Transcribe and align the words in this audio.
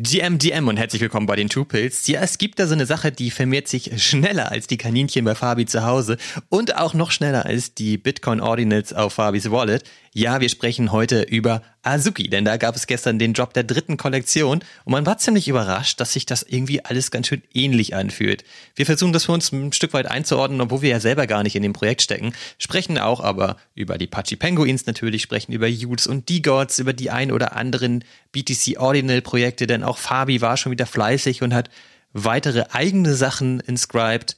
GM, 0.00 0.38
GM 0.38 0.68
und 0.68 0.76
herzlich 0.76 1.02
willkommen 1.02 1.26
bei 1.26 1.34
den 1.34 1.48
Two 1.48 1.64
Pills. 1.64 2.06
Ja, 2.06 2.20
es 2.20 2.38
gibt 2.38 2.60
da 2.60 2.68
so 2.68 2.74
eine 2.74 2.86
Sache, 2.86 3.10
die 3.10 3.32
vermehrt 3.32 3.66
sich 3.66 4.00
schneller 4.00 4.52
als 4.52 4.68
die 4.68 4.76
Kaninchen 4.76 5.24
bei 5.24 5.34
Fabi 5.34 5.66
zu 5.66 5.82
Hause 5.84 6.18
und 6.50 6.76
auch 6.76 6.94
noch 6.94 7.10
schneller 7.10 7.46
als 7.46 7.74
die 7.74 7.98
Bitcoin 7.98 8.40
Ordinals 8.40 8.92
auf 8.92 9.14
Fabis 9.14 9.50
Wallet. 9.50 9.82
Ja, 10.14 10.40
wir 10.40 10.48
sprechen 10.48 10.92
heute 10.92 11.22
über 11.22 11.62
Azuki, 11.82 12.28
denn 12.28 12.44
da 12.44 12.56
gab 12.56 12.76
es 12.76 12.86
gestern 12.86 13.18
den 13.18 13.34
Drop 13.34 13.54
der 13.54 13.64
dritten 13.64 13.96
Kollektion 13.96 14.60
und 14.84 14.92
man 14.92 15.06
war 15.06 15.18
ziemlich 15.18 15.48
überrascht, 15.48 16.00
dass 16.00 16.12
sich 16.12 16.26
das 16.26 16.42
irgendwie 16.42 16.84
alles 16.84 17.10
ganz 17.10 17.28
schön 17.28 17.42
ähnlich 17.54 17.94
anfühlt. 17.94 18.44
Wir 18.74 18.86
versuchen 18.86 19.12
das 19.12 19.26
für 19.26 19.32
uns 19.32 19.52
ein 19.52 19.72
Stück 19.72 19.92
weit 19.92 20.06
einzuordnen, 20.06 20.60
obwohl 20.60 20.82
wir 20.82 20.90
ja 20.90 21.00
selber 21.00 21.26
gar 21.26 21.42
nicht 21.42 21.56
in 21.56 21.62
dem 21.62 21.72
Projekt 21.72 22.02
stecken, 22.02 22.32
sprechen 22.58 22.98
auch 22.98 23.20
aber 23.20 23.56
über 23.74 23.96
die 23.96 24.06
Pachi 24.06 24.36
Penguins 24.36 24.86
natürlich, 24.86 25.22
sprechen 25.22 25.52
über 25.52 25.66
Yules 25.66 26.06
und 26.06 26.28
D-Gods, 26.28 26.78
über 26.78 26.92
die 26.92 27.10
ein 27.10 27.30
oder 27.32 27.56
anderen 27.56 28.04
BTC 28.32 28.78
Ordinal 28.78 29.22
Projekte, 29.22 29.66
denn 29.66 29.84
auch 29.88 29.98
Fabi 29.98 30.40
war 30.40 30.56
schon 30.56 30.72
wieder 30.72 30.86
fleißig 30.86 31.42
und 31.42 31.54
hat 31.54 31.70
weitere 32.12 32.66
eigene 32.72 33.14
Sachen 33.14 33.60
inscribed. 33.60 34.36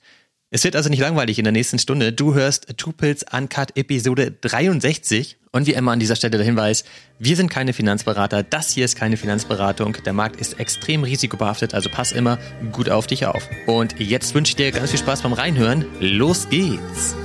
Es 0.53 0.65
wird 0.65 0.75
also 0.75 0.89
nicht 0.91 1.01
langweilig 1.01 1.39
in 1.39 1.45
der 1.45 1.53
nächsten 1.53 1.79
Stunde. 1.79 2.13
Du 2.13 2.35
hörst 2.35 2.77
Two 2.77 2.93
Pills 2.93 3.25
Uncut 3.33 3.77
Episode 3.77 4.33
63. 4.33 5.37
Und 5.53 5.67
wie 5.67 5.73
immer 5.73 5.93
an 5.93 6.01
dieser 6.01 6.17
Stelle 6.17 6.37
der 6.37 6.47
Hinweis, 6.47 6.85
wir 7.19 7.35
sind 7.37 7.51
keine 7.51 7.73
Finanzberater, 7.73 8.45
das 8.45 8.71
hier 8.71 8.85
ist 8.85 8.97
keine 8.97 9.17
Finanzberatung, 9.17 9.97
der 10.05 10.13
Markt 10.13 10.41
ist 10.41 10.61
extrem 10.61 11.03
risikobehaftet, 11.03 11.75
also 11.75 11.91
pass 11.91 12.13
immer 12.13 12.39
gut 12.71 12.89
auf 12.89 13.09
dich 13.09 13.27
auf. 13.27 13.49
Und 13.67 13.99
jetzt 13.99 14.33
wünsche 14.35 14.51
ich 14.51 14.57
dir 14.57 14.71
ganz 14.71 14.91
viel 14.91 15.01
Spaß 15.01 15.23
beim 15.23 15.33
Reinhören. 15.33 15.87
Los 15.99 16.49
geht's! 16.49 17.17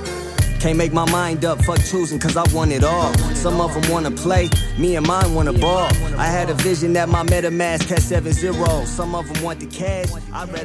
Can't 0.66 0.78
make 0.78 0.92
my 0.92 1.08
mind 1.12 1.44
up, 1.44 1.62
fuck 1.64 1.78
choosing, 1.84 2.18
cause 2.18 2.36
I 2.36 2.42
want 2.52 2.72
it 2.72 2.82
all. 2.82 3.14
Some 3.36 3.60
of 3.60 3.72
them 3.72 3.88
wanna 3.88 4.10
play, 4.10 4.50
me 4.76 4.96
and 4.96 5.06
mine 5.06 5.32
wanna 5.32 5.52
ball. 5.52 5.88
I 6.18 6.26
had 6.26 6.50
a 6.50 6.54
vision 6.54 6.92
that 6.94 7.08
my 7.08 7.22
MetaMask 7.22 7.88
had 7.88 8.00
7-0. 8.00 8.84
Some 8.86 9.14
of 9.14 9.32
them 9.32 9.44
want 9.44 9.60
the 9.60 9.66
cash. 9.66 10.08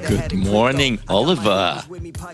Good 0.08 0.34
morning, 0.34 0.98
Oliver. 1.08 1.84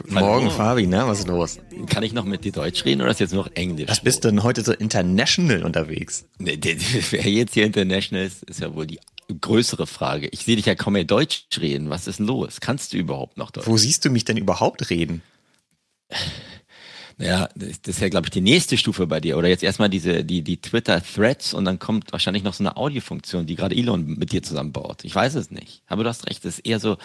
Morgen, 0.09 0.49
Fabi, 0.49 0.87
ne? 0.87 1.05
Was 1.07 1.19
ist 1.19 1.27
los? 1.27 1.59
Kann 1.87 2.03
ich 2.03 2.13
noch 2.13 2.23
mit 2.23 2.45
dir 2.45 2.53
Deutsch 2.53 2.85
reden 2.85 3.01
oder 3.01 3.11
ist 3.11 3.19
jetzt 3.19 3.33
nur 3.33 3.43
noch 3.43 3.51
Englisch? 3.53 3.89
Was 3.89 3.99
bist 3.99 4.23
du 4.23 4.29
denn 4.29 4.43
heute 4.43 4.63
so 4.63 4.71
international 4.71 5.65
unterwegs? 5.65 6.23
Ne, 6.39 6.57
wer 7.11 7.29
jetzt 7.29 7.53
hier 7.53 7.65
international 7.65 8.27
ist, 8.27 8.43
ist 8.43 8.61
ja 8.61 8.73
wohl 8.73 8.87
die 8.87 9.01
größere 9.41 9.87
Frage. 9.87 10.29
Ich 10.29 10.45
sehe 10.45 10.55
dich 10.55 10.67
ja 10.67 10.75
kaum 10.75 10.93
mehr 10.93 11.03
Deutsch 11.03 11.47
reden. 11.59 11.89
Was 11.89 12.07
ist 12.07 12.19
denn 12.19 12.27
los? 12.27 12.61
Kannst 12.61 12.93
du 12.93 12.97
überhaupt 12.97 13.37
noch 13.37 13.51
Deutsch? 13.51 13.67
Wo 13.67 13.75
siehst 13.75 14.05
du 14.05 14.09
mich 14.09 14.23
denn 14.23 14.37
überhaupt 14.37 14.89
reden? 14.89 15.21
Ja, 17.19 17.49
das 17.55 17.79
ist 17.87 17.99
ja, 17.99 18.09
glaube 18.09 18.27
ich, 18.27 18.31
die 18.31 18.41
nächste 18.41 18.77
Stufe 18.77 19.07
bei 19.07 19.19
dir. 19.19 19.37
Oder 19.37 19.47
jetzt 19.47 19.63
erstmal 19.63 19.89
diese, 19.89 20.23
die, 20.23 20.43
die 20.43 20.57
Twitter-Threads 20.57 21.53
und 21.55 21.65
dann 21.65 21.79
kommt 21.79 22.11
wahrscheinlich 22.11 22.43
noch 22.43 22.53
so 22.53 22.63
eine 22.63 22.77
Audiofunktion, 22.77 23.47
die 23.47 23.55
gerade 23.55 23.75
Elon 23.75 24.05
mit 24.05 24.31
dir 24.31 24.43
zusammenbaut. 24.43 25.03
Ich 25.03 25.15
weiß 25.15 25.35
es 25.35 25.49
nicht. 25.49 25.81
Aber 25.87 26.03
du 26.03 26.09
hast 26.09 26.29
recht, 26.29 26.45
es 26.45 26.59
ist 26.59 26.65
eher 26.65 26.79
so 26.79 26.97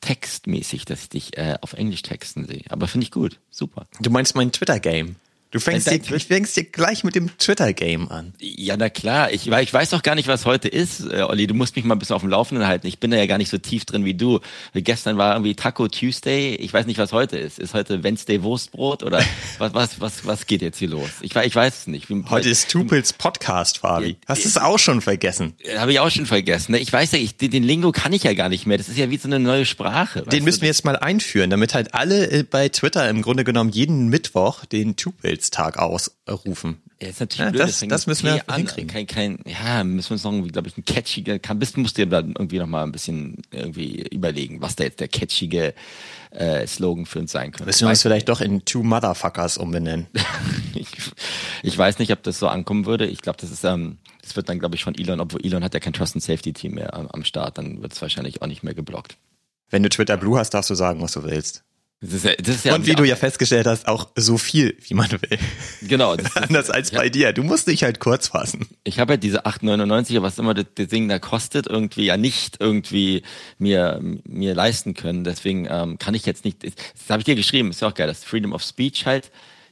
textmäßig, 0.00 0.86
dass 0.86 1.02
ich 1.02 1.08
dich 1.10 1.38
äh, 1.38 1.56
auf 1.60 1.74
Englisch 1.74 2.02
texten 2.02 2.46
sehe. 2.46 2.64
Aber 2.68 2.88
finde 2.88 3.04
ich 3.04 3.12
gut. 3.12 3.38
Super. 3.50 3.86
Du 4.00 4.10
meinst 4.10 4.34
mein 4.34 4.50
Twitter-Game? 4.50 5.16
Du 5.52 5.58
fängst, 5.58 5.90
dir, 5.90 5.98
du 5.98 6.20
fängst 6.20 6.56
dir 6.56 6.62
gleich 6.62 7.02
mit 7.02 7.16
dem 7.16 7.36
Twitter-Game 7.36 8.08
an. 8.08 8.34
Ja, 8.38 8.76
na 8.76 8.88
klar. 8.88 9.32
Ich, 9.32 9.48
ich 9.50 9.72
weiß 9.72 9.90
doch 9.90 10.02
gar 10.02 10.14
nicht, 10.14 10.28
was 10.28 10.46
heute 10.46 10.68
ist, 10.68 11.00
äh, 11.00 11.22
Olli. 11.22 11.48
Du 11.48 11.54
musst 11.54 11.74
mich 11.74 11.84
mal 11.84 11.96
ein 11.96 11.98
bisschen 11.98 12.14
auf 12.14 12.22
dem 12.22 12.30
Laufenden 12.30 12.68
halten. 12.68 12.86
Ich 12.86 13.00
bin 13.00 13.10
da 13.10 13.16
ja 13.16 13.26
gar 13.26 13.36
nicht 13.36 13.48
so 13.48 13.58
tief 13.58 13.84
drin 13.84 14.04
wie 14.04 14.14
du. 14.14 14.38
Gestern 14.74 15.18
war 15.18 15.34
irgendwie 15.34 15.56
Taco 15.56 15.88
Tuesday. 15.88 16.54
Ich 16.54 16.72
weiß 16.72 16.86
nicht, 16.86 16.98
was 16.98 17.12
heute 17.12 17.36
ist. 17.36 17.58
Ist 17.58 17.74
heute 17.74 18.04
Wednesday 18.04 18.44
Wurstbrot 18.44 19.02
oder 19.02 19.24
was, 19.58 19.74
was, 19.74 20.00
was, 20.00 20.24
was 20.24 20.46
geht 20.46 20.62
jetzt 20.62 20.78
hier 20.78 20.88
los? 20.88 21.10
Ich, 21.20 21.34
ich 21.34 21.56
weiß 21.56 21.80
es 21.80 21.86
nicht. 21.88 22.08
Wie, 22.10 22.24
heute 22.30 22.48
ist 22.48 22.70
Tupils 22.70 23.12
Podcast, 23.12 23.78
Fabi. 23.78 24.18
Hast 24.28 24.44
du 24.44 24.48
es 24.48 24.56
auch 24.56 24.78
schon 24.78 25.00
vergessen? 25.00 25.54
Habe 25.76 25.90
ich 25.90 25.98
auch 25.98 26.12
schon 26.12 26.26
vergessen. 26.26 26.72
Ne? 26.72 26.78
Ich 26.78 26.92
weiß 26.92 27.10
ja, 27.10 27.18
ich, 27.18 27.36
den 27.36 27.64
Lingo 27.64 27.90
kann 27.90 28.12
ich 28.12 28.22
ja 28.22 28.34
gar 28.34 28.50
nicht 28.50 28.66
mehr. 28.66 28.78
Das 28.78 28.88
ist 28.88 28.98
ja 28.98 29.10
wie 29.10 29.16
so 29.16 29.26
eine 29.26 29.40
neue 29.40 29.66
Sprache. 29.66 30.22
Den 30.22 30.44
müssen 30.44 30.58
du? 30.58 30.62
wir 30.62 30.68
jetzt 30.68 30.84
mal 30.84 30.96
einführen, 30.96 31.50
damit 31.50 31.74
halt 31.74 31.92
alle 31.92 32.30
äh, 32.30 32.44
bei 32.44 32.68
Twitter 32.68 33.08
im 33.10 33.20
Grunde 33.20 33.42
genommen 33.42 33.70
jeden 33.70 34.10
Mittwoch 34.10 34.64
den 34.64 34.94
Tupils-Tag 34.94 35.39
aus 35.58 36.18
rufen. 36.28 36.82
Ja, 37.00 37.08
ist 37.08 37.20
natürlich 37.20 37.38
ja, 37.46 37.50
blöd, 37.50 37.62
das, 37.62 37.80
das 37.80 38.06
müssen 38.06 38.26
wir 38.26 38.48
an. 38.48 38.56
hinkriegen. 38.56 38.88
Kein, 38.88 39.06
kein, 39.06 39.38
ja, 39.46 39.82
müssen 39.84 40.10
wir 40.10 40.14
uns 40.14 40.24
noch 40.24 40.32
irgendwie, 40.32 40.50
glaube 40.50 40.68
ich, 40.68 40.76
ein 40.76 40.84
catchiger, 40.84 41.38
kann, 41.38 41.58
bist, 41.58 41.78
musst 41.78 41.96
dir 41.96 42.06
dann 42.06 42.28
irgendwie 42.28 42.58
noch 42.58 42.66
mal 42.66 42.82
ein 42.82 42.92
bisschen 42.92 43.38
irgendwie 43.50 44.02
überlegen, 44.10 44.60
was 44.60 44.76
da 44.76 44.84
jetzt 44.84 45.00
der 45.00 45.08
catchige 45.08 45.74
äh, 46.30 46.66
Slogan 46.66 47.06
für 47.06 47.20
uns 47.20 47.32
sein 47.32 47.52
könnte. 47.52 47.66
Müssen 47.66 47.86
wir 47.86 47.90
uns 47.90 48.02
vielleicht 48.02 48.28
doch 48.28 48.40
in 48.40 48.64
Two 48.64 48.82
Motherfuckers 48.82 49.56
umbenennen. 49.56 50.08
ich, 50.74 50.88
ich 51.62 51.78
weiß 51.78 51.98
nicht, 51.98 52.12
ob 52.12 52.22
das 52.22 52.38
so 52.38 52.48
ankommen 52.48 52.84
würde. 52.84 53.06
Ich 53.06 53.22
glaube, 53.22 53.38
das 53.40 53.50
ist, 53.50 53.64
ähm, 53.64 53.98
das 54.20 54.36
wird 54.36 54.48
dann, 54.48 54.58
glaube 54.58 54.74
ich, 54.74 54.84
von 54.84 54.94
Elon, 54.94 55.20
obwohl 55.20 55.44
Elon 55.44 55.64
hat 55.64 55.72
ja 55.72 55.80
kein 55.80 55.94
Trust 55.94 56.16
and 56.16 56.22
Safety 56.22 56.52
Team 56.52 56.74
mehr 56.74 56.94
am, 56.94 57.08
am 57.08 57.24
Start, 57.24 57.56
dann 57.56 57.82
wird 57.82 57.92
es 57.92 58.02
wahrscheinlich 58.02 58.42
auch 58.42 58.46
nicht 58.46 58.62
mehr 58.62 58.74
geblockt. 58.74 59.16
Wenn 59.70 59.82
du 59.82 59.88
Twitter 59.88 60.16
Blue 60.16 60.38
hast, 60.38 60.50
darfst 60.50 60.68
du 60.68 60.74
sagen, 60.74 61.00
was 61.00 61.12
du 61.12 61.22
willst. 61.22 61.64
Das 62.02 62.22
ja, 62.24 62.32
das 62.36 62.64
ja 62.64 62.74
und 62.74 62.86
wie 62.86 62.94
du 62.94 63.04
ja 63.04 63.14
festgestellt 63.14 63.66
hast, 63.66 63.86
auch 63.86 64.08
so 64.16 64.38
viel, 64.38 64.74
wie 64.88 64.94
man 64.94 65.10
will. 65.12 65.38
Genau. 65.82 66.16
Das 66.16 66.34
Anders 66.36 66.70
als 66.70 66.92
bei 66.92 67.10
dir. 67.10 67.34
Du 67.34 67.42
musst 67.42 67.68
dich 67.68 67.82
halt 67.82 68.00
kurz 68.00 68.28
fassen. 68.28 68.66
Ich 68.84 68.98
habe 68.98 69.12
halt 69.12 69.22
diese 69.22 69.44
8,99, 69.44 70.22
was 70.22 70.38
immer 70.38 70.54
das, 70.54 70.64
das, 70.76 70.88
Ding 70.88 71.10
da 71.10 71.18
kostet, 71.18 71.66
irgendwie 71.66 72.06
ja 72.06 72.16
nicht 72.16 72.56
irgendwie 72.58 73.22
mir, 73.58 74.00
mir 74.24 74.54
leisten 74.54 74.94
können. 74.94 75.24
Deswegen 75.24 75.68
ähm, 75.70 75.98
kann 75.98 76.14
ich 76.14 76.24
jetzt 76.24 76.46
nicht, 76.46 76.64
das 76.64 76.72
habe 77.10 77.20
ich 77.20 77.26
dir 77.26 77.34
geschrieben, 77.34 77.68
ist 77.68 77.82
ja 77.82 77.88
auch 77.88 77.94
geil, 77.94 78.06
das 78.06 78.24
Freedom 78.24 78.54
of 78.54 78.62
Speech 78.62 79.04
halt 79.04 79.30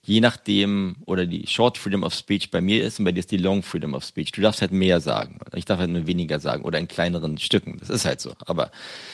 je 0.08 0.20
nachdem, 0.20 0.96
oder 1.04 1.26
die 1.26 1.46
Short 1.46 1.76
Freedom 1.76 2.02
of 2.02 2.14
Speech 2.14 2.50
bei 2.50 2.62
mir 2.62 2.82
ist 2.82 2.98
und 2.98 3.04
bei 3.04 3.12
dir 3.12 3.20
ist 3.20 3.30
die 3.30 3.36
Long 3.36 3.62
Freedom 3.62 3.92
of 3.92 4.04
Speech. 4.04 4.32
Du 4.32 4.40
darfst 4.40 4.62
halt 4.62 4.72
mehr 4.72 5.00
sagen. 5.00 5.38
Ich 5.54 5.66
darf 5.66 5.78
halt 5.78 5.90
nur 5.90 6.06
weniger 6.06 6.40
sagen 6.40 6.64
oder 6.64 6.78
in 6.78 6.88
kleineren 6.88 7.36
Stücken. 7.36 7.76
Das 7.78 7.90
ist 7.90 8.06
halt 8.06 8.20
so. 8.20 8.32
Aber 8.46 8.70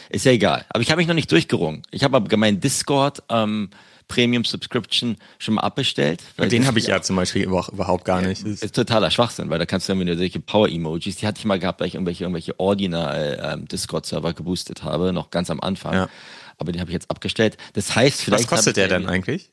ist 0.09 0.25
ja 0.25 0.31
egal. 0.31 0.65
Aber 0.69 0.83
ich 0.83 0.91
habe 0.91 1.01
mich 1.01 1.09
noch 1.09 1.15
nicht 1.15 1.33
durchgerungen. 1.33 1.83
Ich 1.91 2.05
habe 2.05 2.17
aber 2.17 2.37
meinen 2.37 2.61
Discord 2.61 3.25
ähm, 3.29 3.71
Premium 4.07 4.45
Subscription 4.45 5.17
schon 5.39 5.55
mal 5.55 5.63
abbestellt. 5.63 6.23
Und 6.37 6.53
den 6.53 6.67
habe 6.67 6.79
ich 6.79 6.87
ja 6.87 7.03
zum 7.03 7.17
Beispiel 7.17 7.43
überhaupt 7.43 8.05
gar 8.05 8.23
nicht. 8.23 8.45
Ist, 8.45 8.63
ist 8.63 8.77
totaler 8.77 9.11
Schwachsinn, 9.11 9.51
weil 9.51 9.59
da 9.59 9.67
kannst 9.67 9.89
du 9.89 9.93
dann 9.93 10.01
wieder 10.01 10.17
solche 10.17 10.39
Power-Emojis, 10.39 11.17
die 11.17 11.27
hatte 11.27 11.41
ich 11.41 11.45
mal 11.45 11.59
gehabt, 11.59 11.81
weil 11.81 11.89
ich 11.89 11.95
irgendwelche, 11.95 12.23
irgendwelche 12.23 12.61
Ordinal 12.61 13.67
ähm, 13.69 14.35
geboostet 14.35 14.85
habe, 14.85 15.13
noch 15.13 15.31
ganz 15.31 15.51
am 15.51 15.61
Anfang. 15.61 15.95
Ja. 15.95 16.09
Aber 16.59 16.71
den 16.71 16.81
habe 16.81 16.91
ich 16.91 16.95
jetzt 16.95 17.11
abgestellt. 17.11 17.57
Das 17.73 17.97
heißt, 17.97 18.23
vielleicht. 18.23 18.45
Was 18.45 18.49
kostet 18.49 18.77
der 18.77 18.87
denn 18.87 19.07
eigentlich? 19.07 19.51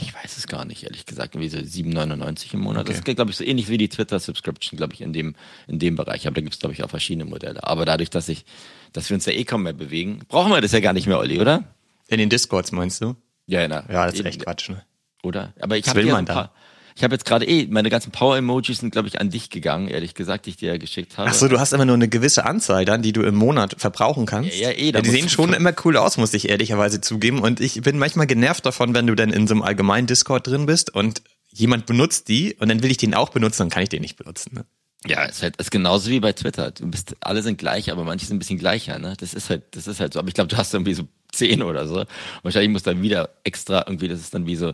Ich 0.00 0.12
weiß 0.12 0.36
es 0.36 0.48
gar 0.48 0.64
nicht, 0.64 0.82
ehrlich 0.82 1.06
gesagt. 1.06 1.36
Irgendwie 1.36 1.50
so 1.50 1.58
7,99 1.58 2.54
im 2.54 2.60
Monat. 2.60 2.82
Okay. 2.82 2.88
Das 2.88 3.08
ist, 3.08 3.16
glaube 3.16 3.30
ich, 3.30 3.36
so 3.36 3.44
ähnlich 3.44 3.68
wie 3.68 3.78
die 3.78 3.88
Twitter-Subscription, 3.88 4.76
glaube 4.76 4.92
ich, 4.92 5.00
in 5.00 5.12
dem, 5.12 5.36
in 5.68 5.78
dem 5.78 5.94
Bereich. 5.94 6.26
Aber 6.26 6.34
da 6.34 6.40
gibt 6.40 6.54
es, 6.54 6.60
glaube 6.60 6.72
ich, 6.72 6.82
auch 6.82 6.90
verschiedene 6.90 7.24
Modelle. 7.24 7.62
Aber 7.62 7.84
dadurch, 7.84 8.10
dass 8.10 8.28
ich, 8.28 8.44
dass 8.92 9.08
wir 9.08 9.14
uns 9.14 9.26
ja 9.26 9.32
eh 9.32 9.44
kaum 9.44 9.62
mehr 9.62 9.72
bewegen, 9.72 10.20
brauchen 10.28 10.50
wir 10.50 10.60
das 10.60 10.72
ja 10.72 10.80
gar 10.80 10.92
nicht 10.92 11.06
mehr, 11.06 11.18
Olli, 11.18 11.40
oder? 11.40 11.62
In 12.08 12.18
den 12.18 12.28
Discords 12.28 12.72
meinst 12.72 13.00
du? 13.02 13.14
Ja, 13.46 13.66
na, 13.68 13.84
ja, 13.88 14.06
das 14.06 14.14
ist 14.14 14.24
echt 14.24 14.42
Quatsch, 14.42 14.68
ne? 14.70 14.82
Oder? 15.22 15.54
Aber 15.60 15.76
ich 15.76 15.86
habe 15.88 16.02
ja 16.02 16.16
ein 16.16 16.24
paar, 16.24 16.52
ich 16.96 17.02
habe 17.02 17.14
jetzt 17.14 17.24
gerade 17.24 17.44
eh, 17.44 17.66
meine 17.68 17.90
ganzen 17.90 18.12
Power-Emojis 18.12 18.78
sind, 18.78 18.92
glaube 18.92 19.08
ich, 19.08 19.20
an 19.20 19.28
dich 19.28 19.50
gegangen, 19.50 19.88
ehrlich 19.88 20.14
gesagt, 20.14 20.46
die 20.46 20.50
ich 20.50 20.56
dir 20.56 20.72
ja 20.72 20.78
geschickt 20.78 21.18
habe. 21.18 21.28
Ach 21.28 21.34
so, 21.34 21.48
du 21.48 21.58
hast 21.58 21.72
immer 21.72 21.84
nur 21.84 21.96
eine 21.96 22.08
gewisse 22.08 22.46
Anzahl 22.46 22.84
dann, 22.84 23.02
die 23.02 23.12
du 23.12 23.22
im 23.22 23.34
Monat 23.34 23.74
verbrauchen 23.78 24.26
kannst. 24.26 24.56
Ja, 24.56 24.70
ja 24.70 24.76
eh. 24.76 24.92
Ja, 24.92 25.00
die 25.00 25.10
sehen 25.10 25.28
schon 25.28 25.52
immer 25.54 25.72
cool 25.84 25.96
aus, 25.96 26.16
muss 26.18 26.32
ich 26.34 26.48
ehrlicherweise 26.48 27.00
zugeben. 27.00 27.40
Und 27.40 27.60
ich 27.60 27.82
bin 27.82 27.98
manchmal 27.98 28.28
genervt 28.28 28.64
davon, 28.64 28.94
wenn 28.94 29.08
du 29.08 29.16
dann 29.16 29.30
in 29.30 29.48
so 29.48 29.54
einem 29.54 29.62
allgemeinen 29.62 30.06
Discord 30.06 30.46
drin 30.46 30.66
bist 30.66 30.94
und 30.94 31.22
jemand 31.50 31.86
benutzt 31.86 32.28
die 32.28 32.54
und 32.54 32.68
dann 32.68 32.82
will 32.82 32.90
ich 32.92 32.96
den 32.96 33.14
auch 33.14 33.30
benutzen, 33.30 33.62
dann 33.62 33.70
kann 33.70 33.82
ich 33.82 33.88
den 33.88 34.02
nicht 34.02 34.16
benutzen. 34.16 34.54
Ne? 34.54 34.64
Ja, 35.06 35.24
es 35.24 35.36
ist 35.36 35.42
halt 35.42 35.56
ist 35.56 35.70
genauso 35.70 36.10
wie 36.10 36.20
bei 36.20 36.32
Twitter. 36.32 36.70
Du 36.70 36.86
bist, 36.86 37.16
alle 37.20 37.42
sind 37.42 37.58
gleich, 37.58 37.90
aber 37.90 38.04
manche 38.04 38.24
sind 38.24 38.36
ein 38.36 38.38
bisschen 38.38 38.58
gleicher, 38.58 38.98
ne? 38.98 39.14
Das 39.18 39.34
ist 39.34 39.50
halt, 39.50 39.64
das 39.72 39.86
ist 39.86 40.00
halt 40.00 40.14
so. 40.14 40.18
Aber 40.18 40.28
ich 40.28 40.34
glaube, 40.34 40.48
du 40.48 40.56
hast 40.56 40.72
irgendwie 40.72 40.94
so 40.94 41.06
zehn 41.30 41.62
oder 41.62 41.86
so. 41.86 42.04
Wahrscheinlich 42.42 42.70
muss 42.70 42.84
dann 42.84 43.02
wieder 43.02 43.30
extra 43.44 43.84
irgendwie, 43.86 44.08
das 44.08 44.20
ist 44.20 44.32
dann 44.32 44.46
wie 44.46 44.56
so 44.56 44.72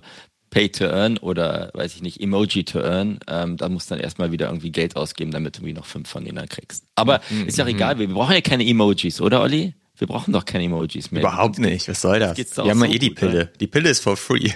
Pay 0.50 0.68
to 0.70 0.84
Earn 0.84 1.18
oder 1.18 1.70
weiß 1.74 1.94
ich 1.94 2.02
nicht, 2.02 2.20
Emoji 2.20 2.64
to 2.64 2.80
Earn, 2.80 3.20
ähm, 3.28 3.56
da 3.56 3.68
musst 3.68 3.90
du 3.90 3.94
dann 3.94 4.02
erstmal 4.02 4.32
wieder 4.32 4.46
irgendwie 4.46 4.72
Geld 4.72 4.96
ausgeben, 4.96 5.30
damit 5.30 5.56
du 5.56 5.60
irgendwie 5.60 5.74
noch 5.74 5.86
fünf 5.86 6.08
von 6.08 6.24
denen 6.24 6.48
kriegst. 6.48 6.84
Aber 6.96 7.20
mhm. 7.30 7.46
ist 7.46 7.56
ja 7.56 7.64
auch 7.64 7.68
mhm. 7.68 7.76
egal, 7.76 7.98
wir, 7.98 8.08
brauchen 8.08 8.34
ja 8.34 8.40
keine 8.40 8.66
Emojis, 8.66 9.20
oder 9.20 9.40
Olli? 9.42 9.74
Wir 9.96 10.06
brauchen 10.06 10.32
doch 10.32 10.44
keine 10.44 10.64
Emojis 10.64 11.10
mehr. 11.10 11.22
Überhaupt 11.22 11.58
nicht, 11.58 11.88
was 11.88 12.00
soll 12.00 12.18
das? 12.18 12.36
das 12.36 12.56
wir 12.56 12.70
haben 12.70 12.84
ja 12.84 12.90
eh 12.90 12.98
die 12.98 13.10
Pille. 13.10 13.30
Oder? 13.30 13.44
Die 13.46 13.66
Pille 13.66 13.90
ist 13.90 14.00
for 14.00 14.16
free. 14.16 14.50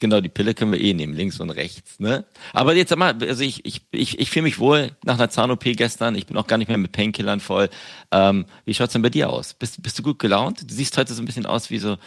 Genau, 0.00 0.22
die 0.22 0.30
Pille 0.30 0.54
können 0.54 0.72
wir 0.72 0.80
eh 0.80 0.94
nehmen, 0.94 1.14
links 1.14 1.40
und 1.40 1.50
rechts. 1.50 2.00
Ne? 2.00 2.24
Aber 2.54 2.74
jetzt 2.74 2.88
sag 2.88 2.98
mal, 2.98 3.14
also 3.20 3.42
ich, 3.42 3.66
ich, 3.66 3.82
ich, 3.90 4.18
ich 4.18 4.30
fühle 4.30 4.44
mich 4.44 4.58
wohl 4.58 4.92
nach 5.04 5.14
einer 5.14 5.28
Zahn-OP 5.28 5.64
gestern. 5.76 6.14
Ich 6.14 6.26
bin 6.26 6.38
auch 6.38 6.46
gar 6.46 6.56
nicht 6.56 6.68
mehr 6.68 6.78
mit 6.78 6.92
Painkillern 6.92 7.40
voll. 7.40 7.68
Ähm, 8.10 8.46
wie 8.64 8.72
schaut's 8.72 8.94
denn 8.94 9.02
bei 9.02 9.10
dir 9.10 9.28
aus? 9.28 9.52
Bist, 9.52 9.82
bist 9.82 9.98
du 9.98 10.02
gut 10.02 10.18
gelaunt? 10.18 10.62
Du 10.70 10.74
siehst 10.74 10.96
heute 10.96 11.12
so 11.12 11.22
ein 11.22 11.26
bisschen 11.26 11.44
aus 11.44 11.68
wie 11.68 11.78
so, 11.78 11.98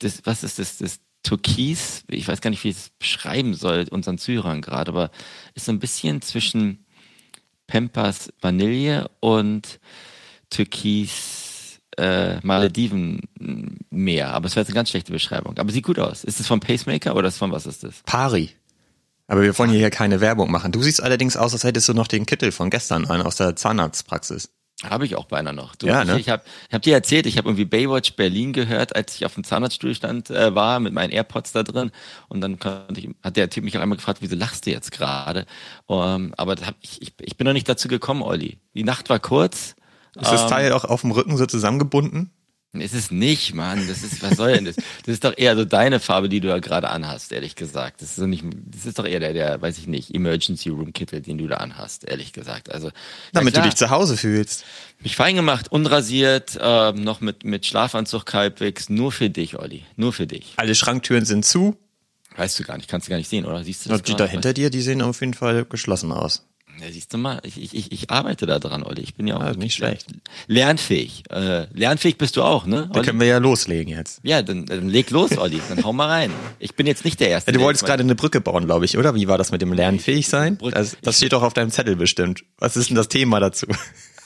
das, 0.00 0.22
was 0.24 0.42
ist 0.42 0.58
das, 0.58 0.78
das 0.78 1.00
Türkis, 1.26 2.04
ich 2.06 2.28
weiß 2.28 2.40
gar 2.40 2.50
nicht, 2.50 2.62
wie 2.62 2.68
ich 2.68 2.76
es 2.76 2.90
beschreiben 3.00 3.54
soll, 3.54 3.86
unseren 3.90 4.16
Zuhörern 4.16 4.62
gerade, 4.62 4.92
aber 4.92 5.10
ist 5.54 5.66
so 5.66 5.72
ein 5.72 5.80
bisschen 5.80 6.22
zwischen 6.22 6.86
Pampas 7.66 8.32
Vanille 8.40 9.10
und 9.18 9.80
Türkis 10.50 11.80
äh, 11.98 12.38
Maledivenmeer. 12.46 14.28
Aber 14.28 14.46
es 14.46 14.54
wäre 14.54 14.60
jetzt 14.60 14.68
eine 14.68 14.76
ganz 14.76 14.90
schlechte 14.90 15.10
Beschreibung. 15.10 15.58
Aber 15.58 15.72
sieht 15.72 15.84
gut 15.84 15.98
aus. 15.98 16.22
Ist 16.22 16.38
es 16.38 16.46
vom 16.46 16.60
Pacemaker 16.60 17.16
oder 17.16 17.26
ist 17.26 17.38
von 17.38 17.50
was 17.50 17.66
ist 17.66 17.82
das? 17.82 18.02
Pari. 18.04 18.50
Aber 19.26 19.42
wir 19.42 19.58
wollen 19.58 19.70
hier 19.70 19.90
keine 19.90 20.20
Werbung 20.20 20.52
machen. 20.52 20.70
Du 20.70 20.80
siehst 20.80 21.02
allerdings 21.02 21.36
aus, 21.36 21.52
als 21.52 21.64
hättest 21.64 21.88
du 21.88 21.94
noch 21.94 22.06
den 22.06 22.24
Kittel 22.26 22.52
von 22.52 22.70
gestern 22.70 23.06
an 23.06 23.20
aus 23.22 23.34
der 23.34 23.56
Zahnarztpraxis. 23.56 24.50
Habe 24.84 25.06
ich 25.06 25.16
auch 25.16 25.24
beinahe 25.24 25.54
noch. 25.54 25.74
Du, 25.74 25.86
Ja, 25.86 26.02
ich 26.02 26.08
ne? 26.08 26.20
ich 26.20 26.28
habe 26.28 26.42
ich 26.68 26.74
hab 26.74 26.82
dir 26.82 26.94
erzählt, 26.94 27.24
ich 27.24 27.38
habe 27.38 27.48
irgendwie 27.48 27.64
Baywatch 27.64 28.12
Berlin 28.14 28.52
gehört, 28.52 28.94
als 28.94 29.14
ich 29.14 29.24
auf 29.24 29.32
dem 29.32 29.42
Zahnarztstuhl 29.42 29.94
stand, 29.94 30.28
äh, 30.28 30.54
war 30.54 30.80
mit 30.80 30.92
meinen 30.92 31.10
AirPods 31.10 31.52
da 31.52 31.62
drin. 31.62 31.90
Und 32.28 32.42
dann 32.42 32.58
konnte 32.58 33.00
ich, 33.00 33.08
hat 33.22 33.36
der 33.38 33.48
Typ 33.48 33.64
mich 33.64 33.76
auch 33.78 33.80
einmal 33.80 33.96
gefragt, 33.96 34.18
wieso 34.20 34.36
lachst 34.36 34.66
du 34.66 34.70
jetzt 34.70 34.92
gerade? 34.92 35.46
Um, 35.86 36.34
aber 36.36 36.56
da 36.56 36.66
hab 36.66 36.74
ich, 36.82 37.00
ich, 37.00 37.14
ich 37.20 37.38
bin 37.38 37.46
noch 37.46 37.54
nicht 37.54 37.68
dazu 37.68 37.88
gekommen, 37.88 38.20
Olli. 38.20 38.58
Die 38.74 38.84
Nacht 38.84 39.08
war 39.08 39.18
kurz. 39.18 39.76
Ist 40.14 40.30
das 40.30 40.46
Teil 40.46 40.72
auch 40.72 40.84
auf 40.84 41.02
dem 41.02 41.10
Rücken 41.10 41.36
so 41.36 41.46
zusammengebunden? 41.46 42.30
Ist 42.72 42.94
es 42.94 43.10
nicht, 43.10 43.54
Mann. 43.54 43.86
Das 43.88 44.02
ist, 44.02 44.22
was 44.22 44.36
soll 44.36 44.52
denn 44.52 44.64
das? 44.66 44.76
Das 44.76 45.08
ist 45.08 45.24
doch 45.24 45.32
eher 45.36 45.56
so 45.56 45.64
deine 45.64 46.00
Farbe, 46.00 46.28
die 46.28 46.40
du 46.40 46.48
da 46.48 46.58
gerade 46.58 46.90
anhast, 46.90 47.32
ehrlich 47.32 47.56
gesagt. 47.56 48.02
Das 48.02 48.10
ist 48.10 48.16
so 48.16 48.26
nicht, 48.26 48.44
das 48.66 48.86
ist 48.86 48.98
doch 48.98 49.06
eher 49.06 49.20
der, 49.20 49.32
der, 49.32 49.62
weiß 49.62 49.78
ich 49.78 49.86
nicht, 49.86 50.14
Emergency 50.14 50.68
Room 50.68 50.92
Kittel, 50.92 51.20
den 51.20 51.38
du 51.38 51.46
da 51.46 51.56
anhast, 51.56 52.04
ehrlich 52.04 52.32
gesagt. 52.32 52.70
Also, 52.70 52.90
Damit 53.32 53.56
ja, 53.56 53.62
du 53.62 53.68
dich 53.68 53.76
zu 53.76 53.90
Hause 53.90 54.16
fühlst. 54.16 54.64
mich 55.00 55.16
fein 55.16 55.36
gemacht, 55.36 55.70
unrasiert, 55.72 56.58
äh, 56.60 56.92
noch 56.92 57.20
mit, 57.20 57.44
mit 57.44 57.66
Schlafanzug 57.66 58.32
halbwegs, 58.34 58.88
nur 58.88 59.12
für 59.12 59.30
dich, 59.30 59.58
Olli. 59.58 59.84
Nur 59.96 60.12
für 60.12 60.26
dich. 60.26 60.54
Alle 60.56 60.74
Schranktüren 60.74 61.24
sind 61.24 61.44
zu. 61.44 61.76
Weißt 62.36 62.58
du 62.58 62.64
gar 62.64 62.76
nicht, 62.76 62.88
kannst 62.90 63.08
du 63.08 63.10
gar 63.10 63.16
nicht 63.16 63.30
sehen, 63.30 63.46
oder? 63.46 63.64
Siehst 63.64 63.86
du 63.86 63.90
das 63.90 64.02
die 64.02 64.14
da 64.14 64.26
hinter 64.26 64.52
dir, 64.52 64.68
die 64.68 64.82
sehen 64.82 65.00
auf 65.00 65.20
jeden 65.20 65.34
Fall 65.34 65.64
geschlossen 65.64 66.12
aus. 66.12 66.46
Ja, 66.80 66.92
siehst 66.92 67.12
du 67.14 67.18
mal, 67.18 67.40
ich, 67.42 67.74
ich, 67.74 67.90
ich, 67.90 68.10
arbeite 68.10 68.44
da 68.46 68.58
dran, 68.58 68.82
Olli. 68.82 69.00
Ich 69.02 69.14
bin 69.14 69.26
ja 69.26 69.36
auch 69.36 69.40
Ah, 69.40 69.52
nicht 69.54 69.74
schlecht. 69.74 70.06
lernfähig. 70.46 71.24
Äh, 71.30 71.66
lernfähig 71.72 72.18
bist 72.18 72.36
du 72.36 72.42
auch, 72.42 72.66
ne? 72.66 72.88
Da 72.92 72.98
Olli? 72.98 73.06
können 73.06 73.20
wir 73.20 73.26
ja 73.26 73.38
loslegen 73.38 73.92
jetzt. 73.94 74.20
Ja, 74.22 74.42
dann, 74.42 74.66
dann 74.66 74.88
leg 74.88 75.10
los, 75.10 75.36
Olli. 75.38 75.60
Dann 75.68 75.82
hau 75.84 75.92
mal 75.92 76.08
rein. 76.08 76.30
Ich 76.58 76.74
bin 76.74 76.86
jetzt 76.86 77.04
nicht 77.04 77.18
der 77.20 77.28
Erste. 77.30 77.50
Ja, 77.50 77.56
du 77.58 77.64
wolltest 77.64 77.84
gerade 77.86 78.02
eine 78.02 78.14
Brücke 78.14 78.40
bauen, 78.40 78.66
glaube 78.66 78.84
ich, 78.84 78.98
oder? 78.98 79.14
Wie 79.14 79.26
war 79.28 79.38
das 79.38 79.52
mit 79.52 79.62
dem 79.62 79.72
Lernfähig 79.72 80.28
sein? 80.28 80.58
Das, 80.70 80.96
das 81.02 81.16
steht 81.16 81.32
doch 81.32 81.42
auf 81.42 81.54
deinem 81.54 81.70
Zettel 81.70 81.96
bestimmt. 81.96 82.44
Was 82.58 82.76
ist 82.76 82.90
denn 82.90 82.96
das 82.96 83.08
Thema 83.08 83.40
dazu? 83.40 83.66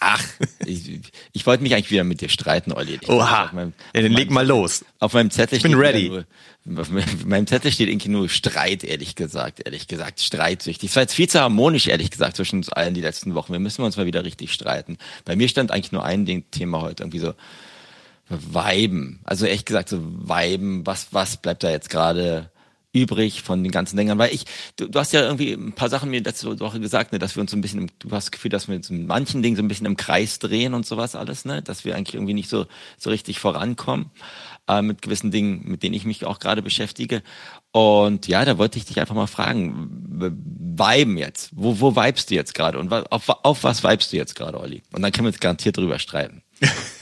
Ach, 0.02 0.24
ich, 0.64 1.00
ich 1.32 1.46
wollte 1.46 1.62
mich 1.62 1.74
eigentlich 1.74 1.90
wieder 1.90 2.04
mit 2.04 2.22
dir 2.22 2.30
streiten, 2.30 2.72
Olli. 2.72 2.98
Ich 3.02 3.08
Oha. 3.08 3.50
Meinem, 3.52 3.74
Ja, 3.94 4.00
dann 4.00 4.12
leg 4.12 4.30
mal 4.30 4.46
los. 4.46 4.82
Auf 4.98 5.12
meinem 5.12 5.30
Zettel 5.30 5.58
Ich 5.58 5.62
bin 5.62 5.72
steht 5.72 5.80
ready. 5.82 6.08
Nur, 6.64 6.80
auf 6.80 6.90
meinem- 6.90 7.28
meinem 7.28 7.46
Zettel 7.46 7.70
steht 7.70 7.88
irgendwie 7.88 8.08
nur 8.08 8.28
Streit, 8.30 8.82
ehrlich 8.82 9.14
gesagt, 9.14 9.60
ehrlich 9.64 9.88
gesagt, 9.88 10.20
streitsüchtig. 10.20 10.88
Es 10.90 10.96
war 10.96 11.02
jetzt 11.02 11.14
viel 11.14 11.28
zu 11.28 11.38
harmonisch, 11.40 11.86
ehrlich 11.86 12.10
gesagt, 12.10 12.36
zwischen 12.36 12.56
uns 12.56 12.70
allen 12.70 12.94
die 12.94 13.00
letzten 13.02 13.34
Wochen. 13.34 13.52
Wir 13.52 13.60
müssen 13.60 13.82
uns 13.82 13.96
mal 13.98 14.06
wieder 14.06 14.24
richtig 14.24 14.52
streiten. 14.54 14.96
Bei 15.26 15.36
mir 15.36 15.48
stand 15.48 15.70
eigentlich 15.70 15.92
nur 15.92 16.02
ein 16.04 16.24
Ding, 16.24 16.44
Thema 16.50 16.80
heute, 16.80 17.02
irgendwie 17.02 17.18
so 17.18 17.34
Weiben. 18.28 19.20
Also 19.24 19.46
echt 19.46 19.66
gesagt, 19.66 19.88
so 19.88 19.98
Weiben, 20.02 20.86
was, 20.86 21.08
was 21.12 21.36
bleibt 21.36 21.62
da 21.64 21.70
jetzt 21.70 21.90
gerade 21.90 22.50
übrig 22.92 23.42
von 23.42 23.62
den 23.62 23.72
ganzen 23.72 23.96
Dingern? 23.96 24.18
Weil 24.18 24.34
ich, 24.34 24.44
du, 24.76 24.88
du 24.88 24.98
hast 24.98 25.12
ja 25.12 25.22
irgendwie 25.22 25.52
ein 25.52 25.72
paar 25.72 25.88
Sachen 25.88 26.10
mir 26.10 26.22
letzte 26.22 26.60
Woche 26.60 26.80
gesagt, 26.80 27.12
ne, 27.12 27.18
dass 27.18 27.36
wir 27.36 27.40
uns 27.40 27.50
so 27.50 27.56
ein 27.56 27.60
bisschen, 27.60 27.90
du 27.98 28.10
hast 28.10 28.26
das 28.26 28.30
Gefühl, 28.30 28.50
dass 28.50 28.68
wir 28.68 28.76
uns 28.76 28.90
in 28.90 29.06
manchen 29.06 29.42
Dingen 29.42 29.56
so 29.56 29.62
ein 29.62 29.68
bisschen 29.68 29.86
im 29.86 29.96
Kreis 29.96 30.38
drehen 30.38 30.74
und 30.74 30.86
sowas 30.86 31.14
alles, 31.14 31.44
ne, 31.44 31.62
dass 31.62 31.84
wir 31.84 31.96
eigentlich 31.96 32.14
irgendwie 32.14 32.34
nicht 32.34 32.48
so, 32.48 32.66
so 32.98 33.10
richtig 33.10 33.38
vorankommen 33.38 34.10
äh, 34.68 34.82
mit 34.82 35.02
gewissen 35.02 35.30
Dingen, 35.30 35.62
mit 35.64 35.82
denen 35.82 35.94
ich 35.94 36.04
mich 36.04 36.24
auch 36.24 36.38
gerade 36.38 36.62
beschäftige. 36.62 37.22
Und 37.72 38.26
ja, 38.26 38.44
da 38.44 38.58
wollte 38.58 38.78
ich 38.78 38.84
dich 38.84 39.00
einfach 39.00 39.14
mal 39.14 39.26
fragen, 39.26 40.36
Weiben 40.76 41.18
jetzt, 41.18 41.50
wo, 41.52 41.80
wo 41.80 41.94
vibest 41.94 42.30
du 42.30 42.34
jetzt 42.34 42.54
gerade 42.54 42.78
und 42.78 42.92
auf, 42.92 43.28
auf 43.28 43.64
was 43.64 43.84
vibest 43.84 44.12
du 44.12 44.16
jetzt 44.16 44.34
gerade, 44.34 44.58
Olli? 44.58 44.82
Und 44.92 45.02
dann 45.02 45.12
können 45.12 45.26
wir 45.26 45.32
uns 45.32 45.40
garantiert 45.40 45.76
drüber 45.76 45.98
streiten. 45.98 46.42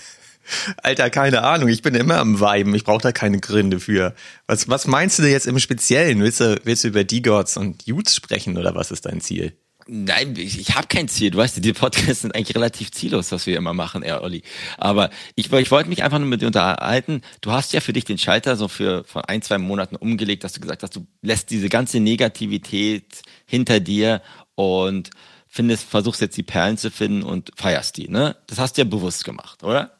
Alter, 0.82 1.10
keine 1.10 1.42
Ahnung. 1.42 1.68
Ich 1.68 1.82
bin 1.82 1.94
immer 1.94 2.18
am 2.18 2.40
Weiben. 2.40 2.74
Ich 2.74 2.84
brauche 2.84 3.02
da 3.02 3.12
keine 3.12 3.40
Gründe 3.40 3.80
für. 3.80 4.14
Was, 4.46 4.68
was 4.68 4.86
meinst 4.86 5.18
du 5.18 5.22
denn 5.22 5.32
jetzt 5.32 5.46
im 5.46 5.58
Speziellen? 5.58 6.20
Willst 6.20 6.40
du, 6.40 6.60
willst 6.64 6.84
du 6.84 6.88
über 6.88 7.04
D-Gods 7.04 7.56
und 7.56 7.86
Utes 7.86 8.14
sprechen 8.16 8.56
oder 8.56 8.74
was 8.74 8.90
ist 8.90 9.06
dein 9.06 9.20
Ziel? 9.20 9.56
Nein, 9.90 10.34
ich, 10.36 10.60
ich 10.60 10.74
habe 10.74 10.86
kein 10.86 11.08
Ziel. 11.08 11.30
Du 11.30 11.38
weißt, 11.38 11.64
die 11.64 11.72
Podcasts 11.72 12.20
sind 12.20 12.34
eigentlich 12.34 12.54
relativ 12.54 12.92
ziellos, 12.92 13.32
was 13.32 13.46
wir 13.46 13.56
immer 13.56 13.72
machen, 13.72 14.02
eher 14.02 14.22
Olli. 14.22 14.42
Aber 14.76 15.08
ich, 15.34 15.50
ich 15.50 15.70
wollte 15.70 15.88
mich 15.88 16.02
einfach 16.02 16.18
nur 16.18 16.28
mit 16.28 16.42
dir 16.42 16.46
unterhalten. 16.46 17.22
Du 17.40 17.52
hast 17.52 17.72
ja 17.72 17.80
für 17.80 17.94
dich 17.94 18.04
den 18.04 18.18
Schalter 18.18 18.56
so 18.56 18.68
für 18.68 19.04
von 19.04 19.24
ein, 19.24 19.40
zwei 19.40 19.56
Monaten 19.56 19.96
umgelegt, 19.96 20.44
dass 20.44 20.52
du 20.52 20.60
gesagt 20.60 20.82
hast, 20.82 20.94
du 20.94 21.06
lässt 21.22 21.48
diese 21.48 21.70
ganze 21.70 22.00
Negativität 22.00 23.22
hinter 23.46 23.80
dir 23.80 24.20
und 24.56 25.08
findest, 25.46 25.88
versuchst 25.88 26.20
jetzt 26.20 26.36
die 26.36 26.42
Perlen 26.42 26.76
zu 26.76 26.90
finden 26.90 27.22
und 27.22 27.50
feierst 27.56 27.96
die, 27.96 28.08
ne? 28.08 28.36
Das 28.46 28.58
hast 28.58 28.76
du 28.76 28.82
ja 28.82 28.84
bewusst 28.84 29.24
gemacht, 29.24 29.64
oder? 29.64 29.97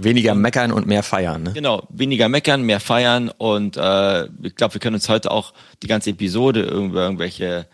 Weniger 0.00 0.34
meckern 0.34 0.72
und 0.72 0.86
mehr 0.86 1.02
feiern, 1.02 1.42
ne? 1.42 1.52
Genau, 1.52 1.86
weniger 1.90 2.28
meckern, 2.28 2.62
mehr 2.62 2.80
feiern 2.80 3.30
und 3.36 3.76
äh, 3.76 4.26
ich 4.42 4.54
glaube, 4.54 4.74
wir 4.74 4.80
können 4.80 4.94
uns 4.94 5.08
heute 5.08 5.30
auch 5.30 5.52
die 5.82 5.88
ganze 5.88 6.10
Episode 6.10 6.62
über 6.62 7.02
irgendwelche 7.02 7.66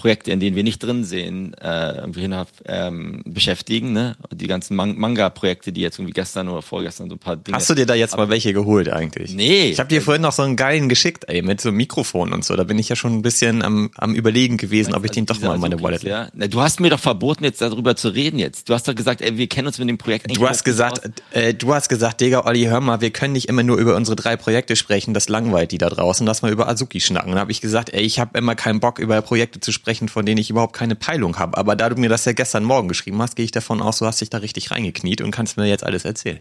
Projekte, 0.00 0.30
in 0.30 0.40
denen 0.40 0.56
wir 0.56 0.64
nicht 0.64 0.82
drin 0.82 1.04
sehen, 1.04 1.52
äh, 1.60 1.96
irgendwie 1.98 2.22
hin, 2.22 2.34
ähm, 2.64 3.22
beschäftigen, 3.26 3.92
ne? 3.92 4.16
Die 4.32 4.46
ganzen 4.46 4.74
Man 4.74 4.96
Manga-Projekte, 4.96 5.72
die 5.72 5.82
jetzt 5.82 5.98
irgendwie 5.98 6.14
gestern 6.14 6.48
oder 6.48 6.62
vorgestern 6.62 7.10
so 7.10 7.16
ein 7.16 7.18
paar 7.18 7.36
Dinge. 7.36 7.54
Hast 7.54 7.68
du 7.68 7.74
dir 7.74 7.84
da 7.84 7.92
jetzt 7.94 8.16
mal 8.16 8.30
welche 8.30 8.54
geholt 8.54 8.88
eigentlich? 8.88 9.34
Nee. 9.34 9.68
Ich 9.68 9.78
habe 9.78 9.90
dir 9.90 10.00
vorhin 10.00 10.22
noch 10.22 10.32
so 10.32 10.40
einen 10.40 10.56
geilen 10.56 10.88
geschickt, 10.88 11.24
ey, 11.28 11.42
mit 11.42 11.60
so 11.60 11.68
einem 11.68 11.76
Mikrofon 11.76 12.32
und 12.32 12.46
so. 12.46 12.56
Da 12.56 12.64
bin 12.64 12.78
ich 12.78 12.88
ja 12.88 12.96
schon 12.96 13.12
ein 13.12 13.20
bisschen 13.20 13.60
am, 13.60 13.90
am 13.96 14.14
überlegen 14.14 14.56
gewesen, 14.56 14.94
ob 14.94 15.04
ich 15.04 15.10
den 15.10 15.26
doch 15.26 15.34
Diese 15.34 15.46
mal 15.46 15.56
in 15.56 15.60
meine 15.60 15.74
Azukis, 15.74 15.84
Wallet 15.84 16.02
ja? 16.04 16.28
Na, 16.32 16.46
Du 16.46 16.62
hast 16.62 16.80
mir 16.80 16.88
doch 16.88 16.98
verboten, 16.98 17.44
jetzt 17.44 17.60
darüber 17.60 17.94
zu 17.94 18.08
reden 18.08 18.38
jetzt. 18.38 18.70
Du 18.70 18.72
hast 18.72 18.88
doch 18.88 18.94
gesagt, 18.94 19.20
ey, 19.20 19.36
wir 19.36 19.48
kennen 19.48 19.66
uns 19.66 19.78
mit 19.78 19.88
dem 19.88 19.98
Projekt 19.98 20.34
Du 20.34 20.48
hast 20.48 20.64
gesagt, 20.64 21.22
äh, 21.32 21.52
du 21.52 21.74
hast 21.74 21.90
gesagt, 21.90 22.22
Digga, 22.22 22.46
Olli, 22.46 22.64
hör 22.64 22.80
mal, 22.80 23.02
wir 23.02 23.10
können 23.10 23.34
nicht 23.34 23.50
immer 23.50 23.62
nur 23.62 23.76
über 23.76 23.96
unsere 23.96 24.16
drei 24.16 24.36
Projekte 24.36 24.76
sprechen, 24.76 25.12
das 25.12 25.28
langweilt 25.28 25.72
die 25.72 25.78
da 25.78 25.90
draußen, 25.90 26.26
lass 26.26 26.40
mal 26.40 26.50
über 26.50 26.68
Azuki 26.68 27.00
schnacken. 27.00 27.32
Da 27.32 27.40
habe 27.40 27.52
ich 27.52 27.60
gesagt, 27.60 27.92
ey, 27.92 28.00
ich 28.00 28.18
habe 28.18 28.38
immer 28.38 28.54
keinen 28.54 28.80
Bock, 28.80 28.98
über 28.98 29.20
Projekte 29.20 29.60
zu 29.60 29.72
sprechen, 29.72 29.89
von 29.94 30.24
denen 30.26 30.38
ich 30.38 30.50
überhaupt 30.50 30.74
keine 30.74 30.94
Peilung 30.94 31.38
habe. 31.38 31.56
Aber 31.58 31.76
da 31.76 31.88
du 31.88 31.96
mir 31.96 32.08
das 32.08 32.24
ja 32.24 32.32
gestern 32.32 32.64
Morgen 32.64 32.88
geschrieben 32.88 33.20
hast, 33.20 33.36
gehe 33.36 33.44
ich 33.44 33.50
davon 33.50 33.82
aus, 33.82 33.98
du 33.98 34.06
hast 34.06 34.20
dich 34.20 34.30
da 34.30 34.38
richtig 34.38 34.70
reingekniet 34.70 35.20
und 35.20 35.30
kannst 35.30 35.56
mir 35.56 35.66
jetzt 35.66 35.84
alles 35.84 36.04
erzählen. 36.04 36.40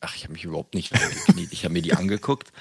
Ach, 0.00 0.14
ich 0.16 0.24
habe 0.24 0.32
mich 0.32 0.44
überhaupt 0.44 0.74
nicht 0.74 0.92
gekniet. 1.26 1.52
Ich 1.52 1.64
habe 1.64 1.72
mir 1.74 1.82
die 1.82 1.94
angeguckt 1.94 2.52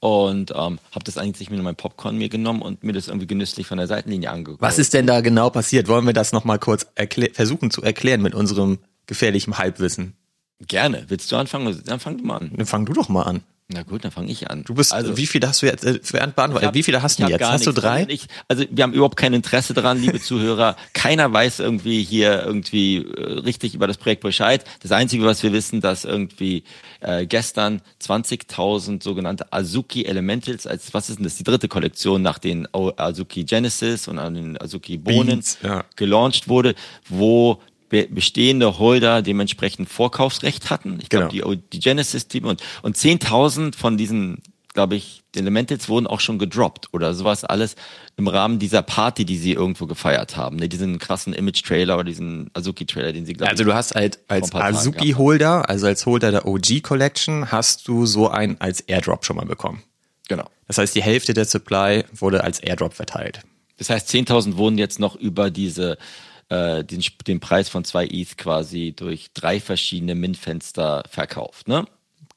und 0.00 0.50
ähm, 0.50 0.78
habe 0.92 1.04
das 1.04 1.18
eigentlich 1.18 1.50
mit 1.50 1.62
meinem 1.62 1.76
Popcorn 1.76 2.16
mir 2.16 2.28
genommen 2.28 2.62
und 2.62 2.82
mir 2.84 2.92
das 2.92 3.08
irgendwie 3.08 3.26
genüsslich 3.26 3.66
von 3.66 3.78
der 3.78 3.86
Seitenlinie 3.86 4.30
angeguckt. 4.30 4.62
Was 4.62 4.78
ist 4.78 4.94
denn 4.94 5.06
da 5.06 5.20
genau 5.20 5.50
passiert? 5.50 5.88
Wollen 5.88 6.06
wir 6.06 6.12
das 6.12 6.32
nochmal 6.32 6.58
kurz 6.58 6.86
versuchen 7.32 7.70
zu 7.70 7.82
erklären 7.82 8.22
mit 8.22 8.34
unserem 8.34 8.78
gefährlichen 9.06 9.58
Halbwissen? 9.58 10.14
Gerne. 10.60 11.04
Willst 11.08 11.30
du 11.30 11.36
anfangen? 11.36 11.80
Dann 11.84 12.00
fang 12.00 12.18
du 12.18 12.24
mal 12.24 12.38
an. 12.38 12.52
Dann 12.56 12.66
fang 12.66 12.84
du 12.84 12.92
doch 12.92 13.08
mal 13.08 13.22
an. 13.22 13.42
Na 13.70 13.82
gut, 13.82 14.02
dann 14.02 14.10
fange 14.10 14.32
ich 14.32 14.50
an. 14.50 14.64
Du 14.64 14.72
bist, 14.72 14.94
wie 15.18 15.26
viele 15.26 15.46
hast 15.46 15.60
du 15.60 15.66
jetzt, 15.66 15.84
äh, 15.84 16.00
während 16.12 16.34
hab- 16.38 16.74
wie 16.74 16.82
viele 16.82 17.02
hast 17.02 17.18
du 17.18 17.24
jetzt? 17.26 17.44
Hast 17.44 17.66
du 17.66 17.72
drei? 17.72 18.06
Ich, 18.08 18.26
also 18.48 18.64
wir 18.70 18.82
haben 18.82 18.94
überhaupt 18.94 19.18
kein 19.18 19.34
Interesse 19.34 19.74
dran, 19.74 20.00
liebe 20.00 20.18
Zuhörer. 20.22 20.74
Keiner 20.94 21.30
weiß 21.30 21.60
irgendwie 21.60 22.02
hier 22.02 22.44
irgendwie 22.46 22.96
äh, 22.96 23.40
richtig 23.40 23.74
über 23.74 23.86
das 23.86 23.98
Projekt 23.98 24.22
Bescheid. 24.22 24.64
Das 24.80 24.90
Einzige, 24.90 25.26
was 25.26 25.42
wir 25.42 25.52
wissen, 25.52 25.82
dass 25.82 26.06
irgendwie 26.06 26.64
äh, 27.00 27.26
gestern 27.26 27.82
20.000 28.02 29.02
sogenannte 29.02 29.52
Azuki 29.52 30.06
Elementals, 30.06 30.66
als 30.66 30.94
was 30.94 31.10
ist 31.10 31.18
denn 31.18 31.24
das? 31.24 31.36
Die 31.36 31.44
dritte 31.44 31.68
Kollektion 31.68 32.22
nach 32.22 32.38
den 32.38 32.66
Azuki 32.72 33.44
Genesis 33.44 34.08
und 34.08 34.18
an 34.18 34.32
den 34.32 34.58
Azuki 34.58 34.96
Bohnen 34.96 35.26
Beans, 35.26 35.58
ja. 35.62 35.84
gelauncht 35.94 36.48
wurde, 36.48 36.74
wo 37.10 37.60
bestehende 37.88 38.78
Holder 38.78 39.22
dementsprechend 39.22 39.88
Vorkaufsrecht 39.88 40.70
hatten. 40.70 40.98
Ich 41.00 41.08
glaube, 41.08 41.28
Genau. 41.28 41.54
die, 41.54 41.60
die 41.72 41.80
Genesis-Team 41.80 42.44
und, 42.44 42.62
und 42.82 42.96
10.000 42.96 43.76
von 43.76 43.96
diesen, 43.96 44.42
glaube 44.74 44.96
ich, 44.96 45.22
Elementals 45.34 45.88
wurden 45.88 46.06
auch 46.06 46.20
schon 46.20 46.38
gedroppt 46.38 46.88
oder 46.92 47.14
sowas 47.14 47.44
alles 47.44 47.76
im 48.16 48.26
Rahmen 48.28 48.58
dieser 48.58 48.82
Party, 48.82 49.24
die 49.24 49.36
sie 49.36 49.52
irgendwo 49.52 49.86
gefeiert 49.86 50.36
haben. 50.36 50.56
Ne, 50.56 50.68
diesen 50.68 50.98
krassen 50.98 51.32
Image-Trailer 51.32 51.94
oder 51.94 52.04
diesen 52.04 52.50
Azuki-Trailer, 52.54 53.12
den 53.12 53.24
sie, 53.24 53.34
glaube 53.34 53.50
Also 53.52 53.64
du 53.64 53.72
hast 53.74 53.94
halt 53.94 54.18
als 54.28 54.52
Azuki-Holder, 54.52 55.68
also 55.68 55.86
als 55.86 56.04
Holder 56.06 56.30
der 56.30 56.46
OG 56.46 56.82
Collection, 56.82 57.52
hast 57.52 57.86
du 57.88 58.06
so 58.06 58.28
einen 58.28 58.60
als 58.60 58.80
Airdrop 58.80 59.24
schon 59.24 59.36
mal 59.36 59.46
bekommen. 59.46 59.82
Genau. 60.28 60.48
Das 60.66 60.78
heißt, 60.78 60.94
die 60.94 61.02
Hälfte 61.02 61.32
der 61.34 61.44
Supply 61.44 62.04
wurde 62.12 62.44
als 62.44 62.58
Airdrop 62.60 62.94
verteilt. 62.94 63.40
Das 63.78 63.90
heißt, 63.90 64.10
10.000 64.10 64.56
wurden 64.56 64.76
jetzt 64.76 64.98
noch 64.98 65.14
über 65.14 65.50
diese 65.50 65.98
äh, 66.48 66.84
den, 66.84 67.02
den 67.26 67.40
Preis 67.40 67.68
von 67.68 67.84
zwei 67.84 68.06
ETH 68.06 68.36
quasi 68.36 68.94
durch 68.96 69.30
drei 69.34 69.60
verschiedene 69.60 70.14
Mint-Fenster 70.14 71.04
verkauft. 71.08 71.68
Ne? 71.68 71.86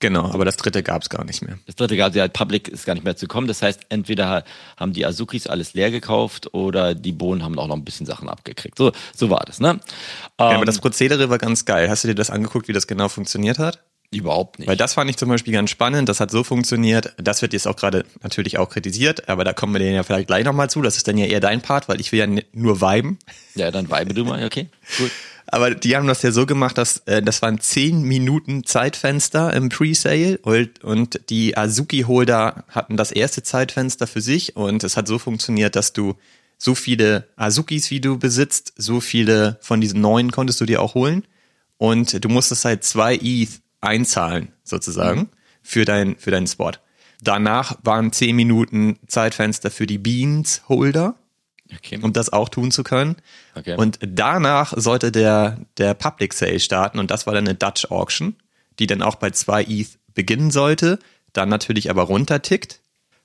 Genau, 0.02 0.26
aber 0.32 0.46
das 0.46 0.58
dritte 0.58 0.82
gab's 0.82 1.10
gar 1.10 1.24
nicht 1.24 1.44
mehr. 1.44 1.60
Das 1.68 1.76
dritte 1.76 1.96
gab 1.96 2.16
ja 2.16 2.28
Public 2.28 2.68
ist 2.68 2.86
gar 2.86 2.96
nicht 2.96 3.04
mehr 3.04 3.16
zu 3.16 3.28
kommen. 3.28 3.48
Das 3.48 3.62
heißt, 3.62 3.82
entweder 3.90 4.44
haben 4.76 4.94
die 4.94 5.06
Azukis 5.06 5.46
alles 5.46 5.76
leer 5.76 5.92
gekauft 5.92 6.54
oder 6.56 6.96
die 6.96 7.12
Bohnen 7.12 7.44
haben 7.44 7.60
auch 7.60 7.68
noch 7.68 7.76
ein 7.76 7.86
bisschen 7.86 8.08
Sachen 8.08 8.28
abgekriegt. 8.28 8.80
So, 8.80 8.92
so 9.16 9.30
war 9.30 9.44
das, 9.46 9.60
ne? 9.60 9.80
Ja, 10.40 10.50
Ähm, 10.50 10.56
aber 10.56 10.66
das 10.66 10.80
Prozedere 10.80 11.30
war 11.30 11.38
ganz 11.38 11.66
geil. 11.66 11.88
Hast 11.88 12.04
du 12.04 12.08
dir 12.08 12.16
das 12.16 12.32
angeguckt, 12.32 12.68
wie 12.68 12.74
das 12.74 12.88
genau 12.88 13.10
funktioniert 13.10 13.60
hat? 13.60 13.84
Überhaupt 14.12 14.60
nicht. 14.60 14.68
Weil 14.68 14.78
das 14.78 14.94
fand 14.94 15.10
ich 15.10 15.18
zum 15.18 15.30
Beispiel 15.30 15.54
ganz 15.54 15.70
spannend. 15.70 16.10
Das 16.10 16.20
hat 16.20 16.32
so 16.32 16.44
funktioniert. 16.44 17.14
Das 17.18 17.42
wird 17.42 17.54
jetzt 17.54 17.68
auch 17.68 17.76
gerade 17.76 18.06
natürlich 18.22 18.58
auch 18.58 18.70
kritisiert, 18.70 19.30
aber 19.30 19.44
da 19.44 19.54
kommen 19.54 19.74
wir 19.74 19.80
denen 19.80 19.96
ja 19.96 20.04
vielleicht 20.04 20.28
gleich 20.28 20.44
nochmal 20.44 20.70
zu. 20.70 20.82
Das 20.82 20.98
ist 20.98 21.08
dann 21.08 21.18
ja 21.18 21.26
eher 21.26 21.40
dein 21.40 21.62
Part, 21.62 21.88
weil 21.88 22.02
ich 22.02 22.12
will 22.12 22.20
ja 22.20 22.44
nur 22.52 22.82
viben. 22.82 23.18
ja, 23.56 23.72
dann 23.72 23.90
weibe 23.90 24.14
du 24.14 24.26
mal, 24.26 24.46
okay? 24.46 24.68
Gut. 24.98 25.12
Aber 25.48 25.72
die 25.76 25.96
haben 25.96 26.08
das 26.08 26.22
ja 26.22 26.32
so 26.32 26.46
gemacht, 26.46 26.78
dass 26.78 27.00
äh, 27.08 27.22
das 27.22 27.42
waren 27.42 27.60
10 27.60 28.04
Minuten 28.04 28.64
Zeitfenster 28.64 29.54
im 29.54 29.70
Pre-Sale 29.70 30.38
und, 30.44 30.84
und 30.84 31.30
die 31.30 31.58
Azuki-Holder 31.58 32.64
hatten 32.70 32.96
das 32.96 33.12
erste 33.12 33.44
Zeitfenster 33.44 34.08
für 34.08 34.22
sich 34.22 34.56
und 34.56 34.84
es 34.84 34.96
hat 34.96 35.08
so 35.08 35.20
funktioniert, 35.20 35.76
dass 35.76 35.92
du 35.94 36.16
so 36.58 36.76
viele 36.76 37.28
Azukis, 37.36 37.92
wie 37.92 38.00
du 38.00 38.18
besitzt, 38.18 38.74
so 38.78 39.02
viele 39.02 39.58
von 39.62 39.82
diesen 39.82 40.00
neuen 40.00 40.32
konntest 40.32 40.62
du 40.62 40.66
dir 40.66 40.82
auch 40.82 40.94
holen 40.94 41.26
und 41.78 42.24
du 42.24 42.30
musstest 42.30 42.64
halt 42.64 42.84
zwei 42.84 43.16
ETH 43.16 43.62
einzahlen, 43.82 44.54
sozusagen, 44.64 45.22
mhm. 45.22 45.30
für, 45.62 45.86
dein, 45.86 46.16
für 46.18 46.32
deinen 46.32 46.48
Spot. 46.48 46.72
Danach 47.22 47.78
waren 47.84 48.12
zehn 48.12 48.36
Minuten 48.36 48.98
Zeitfenster 49.08 49.70
für 49.70 49.86
die 49.86 50.00
Beans-Holder, 50.00 51.16
okay. 51.76 52.00
um 52.02 52.14
das 52.14 52.34
auch 52.34 52.50
tun 52.50 52.72
zu 52.72 52.84
können. 52.84 53.18
Okay. 53.56 53.76
Und 53.76 54.00
danach 54.02 54.74
sollte 54.76 55.12
der, 55.12 55.60
der 55.78 55.94
Public 55.94 56.34
Sale 56.34 56.60
starten 56.60 56.98
und 56.98 57.12
das 57.12 57.28
war 57.28 57.34
dann 57.34 57.48
eine 57.48 57.56
Dutch 57.56 57.86
Auction, 57.92 58.36
die 58.80 58.88
dann 58.88 59.02
auch 59.02 59.16
bei 59.16 59.30
zwei 59.32 59.64
ETH 59.64 60.00
beginnen 60.14 60.52
sollte, 60.52 61.00
dann 61.34 61.50
natürlich 61.50 61.90
aber 61.90 62.04
runtertickt. 62.04 62.81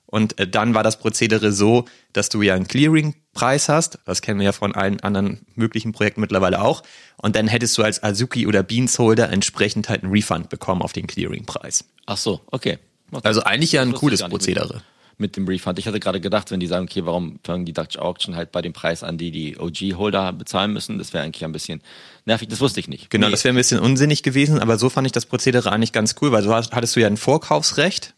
Und 0.07 0.39
äh, 0.39 0.47
dann 0.47 0.73
war 0.73 0.83
das 0.83 0.99
Prozedere 0.99 1.51
so, 1.51 1.85
dass 2.13 2.29
du 2.29 2.41
ja 2.41 2.55
einen 2.55 2.67
Clearing-Preis 2.67 3.69
hast. 3.69 3.99
Das 4.05 4.21
kennen 4.21 4.39
wir 4.39 4.45
ja 4.45 4.51
von 4.53 4.73
allen 4.73 5.01
anderen 5.01 5.45
möglichen 5.55 5.91
Projekten 5.91 6.21
mittlerweile 6.21 6.61
auch. 6.61 6.81
Und 7.17 7.35
dann 7.35 7.47
hättest 7.47 7.77
du 7.77 7.83
als 7.83 8.01
Azuki 8.01 8.47
oder 8.47 8.63
Beans-Holder 8.63 9.29
entsprechend 9.29 9.89
halt 9.89 10.03
einen 10.03 10.11
Refund 10.11 10.49
bekommen 10.49 10.81
auf 10.81 10.93
den 10.93 11.07
Clearing-Preis. 11.07 11.85
Ach 12.05 12.17
so, 12.17 12.41
okay. 12.51 12.79
Also 13.23 13.43
eigentlich 13.43 13.73
ja 13.73 13.81
ein 13.81 13.93
cooles 13.93 14.23
Prozedere. 14.23 14.81
Mit, 15.19 15.35
dem 15.35 15.47
Refund. 15.47 15.79
Ich 15.79 15.87
hatte 15.87 15.99
gerade 15.99 16.21
gedacht, 16.21 16.51
wenn 16.51 16.59
die 16.59 16.67
sagen, 16.67 16.85
okay, 16.85 17.03
warum 17.03 17.39
fangen 17.43 17.65
die 17.65 17.73
Dutch 17.73 17.97
Auction 17.97 18.35
halt 18.35 18.51
bei 18.51 18.61
dem 18.61 18.73
Preis 18.73 19.01
an, 19.01 19.17
die 19.17 19.31
die 19.31 19.57
OG-Holder 19.57 20.31
bezahlen 20.31 20.73
müssen, 20.73 20.99
das 20.99 21.11
wäre 21.11 21.23
eigentlich 21.23 21.43
ein 21.43 21.51
bisschen 21.51 21.81
nervig, 22.25 22.49
das 22.49 22.61
wusste 22.61 22.79
ich 22.79 22.87
nicht. 22.87 23.09
Genau, 23.09 23.25
nee. 23.25 23.31
das 23.31 23.43
wäre 23.43 23.53
ein 23.53 23.57
bisschen 23.57 23.79
unsinnig 23.79 24.21
gewesen, 24.21 24.59
aber 24.59 24.77
so 24.77 24.89
fand 24.89 25.07
ich 25.07 25.13
das 25.13 25.25
Prozedere 25.25 25.71
eigentlich 25.71 25.91
ganz 25.91 26.15
cool, 26.21 26.31
weil 26.31 26.43
so 26.43 26.53
hattest 26.53 26.95
du 26.95 26.99
ja 26.99 27.07
ein 27.07 27.17
Vorkaufsrecht, 27.17 28.13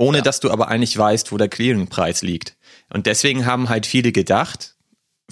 ohne 0.00 0.18
ja. 0.18 0.24
dass 0.24 0.40
du 0.40 0.50
aber 0.50 0.68
eigentlich 0.68 0.96
weißt, 0.96 1.30
wo 1.30 1.36
der 1.36 1.48
Clearing-Preis 1.48 2.22
liegt. 2.22 2.56
Und 2.92 3.06
deswegen 3.06 3.46
haben 3.46 3.68
halt 3.68 3.86
viele 3.86 4.12
gedacht 4.12 4.74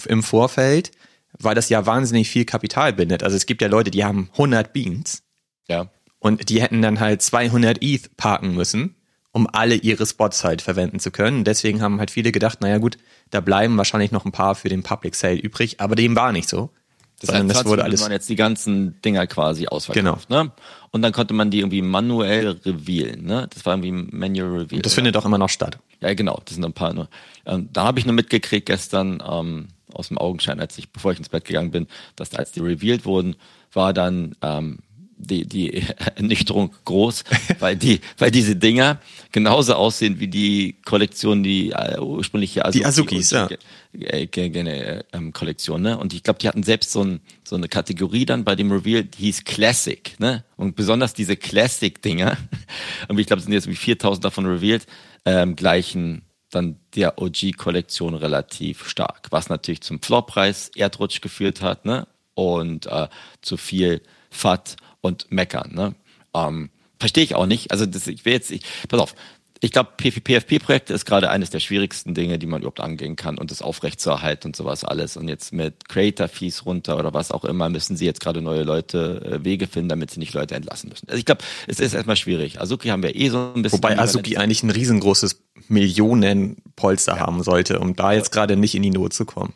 im 0.05 0.23
Vorfeld, 0.23 0.91
weil 1.37 1.55
das 1.55 1.69
ja 1.69 1.85
wahnsinnig 1.85 2.29
viel 2.29 2.45
Kapital 2.45 2.93
bindet. 2.93 3.23
Also 3.23 3.35
es 3.35 3.45
gibt 3.45 3.61
ja 3.61 3.67
Leute, 3.67 3.91
die 3.91 4.05
haben 4.05 4.29
100 4.33 4.71
Beans. 4.71 5.23
Ja. 5.67 5.89
Und 6.19 6.49
die 6.49 6.61
hätten 6.61 6.81
dann 6.81 6.99
halt 6.99 7.21
200 7.21 7.81
ETH 7.81 8.15
parken 8.17 8.53
müssen 8.53 8.95
um 9.31 9.47
alle 9.51 9.75
ihre 9.75 10.05
Spots 10.05 10.43
halt 10.43 10.61
verwenden 10.61 10.99
zu 10.99 11.11
können. 11.11 11.43
Deswegen 11.43 11.81
haben 11.81 11.99
halt 11.99 12.11
viele 12.11 12.31
gedacht, 12.31 12.61
naja 12.61 12.77
gut, 12.77 12.97
da 13.29 13.41
bleiben 13.41 13.77
wahrscheinlich 13.77 14.11
noch 14.11 14.25
ein 14.25 14.31
paar 14.31 14.55
für 14.55 14.69
den 14.69 14.83
Public 14.83 15.15
Sale 15.15 15.35
übrig, 15.37 15.79
aber 15.79 15.95
dem 15.95 16.15
war 16.15 16.31
nicht 16.31 16.49
so. 16.49 16.71
Das 17.19 17.33
heißt, 17.33 17.49
das 17.49 17.65
wurde 17.65 17.83
alles. 17.83 18.01
man 18.01 18.11
jetzt 18.11 18.29
die 18.29 18.35
ganzen 18.35 19.01
Dinger 19.01 19.27
quasi 19.27 19.67
ausverkauft, 19.67 20.29
genau. 20.29 20.43
ne? 20.43 20.51
Und 20.91 21.01
dann 21.01 21.11
konnte 21.11 21.33
man 21.33 21.51
die 21.51 21.59
irgendwie 21.59 21.81
manuell 21.81 22.59
revealen, 22.65 23.25
ne? 23.25 23.47
Das 23.53 23.65
war 23.65 23.75
irgendwie 23.75 23.91
Manual 24.15 24.51
Reveal. 24.51 24.79
Und 24.79 24.85
das 24.85 24.93
findet 24.93 25.17
auch 25.17 25.25
immer 25.25 25.37
noch 25.37 25.49
statt. 25.49 25.77
Ja, 26.01 26.13
genau. 26.13 26.41
Das 26.45 26.55
sind 26.55 26.63
ein 26.65 26.73
paar 26.73 26.93
nur. 26.93 27.09
Ähm, 27.45 27.69
da 27.73 27.83
habe 27.83 27.99
ich 27.99 28.05
nur 28.05 28.15
mitgekriegt 28.15 28.65
gestern 28.65 29.21
ähm, 29.27 29.67
aus 29.93 30.07
dem 30.07 30.17
Augenschein, 30.17 30.59
als 30.59 30.77
ich, 30.77 30.91
bevor 30.91 31.11
ich 31.11 31.17
ins 31.19 31.29
Bett 31.29 31.45
gegangen 31.45 31.71
bin, 31.71 31.87
dass 32.15 32.33
als 32.33 32.51
die 32.51 32.61
revealed 32.61 33.05
wurden, 33.05 33.35
war 33.73 33.93
dann 33.93 34.35
ähm, 34.41 34.79
die, 35.19 35.45
die 35.45 35.83
Ernüchterung 36.15 36.73
groß, 36.85 37.23
weil 37.59 37.75
die, 37.75 37.99
weil 38.17 38.31
diese 38.31 38.55
Dinger 38.55 38.99
genauso 39.31 39.75
aussehen 39.75 40.19
wie 40.19 40.27
die 40.27 40.77
Kollektion, 40.85 41.43
die 41.43 41.71
äh, 41.71 41.99
ursprüngliche 41.99 42.65
Azuki 42.65 42.79
die 42.79 42.85
Azukis, 42.85 43.31
ja. 43.31 43.49
Äh, 43.93 44.23
äh, 44.23 45.03
ähm, 45.13 45.33
Kollektion, 45.33 45.81
ne? 45.81 45.97
Und 45.97 46.13
ich 46.13 46.23
glaube, 46.23 46.39
die 46.39 46.47
hatten 46.47 46.63
selbst 46.63 46.91
so, 46.91 47.03
ein, 47.03 47.19
so 47.43 47.55
eine 47.55 47.67
Kategorie 47.67 48.25
dann 48.25 48.43
bei 48.43 48.55
dem 48.55 48.71
Reveal, 48.71 49.03
die 49.03 49.23
hieß 49.23 49.43
Classic, 49.43 50.15
ne? 50.19 50.43
Und 50.55 50.75
besonders 50.75 51.13
diese 51.13 51.35
Classic-Dinger, 51.35 52.37
und 53.07 53.19
ich 53.19 53.27
glaube, 53.27 53.39
es 53.39 53.45
sind 53.45 53.53
jetzt 53.53 53.67
wie 53.67 53.75
4000 53.75 54.25
davon 54.25 54.45
revealed, 54.45 54.87
ähm, 55.25 55.55
gleichen 55.55 56.23
dann 56.49 56.77
der 56.95 57.21
OG-Kollektion 57.21 58.15
relativ 58.15 58.87
stark, 58.87 59.27
was 59.29 59.49
natürlich 59.49 59.81
zum 59.81 60.01
Floppreis 60.01 60.71
Erdrutsch 60.75 61.21
geführt 61.21 61.61
hat, 61.61 61.85
ne? 61.85 62.07
Und 62.33 62.85
äh, 62.85 63.09
zu 63.41 63.57
viel 63.57 64.01
FAT 64.29 64.77
und 65.01 65.31
meckern. 65.31 65.73
Ne? 65.73 65.95
Ähm, 66.33 66.69
Verstehe 66.99 67.23
ich 67.23 67.35
auch 67.35 67.45
nicht. 67.45 67.71
Also 67.71 67.85
das, 67.85 68.07
ich 68.07 68.25
will 68.25 68.33
jetzt, 68.33 68.51
ich, 68.51 68.61
pass 68.89 68.99
auf, 68.99 69.15
ich 69.61 69.71
glaube, 69.71 69.89
PFP-Projekte 69.97 70.93
ist 70.93 71.05
gerade 71.05 71.29
eines 71.29 71.49
der 71.49 71.59
schwierigsten 71.59 72.13
Dinge, 72.13 72.39
die 72.39 72.45
man 72.45 72.61
überhaupt 72.61 72.79
angehen 72.79 73.17
kann 73.17 73.37
und 73.37 73.51
das 73.51 73.61
aufrechtzuerhalten 73.61 74.49
und 74.49 74.55
sowas 74.55 74.85
alles. 74.85 75.17
Und 75.17 75.27
jetzt 75.27 75.51
mit 75.51 75.89
Creator-Fees 75.89 76.65
runter 76.65 76.97
oder 76.97 77.13
was 77.13 77.31
auch 77.31 77.43
immer, 77.43 77.69
müssen 77.69 77.97
sie 77.97 78.05
jetzt 78.05 78.21
gerade 78.21 78.41
neue 78.41 78.63
Leute 78.63 79.21
äh, 79.25 79.43
Wege 79.43 79.67
finden, 79.67 79.89
damit 79.89 80.11
sie 80.11 80.19
nicht 80.19 80.33
Leute 80.33 80.55
entlassen 80.55 80.89
müssen. 80.89 81.09
Also 81.09 81.19
ich 81.19 81.25
glaube, 81.25 81.43
es 81.67 81.79
ist 81.79 81.93
erstmal 81.93 82.15
schwierig. 82.15 82.61
Azuki 82.61 82.87
haben 82.89 83.03
wir 83.03 83.15
eh 83.15 83.29
so 83.29 83.51
ein 83.53 83.61
bisschen. 83.61 83.79
Wobei 83.79 83.99
Azuki 83.99 84.37
eigentlich 84.37 84.63
ein 84.63 84.69
riesengroßes 84.69 85.41
Millionenpolster 85.67 87.15
ja. 87.15 87.19
haben 87.19 87.43
sollte, 87.43 87.79
um 87.79 87.95
da 87.95 88.13
jetzt 88.13 88.31
gerade 88.31 88.55
nicht 88.55 88.75
in 88.75 88.83
die 88.83 88.91
Not 88.91 89.13
zu 89.13 89.25
kommen 89.25 89.53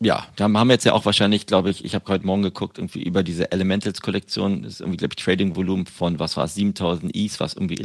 ja, 0.00 0.26
da 0.36 0.44
haben 0.44 0.68
wir 0.68 0.74
jetzt 0.74 0.84
ja 0.84 0.92
auch 0.92 1.06
wahrscheinlich, 1.06 1.46
glaube 1.46 1.70
ich, 1.70 1.84
ich 1.84 1.94
habe 1.94 2.04
heute 2.08 2.26
Morgen 2.26 2.42
geguckt, 2.42 2.78
irgendwie 2.78 3.02
über 3.02 3.22
diese 3.22 3.50
Elementals-Kollektion, 3.50 4.62
das 4.62 4.74
ist 4.74 4.80
irgendwie, 4.80 4.98
glaube 4.98 5.14
ich, 5.16 5.24
Trading-Volumen 5.24 5.86
von, 5.86 6.18
was 6.18 6.36
war 6.36 6.44
es, 6.44 6.54
7000 6.54 7.14
Is, 7.16 7.40
was 7.40 7.54
irgendwie 7.54 7.76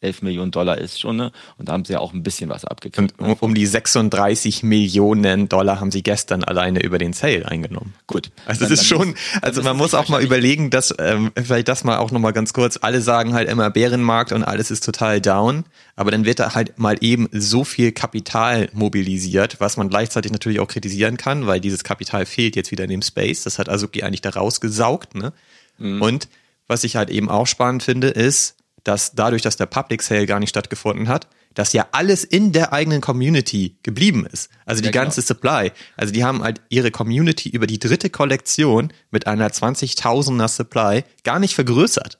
11 0.00 0.22
Millionen 0.22 0.50
Dollar 0.50 0.76
ist 0.78 1.00
schon, 1.00 1.16
ne? 1.16 1.32
Und 1.56 1.68
da 1.68 1.72
haben 1.72 1.84
sie 1.84 1.94
ja 1.94 2.00
auch 2.00 2.12
ein 2.12 2.22
bisschen 2.22 2.50
was 2.50 2.64
abgekriegt. 2.64 3.14
Und 3.18 3.42
um, 3.42 3.54
die 3.54 3.64
36 3.64 4.62
Millionen 4.62 5.48
Dollar 5.48 5.80
haben 5.80 5.90
sie 5.90 6.02
gestern 6.02 6.44
alleine 6.44 6.82
über 6.82 6.98
den 6.98 7.14
Sale 7.14 7.48
eingenommen. 7.48 7.94
Gut. 8.06 8.30
Also 8.44 8.60
das 8.60 8.70
ist 8.70 8.86
schon, 8.86 9.14
also 9.40 9.62
man 9.62 9.76
muss 9.76 9.94
auch 9.94 10.08
mal 10.08 10.22
überlegen, 10.22 10.68
dass, 10.68 10.94
ähm, 10.98 11.32
vielleicht 11.34 11.68
das 11.68 11.82
mal 11.82 11.96
auch 11.96 12.10
nochmal 12.10 12.34
ganz 12.34 12.52
kurz, 12.52 12.78
alle 12.82 13.00
sagen 13.00 13.32
halt 13.32 13.48
immer 13.48 13.70
Bärenmarkt 13.70 14.32
und 14.32 14.44
alles 14.44 14.70
ist 14.70 14.84
total 14.84 15.20
down, 15.22 15.64
aber 15.96 16.10
dann 16.10 16.26
wird 16.26 16.40
da 16.40 16.54
halt 16.54 16.78
mal 16.78 16.96
eben 17.00 17.28
so 17.32 17.64
viel 17.64 17.92
Kapital 17.92 18.68
mobilisiert, 18.74 19.60
was 19.60 19.78
man 19.78 19.88
gleichzeitig 19.88 20.30
natürlich 20.30 20.60
auch 20.60 20.68
kritisieren 20.68 21.16
kann, 21.16 21.46
weil 21.46 21.60
dieses 21.60 21.84
Kapital 21.84 22.26
fehlt 22.26 22.54
jetzt 22.54 22.70
wieder 22.70 22.84
in 22.84 22.90
dem 22.90 23.02
Space. 23.02 23.44
Das 23.44 23.58
hat 23.58 23.70
Azuki 23.70 24.02
eigentlich 24.02 24.20
da 24.20 24.30
rausgesaugt, 24.30 25.14
ne? 25.14 25.32
Mhm. 25.78 26.02
Und 26.02 26.28
was 26.66 26.84
ich 26.84 26.96
halt 26.96 27.10
eben 27.10 27.28
auch 27.28 27.46
spannend 27.46 27.82
finde, 27.82 28.08
ist, 28.08 28.56
dass 28.86 29.12
dadurch, 29.12 29.42
dass 29.42 29.56
der 29.56 29.66
Public 29.66 30.02
Sale 30.02 30.26
gar 30.26 30.38
nicht 30.38 30.50
stattgefunden 30.50 31.08
hat, 31.08 31.28
dass 31.54 31.72
ja 31.72 31.86
alles 31.92 32.22
in 32.22 32.52
der 32.52 32.72
eigenen 32.72 33.00
Community 33.00 33.78
geblieben 33.82 34.26
ist. 34.30 34.50
Also 34.66 34.82
die 34.82 34.86
ja, 34.86 34.92
ganze 34.92 35.22
genau. 35.22 35.28
Supply. 35.28 35.72
Also 35.96 36.12
die 36.12 36.22
haben 36.22 36.42
halt 36.42 36.60
ihre 36.68 36.90
Community 36.90 37.48
über 37.48 37.66
die 37.66 37.78
dritte 37.78 38.10
Kollektion 38.10 38.92
mit 39.10 39.26
einer 39.26 39.48
20.000er 39.48 40.48
Supply 40.48 41.04
gar 41.24 41.38
nicht 41.38 41.54
vergrößert. 41.54 42.18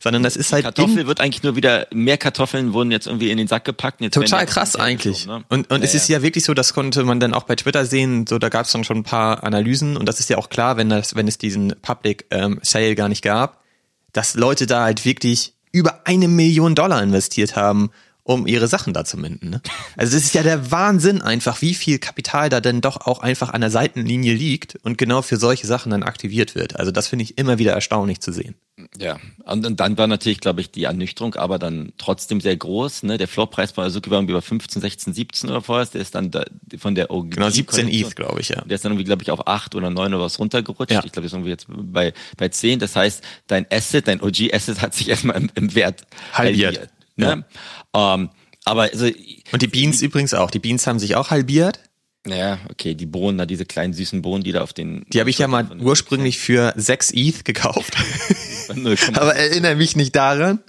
Sondern 0.00 0.22
das 0.22 0.36
ist 0.36 0.52
halt. 0.52 0.62
Kartoffel 0.62 1.08
wird 1.08 1.20
eigentlich 1.20 1.42
nur 1.42 1.56
wieder, 1.56 1.88
mehr 1.92 2.18
Kartoffeln 2.18 2.72
wurden 2.72 2.92
jetzt 2.92 3.08
irgendwie 3.08 3.32
in 3.32 3.36
den 3.36 3.48
Sack 3.48 3.64
gepackt. 3.64 4.00
Total 4.12 4.46
krass 4.46 4.76
eigentlich. 4.76 5.24
So, 5.24 5.38
ne? 5.38 5.44
Und, 5.48 5.72
und 5.72 5.80
ja, 5.80 5.84
es 5.84 5.94
ist 5.94 6.08
ja. 6.08 6.18
ja 6.18 6.22
wirklich 6.22 6.44
so, 6.44 6.54
das 6.54 6.72
konnte 6.72 7.02
man 7.02 7.18
dann 7.18 7.34
auch 7.34 7.42
bei 7.42 7.56
Twitter 7.56 7.84
sehen, 7.84 8.24
so 8.28 8.38
da 8.38 8.48
gab 8.48 8.66
es 8.66 8.72
dann 8.72 8.84
schon 8.84 8.98
ein 8.98 9.02
paar 9.02 9.42
Analysen 9.42 9.96
und 9.96 10.06
das 10.06 10.20
ist 10.20 10.30
ja 10.30 10.38
auch 10.38 10.50
klar, 10.50 10.76
wenn 10.76 10.88
das, 10.88 11.16
wenn 11.16 11.26
es 11.26 11.36
diesen 11.36 11.74
Public 11.82 12.26
ähm, 12.30 12.60
Sale 12.62 12.94
gar 12.94 13.08
nicht 13.08 13.22
gab, 13.22 13.64
dass 14.12 14.34
Leute 14.34 14.68
da 14.68 14.84
halt 14.84 15.04
wirklich 15.04 15.57
über 15.72 16.06
eine 16.06 16.28
Million 16.28 16.74
Dollar 16.74 17.02
investiert 17.02 17.56
haben, 17.56 17.90
um 18.28 18.46
ihre 18.46 18.68
Sachen 18.68 18.92
da 18.92 19.06
zu 19.06 19.16
minden. 19.16 19.48
Ne? 19.48 19.62
Also 19.96 20.14
das 20.14 20.24
ist 20.24 20.34
ja 20.34 20.42
der 20.42 20.70
Wahnsinn 20.70 21.22
einfach, 21.22 21.62
wie 21.62 21.72
viel 21.72 21.98
Kapital 21.98 22.50
da 22.50 22.60
denn 22.60 22.82
doch 22.82 23.06
auch 23.06 23.20
einfach 23.20 23.54
an 23.54 23.62
der 23.62 23.70
Seitenlinie 23.70 24.34
liegt 24.34 24.76
und 24.82 24.98
genau 24.98 25.22
für 25.22 25.38
solche 25.38 25.66
Sachen 25.66 25.90
dann 25.90 26.02
aktiviert 26.02 26.54
wird. 26.54 26.76
Also 26.76 26.90
das 26.90 27.08
finde 27.08 27.22
ich 27.22 27.38
immer 27.38 27.58
wieder 27.58 27.72
erstaunlich 27.72 28.20
zu 28.20 28.30
sehen. 28.30 28.54
Ja, 28.98 29.18
und, 29.44 29.66
und 29.66 29.80
dann 29.80 29.96
war 29.96 30.06
natürlich, 30.06 30.40
glaube 30.40 30.60
ich, 30.60 30.70
die 30.70 30.84
Ernüchterung 30.84 31.36
aber 31.36 31.58
dann 31.58 31.94
trotzdem 31.96 32.42
sehr 32.42 32.54
groß. 32.54 33.04
Ne? 33.04 33.16
Der 33.16 33.28
Floppreis 33.28 33.72
bei 33.72 33.84
Azuki 33.84 34.10
war 34.10 34.18
irgendwie 34.18 34.32
über 34.32 34.42
15, 34.42 34.82
16, 34.82 35.14
17 35.14 35.48
oder 35.50 35.62
vorher. 35.62 35.86
Der 35.86 36.02
ist 36.02 36.14
dann 36.14 36.30
da, 36.30 36.44
von 36.76 36.94
der 36.94 37.10
OG 37.10 37.30
Genau, 37.30 37.48
17 37.48 37.88
ETH, 37.88 38.14
glaube 38.14 38.40
ich, 38.40 38.50
ja. 38.50 38.60
Der 38.60 38.74
ist 38.74 38.84
dann 38.84 38.92
irgendwie, 38.92 39.04
glaube 39.04 39.22
ich, 39.22 39.30
auf 39.30 39.48
8 39.48 39.74
oder 39.74 39.88
9 39.88 40.12
oder 40.12 40.22
was 40.22 40.38
runtergerutscht. 40.38 40.92
Ja. 40.92 41.02
Ich 41.02 41.12
glaube, 41.12 41.26
ist 41.26 41.32
irgendwie 41.32 41.50
jetzt 41.50 41.66
bei, 41.68 42.12
bei 42.36 42.50
10. 42.50 42.78
Das 42.78 42.94
heißt, 42.94 43.24
dein 43.46 43.66
Asset, 43.72 44.06
dein 44.06 44.20
OG-Asset 44.20 44.82
hat 44.82 44.94
sich 44.94 45.08
erstmal 45.08 45.36
im, 45.38 45.50
im 45.54 45.74
Wert 45.74 46.02
halbiert. 46.34 46.76
halbiert 46.76 46.90
ne? 47.18 47.26
Ja. 47.26 47.44
Ähm, 47.94 48.30
aber 48.64 48.82
also, 48.82 49.06
Und 49.52 49.62
die 49.62 49.66
Beans 49.66 50.02
übrigens 50.02 50.34
auch. 50.34 50.50
Die 50.50 50.58
Beans 50.58 50.86
haben 50.86 50.98
sich 50.98 51.16
auch 51.16 51.30
halbiert. 51.30 51.80
Ja, 52.26 52.58
okay, 52.70 52.94
die 52.94 53.06
Bohnen, 53.06 53.38
da 53.38 53.46
diese 53.46 53.64
kleinen 53.64 53.94
süßen 53.94 54.22
Bohnen, 54.22 54.44
die 54.44 54.52
da 54.52 54.62
auf 54.62 54.72
den. 54.72 55.06
Die 55.08 55.20
habe 55.20 55.30
ich 55.30 55.38
ja 55.38 55.48
mal 55.48 55.70
ursprünglich 55.80 56.38
für 56.38 56.74
6 56.76 57.12
ETH 57.12 57.44
gekauft. 57.44 57.96
Aber 59.14 59.34
erinnere 59.34 59.76
mich 59.76 59.96
nicht 59.96 60.14
daran. 60.14 60.60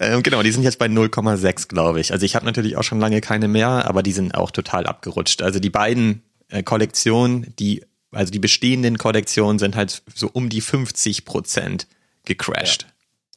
Ähm, 0.00 0.22
genau, 0.22 0.42
die 0.42 0.50
sind 0.50 0.62
jetzt 0.62 0.78
bei 0.78 0.86
0,6, 0.86 1.68
glaube 1.68 2.00
ich. 2.00 2.12
Also 2.12 2.24
ich 2.24 2.34
habe 2.34 2.46
natürlich 2.46 2.76
auch 2.76 2.82
schon 2.82 3.00
lange 3.00 3.20
keine 3.20 3.48
mehr, 3.48 3.86
aber 3.86 4.02
die 4.02 4.12
sind 4.12 4.34
auch 4.34 4.50
total 4.50 4.86
abgerutscht. 4.86 5.42
Also 5.42 5.60
die 5.60 5.70
beiden 5.70 6.22
äh, 6.48 6.62
Kollektionen, 6.62 7.54
die, 7.58 7.84
also 8.10 8.30
die 8.30 8.38
bestehenden 8.38 8.98
Kollektionen 8.98 9.58
sind 9.58 9.76
halt 9.76 10.02
so 10.14 10.30
um 10.32 10.48
die 10.48 10.60
50 10.60 11.24
Prozent 11.24 11.86
gecrashed. 12.24 12.86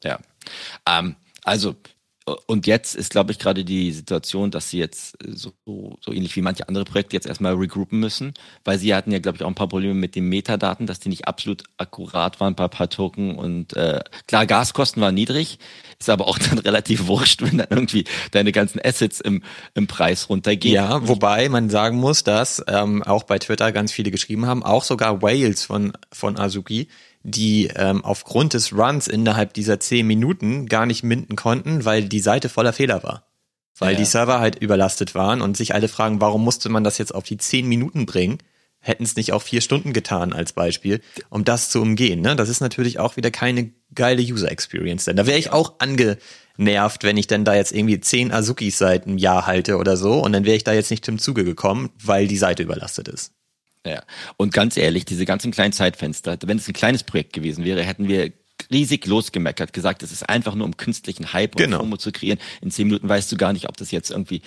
Ja. 0.02 0.18
ja. 0.86 0.98
Ähm, 0.98 1.16
also 1.44 1.76
und 2.46 2.66
jetzt 2.66 2.94
ist, 2.94 3.10
glaube 3.10 3.32
ich, 3.32 3.38
gerade 3.38 3.64
die 3.64 3.90
Situation, 3.90 4.50
dass 4.52 4.70
sie 4.70 4.78
jetzt 4.78 5.16
so, 5.26 5.52
so 6.00 6.12
ähnlich 6.12 6.36
wie 6.36 6.42
manche 6.42 6.68
andere 6.68 6.84
Projekte 6.84 7.16
jetzt 7.16 7.26
erstmal 7.26 7.54
regroupen 7.54 7.98
müssen, 7.98 8.34
weil 8.64 8.78
sie 8.78 8.94
hatten 8.94 9.10
ja, 9.10 9.18
glaube 9.18 9.36
ich, 9.36 9.42
auch 9.42 9.48
ein 9.48 9.56
paar 9.56 9.68
Probleme 9.68 9.94
mit 9.94 10.14
den 10.14 10.28
Metadaten, 10.28 10.86
dass 10.86 11.00
die 11.00 11.08
nicht 11.08 11.26
absolut 11.26 11.64
akkurat 11.78 12.38
waren 12.38 12.54
bei 12.54 12.64
ein 12.64 12.70
paar 12.70 12.90
Token 12.90 13.34
und 13.34 13.74
äh, 13.76 14.00
klar, 14.28 14.46
Gaskosten 14.46 15.02
waren 15.02 15.14
niedrig, 15.14 15.58
ist 15.98 16.10
aber 16.10 16.28
auch 16.28 16.38
dann 16.50 16.58
relativ 16.58 17.06
wurscht, 17.06 17.42
wenn 17.42 17.58
dann 17.58 17.68
irgendwie 17.70 18.04
deine 18.30 18.52
ganzen 18.52 18.80
Assets 18.84 19.20
im, 19.20 19.42
im 19.74 19.88
Preis 19.88 20.28
runtergehen. 20.28 20.74
Ja, 20.74 21.08
wobei 21.08 21.48
man 21.48 21.70
sagen 21.70 21.96
muss, 21.96 22.22
dass 22.22 22.62
ähm, 22.68 23.02
auch 23.02 23.24
bei 23.24 23.40
Twitter 23.40 23.72
ganz 23.72 23.90
viele 23.90 24.12
geschrieben 24.12 24.46
haben, 24.46 24.62
auch 24.62 24.84
sogar 24.84 25.22
Wales 25.22 25.64
von, 25.64 25.92
von 26.12 26.38
Azuki, 26.38 26.88
die 27.22 27.68
ähm, 27.74 28.04
aufgrund 28.04 28.54
des 28.54 28.72
Runs 28.72 29.06
innerhalb 29.06 29.54
dieser 29.54 29.80
zehn 29.80 30.06
Minuten 30.06 30.66
gar 30.66 30.86
nicht 30.86 31.02
minden 31.02 31.36
konnten, 31.36 31.84
weil 31.84 32.04
die 32.04 32.20
Seite 32.20 32.48
voller 32.48 32.72
Fehler 32.72 33.02
war. 33.02 33.26
Weil 33.78 33.92
ja. 33.92 33.98
die 33.98 34.04
Server 34.04 34.38
halt 34.38 34.56
überlastet 34.56 35.14
waren 35.14 35.40
und 35.40 35.56
sich 35.56 35.74
alle 35.74 35.88
fragen, 35.88 36.20
warum 36.20 36.44
musste 36.44 36.68
man 36.68 36.84
das 36.84 36.98
jetzt 36.98 37.14
auf 37.14 37.24
die 37.24 37.38
zehn 37.38 37.66
Minuten 37.66 38.06
bringen? 38.06 38.38
Hätten 38.80 39.04
es 39.04 39.16
nicht 39.16 39.32
auch 39.32 39.42
vier 39.42 39.60
Stunden 39.60 39.92
getan 39.92 40.32
als 40.32 40.52
Beispiel, 40.52 41.00
um 41.30 41.44
das 41.44 41.70
zu 41.70 41.80
umgehen. 41.80 42.20
Ne? 42.20 42.34
Das 42.34 42.48
ist 42.48 42.60
natürlich 42.60 42.98
auch 42.98 43.16
wieder 43.16 43.30
keine 43.30 43.70
geile 43.94 44.22
User 44.22 44.50
Experience. 44.50 45.04
Denn 45.04 45.16
da 45.16 45.26
wäre 45.26 45.38
ich 45.38 45.52
auch 45.52 45.74
angenervt, 45.78 47.04
wenn 47.04 47.16
ich 47.16 47.28
denn 47.28 47.44
da 47.44 47.54
jetzt 47.54 47.72
irgendwie 47.72 48.00
zehn 48.00 48.32
Azukis 48.32 48.78
seit 48.78 49.06
einem 49.06 49.18
Jahr 49.18 49.46
halte 49.46 49.76
oder 49.76 49.96
so 49.96 50.22
und 50.22 50.32
dann 50.32 50.44
wäre 50.44 50.56
ich 50.56 50.64
da 50.64 50.72
jetzt 50.72 50.90
nicht 50.90 51.04
zum 51.04 51.18
Zuge 51.18 51.44
gekommen, 51.44 51.90
weil 52.02 52.26
die 52.26 52.36
Seite 52.36 52.64
überlastet 52.64 53.06
ist. 53.06 53.32
Ja, 53.86 54.02
und 54.36 54.52
ganz 54.52 54.76
ehrlich, 54.76 55.04
diese 55.04 55.24
ganzen 55.24 55.50
kleinen 55.50 55.72
Zeitfenster, 55.72 56.38
wenn 56.44 56.58
es 56.58 56.68
ein 56.68 56.72
kleines 56.72 57.02
Projekt 57.02 57.32
gewesen 57.32 57.64
wäre, 57.64 57.82
hätten 57.82 58.06
wir 58.08 58.32
riesig 58.70 59.06
losgemeckert, 59.06 59.72
gesagt, 59.72 60.02
es 60.02 60.12
ist 60.12 60.28
einfach 60.28 60.54
nur 60.54 60.66
um 60.66 60.76
künstlichen 60.76 61.32
Hype 61.32 61.56
und 61.56 61.62
genau. 61.62 61.78
FOMO 61.78 61.96
zu 61.96 62.12
kreieren. 62.12 62.38
In 62.60 62.70
zehn 62.70 62.86
Minuten 62.86 63.08
weißt 63.08 63.30
du 63.32 63.36
gar 63.36 63.52
nicht, 63.52 63.68
ob 63.68 63.76
das 63.76 63.90
jetzt 63.90 64.10
irgendwie 64.10 64.42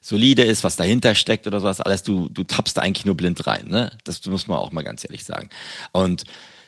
solide 0.00 0.44
ist, 0.44 0.64
was 0.64 0.76
dahinter 0.76 1.14
steckt 1.14 1.46
oder 1.46 1.60
sowas. 1.60 1.80
Alles, 1.80 2.02
du, 2.02 2.28
du 2.28 2.44
tappst 2.44 2.76
da 2.76 2.82
eigentlich 2.82 3.06
nur 3.06 3.16
blind 3.16 3.46
rein. 3.46 3.66
Ne? 3.68 3.90
Das 4.04 4.24
muss 4.26 4.46
man 4.46 4.58
auch 4.58 4.72
mal 4.72 4.84
ganz 4.84 5.04
ehrlich 5.04 5.24
sagen. 5.24 5.50
Und 5.92 6.24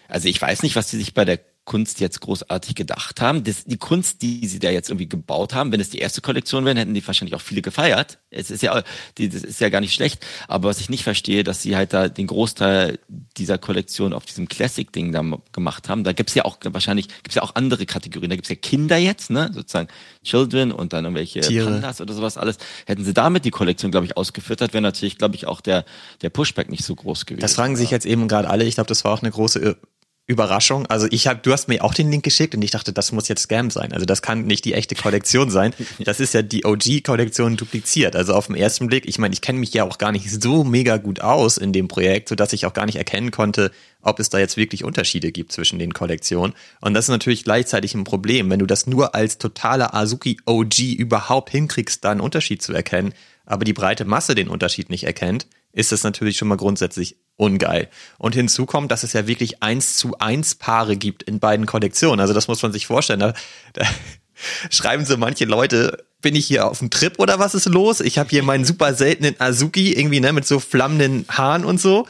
also 0.09 0.29
ich 0.29 0.41
weiß 0.41 0.63
nicht, 0.63 0.77
was 0.77 0.91
sie 0.91 0.99
sich 0.99 1.15
bei 1.15 1.25
der 1.25 1.39
Kunst 1.69 2.01
jetzt 2.01 2.21
großartig 2.23 2.75
gedacht 2.75 3.21
haben. 3.21 3.45
Das, 3.45 3.67
die 3.67 3.77
Kunst, 3.77 4.23
die 4.23 4.47
sie 4.47 4.59
da 4.59 4.71
jetzt 4.71 4.89
irgendwie 4.89 5.09
gebaut 5.09 5.53
haben, 5.53 5.71
wenn 5.71 5.81
es 5.81 5.91
die 5.91 5.99
erste 5.99 6.23
Kollektion 6.23 6.65
wäre, 6.65 6.79
hätten 6.79 6.95
die 6.95 7.07
wahrscheinlich 7.07 7.35
auch 7.35 7.43
viele 7.43 7.61
gefeiert. 7.61 8.19
Es 8.31 8.51
ist 8.51 8.63
ja, 8.63 8.83
die, 9.19 9.29
das 9.29 9.43
ist 9.43 9.61
ja 9.61 9.69
gar 9.69 9.83
nicht 9.83 9.93
schlecht. 9.93 10.25
Aber 10.49 10.71
was 10.71 10.81
ich 10.81 10.89
nicht 10.89 11.05
verstehe, 11.05 11.45
dass 11.45 11.61
sie 11.61 11.77
halt 11.77 11.93
da 11.93 12.09
den 12.09 12.27
Großteil 12.27 12.99
dieser 13.37 13.59
Kollektion 13.59 14.15
auf 14.15 14.25
diesem 14.25 14.49
Classic-Ding 14.49 15.13
da 15.13 15.23
gemacht 15.53 15.91
haben. 15.91 16.05
Da 16.05 16.13
gibt's 16.13 16.35
ja 16.35 16.47
auch 16.47 16.57
wahrscheinlich, 16.65 17.09
gibt's 17.23 17.35
ja 17.35 17.43
auch 17.43 17.55
andere 17.55 17.85
Kategorien. 17.85 18.31
Da 18.31 18.37
gibt's 18.37 18.49
ja 18.49 18.57
Kinder 18.57 18.97
jetzt, 18.97 19.29
ne, 19.29 19.51
sozusagen 19.53 19.89
Children 20.25 20.73
und 20.73 20.95
dann 20.95 21.05
irgendwelche 21.05 21.41
Tiere. 21.41 21.71
Pandas 21.71 22.01
oder 22.01 22.15
sowas 22.15 22.39
alles. 22.39 22.57
Hätten 22.87 23.05
sie 23.05 23.13
damit 23.13 23.45
die 23.45 23.51
Kollektion, 23.51 23.91
glaube 23.91 24.07
ich, 24.07 24.17
ausgefüttert, 24.17 24.73
wäre 24.73 24.83
natürlich, 24.83 25.19
glaube 25.19 25.37
ich, 25.37 25.47
auch 25.47 25.61
der 25.61 25.85
der 26.23 26.31
Pushback 26.31 26.71
nicht 26.71 26.85
so 26.85 26.95
groß 26.95 27.27
gewesen. 27.27 27.43
Das 27.43 27.55
fragen 27.55 27.77
sich 27.77 27.91
jetzt 27.91 28.07
eben 28.07 28.27
gerade 28.27 28.49
alle. 28.49 28.65
Ich 28.65 28.77
glaube, 28.77 28.89
das 28.89 29.05
war 29.05 29.13
auch 29.13 29.23
eine 29.23 29.31
große 29.31 29.77
Überraschung. 30.29 30.85
Also 30.87 31.07
ich 31.11 31.27
habe, 31.27 31.41
du 31.43 31.53
hast 31.53 31.69
mir 31.69 31.83
auch 31.83 31.95
den 31.95 32.11
Link 32.11 32.23
geschickt 32.23 32.55
und 32.55 32.61
ich 32.61 32.71
dachte, 32.71 32.93
das 32.93 33.13
muss 33.13 33.29
jetzt 33.29 33.45
Scam 33.45 33.71
sein. 33.71 33.95
Also 33.95 34.05
das 34.05 34.21
kann 34.21 34.45
nicht 34.45 34.67
die 34.67 34.75
echte 34.75 34.95
Kollektion 34.95 35.51
sein. 35.51 35.75
Das 36.05 36.21
ist 36.21 36.33
ja 36.33 36.43
die 36.43 36.65
OG-Kollektion 36.65 37.57
dupliziert. 37.57 38.15
Also 38.15 38.35
auf 38.35 38.47
den 38.47 38.57
ersten 38.57 38.87
Blick, 38.87 39.07
ich 39.07 39.19
meine, 39.19 39.33
ich 39.33 39.41
kenne 39.41 39.59
mich 39.59 39.73
ja 39.75 39.85
auch 39.85 39.99
gar 39.99 40.13
nicht 40.13 40.31
so 40.31 40.65
mega 40.65 40.97
gut 40.99 41.21
aus 41.21 41.57
in 41.57 41.73
dem 41.73 41.89
Projekt, 41.89 42.29
sodass 42.29 42.53
ich 42.53 42.67
auch 42.67 42.73
gar 42.73 42.87
nicht 42.87 42.97
erkennen 42.97 43.31
konnte, 43.31 43.71
ob 44.03 44.21
es 44.21 44.29
da 44.29 44.39
jetzt 44.39 44.57
wirklich 44.57 44.85
Unterschiede 44.85 45.33
gibt 45.33 45.53
zwischen 45.53 45.79
den 45.79 45.93
Kollektionen. 45.93 46.55
Und 46.81 46.95
das 46.95 47.07
ist 47.07 47.11
natürlich 47.11 47.45
gleichzeitig 47.45 47.95
ein 47.95 48.05
Problem, 48.05 48.51
wenn 48.51 48.59
du 48.59 48.67
das 48.67 48.87
nur 48.87 49.15
als 49.15 49.39
totaler 49.39 49.95
Azuki 49.95 50.39
OG 50.47 50.79
überhaupt 50.99 51.51
hinkriegst, 51.51 52.05
da 52.05 52.11
einen 52.11 52.21
Unterschied 52.21 52.63
zu 52.63 52.73
erkennen, 52.73 53.13
aber 53.45 53.65
die 53.65 53.73
breite 53.73 54.05
Masse 54.05 54.35
den 54.35 54.49
Unterschied 54.49 54.91
nicht 54.91 55.05
erkennt, 55.05 55.47
ist 55.73 55.93
das 55.93 56.03
natürlich 56.03 56.37
schon 56.37 56.49
mal 56.49 56.57
grundsätzlich 56.57 57.17
ungeil. 57.37 57.89
Und 58.19 58.35
hinzu 58.35 58.67
kommt, 58.67 58.91
dass 58.91 59.05
es 59.05 59.13
ja 59.13 59.27
wirklich 59.27 59.63
eins 59.63 59.97
zu 59.97 60.19
eins 60.19 60.55
Paare 60.55 60.97
gibt 60.97 61.23
in 61.23 61.39
beiden 61.39 61.67
Kollektionen. 61.67 62.21
Also 62.21 62.35
das 62.35 62.49
muss 62.49 62.63
man 62.63 62.73
sich 62.73 62.87
vorstellen. 62.87 63.21
Da, 63.21 63.35
da 63.75 63.87
schreiben 64.71 65.05
so 65.05 65.17
manche 65.17 65.45
Leute, 65.45 66.05
bin 66.21 66.35
ich 66.35 66.47
hier 66.47 66.67
auf 66.67 66.81
dem 66.81 66.91
Trip 66.91 67.19
oder 67.19 67.39
was 67.39 67.55
ist 67.55 67.67
los? 67.67 68.01
Ich 68.01 68.19
habe 68.19 68.31
hier 68.31 68.43
meinen 68.43 68.65
super 68.65 68.93
seltenen 68.95 69.37
Azuki 69.39 69.93
irgendwie 69.93 70.21
ne 70.21 70.33
mit 70.33 70.47
so 70.47 70.59
flammenden 70.59 71.27
Haaren 71.29 71.65
und 71.65 71.81
so. 71.81 72.07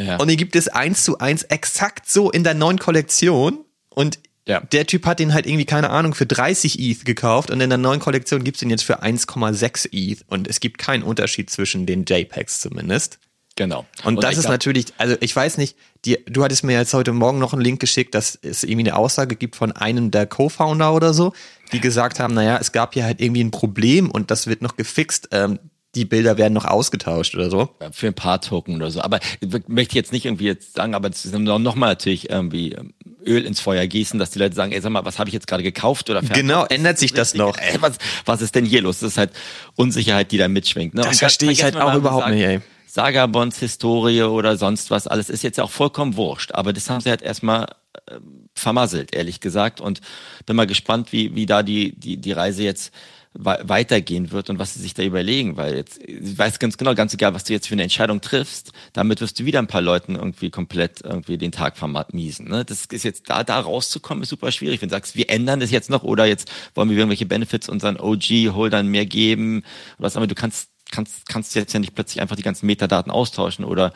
Ja. 0.00 0.16
Und 0.16 0.28
den 0.28 0.36
gibt 0.36 0.56
es 0.56 0.68
eins 0.68 1.04
zu 1.04 1.18
eins 1.18 1.44
exakt 1.44 2.10
so 2.10 2.30
in 2.30 2.44
der 2.44 2.54
neuen 2.54 2.78
Kollektion. 2.78 3.64
Und 3.88 4.18
ja. 4.46 4.60
der 4.60 4.86
Typ 4.86 5.06
hat 5.06 5.18
den 5.18 5.34
halt 5.34 5.46
irgendwie, 5.46 5.64
keine 5.64 5.90
Ahnung, 5.90 6.14
für 6.14 6.26
30 6.26 6.78
ETH 6.78 7.04
gekauft 7.04 7.50
und 7.50 7.60
in 7.60 7.70
der 7.70 7.78
neuen 7.78 8.00
Kollektion 8.00 8.44
gibt's 8.44 8.60
den 8.60 8.70
jetzt 8.70 8.84
für 8.84 9.02
1,6 9.02 9.88
ETH. 9.92 10.24
Und 10.28 10.48
es 10.48 10.60
gibt 10.60 10.78
keinen 10.78 11.02
Unterschied 11.02 11.50
zwischen 11.50 11.86
den 11.86 12.04
JPEGs 12.04 12.60
zumindest. 12.60 13.18
Genau. 13.56 13.86
Und, 14.04 14.16
und 14.16 14.24
das 14.24 14.38
ist 14.38 14.48
natürlich, 14.48 14.86
also 14.96 15.16
ich 15.20 15.34
weiß 15.36 15.58
nicht, 15.58 15.76
die, 16.04 16.18
du 16.26 16.42
hattest 16.42 16.64
mir 16.64 16.72
jetzt 16.72 16.94
heute 16.94 17.12
Morgen 17.12 17.38
noch 17.38 17.52
einen 17.52 17.62
Link 17.62 17.80
geschickt, 17.80 18.14
dass 18.14 18.38
es 18.40 18.62
irgendwie 18.64 18.88
eine 18.88 18.96
Aussage 18.96 19.36
gibt 19.36 19.56
von 19.56 19.72
einem 19.72 20.10
der 20.10 20.26
Co-Founder 20.26 20.94
oder 20.94 21.12
so, 21.12 21.32
die 21.72 21.80
gesagt 21.80 22.18
haben, 22.18 22.34
naja, 22.34 22.58
es 22.60 22.72
gab 22.72 22.94
hier 22.94 23.04
halt 23.04 23.20
irgendwie 23.20 23.44
ein 23.44 23.50
Problem 23.50 24.10
und 24.10 24.30
das 24.30 24.46
wird 24.46 24.62
noch 24.62 24.76
gefixt. 24.76 25.28
Ähm, 25.32 25.58
die 25.94 26.06
Bilder 26.06 26.38
werden 26.38 26.54
noch 26.54 26.64
ausgetauscht 26.64 27.34
oder 27.34 27.50
so. 27.50 27.68
Für 27.92 28.06
ein 28.06 28.14
paar 28.14 28.40
Token 28.40 28.76
oder 28.76 28.90
so. 28.90 29.02
Aber 29.02 29.20
ich 29.40 29.68
möchte 29.68 29.94
jetzt 29.94 30.12
nicht 30.12 30.24
irgendwie 30.24 30.46
jetzt 30.46 30.74
sagen, 30.74 30.94
aber 30.94 31.10
es 31.10 31.26
ist 31.26 31.38
noch 31.38 31.74
mal 31.74 31.88
natürlich 31.88 32.30
irgendwie 32.30 32.72
ähm, 32.72 32.94
Öl 33.26 33.44
ins 33.44 33.60
Feuer 33.60 33.86
gießen, 33.86 34.18
dass 34.18 34.30
die 34.30 34.38
Leute 34.38 34.54
sagen, 34.54 34.72
ey, 34.72 34.80
sag 34.80 34.90
mal, 34.90 35.04
was 35.04 35.18
habe 35.18 35.28
ich 35.28 35.34
jetzt 35.34 35.46
gerade 35.46 35.62
gekauft 35.62 36.10
oder 36.10 36.20
verkauft? 36.20 36.40
Genau, 36.40 36.64
ändert 36.66 36.98
sich 36.98 37.12
das 37.12 37.34
noch? 37.34 37.56
Ey, 37.58 37.80
was, 37.80 37.98
was 38.24 38.42
ist 38.42 38.54
denn 38.54 38.64
hier 38.64 38.82
los? 38.82 39.00
Das 39.00 39.12
ist 39.12 39.18
halt 39.18 39.30
Unsicherheit, 39.76 40.32
die 40.32 40.38
da 40.38 40.48
mitschwingt. 40.48 40.94
Ne? 40.94 41.02
Das 41.02 41.18
verstehe 41.18 41.50
ich 41.50 41.62
halt 41.62 41.76
auch 41.76 41.94
überhaupt 41.94 42.24
sagen, 42.24 42.36
nicht, 42.36 42.44
ey. 42.44 42.60
Sagabons 42.86 43.58
Historie 43.58 44.22
oder 44.22 44.58
sonst 44.58 44.90
was, 44.90 45.06
alles 45.06 45.30
ist 45.30 45.42
jetzt 45.42 45.58
auch 45.58 45.70
vollkommen 45.70 46.16
wurscht. 46.16 46.52
Aber 46.52 46.74
das 46.74 46.90
haben 46.90 47.00
sie 47.00 47.08
halt 47.08 47.22
erstmal 47.22 47.68
äh, 48.06 48.16
vermasselt, 48.54 49.14
ehrlich 49.14 49.40
gesagt. 49.40 49.80
Und 49.80 50.00
bin 50.44 50.56
mal 50.56 50.66
gespannt, 50.66 51.12
wie, 51.12 51.34
wie 51.34 51.46
da 51.46 51.62
die, 51.62 51.98
die, 51.98 52.18
die 52.18 52.32
Reise 52.32 52.62
jetzt 52.62 52.92
weitergehen 53.34 54.30
wird 54.30 54.50
und 54.50 54.58
was 54.58 54.74
sie 54.74 54.80
sich 54.80 54.92
da 54.92 55.02
überlegen, 55.02 55.56
weil 55.56 55.74
jetzt, 55.74 56.00
ich 56.02 56.36
weiß 56.36 56.58
ganz 56.58 56.76
genau, 56.76 56.94
ganz 56.94 57.14
egal, 57.14 57.32
was 57.32 57.44
du 57.44 57.54
jetzt 57.54 57.66
für 57.66 57.74
eine 57.74 57.82
Entscheidung 57.82 58.20
triffst, 58.20 58.72
damit 58.92 59.22
wirst 59.22 59.40
du 59.40 59.46
wieder 59.46 59.58
ein 59.58 59.66
paar 59.68 59.80
Leuten 59.80 60.16
irgendwie 60.16 60.50
komplett 60.50 61.00
irgendwie 61.02 61.38
den 61.38 61.50
Tag 61.50 61.78
vermiesen. 61.78 62.48
Ne? 62.48 62.64
Das 62.64 62.84
ist 62.84 63.04
jetzt 63.04 63.30
da, 63.30 63.42
da 63.42 63.60
rauszukommen, 63.60 64.22
ist 64.22 64.28
super 64.28 64.52
schwierig. 64.52 64.82
Wenn 64.82 64.90
du 64.90 64.94
sagst, 64.94 65.16
wir 65.16 65.30
ändern 65.30 65.60
das 65.60 65.70
jetzt 65.70 65.88
noch 65.88 66.02
oder 66.02 66.26
jetzt 66.26 66.52
wollen 66.74 66.90
wir 66.90 66.96
irgendwelche 66.98 67.24
Benefits 67.24 67.70
unseren 67.70 67.98
OG-Holdern 67.98 68.86
mehr 68.86 69.06
geben, 69.06 69.62
was 69.96 70.16
aber 70.16 70.26
du 70.26 70.34
kannst 70.34 70.68
kannst, 70.92 71.28
kannst 71.28 71.54
jetzt 71.56 71.72
ja 71.72 71.80
nicht 71.80 71.94
plötzlich 71.94 72.20
einfach 72.20 72.36
die 72.36 72.42
ganzen 72.42 72.66
Metadaten 72.66 73.10
austauschen 73.10 73.64
oder 73.64 73.92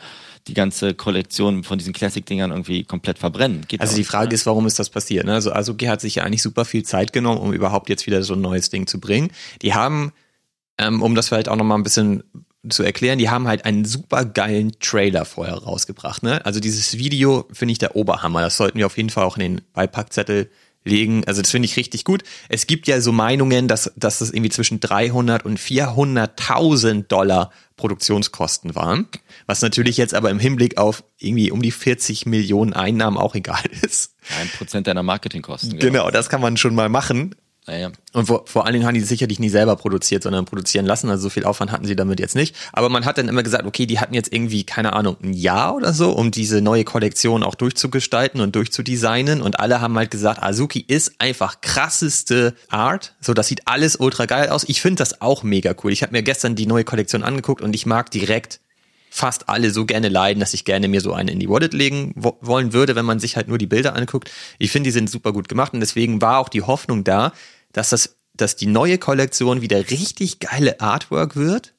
die 0.47 0.53
ganze 0.53 0.93
Kollektion 0.93 1.63
von 1.63 1.77
diesen 1.77 1.93
Classic-Dingern 1.93 2.51
irgendwie 2.51 2.83
komplett 2.83 3.19
verbrennen. 3.19 3.65
Geht 3.67 3.81
also 3.81 3.95
die 3.95 4.03
Frage 4.03 4.29
ne? 4.29 4.35
ist, 4.35 4.45
warum 4.45 4.65
ist 4.65 4.79
das 4.79 4.89
passiert? 4.89 5.25
Ne? 5.25 5.33
Also 5.33 5.51
Azuki 5.51 5.85
hat 5.85 6.01
sich 6.01 6.15
ja 6.15 6.23
eigentlich 6.23 6.41
super 6.41 6.65
viel 6.65 6.83
Zeit 6.83 7.13
genommen, 7.13 7.39
um 7.39 7.53
überhaupt 7.53 7.89
jetzt 7.89 8.07
wieder 8.07 8.23
so 8.23 8.33
ein 8.33 8.41
neues 8.41 8.69
Ding 8.69 8.87
zu 8.87 8.99
bringen. 8.99 9.29
Die 9.61 9.73
haben, 9.73 10.11
ähm, 10.77 11.01
um 11.01 11.15
das 11.15 11.27
vielleicht 11.27 11.49
auch 11.49 11.55
nochmal 11.55 11.77
ein 11.77 11.83
bisschen 11.83 12.23
zu 12.69 12.83
erklären, 12.83 13.19
die 13.19 13.29
haben 13.29 13.47
halt 13.47 13.65
einen 13.65 13.85
super 13.85 14.25
geilen 14.25 14.73
Trailer 14.79 15.25
vorher 15.25 15.55
rausgebracht. 15.55 16.23
Ne? 16.23 16.45
Also 16.45 16.59
dieses 16.59 16.97
Video 16.97 17.47
finde 17.51 17.73
ich 17.73 17.77
der 17.77 17.95
Oberhammer. 17.95 18.41
Das 18.41 18.57
sollten 18.57 18.77
wir 18.77 18.85
auf 18.85 18.97
jeden 18.97 19.09
Fall 19.09 19.23
auch 19.23 19.37
in 19.37 19.41
den 19.41 19.61
Beipackzettel 19.73 20.49
legen. 20.83 21.23
Also 21.27 21.41
das 21.41 21.51
finde 21.51 21.67
ich 21.67 21.77
richtig 21.77 22.03
gut. 22.03 22.23
Es 22.49 22.67
gibt 22.67 22.87
ja 22.87 22.99
so 23.01 23.11
Meinungen, 23.11 23.67
dass, 23.67 23.91
dass 23.95 24.19
das 24.19 24.31
irgendwie 24.31 24.49
zwischen 24.49 24.79
300 24.79 25.45
und 25.45 25.59
400.000 25.59 27.07
Dollar 27.07 27.51
Produktionskosten 27.77 28.75
waren. 28.75 29.07
Was 29.45 29.61
natürlich 29.61 29.95
jetzt 29.97 30.13
aber 30.13 30.29
im 30.29 30.39
Hinblick 30.39 30.77
auf 30.77 31.03
irgendwie 31.17 31.51
um 31.51 31.61
die 31.61 31.71
40 31.71 32.25
Millionen 32.25 32.73
Einnahmen 32.73 33.17
auch 33.17 33.35
egal 33.35 33.63
ist. 33.81 34.15
Ein 34.39 34.49
Prozent 34.49 34.87
deiner 34.87 35.03
Marketingkosten. 35.03 35.79
Genau, 35.79 36.03
genau 36.03 36.11
das 36.11 36.27
kann 36.27 36.41
man 36.41 36.57
schon 36.57 36.75
mal 36.75 36.89
machen. 36.89 37.35
Naja. 37.67 37.91
Und 38.13 38.27
vor, 38.27 38.43
vor 38.47 38.65
allen 38.65 38.73
Dingen 38.73 38.85
haben 38.85 38.93
die 38.93 39.01
sicherlich 39.01 39.39
nie 39.39 39.49
selber 39.49 39.75
produziert, 39.75 40.23
sondern 40.23 40.45
produzieren 40.45 40.85
lassen. 40.85 41.09
Also 41.09 41.23
so 41.23 41.29
viel 41.29 41.43
Aufwand 41.43 41.69
hatten 41.73 41.85
sie 41.85 41.97
damit 41.97 42.17
jetzt 42.17 42.33
nicht. 42.35 42.55
Aber 42.71 42.87
man 42.87 43.03
hat 43.03 43.17
dann 43.17 43.27
immer 43.27 43.43
gesagt, 43.43 43.65
okay, 43.65 43.85
die 43.85 43.99
hatten 43.99 44.13
jetzt 44.13 44.31
irgendwie, 44.31 44.63
keine 44.63 44.93
Ahnung, 44.93 45.17
ein 45.21 45.33
Jahr 45.33 45.75
oder 45.75 45.91
so, 45.91 46.11
um 46.11 46.31
diese 46.31 46.61
neue 46.61 46.85
Kollektion 46.85 47.43
auch 47.43 47.55
durchzugestalten 47.55 48.39
und 48.39 48.55
durchzudesignen. 48.55 49.41
Und 49.41 49.59
alle 49.59 49.81
haben 49.81 49.97
halt 49.97 50.11
gesagt, 50.11 50.41
Azuki 50.41 50.79
ist 50.87 51.19
einfach 51.19 51.59
krasseste 51.59 52.55
Art. 52.69 53.15
So, 53.19 53.33
das 53.33 53.47
sieht 53.47 53.67
alles 53.67 53.97
ultra 53.97 54.27
geil 54.27 54.47
aus. 54.47 54.63
Ich 54.69 54.81
finde 54.81 54.99
das 54.99 55.21
auch 55.21 55.43
mega 55.43 55.75
cool. 55.83 55.91
Ich 55.91 56.03
habe 56.03 56.13
mir 56.13 56.23
gestern 56.23 56.55
die 56.55 56.67
neue 56.67 56.85
Kollektion 56.85 57.21
angeguckt 57.21 57.61
und 57.61 57.75
ich 57.75 57.85
mag 57.85 58.09
direkt 58.11 58.61
fast 59.09 59.49
alle 59.49 59.71
so 59.71 59.85
gerne 59.85 60.09
leiden, 60.09 60.39
dass 60.39 60.53
ich 60.53 60.63
gerne 60.63 60.87
mir 60.87 61.01
so 61.01 61.13
eine 61.13 61.31
in 61.31 61.39
die 61.39 61.49
Wallet 61.49 61.73
legen 61.73 62.11
wo 62.15 62.37
wollen 62.41 62.73
würde, 62.73 62.95
wenn 62.95 63.05
man 63.05 63.19
sich 63.19 63.35
halt 63.35 63.47
nur 63.47 63.57
die 63.57 63.65
Bilder 63.65 63.95
anguckt. 63.95 64.31
Ich 64.59 64.71
finde, 64.71 64.87
die 64.87 64.91
sind 64.91 65.09
super 65.09 65.33
gut 65.33 65.49
gemacht 65.49 65.73
und 65.73 65.79
deswegen 65.79 66.21
war 66.21 66.37
auch 66.39 66.49
die 66.49 66.61
Hoffnung 66.61 67.03
da, 67.03 67.33
dass 67.71 67.89
das, 67.89 68.17
dass 68.33 68.55
die 68.55 68.67
neue 68.67 68.97
Kollektion 68.97 69.61
wieder 69.61 69.89
richtig 69.89 70.39
geile 70.39 70.79
Artwork 70.79 71.35
wird. 71.35 71.73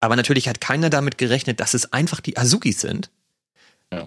Aber 0.00 0.16
natürlich 0.16 0.48
hat 0.48 0.60
keiner 0.60 0.90
damit 0.90 1.18
gerechnet, 1.18 1.60
dass 1.60 1.74
es 1.74 1.92
einfach 1.92 2.20
die 2.20 2.36
Azukis 2.36 2.80
sind. 2.80 3.10
Ja. 3.92 4.06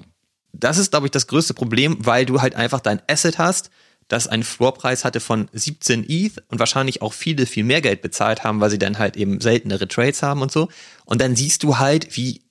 Das 0.52 0.78
ist, 0.78 0.92
glaube 0.92 1.08
ich, 1.08 1.12
das 1.12 1.28
größte 1.28 1.54
Problem, 1.54 1.98
weil 2.06 2.26
du 2.26 2.42
halt 2.42 2.56
einfach 2.56 2.80
dein 2.80 3.02
Asset 3.08 3.38
hast, 3.38 3.70
das 4.08 4.28
einen 4.28 4.44
Floorpreis 4.44 5.06
hatte 5.06 5.20
von 5.20 5.50
17 5.54 6.10
ETH 6.10 6.44
und 6.48 6.60
wahrscheinlich 6.60 7.02
auch 7.02 7.14
viele 7.14 7.46
viel 7.46 7.64
mehr 7.64 7.82
Geld 7.82 8.02
bezahlt 8.02 8.44
haben, 8.44 8.60
weil 8.60 8.72
sie 8.72 8.80
dann 8.80 8.98
halt 8.98 9.16
eben 9.16 9.40
seltenere 9.40 9.88
Trades 9.88 10.24
haben 10.24 10.42
und 10.42 10.52
so. 10.52 10.70
Und 11.06 11.22
dann 11.22 11.36
siehst 11.36 11.62
du 11.64 11.78
halt, 11.78 12.18
wie 12.18 12.42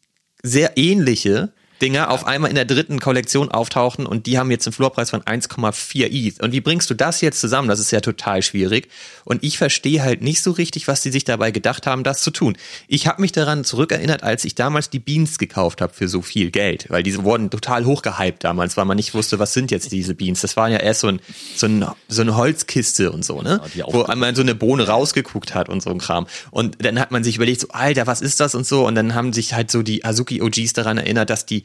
sehr 0.42 0.78
ähnliche 0.78 1.52
Dinger 1.80 2.10
auf 2.10 2.26
einmal 2.26 2.50
in 2.50 2.56
der 2.56 2.64
dritten 2.64 2.98
Kollektion 3.00 3.50
auftauchen 3.50 4.06
und 4.06 4.26
die 4.26 4.38
haben 4.38 4.50
jetzt 4.50 4.66
einen 4.66 4.72
Floorpreis 4.72 5.10
von 5.10 5.22
1,4 5.22 6.06
ETH. 6.10 6.42
Und 6.42 6.52
wie 6.52 6.60
bringst 6.60 6.90
du 6.90 6.94
das 6.94 7.20
jetzt 7.20 7.40
zusammen? 7.40 7.68
Das 7.68 7.78
ist 7.78 7.90
ja 7.90 8.00
total 8.00 8.42
schwierig. 8.42 8.88
Und 9.24 9.44
ich 9.44 9.58
verstehe 9.58 10.02
halt 10.02 10.22
nicht 10.22 10.42
so 10.42 10.50
richtig, 10.50 10.88
was 10.88 11.02
die 11.02 11.10
sich 11.10 11.24
dabei 11.24 11.50
gedacht 11.50 11.86
haben, 11.86 12.04
das 12.04 12.22
zu 12.22 12.30
tun. 12.30 12.56
Ich 12.88 13.06
habe 13.06 13.20
mich 13.20 13.32
daran 13.32 13.64
zurückerinnert, 13.64 14.22
als 14.22 14.44
ich 14.44 14.54
damals 14.54 14.90
die 14.90 14.98
Beans 14.98 15.38
gekauft 15.38 15.80
habe 15.80 15.92
für 15.92 16.08
so 16.08 16.22
viel 16.22 16.50
Geld, 16.50 16.86
weil 16.88 17.02
diese 17.02 17.24
wurden 17.24 17.50
total 17.50 17.84
hochgehypt 17.84 18.42
damals, 18.42 18.76
weil 18.76 18.84
man 18.84 18.96
nicht 18.96 19.14
wusste, 19.14 19.38
was 19.38 19.52
sind 19.52 19.70
jetzt 19.70 19.92
diese 19.92 20.14
Beans. 20.14 20.40
Das 20.40 20.56
war 20.56 20.68
ja 20.68 20.78
erst 20.78 21.00
so, 21.00 21.08
ein, 21.08 21.20
so, 21.56 21.66
ein, 21.66 21.86
so 22.08 22.22
eine 22.22 22.36
Holzkiste 22.36 23.12
und 23.12 23.24
so, 23.24 23.42
ne? 23.42 23.60
Ja, 23.74 23.84
Wo 23.88 24.02
einmal 24.02 24.34
so 24.34 24.42
eine 24.42 24.54
Bohne 24.54 24.86
rausgeguckt 24.86 25.54
hat 25.54 25.68
und 25.68 25.82
so 25.82 25.90
ein 25.90 25.98
Kram. 25.98 26.26
Und 26.50 26.84
dann 26.84 26.98
hat 26.98 27.10
man 27.10 27.22
sich 27.22 27.36
überlegt, 27.36 27.60
so, 27.60 27.68
Alter, 27.70 28.06
was 28.06 28.20
ist 28.20 28.40
das 28.40 28.54
und 28.54 28.66
so. 28.66 28.86
Und 28.86 28.94
dann 28.94 29.14
haben 29.14 29.32
sich 29.32 29.54
halt 29.54 29.70
so 29.70 29.82
die 29.82 30.04
Azuki 30.04 30.42
OGs 30.42 30.72
daran 30.72 30.98
erinnert, 30.98 31.30
dass 31.30 31.46
die 31.46 31.64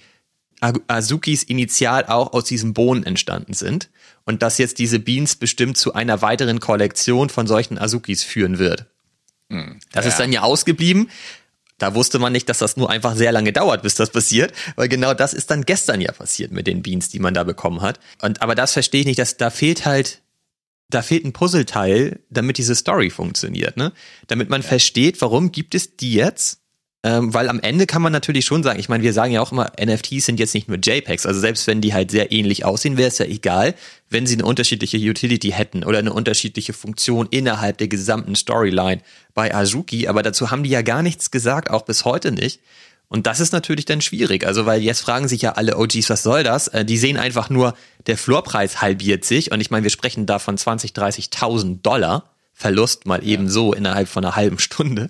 Azukis 0.60 1.44
initial 1.44 2.06
auch 2.06 2.34
aus 2.34 2.46
diesen 2.46 2.74
Bohnen 2.74 3.04
entstanden 3.04 3.54
sind 3.54 3.89
und 4.26 4.42
dass 4.42 4.58
jetzt 4.58 4.80
diese 4.80 5.00
Beans 5.00 5.36
bestimmt 5.36 5.78
zu 5.78 5.94
einer 5.94 6.22
weiteren 6.22 6.60
Kollektion 6.60 7.30
von 7.30 7.48
solchen 7.48 7.78
Azukis 7.78 8.24
führen 8.24 8.60
wird. 8.60 8.86
Hm, 9.50 9.80
das 9.92 10.06
ja. 10.06 10.10
ist 10.10 10.20
dann 10.20 10.32
ja 10.32 10.42
ausgeblieben. 10.42 11.10
Da 11.78 11.96
wusste 11.96 12.20
man 12.20 12.32
nicht, 12.32 12.48
dass 12.48 12.60
das 12.60 12.78
nur 12.78 12.89
einfach 12.89 13.16
sehr 13.16 13.32
lange 13.32 13.52
dauert, 13.52 13.82
bis 13.82 13.96
das 13.96 14.12
passiert, 14.12 14.54
weil 14.76 14.88
genau 14.88 15.13
das 15.13 15.34
ist 15.34 15.52
dann 15.52 15.63
gestern 15.63 16.00
ja 16.00 16.12
passiert 16.12 16.52
mit 16.52 16.68
den 16.68 16.82
Beans, 16.82 17.10
die 17.10 17.20
man 17.20 17.34
da 17.34 17.44
bekommen 17.44 17.82
hat. 17.82 18.00
Und 18.22 18.42
aber 18.42 18.56
das 18.56 18.72
verstehe 18.72 19.02
ich 19.02 19.08
nicht, 19.08 19.20
dass 19.20 19.38
da 19.38 19.50
fehlt 19.50 19.86
halt 19.86 20.22
da 20.89 21.02
fehlt 21.02 21.26
ein 21.26 21.34
Puzzleteil, 21.34 22.20
damit 22.30 22.58
diese 22.58 22.76
Story 22.76 23.10
funktioniert, 23.10 23.78
ne? 23.78 23.92
Damit 24.28 24.50
man 24.50 24.62
ja. 24.62 24.68
versteht, 24.68 25.22
warum 25.22 25.52
gibt 25.52 25.76
es 25.76 25.98
die 25.98 26.13
jetzt 26.13 26.60
ähm, 27.06 27.34
weil 27.34 27.50
am 27.50 27.60
Ende 27.60 27.86
kann 27.86 28.02
man 28.02 28.13
natürlich 28.13 28.46
schon 28.46 28.63
sagen, 28.63 28.80
ich 28.80 28.88
meine, 28.88 29.04
wir 29.04 29.12
sagen 29.12 29.34
ja 29.34 29.42
auch 29.42 29.52
immer, 29.52 29.74
NFTs 29.80 30.26
sind 30.26 30.39
jetzt 30.39 30.54
nicht 30.54 30.70
nur 30.70 30.78
JPEGs, 30.78 31.26
also 31.26 31.38
selbst 31.38 31.68
wenn 31.68 31.82
die 31.82 31.94
halt 31.94 32.12
sehr 32.12 32.32
ähnlich 32.32 32.63
aussehen, 32.63 32.96
wäre 32.96 33.10
es 33.10 33.18
ja 33.18 33.26
egal, 33.26 33.76
wenn 34.10 34.26
sie 34.26 34.36
eine 34.36 34.46
unterschiedliche 34.46 34.98
Utility 34.98 35.52
hätten 35.52 35.84
oder 35.84 36.00
eine 36.00 36.13
unterschiedliche 36.13 36.72
Funktion 36.72 37.28
innerhalb 37.30 37.78
der 37.78 37.89
gesamten 37.89 38.36
Storyline 38.36 39.02
bei 39.34 39.54
Azuki, 39.54 40.08
aber 40.08 40.24
dazu 40.24 40.50
haben 40.50 40.63
die 40.63 40.70
ja 40.70 40.82
gar 40.82 41.04
nichts 41.04 41.30
gesagt, 41.30 41.70
auch 41.70 41.82
bis 41.82 42.06
heute 42.06 42.32
nicht. 42.32 42.62
Und 43.10 43.28
das 43.28 43.42
ist 43.42 43.52
natürlich 43.52 43.86
dann 43.86 44.02
schwierig, 44.02 44.48
also 44.48 44.66
weil 44.66 44.82
jetzt 44.82 45.02
fragen 45.02 45.28
sich 45.28 45.42
ja 45.42 45.52
alle 45.52 45.78
OGs, 45.78 46.10
was 46.10 46.24
soll 46.24 46.44
das? 46.44 46.70
Äh, 46.70 46.86
die 46.86 46.98
sehen 46.98 47.18
einfach 47.18 47.50
nur, 47.50 47.76
der 48.08 48.18
Floorpreis 48.18 48.82
halbiert 48.82 49.26
sich 49.26 49.52
und 49.52 49.60
ich 49.60 49.70
meine, 49.70 49.84
wir 49.84 49.92
sprechen 49.92 50.26
da 50.26 50.39
von 50.39 50.58
20, 50.58 50.92
30.000 50.94 51.82
Dollar 51.82 52.30
Verlust 52.54 53.06
mal 53.06 53.24
eben 53.28 53.50
so 53.50 53.74
innerhalb 53.74 54.08
von 54.08 54.24
einer 54.24 54.36
halben 54.36 54.58
Stunde. 54.60 55.10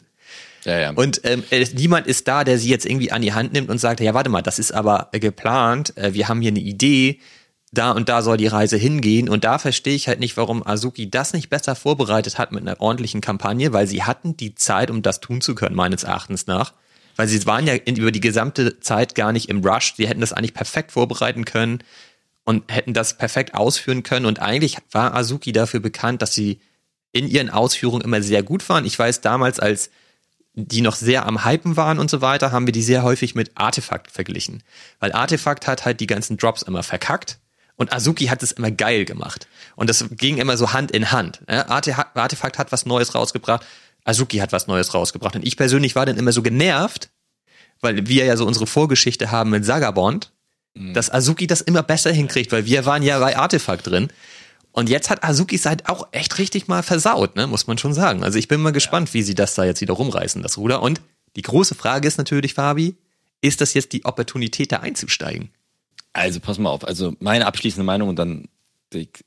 Ja, 0.66 0.80
ja. 0.80 0.92
Und 0.92 1.22
ähm, 1.24 1.44
niemand 1.74 2.08
ist 2.08 2.28
da, 2.28 2.44
der 2.44 2.58
sie 2.58 2.70
jetzt 2.70 2.86
irgendwie 2.86 3.12
an 3.12 3.22
die 3.22 3.34
Hand 3.34 3.54
nimmt 3.54 3.70
und 3.70 3.80
sagt, 3.80 4.00
ja, 4.00 4.14
warte 4.14 4.30
mal, 4.30 4.42
das 4.42 4.60
ist 4.60 4.74
aber 4.74 5.10
geplant, 5.12 5.96
äh, 5.98 6.14
wir 6.14 6.30
haben 6.30 6.42
hier 6.42 6.52
eine 6.52 6.60
Idee, 6.60 7.20
da 7.74 7.92
und 7.92 8.08
da 8.08 8.22
soll 8.22 8.38
die 8.38 8.48
Reise 8.48 8.78
hingehen. 8.78 9.28
Und 9.28 9.44
da 9.44 9.58
verstehe 9.58 9.96
ich 9.96 10.08
halt 10.08 10.20
nicht, 10.20 10.38
warum 10.38 10.66
Azuki 10.66 11.10
das 11.10 11.34
nicht 11.34 11.50
besser 11.50 11.76
vorbereitet 11.76 12.38
hat 12.38 12.52
mit 12.52 12.62
einer 12.62 12.80
ordentlichen 12.80 13.20
Kampagne, 13.20 13.74
weil 13.74 13.88
sie 13.88 14.04
hatten 14.04 14.38
die 14.38 14.56
Zeit, 14.56 14.92
um 14.92 15.02
das 15.02 15.20
tun 15.20 15.42
zu 15.42 15.56
können, 15.56 15.76
meines 15.76 16.04
Erachtens 16.04 16.48
nach. 16.48 16.74
Weil 17.16 17.28
sie 17.28 17.46
waren 17.46 17.68
ja 17.68 17.74
in, 17.74 17.96
über 17.96 18.12
die 18.12 18.20
gesamte 18.20 18.80
Zeit 18.80 19.16
gar 19.16 19.32
nicht 19.32 19.50
im 19.50 19.64
Rush. 19.66 19.96
Sie 19.98 20.08
hätten 20.08 20.22
das 20.22 20.34
eigentlich 20.34 20.54
perfekt 20.54 20.92
vorbereiten 20.92 21.46
können 21.46 21.80
und 22.44 22.72
hätten 22.72 22.94
das 22.94 23.18
perfekt 23.18 23.56
ausführen 23.56 24.04
können. 24.04 24.26
Und 24.26 24.40
eigentlich 24.40 24.78
war 24.92 25.16
Azuki 25.16 25.52
dafür 25.52 25.80
bekannt, 25.80 26.22
dass 26.22 26.34
sie 26.34 26.60
in 27.12 27.28
ihren 27.28 27.50
Ausführungen 27.50 28.04
immer 28.04 28.22
sehr 28.22 28.44
gut 28.44 28.68
waren. 28.70 28.86
Ich 28.86 28.98
weiß 28.98 29.22
damals, 29.22 29.60
als 29.60 29.90
die 30.56 30.82
noch 30.82 30.96
sehr 30.96 31.26
am 31.26 31.46
Hypen 31.46 31.78
waren 31.78 32.00
und 32.00 32.10
so 32.10 32.22
weiter, 32.22 32.52
haben 32.52 32.68
wir 32.68 32.72
die 32.72 32.84
sehr 32.84 33.04
häufig 33.04 33.34
mit 33.36 33.52
Artefakt 33.56 34.12
verglichen. 34.12 34.64
Weil 35.00 35.12
Artefakt 35.12 35.68
hat 35.68 35.86
halt 35.86 36.00
die 36.00 36.08
ganzen 36.08 36.38
Drops 36.38 36.62
immer 36.62 36.84
verkackt 36.84 37.40
und 37.76 37.92
Azuki 37.92 38.28
hat 38.28 38.44
es 38.44 38.52
immer 38.52 38.70
geil 38.70 39.06
gemacht. 39.06 39.48
Und 39.76 39.90
das 39.90 40.06
ging 40.12 40.38
immer 40.38 40.58
so 40.58 40.74
Hand 40.74 40.92
in 40.92 41.12
Hand. 41.12 41.42
Artefakt 41.48 42.60
hat 42.60 42.72
was 42.72 42.86
Neues 42.86 43.16
rausgebracht, 43.16 43.66
Azuki 44.06 44.38
hat 44.38 44.52
was 44.52 44.68
Neues 44.68 44.94
rausgebracht. 44.94 45.36
Und 45.36 45.46
ich 45.46 45.58
persönlich 45.58 45.96
war 45.96 46.06
dann 46.06 46.18
immer 46.18 46.32
so 46.32 46.44
genervt, 46.44 47.10
weil 47.82 48.08
wir 48.08 48.26
ja 48.26 48.38
so 48.38 48.46
unsere 48.46 48.68
Vorgeschichte 48.68 49.32
haben 49.32 49.50
mit 49.50 49.66
Sagabond, 49.66 50.32
mhm. 50.76 50.94
dass 50.94 51.12
Azuki 51.12 51.48
das 51.48 51.62
immer 51.62 51.82
besser 51.82 52.12
hinkriegt, 52.12 52.52
weil 52.52 52.66
wir 52.66 52.86
waren 52.86 53.02
ja 53.02 53.18
bei 53.20 53.38
Artefakt 53.38 53.88
drin. 53.88 54.10
Und 54.74 54.90
jetzt 54.90 55.12
hat 55.12 55.24
Azuki 55.24 55.58
halt 55.60 55.88
auch 55.88 56.08
echt 56.12 56.40
richtig 56.40 56.68
mal 56.68 56.82
versaut, 56.82 57.36
ne, 57.36 57.46
muss 57.46 57.68
man 57.68 57.78
schon 57.78 57.94
sagen. 57.94 58.24
Also 58.24 58.40
ich 58.40 58.48
bin 58.48 58.60
mal 58.60 58.72
gespannt, 58.72 59.14
wie 59.14 59.22
sie 59.22 59.36
das 59.36 59.54
da 59.54 59.64
jetzt 59.64 59.82
wieder 59.82 59.94
rumreißen, 59.94 60.42
das 60.42 60.58
Ruder. 60.58 60.82
Und 60.82 61.00
die 61.36 61.44
große 61.44 61.76
Frage 61.76 62.08
ist 62.08 62.18
natürlich, 62.18 62.56
Fabi, 62.56 62.96
ist 63.40 63.62
das 63.62 63.76
jetzt 63.76 63.94
die 63.94 64.04
Opportunität, 64.04 64.72
da 64.72 64.78
einzusteigen? 64.78 65.52
Also 66.12 66.40
pass 66.40 66.58
mal 66.58 66.72
auf, 66.72 66.86
also 66.86 67.16
meine 67.20 67.46
abschließende 67.46 67.86
Meinung 67.86 68.10
und 68.10 68.18
dann 68.18 68.48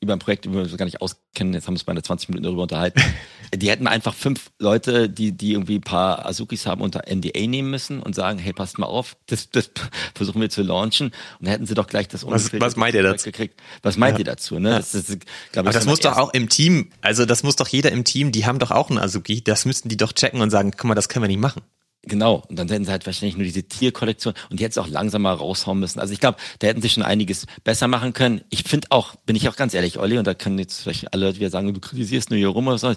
über 0.00 0.12
ein 0.12 0.18
Projekt, 0.18 0.46
über 0.46 0.62
das 0.62 0.70
wir 0.70 0.78
gar 0.78 0.84
nicht 0.84 1.00
auskennen, 1.00 1.54
jetzt 1.54 1.66
haben 1.66 1.74
wir 1.74 1.78
uns 1.78 1.84
bei 1.84 1.94
20 1.94 2.28
Minuten 2.28 2.44
darüber 2.44 2.62
unterhalten. 2.62 3.00
die 3.54 3.70
hätten 3.70 3.86
einfach 3.86 4.14
fünf 4.14 4.50
Leute, 4.58 5.08
die, 5.08 5.32
die 5.32 5.52
irgendwie 5.52 5.76
ein 5.76 5.82
paar 5.82 6.26
Azukis 6.26 6.66
haben, 6.66 6.80
unter 6.80 7.02
NDA 7.06 7.46
nehmen 7.46 7.70
müssen 7.70 8.02
und 8.02 8.14
sagen, 8.14 8.38
hey, 8.38 8.52
passt 8.52 8.78
mal 8.78 8.86
auf, 8.86 9.16
das, 9.26 9.50
das 9.50 9.70
versuchen 10.14 10.40
wir 10.40 10.50
zu 10.50 10.62
launchen. 10.62 11.08
Und 11.08 11.14
dann 11.40 11.50
hätten 11.50 11.66
sie 11.66 11.74
doch 11.74 11.86
gleich 11.86 12.08
das 12.08 12.26
Was, 12.26 12.52
was 12.52 12.76
meint 12.76 12.94
ihr 12.94 13.02
dazu? 13.02 13.26
Gekriegt. 13.26 13.60
Was 13.82 13.96
meint 13.96 14.14
ja. 14.14 14.20
ihr 14.20 14.24
dazu? 14.24 14.58
Ne? 14.58 14.70
Ja. 14.70 14.76
Das, 14.78 14.92
das, 14.92 15.06
glaub, 15.52 15.66
Aber 15.66 15.72
das 15.72 15.86
muss 15.86 16.00
doch 16.00 16.16
auch 16.16 16.32
im 16.32 16.48
Team, 16.48 16.90
also 17.00 17.24
das 17.24 17.42
muss 17.42 17.56
doch 17.56 17.68
jeder 17.68 17.92
im 17.92 18.04
Team, 18.04 18.32
die 18.32 18.46
haben 18.46 18.58
doch 18.58 18.70
auch 18.70 18.90
einen 18.90 18.98
Azuki, 18.98 19.42
das 19.42 19.64
müssten 19.64 19.88
die 19.88 19.96
doch 19.96 20.12
checken 20.12 20.40
und 20.40 20.50
sagen, 20.50 20.72
guck 20.72 20.84
mal, 20.84 20.94
das 20.94 21.08
können 21.08 21.22
wir 21.22 21.28
nicht 21.28 21.40
machen. 21.40 21.62
Genau, 22.08 22.44
und 22.48 22.56
dann 22.56 22.68
hätten 22.68 22.84
sie 22.84 22.92
halt 22.92 23.04
wahrscheinlich 23.04 23.36
nur 23.36 23.44
diese 23.44 23.64
Tierkollektion 23.64 24.32
und 24.48 24.60
die 24.60 24.64
hätten 24.64 24.70
es 24.70 24.78
auch 24.78 24.86
langsamer 24.86 25.32
raushauen 25.32 25.80
müssen. 25.80 25.98
Also 25.98 26.12
ich 26.12 26.20
glaube, 26.20 26.38
da 26.60 26.68
hätten 26.68 26.80
sie 26.80 26.88
schon 26.88 27.02
einiges 27.02 27.46
besser 27.64 27.88
machen 27.88 28.12
können. 28.12 28.42
Ich 28.48 28.62
finde 28.62 28.86
auch, 28.90 29.16
bin 29.26 29.34
ich 29.34 29.48
auch 29.48 29.56
ganz 29.56 29.74
ehrlich, 29.74 29.98
Olli, 29.98 30.16
und 30.16 30.24
da 30.24 30.34
können 30.34 30.56
jetzt 30.60 30.82
vielleicht 30.82 31.12
alle 31.12 31.26
Leute 31.26 31.40
wieder 31.40 31.50
sagen, 31.50 31.74
du 31.74 31.80
kritisierst 31.80 32.30
nur 32.30 32.38
hier 32.38 32.48
rum 32.48 32.68
oder 32.68 32.78
so. 32.78 32.94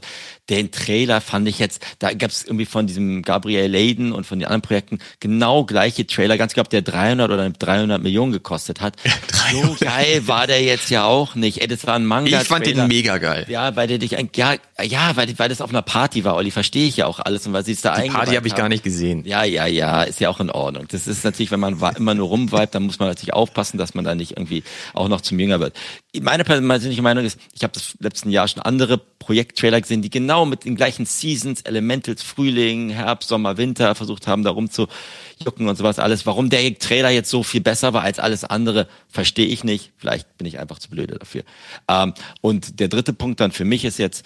Den 0.51 0.71
Trailer 0.71 1.21
fand 1.21 1.47
ich 1.47 1.57
jetzt, 1.57 1.83
da 1.97 2.13
gab 2.13 2.29
es 2.29 2.43
irgendwie 2.43 2.67
von 2.67 2.85
diesem 2.85 3.23
Gabriel 3.23 3.71
Layden 3.71 4.11
und 4.11 4.27
von 4.27 4.37
den 4.37 4.45
anderen 4.45 4.61
Projekten 4.61 4.99
genau 5.19 5.65
gleiche 5.65 6.05
Trailer, 6.05 6.37
ganz 6.37 6.53
glaube 6.53 6.69
der 6.69 6.83
300 6.83 7.31
oder 7.31 7.49
300 7.49 7.99
Millionen 8.03 8.31
gekostet 8.31 8.79
hat. 8.79 8.95
so 9.51 9.75
geil 9.79 10.27
war 10.27 10.45
der 10.45 10.61
jetzt 10.61 10.91
ja 10.91 11.05
auch 11.05 11.33
nicht. 11.33 11.61
Ey, 11.61 11.67
das 11.67 11.87
war 11.87 11.95
ein 11.95 12.05
Manga. 12.05 12.41
Ich 12.41 12.47
fand 12.47 12.67
den 12.67 12.87
mega 12.87 13.17
geil. 13.17 13.47
Ja, 13.49 13.75
weil 13.75 13.87
der 13.87 13.97
dich, 13.97 14.11
ja, 14.11 14.53
ja, 14.83 15.15
weil, 15.15 15.39
weil 15.39 15.49
das 15.49 15.61
auf 15.61 15.71
einer 15.71 15.81
Party 15.81 16.23
war, 16.23 16.35
Olli, 16.35 16.51
verstehe 16.51 16.87
ich 16.87 16.97
ja 16.97 17.07
auch 17.07 17.19
alles 17.19 17.47
und 17.47 17.53
weil 17.53 17.65
sie 17.65 17.71
es 17.71 17.81
da 17.81 17.99
Die 17.99 18.09
Party 18.09 18.35
habe 18.35 18.47
ich 18.47 18.53
gar 18.53 18.69
nicht 18.69 18.83
gesehen 18.83 18.98
gesehen. 18.99 19.23
Ja, 19.25 19.43
ja, 19.43 19.65
ja, 19.65 20.03
ist 20.03 20.19
ja 20.19 20.29
auch 20.29 20.39
in 20.39 20.49
Ordnung. 20.49 20.85
Das 20.89 21.07
ist 21.07 21.23
natürlich, 21.23 21.51
wenn 21.51 21.59
man 21.59 21.79
immer 21.97 22.13
nur 22.13 22.27
rumweibt, 22.27 22.75
dann 22.75 22.83
muss 22.83 22.99
man 22.99 23.07
natürlich 23.07 23.33
aufpassen, 23.33 23.77
dass 23.77 23.93
man 23.93 24.03
da 24.03 24.13
nicht 24.13 24.31
irgendwie 24.31 24.63
auch 24.93 25.07
noch 25.07 25.21
zum 25.21 25.39
Jünger 25.39 25.59
wird. 25.59 25.75
Meine 26.21 26.43
persönliche 26.43 27.01
Meinung 27.01 27.23
ist, 27.23 27.39
ich 27.53 27.63
habe 27.63 27.73
das 27.73 27.95
letzten 27.99 28.29
Jahr 28.29 28.47
schon 28.47 28.61
andere 28.61 28.97
Projekttrailer 28.97 29.79
gesehen, 29.79 30.01
die 30.01 30.09
genau 30.09 30.45
mit 30.45 30.65
den 30.65 30.75
gleichen 30.75 31.05
Seasons, 31.05 31.61
Elementals, 31.61 32.21
Frühling, 32.23 32.89
Herbst, 32.89 33.29
Sommer, 33.29 33.57
Winter 33.57 33.95
versucht 33.95 34.27
haben, 34.27 34.43
da 34.43 34.51
rumzujucken 34.51 35.67
und 35.67 35.77
sowas 35.77 35.99
alles. 35.99 36.25
Warum 36.25 36.49
der 36.49 36.77
Trailer 36.77 37.09
jetzt 37.09 37.29
so 37.29 37.43
viel 37.43 37.61
besser 37.61 37.93
war 37.93 38.03
als 38.03 38.19
alles 38.19 38.43
andere, 38.43 38.87
verstehe 39.07 39.47
ich 39.47 39.63
nicht. 39.63 39.91
Vielleicht 39.97 40.37
bin 40.37 40.47
ich 40.47 40.59
einfach 40.59 40.79
zu 40.79 40.89
blöde 40.89 41.17
dafür. 41.17 41.43
Ähm, 41.87 42.13
und 42.41 42.79
der 42.79 42.89
dritte 42.89 43.13
Punkt 43.13 43.39
dann 43.39 43.51
für 43.51 43.65
mich 43.65 43.85
ist 43.85 43.97
jetzt, 43.97 44.25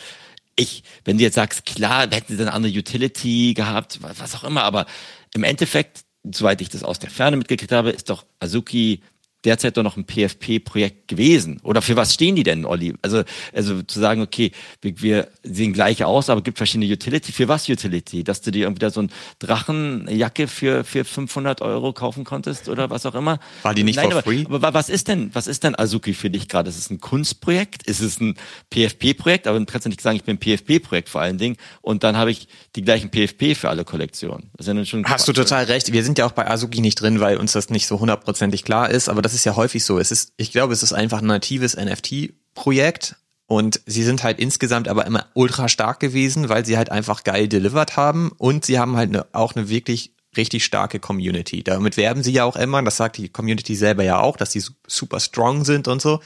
ich, 0.55 0.83
wenn 1.05 1.17
du 1.17 1.23
jetzt 1.23 1.35
sagst, 1.35 1.65
klar, 1.65 2.01
hätten 2.03 2.33
sie 2.33 2.37
dann 2.37 2.47
eine 2.47 2.55
andere 2.55 2.73
Utility 2.73 3.53
gehabt, 3.53 3.99
was 4.01 4.35
auch 4.35 4.43
immer, 4.43 4.63
aber 4.63 4.85
im 5.33 5.43
Endeffekt, 5.43 6.05
soweit 6.23 6.61
ich 6.61 6.69
das 6.69 6.83
aus 6.83 6.99
der 6.99 7.09
Ferne 7.09 7.37
mitgekriegt 7.37 7.71
habe, 7.71 7.89
ist 7.89 8.09
doch 8.09 8.25
Azuki 8.39 9.01
derzeit 9.45 9.77
doch 9.77 9.84
noch 9.84 9.97
ein 9.97 10.06
PFP-Projekt 10.06 11.08
gewesen? 11.08 11.60
Oder 11.63 11.82
für 11.82 11.95
was 11.95 12.13
stehen 12.13 12.36
die 12.36 12.43
denn, 12.43 12.65
Olli? 12.65 12.93
Also, 13.01 13.23
also 13.53 13.82
zu 13.84 13.99
sagen, 13.99 14.21
okay, 14.21 14.51
wir, 14.82 15.01
wir 15.01 15.27
sehen 15.43 15.73
gleich 15.73 16.03
aus, 16.03 16.29
aber 16.29 16.41
gibt 16.41 16.58
verschiedene 16.58 16.91
Utility. 16.91 17.32
Für 17.32 17.47
was 17.47 17.67
Utility? 17.69 18.23
Dass 18.23 18.41
du 18.41 18.51
dir 18.51 18.63
irgendwie 18.63 18.79
da 18.79 18.89
so 18.89 19.01
ein 19.01 19.12
Drachenjacke 19.39 20.47
für, 20.47 20.84
für 20.84 21.06
500 21.06 21.62
Euro 21.62 21.93
kaufen 21.93 22.23
konntest 22.23 22.69
oder 22.69 22.89
was 22.89 23.06
auch 23.06 23.15
immer? 23.15 23.39
War 23.63 23.73
die 23.73 23.84
nicht 23.84 23.97
Nein, 23.97 24.12
for 24.12 24.23
free? 24.23 24.45
Aber, 24.45 24.56
aber 24.56 24.73
was 24.73 24.89
ist 24.89 25.08
denn, 25.08 25.29
was 25.34 25.47
ist 25.47 25.63
denn 25.63 25.77
Azuki 25.77 26.13
für 26.13 26.29
dich 26.29 26.47
gerade? 26.47 26.69
Ist 26.69 26.77
es 26.77 26.89
ein 26.89 26.99
Kunstprojekt? 26.99 27.84
Ist 27.84 27.99
es 27.99 28.19
ein 28.19 28.36
PFP-Projekt? 28.71 29.47
Aber 29.47 29.60
du 29.60 29.65
kannst 29.65 29.86
ja 29.86 29.89
nicht 29.89 30.01
sagen, 30.01 30.15
ich 30.15 30.23
bin 30.23 30.38
ein 30.38 30.39
PFP-Projekt 30.39 31.10
vor 31.10 31.21
allen 31.21 31.38
Dingen. 31.38 31.58
Und 31.82 32.03
dann 32.03 32.17
habe 32.17 32.32
ich 32.32 32.47
die 32.75 32.82
gleichen 32.82 33.10
PFP 33.10 33.56
für 33.56 33.69
alle 33.69 33.86
Kollektionen. 33.86 34.49
Das 34.58 34.67
ist 34.67 34.73
ja 34.73 34.86
schon 34.86 35.06
Hast 35.06 35.27
du 35.27 35.34
total 35.34 35.65
recht. 35.65 35.91
Wir 35.91 36.03
sind 36.03 36.17
ja 36.17 36.25
auch 36.25 36.32
bei 36.32 36.49
Azuki 36.49 36.82
nicht 36.82 37.01
drin, 37.01 37.19
weil 37.19 37.38
uns 37.38 37.51
das 37.51 37.69
nicht 37.69 37.88
so 37.88 37.99
hundertprozentig 37.99 38.63
klar 38.63 38.89
ist. 38.89 39.10
Aber 39.10 39.21
das 39.21 39.33
das 39.34 39.39
ist 39.39 39.46
ja 39.46 39.56
häufig 39.56 39.84
so. 39.84 39.98
Es 39.98 40.12
ist, 40.12 40.34
ich 40.38 40.52
glaube, 40.52 40.74
es 40.74 40.84
ist 40.84 40.93
einfach 40.93 41.19
ein 41.19 41.26
natives 41.26 41.76
NFT-Projekt 41.76 43.15
und 43.48 43.82
sie 43.88 44.04
sind 44.04 44.22
halt 44.22 44.39
insgesamt 44.39 44.88
aber 44.88 45.08
immer 45.08 45.26
ultra 45.34 45.69
stark 45.69 46.00
gewesen, 46.00 46.50
weil 46.50 46.65
sie 46.65 46.78
halt 46.78 46.91
einfach 46.91 47.24
geil 47.24 47.48
delivered 47.48 47.98
haben 47.98 48.32
und 48.38 48.63
sie 48.63 48.78
haben 48.78 48.96
halt 48.96 49.10
eine, 49.10 49.26
auch 49.34 49.56
eine 49.56 49.69
wirklich 49.69 50.12
richtig 50.38 50.63
starke 50.65 51.00
Community. 51.00 51.63
Damit 51.63 51.98
werben 51.98 52.22
sie 52.22 52.32
ja 52.32 52.43
auch 52.43 52.56
immer, 52.56 52.84
das 52.84 52.98
sagt 52.98 53.17
die 53.17 53.30
Community 53.30 53.76
selber 53.76 54.04
ja 54.04 54.19
auch, 54.19 54.38
dass 54.38 54.52
sie 54.52 54.63
super 54.86 55.19
strong 55.19 55.65
sind 55.65 55.88
und 55.88 56.00
so. 56.00 56.19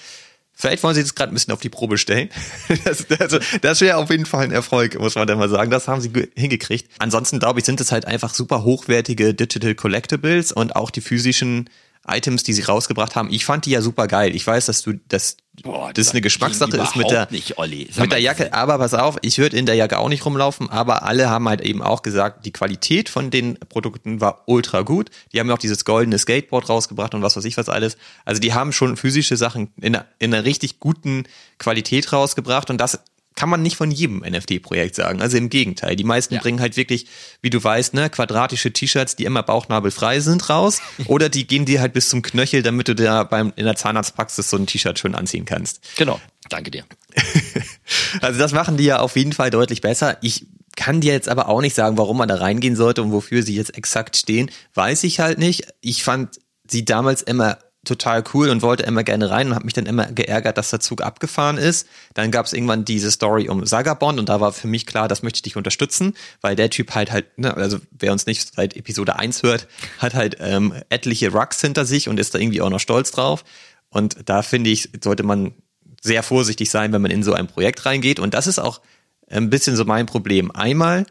Vielleicht 0.53 0.83
wollen 0.83 0.95
sie 0.95 1.01
das 1.01 1.15
gerade 1.15 1.31
ein 1.31 1.35
bisschen 1.35 1.53
auf 1.53 1.61
die 1.61 1.69
Probe 1.69 1.97
stellen. 1.97 2.29
Das, 2.83 3.05
also, 3.21 3.39
das 3.61 3.79
wäre 3.79 3.97
auf 3.97 4.09
jeden 4.09 4.25
Fall 4.25 4.43
ein 4.43 4.51
Erfolg, 4.51 4.99
muss 4.99 5.15
man 5.15 5.27
dann 5.27 5.37
mal 5.37 5.47
sagen. 5.49 5.71
Das 5.71 5.87
haben 5.87 6.01
sie 6.01 6.11
hingekriegt. 6.35 6.89
Ansonsten 6.99 7.39
glaube 7.39 7.59
ich, 7.59 7.65
sind 7.65 7.79
es 7.79 7.93
halt 7.93 8.05
einfach 8.05 8.33
super 8.33 8.63
hochwertige 8.63 9.33
Digital 9.33 9.75
Collectibles 9.75 10.51
und 10.51 10.75
auch 10.75 10.89
die 10.89 11.01
physischen 11.01 11.69
Items, 12.09 12.43
die 12.43 12.53
sie 12.53 12.63
rausgebracht 12.63 13.15
haben. 13.15 13.29
Ich 13.31 13.45
fand 13.45 13.65
die 13.65 13.71
ja 13.71 13.81
super 13.81 14.07
geil. 14.07 14.35
Ich 14.35 14.45
weiß, 14.45 14.65
dass 14.67 14.81
du, 14.81 14.93
dass 15.07 15.37
Boah, 15.63 15.91
das 15.91 16.11
eine 16.11 16.21
Geschmackssache 16.21 16.77
ist 16.77 16.95
mit 16.95 17.09
der, 17.09 17.27
nicht, 17.31 17.57
Olli. 17.57 17.89
mit 17.97 18.11
der 18.11 18.19
Jacke. 18.19 18.53
Aber 18.53 18.77
pass 18.77 18.93
auf, 18.93 19.17
ich 19.23 19.39
würde 19.39 19.57
in 19.57 19.65
der 19.65 19.75
Jacke 19.75 19.97
auch 19.97 20.07
nicht 20.07 20.25
rumlaufen, 20.25 20.69
aber 20.69 21.03
alle 21.03 21.29
haben 21.29 21.49
halt 21.49 21.61
eben 21.61 21.81
auch 21.81 22.03
gesagt, 22.03 22.45
die 22.45 22.51
Qualität 22.51 23.09
von 23.09 23.31
den 23.31 23.57
Produkten 23.67 24.21
war 24.21 24.43
ultra 24.45 24.81
gut. 24.81 25.09
Die 25.33 25.39
haben 25.39 25.47
ja 25.47 25.55
auch 25.55 25.59
dieses 25.59 25.83
goldene 25.83 26.19
Skateboard 26.19 26.69
rausgebracht 26.69 27.15
und 27.15 27.23
was 27.23 27.35
weiß 27.35 27.45
ich 27.45 27.57
was 27.57 27.69
alles. 27.69 27.97
Also 28.23 28.39
die 28.39 28.53
haben 28.53 28.71
schon 28.71 28.97
physische 28.97 29.35
Sachen 29.35 29.71
in 29.81 29.95
einer, 29.95 30.05
in 30.19 30.33
einer 30.33 30.45
richtig 30.45 30.79
guten 30.79 31.23
Qualität 31.57 32.13
rausgebracht 32.13 32.69
und 32.69 32.77
das 32.79 32.99
kann 33.37 33.49
man 33.49 33.61
nicht 33.61 33.77
von 33.77 33.91
jedem 33.91 34.23
NFT-Projekt 34.27 34.95
sagen. 34.95 35.21
Also 35.21 35.37
im 35.37 35.49
Gegenteil. 35.49 35.95
Die 35.95 36.03
meisten 36.03 36.33
ja. 36.33 36.41
bringen 36.41 36.59
halt 36.59 36.75
wirklich, 36.75 37.05
wie 37.41 37.51
du 37.51 37.63
weißt, 37.63 37.93
ne, 37.93 38.09
quadratische 38.09 38.73
T-Shirts, 38.73 39.15
die 39.15 39.25
immer 39.25 39.43
bauchnabelfrei 39.43 40.19
sind, 40.19 40.49
raus. 40.49 40.81
Oder 41.05 41.29
die 41.29 41.45
gehen 41.45 41.65
dir 41.65 41.79
halt 41.79 41.93
bis 41.93 42.09
zum 42.09 42.23
Knöchel, 42.23 42.63
damit 42.63 42.87
du 42.87 42.95
da 42.95 43.23
beim, 43.23 43.53
in 43.55 43.65
der 43.65 43.75
Zahnarztpraxis 43.75 44.49
so 44.49 44.57
ein 44.57 44.65
T-Shirt 44.65 44.97
schön 44.97 45.13
anziehen 45.13 45.45
kannst. 45.45 45.81
Genau. 45.97 46.19
Danke 46.49 46.71
dir. 46.71 46.83
also 48.21 48.39
das 48.39 48.53
machen 48.53 48.75
die 48.75 48.85
ja 48.85 48.99
auf 48.99 49.15
jeden 49.15 49.33
Fall 49.33 49.51
deutlich 49.51 49.81
besser. 49.81 50.17
Ich 50.21 50.47
kann 50.75 50.99
dir 50.99 51.13
jetzt 51.13 51.29
aber 51.29 51.47
auch 51.47 51.61
nicht 51.61 51.75
sagen, 51.75 51.97
warum 51.99 52.17
man 52.17 52.27
da 52.27 52.35
reingehen 52.35 52.75
sollte 52.75 53.03
und 53.03 53.11
wofür 53.11 53.43
sie 53.43 53.55
jetzt 53.55 53.77
exakt 53.77 54.17
stehen. 54.17 54.49
Weiß 54.73 55.03
ich 55.03 55.19
halt 55.19 55.37
nicht. 55.37 55.67
Ich 55.81 56.03
fand 56.03 56.39
sie 56.67 56.85
damals 56.85 57.21
immer 57.21 57.59
total 57.87 58.23
cool 58.33 58.49
und 58.49 58.61
wollte 58.61 58.83
immer 58.83 59.03
gerne 59.03 59.29
rein 59.29 59.47
und 59.47 59.55
habe 59.55 59.65
mich 59.65 59.73
dann 59.73 59.85
immer 59.85 60.05
geärgert, 60.05 60.57
dass 60.57 60.69
der 60.69 60.79
Zug 60.79 61.01
abgefahren 61.01 61.57
ist. 61.57 61.87
Dann 62.13 62.31
gab 62.31 62.45
es 62.45 62.53
irgendwann 62.53 62.85
diese 62.85 63.11
Story 63.11 63.49
um 63.49 63.65
Sagabond 63.65 64.19
und 64.19 64.29
da 64.29 64.39
war 64.39 64.53
für 64.53 64.67
mich 64.67 64.85
klar, 64.85 65.07
das 65.07 65.23
möchte 65.23 65.37
ich 65.37 65.43
dich 65.43 65.55
unterstützen, 65.55 66.13
weil 66.41 66.55
der 66.55 66.69
Typ 66.69 66.93
halt 66.93 67.11
halt, 67.11 67.37
ne, 67.37 67.55
also 67.55 67.79
wer 67.91 68.11
uns 68.11 68.25
nicht 68.25 68.55
seit 68.55 68.75
Episode 68.75 69.17
1 69.17 69.43
hört, 69.43 69.67
hat 69.99 70.13
halt 70.13 70.37
ähm, 70.39 70.73
etliche 70.89 71.31
Rucks 71.31 71.61
hinter 71.61 71.85
sich 71.85 72.09
und 72.09 72.19
ist 72.19 72.35
da 72.35 72.39
irgendwie 72.39 72.61
auch 72.61 72.69
noch 72.69 72.79
stolz 72.79 73.11
drauf. 73.11 73.43
Und 73.89 74.17
da 74.25 74.41
finde 74.41 74.69
ich, 74.69 74.89
sollte 75.01 75.23
man 75.23 75.53
sehr 76.01 76.23
vorsichtig 76.23 76.69
sein, 76.69 76.93
wenn 76.93 77.01
man 77.01 77.11
in 77.11 77.23
so 77.23 77.33
ein 77.33 77.47
Projekt 77.47 77.85
reingeht. 77.85 78.19
Und 78.19 78.33
das 78.33 78.47
ist 78.47 78.59
auch 78.59 78.81
ein 79.29 79.49
bisschen 79.49 79.75
so 79.75 79.85
mein 79.85 80.05
Problem. 80.05 80.51
Einmal 80.51 81.05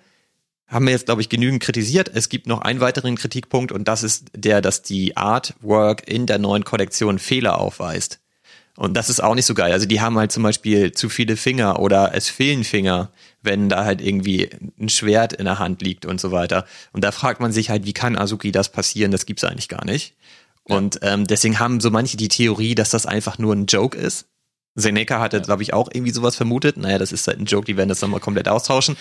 haben 0.68 0.86
wir 0.86 0.92
jetzt, 0.92 1.06
glaube 1.06 1.20
ich, 1.20 1.28
genügend 1.28 1.62
kritisiert. 1.62 2.10
Es 2.12 2.28
gibt 2.28 2.46
noch 2.46 2.60
einen 2.60 2.80
weiteren 2.80 3.16
Kritikpunkt 3.16 3.72
und 3.72 3.86
das 3.86 4.02
ist 4.02 4.26
der, 4.34 4.60
dass 4.60 4.82
die 4.82 5.16
Artwork 5.16 6.08
in 6.08 6.26
der 6.26 6.38
neuen 6.38 6.64
Kollektion 6.64 7.18
Fehler 7.18 7.60
aufweist. 7.60 8.20
Und 8.76 8.94
das 8.94 9.08
ist 9.08 9.22
auch 9.22 9.34
nicht 9.34 9.46
so 9.46 9.54
geil. 9.54 9.72
Also 9.72 9.86
die 9.86 10.00
haben 10.00 10.18
halt 10.18 10.32
zum 10.32 10.42
Beispiel 10.42 10.92
zu 10.92 11.08
viele 11.08 11.36
Finger 11.36 11.80
oder 11.80 12.14
es 12.14 12.28
fehlen 12.28 12.62
Finger, 12.62 13.10
wenn 13.42 13.70
da 13.70 13.84
halt 13.84 14.02
irgendwie 14.02 14.50
ein 14.78 14.90
Schwert 14.90 15.32
in 15.32 15.46
der 15.46 15.58
Hand 15.58 15.80
liegt 15.80 16.04
und 16.04 16.20
so 16.20 16.30
weiter. 16.30 16.66
Und 16.92 17.02
da 17.02 17.10
fragt 17.10 17.40
man 17.40 17.52
sich 17.52 17.70
halt, 17.70 17.86
wie 17.86 17.94
kann 17.94 18.18
Azuki 18.18 18.52
das 18.52 18.70
passieren? 18.70 19.12
Das 19.12 19.24
gibt's 19.24 19.44
eigentlich 19.44 19.68
gar 19.68 19.84
nicht. 19.86 20.14
Und 20.64 20.98
ähm, 21.02 21.26
deswegen 21.26 21.58
haben 21.58 21.80
so 21.80 21.90
manche 21.90 22.16
die 22.16 22.28
Theorie, 22.28 22.74
dass 22.74 22.90
das 22.90 23.06
einfach 23.06 23.38
nur 23.38 23.54
ein 23.54 23.66
Joke 23.66 23.96
ist. 23.96 24.26
Seneca 24.76 25.18
hatte, 25.18 25.38
ja. 25.38 25.42
glaube 25.42 25.62
ich, 25.62 25.72
auch 25.72 25.88
irgendwie 25.92 26.12
sowas 26.12 26.36
vermutet. 26.36 26.76
Naja, 26.76 26.98
das 26.98 27.10
ist 27.10 27.26
halt 27.26 27.40
ein 27.40 27.46
Joke, 27.46 27.64
die 27.64 27.76
werden 27.76 27.88
das 27.88 28.00
nochmal 28.00 28.20
komplett 28.20 28.48
austauschen. 28.48 28.96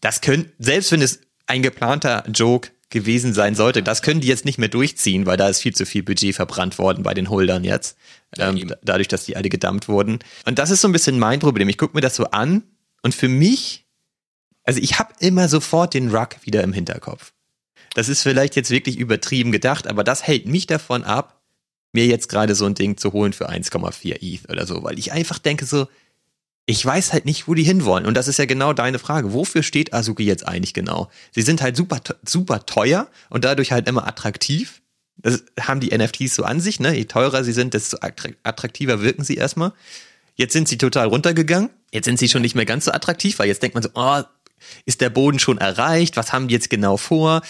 Das 0.00 0.20
könnte, 0.20 0.50
selbst 0.58 0.92
wenn 0.92 1.02
es 1.02 1.20
ein 1.46 1.62
geplanter 1.62 2.24
Joke 2.32 2.70
gewesen 2.90 3.34
sein 3.34 3.54
sollte, 3.54 3.82
das 3.82 4.02
können 4.02 4.20
die 4.20 4.28
jetzt 4.28 4.44
nicht 4.44 4.58
mehr 4.58 4.68
durchziehen, 4.68 5.26
weil 5.26 5.36
da 5.36 5.48
ist 5.48 5.60
viel 5.60 5.74
zu 5.74 5.84
viel 5.84 6.04
Budget 6.04 6.34
verbrannt 6.34 6.78
worden 6.78 7.02
bei 7.02 7.14
den 7.14 7.28
Holdern 7.28 7.64
jetzt. 7.64 7.98
Ja, 8.36 8.50
ähm, 8.50 8.72
dadurch, 8.82 9.08
dass 9.08 9.24
die 9.24 9.36
alle 9.36 9.48
gedumpt 9.48 9.88
wurden. 9.88 10.20
Und 10.44 10.58
das 10.58 10.70
ist 10.70 10.80
so 10.80 10.88
ein 10.88 10.92
bisschen 10.92 11.18
mein 11.18 11.40
Problem. 11.40 11.68
Ich 11.68 11.78
gucke 11.78 11.96
mir 11.96 12.00
das 12.00 12.16
so 12.16 12.26
an 12.26 12.62
und 13.02 13.14
für 13.14 13.28
mich, 13.28 13.86
also 14.64 14.80
ich 14.80 14.98
habe 14.98 15.12
immer 15.18 15.48
sofort 15.48 15.94
den 15.94 16.14
Ruck 16.14 16.36
wieder 16.44 16.62
im 16.62 16.72
Hinterkopf. 16.72 17.32
Das 17.94 18.08
ist 18.08 18.22
vielleicht 18.22 18.56
jetzt 18.56 18.70
wirklich 18.70 18.98
übertrieben 18.98 19.52
gedacht, 19.52 19.86
aber 19.86 20.04
das 20.04 20.26
hält 20.26 20.46
mich 20.46 20.66
davon 20.66 21.02
ab, 21.02 21.35
mir 21.96 22.06
jetzt 22.06 22.28
gerade 22.28 22.54
so 22.54 22.66
ein 22.66 22.74
Ding 22.74 22.96
zu 22.96 23.12
holen 23.12 23.32
für 23.32 23.50
1,4 23.50 24.18
ETH 24.20 24.48
oder 24.48 24.66
so, 24.66 24.84
weil 24.84 24.98
ich 24.98 25.12
einfach 25.12 25.38
denke 25.38 25.66
so, 25.66 25.88
ich 26.66 26.84
weiß 26.84 27.12
halt 27.12 27.24
nicht, 27.24 27.46
wo 27.46 27.54
die 27.54 27.62
hinwollen. 27.62 28.06
Und 28.06 28.14
das 28.14 28.28
ist 28.28 28.38
ja 28.38 28.44
genau 28.44 28.72
deine 28.72 28.98
Frage. 28.98 29.32
Wofür 29.32 29.62
steht 29.62 29.94
Azuki 29.94 30.24
jetzt 30.24 30.46
eigentlich 30.46 30.74
genau? 30.74 31.10
Sie 31.32 31.42
sind 31.42 31.62
halt 31.62 31.76
super, 31.76 32.00
super 32.24 32.66
teuer 32.66 33.08
und 33.30 33.44
dadurch 33.44 33.72
halt 33.72 33.88
immer 33.88 34.06
attraktiv. 34.06 34.82
Das 35.16 35.44
haben 35.60 35.80
die 35.80 35.96
NFTs 35.96 36.34
so 36.34 36.42
an 36.42 36.60
sich, 36.60 36.80
ne? 36.80 36.94
Je 36.94 37.04
teurer 37.04 37.44
sie 37.44 37.52
sind, 37.52 37.72
desto 37.72 37.98
attraktiver 38.42 39.00
wirken 39.00 39.24
sie 39.24 39.36
erstmal. 39.36 39.72
Jetzt 40.34 40.52
sind 40.52 40.68
sie 40.68 40.76
total 40.76 41.06
runtergegangen. 41.06 41.70
Jetzt 41.92 42.04
sind 42.04 42.18
sie 42.18 42.28
schon 42.28 42.42
nicht 42.42 42.56
mehr 42.56 42.66
ganz 42.66 42.84
so 42.84 42.92
attraktiv, 42.92 43.38
weil 43.38 43.46
jetzt 43.46 43.62
denkt 43.62 43.74
man 43.74 43.82
so, 43.82 43.90
oh, 43.94 44.22
ist 44.84 45.00
der 45.00 45.10
Boden 45.10 45.38
schon 45.38 45.58
erreicht? 45.58 46.16
Was 46.16 46.32
haben 46.32 46.48
die 46.48 46.54
jetzt 46.54 46.68
genau 46.68 46.96
vor? 46.96 47.42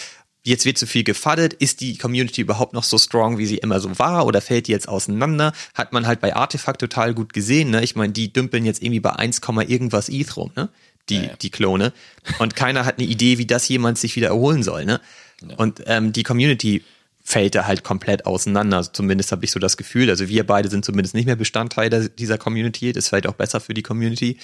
Jetzt 0.47 0.65
wird 0.65 0.77
zu 0.77 0.87
viel 0.87 1.03
gefaddet, 1.03 1.53
ist 1.53 1.81
die 1.81 1.97
Community 1.97 2.41
überhaupt 2.41 2.73
noch 2.73 2.83
so 2.83 2.97
strong, 2.97 3.37
wie 3.37 3.45
sie 3.45 3.57
immer 3.57 3.79
so 3.79 3.99
war, 3.99 4.25
oder 4.25 4.41
fällt 4.41 4.67
die 4.67 4.71
jetzt 4.71 4.87
auseinander? 4.87 5.51
Hat 5.73 5.91
man 5.91 6.07
halt 6.07 6.21
bei 6.21 6.35
Artefakt 6.35 6.79
total 6.79 7.13
gut 7.13 7.33
gesehen, 7.33 7.69
ne? 7.69 7.83
Ich 7.83 7.95
meine, 7.95 8.13
die 8.13 8.31
dümpeln 8.31 8.65
jetzt 8.65 8.81
irgendwie 8.81 9.01
bei 9.01 9.11
1, 9.11 9.41
irgendwas 9.67 10.09
ETH 10.09 10.35
rum, 10.37 10.51
ne? 10.55 10.69
Die, 11.09 11.25
ja, 11.25 11.35
die 11.41 11.49
Klone. 11.49 11.93
Und 12.39 12.55
keiner 12.55 12.85
hat 12.85 12.97
eine 12.97 13.07
Idee, 13.07 13.37
wie 13.37 13.45
das 13.45 13.67
jemand 13.67 13.97
sich 13.97 14.15
wieder 14.15 14.29
erholen 14.29 14.63
soll, 14.63 14.85
ne? 14.85 15.01
Ja. 15.41 15.55
Und 15.57 15.83
ähm, 15.85 16.13
die 16.13 16.23
Community 16.23 16.83
fällt 17.23 17.55
da 17.55 17.67
halt 17.67 17.83
komplett 17.83 18.25
auseinander. 18.25 18.77
Also 18.77 18.91
zumindest 18.93 19.33
habe 19.33 19.43
ich 19.43 19.51
so 19.51 19.59
das 19.59 19.75
Gefühl. 19.75 20.09
Also 20.09 20.29
wir 20.29 20.47
beide 20.47 20.69
sind 20.69 20.85
zumindest 20.85 21.13
nicht 21.13 21.25
mehr 21.25 21.35
Bestandteil 21.35 22.09
dieser 22.09 22.37
Community. 22.37 22.93
Das 22.93 23.03
ist 23.03 23.09
vielleicht 23.09 23.27
auch 23.27 23.33
besser 23.33 23.59
für 23.59 23.73
die 23.73 23.83
Community, 23.83 24.37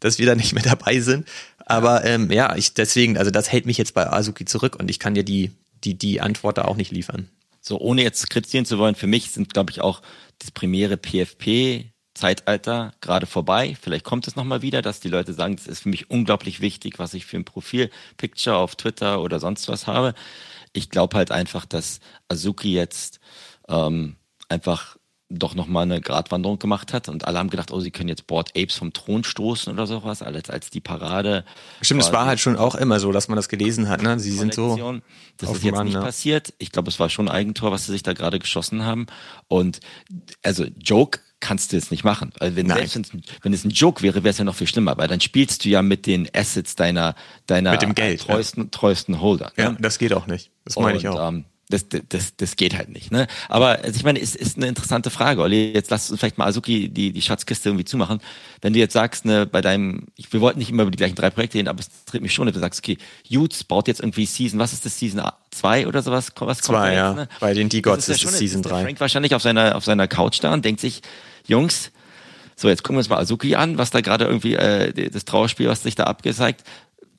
dass 0.00 0.18
wir 0.18 0.26
da 0.26 0.34
nicht 0.34 0.52
mehr 0.52 0.62
dabei 0.62 1.00
sind. 1.00 1.26
Aber 1.66 2.04
ähm, 2.04 2.30
ja, 2.30 2.56
ich 2.56 2.74
deswegen, 2.74 3.18
also 3.18 3.30
das 3.30 3.52
hält 3.52 3.66
mich 3.66 3.76
jetzt 3.76 3.92
bei 3.92 4.10
Azuki 4.10 4.44
zurück 4.44 4.76
und 4.76 4.88
ich 4.88 4.98
kann 4.98 5.14
dir 5.14 5.24
die, 5.24 5.50
die, 5.84 5.94
die 5.98 6.20
Antwort 6.20 6.58
da 6.58 6.64
auch 6.64 6.76
nicht 6.76 6.92
liefern. 6.92 7.28
So, 7.60 7.78
ohne 7.80 8.02
jetzt 8.02 8.30
kritisieren 8.30 8.64
zu 8.64 8.78
wollen, 8.78 8.94
für 8.94 9.08
mich 9.08 9.32
sind, 9.32 9.52
glaube 9.52 9.72
ich, 9.72 9.80
auch 9.80 10.00
das 10.38 10.52
primäre 10.52 10.96
PFP 10.96 11.90
Zeitalter 12.14 12.94
gerade 13.00 13.26
vorbei. 13.26 13.76
Vielleicht 13.80 14.04
kommt 14.04 14.26
es 14.26 14.36
nochmal 14.36 14.62
wieder, 14.62 14.80
dass 14.80 15.00
die 15.00 15.08
Leute 15.08 15.32
sagen, 15.32 15.56
das 15.56 15.66
ist 15.66 15.80
für 15.80 15.88
mich 15.88 16.08
unglaublich 16.08 16.60
wichtig, 16.60 16.98
was 16.98 17.14
ich 17.14 17.26
für 17.26 17.36
ein 17.36 17.44
Profil-Picture 17.44 18.56
auf 18.56 18.76
Twitter 18.76 19.20
oder 19.20 19.38
sonst 19.40 19.68
was 19.68 19.86
habe. 19.86 20.14
Ich 20.72 20.88
glaube 20.90 21.16
halt 21.16 21.30
einfach, 21.30 21.66
dass 21.66 22.00
Azuki 22.28 22.72
jetzt 22.72 23.20
ähm, 23.68 24.16
einfach 24.48 24.96
doch 25.28 25.54
nochmal 25.54 25.82
eine 25.82 26.00
Gratwanderung 26.00 26.58
gemacht 26.58 26.92
hat 26.92 27.08
und 27.08 27.26
alle 27.26 27.38
haben 27.38 27.50
gedacht, 27.50 27.72
oh, 27.72 27.80
sie 27.80 27.90
können 27.90 28.08
jetzt 28.08 28.26
Board 28.26 28.50
Apes 28.56 28.76
vom 28.76 28.92
Thron 28.92 29.24
stoßen 29.24 29.72
oder 29.72 29.86
sowas, 29.86 30.22
als, 30.22 30.50
als 30.50 30.70
die 30.70 30.80
Parade. 30.80 31.44
Stimmt, 31.80 32.02
es 32.02 32.12
war 32.12 32.26
halt 32.26 32.38
schon 32.38 32.56
auch 32.56 32.76
immer 32.76 33.00
so, 33.00 33.10
dass 33.10 33.26
man 33.26 33.36
das 33.36 33.48
gelesen 33.48 33.88
hat, 33.88 34.02
ne? 34.02 34.20
Sie 34.20 34.30
sind 34.30 34.54
so. 34.54 35.00
Das 35.36 35.50
ist 35.50 35.64
jetzt 35.64 35.74
Mann, 35.74 35.86
nicht 35.86 35.94
ja. 35.94 36.00
passiert. 36.00 36.54
Ich 36.58 36.70
glaube, 36.70 36.88
es 36.88 37.00
war 37.00 37.10
schon 37.10 37.28
ein 37.28 37.34
Eigentor, 37.34 37.72
was 37.72 37.86
sie 37.86 37.92
sich 37.92 38.02
da 38.02 38.12
gerade 38.12 38.38
geschossen 38.38 38.84
haben. 38.84 39.06
Und 39.48 39.80
also 40.42 40.64
Joke 40.78 41.18
kannst 41.40 41.72
du 41.72 41.76
jetzt 41.76 41.90
nicht 41.90 42.04
machen. 42.04 42.32
Also 42.38 42.56
wenn, 42.56 42.68
selbst, 42.68 43.12
wenn 43.42 43.52
es 43.52 43.64
ein 43.64 43.70
Joke 43.70 44.02
wäre, 44.02 44.22
wäre 44.22 44.30
es 44.30 44.38
ja 44.38 44.44
noch 44.44 44.54
viel 44.54 44.66
schlimmer, 44.66 44.96
weil 44.96 45.08
dann 45.08 45.20
spielst 45.20 45.64
du 45.64 45.68
ja 45.68 45.82
mit 45.82 46.06
den 46.06 46.28
Assets 46.34 46.76
deiner, 46.76 47.14
deiner 47.46 47.72
mit 47.72 47.82
dem 47.82 47.94
Geld, 47.94 48.22
treuesten, 48.22 48.64
ja. 48.64 48.68
treuesten 48.70 49.20
Holder. 49.20 49.52
Ne? 49.56 49.64
Ja, 49.64 49.76
das 49.78 49.98
geht 49.98 50.12
auch 50.12 50.26
nicht. 50.26 50.50
Das 50.64 50.76
meine 50.76 50.98
ich 50.98 51.08
auch. 51.08 51.28
Ähm, 51.28 51.44
das, 51.68 51.86
das, 52.08 52.36
das 52.36 52.56
geht 52.56 52.76
halt 52.76 52.90
nicht. 52.90 53.10
Ne? 53.10 53.26
Aber 53.48 53.80
also 53.82 53.96
ich 53.96 54.04
meine, 54.04 54.20
es 54.20 54.36
ist 54.36 54.56
eine 54.56 54.68
interessante 54.68 55.10
Frage, 55.10 55.42
Olli. 55.42 55.72
Jetzt 55.72 55.90
lass 55.90 56.10
uns 56.10 56.20
vielleicht 56.20 56.38
mal 56.38 56.46
Azuki 56.46 56.88
die, 56.88 57.12
die 57.12 57.22
Schatzkiste 57.22 57.70
irgendwie 57.70 57.84
zumachen. 57.84 58.20
Wenn 58.60 58.72
du 58.72 58.78
jetzt 58.78 58.92
sagst, 58.92 59.24
ne, 59.24 59.46
bei 59.46 59.60
deinem, 59.62 60.06
ich, 60.14 60.32
wir 60.32 60.40
wollten 60.40 60.60
nicht 60.60 60.70
immer 60.70 60.82
über 60.82 60.92
die 60.92 60.96
gleichen 60.96 61.16
drei 61.16 61.30
Projekte 61.30 61.58
reden, 61.58 61.68
aber 61.68 61.80
es 61.80 61.88
tritt 62.04 62.22
mich 62.22 62.32
schon, 62.32 62.46
wenn 62.46 62.54
du 62.54 62.60
sagst, 62.60 62.80
okay, 62.80 62.98
Utes 63.28 63.64
baut 63.64 63.88
jetzt 63.88 64.00
irgendwie 64.00 64.26
Season, 64.26 64.60
was 64.60 64.72
ist 64.72 64.84
das, 64.84 64.96
Season 64.96 65.22
2 65.50 65.88
oder 65.88 66.02
sowas? 66.02 66.30
Was 66.38 66.58
Zwei, 66.58 66.94
ja. 66.94 67.08
Jetzt, 67.08 67.16
ne? 67.16 67.28
Bei 67.40 67.52
den 67.52 67.68
D-Gods 67.68 68.08
ist, 68.08 68.22
ist 68.22 68.30
es 68.30 68.38
Season 68.38 68.62
3. 68.62 68.82
Frank 68.82 69.00
wahrscheinlich 69.00 69.34
auf 69.34 69.42
seiner, 69.42 69.74
auf 69.74 69.84
seiner 69.84 70.06
Couch 70.06 70.38
da 70.42 70.52
und 70.52 70.64
denkt 70.64 70.80
sich, 70.80 71.02
Jungs, 71.48 71.90
so 72.54 72.68
jetzt 72.68 72.84
gucken 72.84 72.96
wir 72.96 73.00
uns 73.00 73.08
mal 73.08 73.18
Azuki 73.18 73.56
an, 73.56 73.76
was 73.76 73.90
da 73.90 74.00
gerade 74.00 74.24
irgendwie, 74.26 74.54
äh, 74.54 75.10
das 75.10 75.24
Trauerspiel, 75.24 75.68
was 75.68 75.82
sich 75.82 75.96
da 75.96 76.04
abgezeigt. 76.04 76.62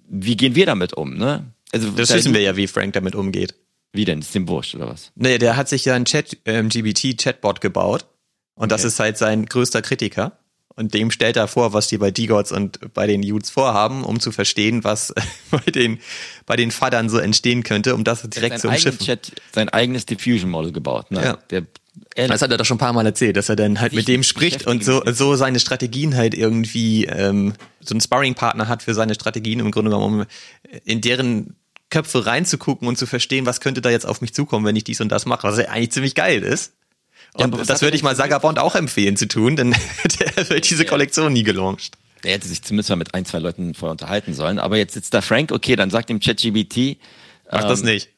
Wie 0.08 0.38
gehen 0.38 0.56
wir 0.56 0.66
damit 0.66 0.94
um, 0.94 1.16
ne? 1.16 1.52
Also, 1.74 1.92
das 1.92 2.14
wissen 2.14 2.34
wir 2.34 2.40
ja, 2.40 2.56
wie 2.56 2.68
Frank 2.68 2.94
damit 2.94 3.14
umgeht. 3.14 3.54
Wie 3.98 4.06
denn? 4.06 4.20
Ist 4.20 4.34
dem 4.34 4.48
wurscht 4.48 4.76
oder 4.76 4.88
was? 4.88 5.12
Nee, 5.16 5.40
der 5.40 5.58
hat 5.58 5.68
sich 5.68 5.84
ja 5.84 5.96
ein 5.96 6.06
Chat, 6.06 6.38
ähm, 6.46 6.70
GBT-Chatbot 6.70 7.60
gebaut. 7.60 8.06
Und 8.54 8.66
okay. 8.66 8.70
das 8.70 8.84
ist 8.86 9.00
halt 9.00 9.18
sein 9.18 9.46
größter 9.46 9.82
Kritiker. 9.82 10.40
Und 10.76 10.94
dem 10.94 11.10
stellt 11.10 11.36
er 11.36 11.48
vor, 11.48 11.74
was 11.74 11.88
die 11.88 11.98
bei 11.98 12.12
D-Gods 12.12 12.52
und 12.52 12.94
bei 12.94 13.08
den 13.08 13.24
Youths 13.24 13.50
vorhaben, 13.50 14.04
um 14.04 14.20
zu 14.20 14.32
verstehen, 14.32 14.84
was 14.84 15.14
bei 15.52 15.72
den, 15.72 16.00
bei 16.46 16.56
den 16.56 16.70
Fadern 16.70 17.10
so 17.10 17.18
entstehen 17.18 17.64
könnte, 17.64 17.96
um 17.96 18.04
das 18.04 18.22
direkt 18.22 18.60
zu 18.60 18.70
umschiffen. 18.70 19.06
Chat, 19.06 19.32
sein 19.52 19.70
eigenes 19.70 20.06
Diffusion-Model 20.06 20.72
gebaut. 20.72 21.10
Ne? 21.10 21.24
Ja. 21.24 21.38
Der, 21.50 21.64
das 22.28 22.44
hat 22.44 22.52
er 22.52 22.58
doch 22.58 22.66
schon 22.66 22.76
ein 22.76 22.80
paar 22.80 22.94
Mal 22.94 23.08
erzählt, 23.08 23.38
dass 23.38 23.50
er 23.50 23.56
dann 23.56 23.82
halt 23.82 23.94
mit 23.94 24.08
dem 24.08 24.22
spricht 24.22 24.68
und 24.68 24.84
so, 24.84 25.02
so 25.08 25.36
seine 25.36 25.60
Strategien 25.60 26.16
halt 26.16 26.36
irgendwie 26.36 27.06
ähm, 27.06 27.54
so 27.80 27.96
einen 27.96 28.02
Sparring-Partner 28.02 28.68
hat 28.68 28.84
für 28.84 28.94
seine 28.94 29.16
Strategien 29.16 29.60
im 29.60 29.72
Grunde 29.72 29.90
genommen, 29.90 30.22
um 30.22 30.26
in 30.86 31.02
deren 31.02 31.56
Köpfe 31.90 32.26
reinzugucken 32.26 32.88
und 32.88 32.98
zu 32.98 33.06
verstehen, 33.06 33.46
was 33.46 33.62
könnte 33.62 33.82
da 33.82 33.90
jetzt 33.90 34.06
auf 34.06 34.22
mich 34.22 34.34
zukommen, 34.34 34.66
wenn 34.66 34.76
ich 34.76 34.84
dies 34.84 35.02
und 35.02 35.10
das 35.10 35.26
mache, 35.26 35.48
was 35.48 35.58
ja 35.58 35.66
eigentlich 35.70 35.92
ziemlich 35.92 36.16
geil 36.16 36.44
ist. 36.44 36.74
Und 37.34 37.56
ja, 37.56 37.64
das 37.64 37.82
würde 37.82 37.96
ich 37.96 38.04
mal 38.04 38.16
Sagabond 38.16 38.60
auch 38.60 38.76
empfehlen 38.76 39.16
zu 39.16 39.28
tun, 39.28 39.56
denn 39.56 39.76
der 40.20 40.50
wird 40.50 40.70
diese 40.70 40.86
Kollektion 40.86 41.34
nie 41.34 41.44
gelauncht. 41.44 41.98
Der 42.24 42.34
hätte 42.34 42.48
sich 42.48 42.64
zumindest 42.64 42.90
mal 42.90 42.96
mit 42.96 43.14
ein, 43.14 43.26
zwei 43.26 43.40
Leuten 43.40 43.74
vorher 43.74 43.92
unterhalten 43.92 44.34
sollen. 44.34 44.60
Aber 44.60 44.78
jetzt 44.78 44.94
sitzt 44.94 45.14
da 45.14 45.22
Frank, 45.22 45.52
okay, 45.52 45.76
dann 45.76 45.90
sagt 45.90 46.10
ihm 46.10 46.20
ChatGBT. 46.20 46.98
Mach 47.52 47.62
ähm, 47.62 47.70
das 47.70 47.84
nicht. 47.84 48.10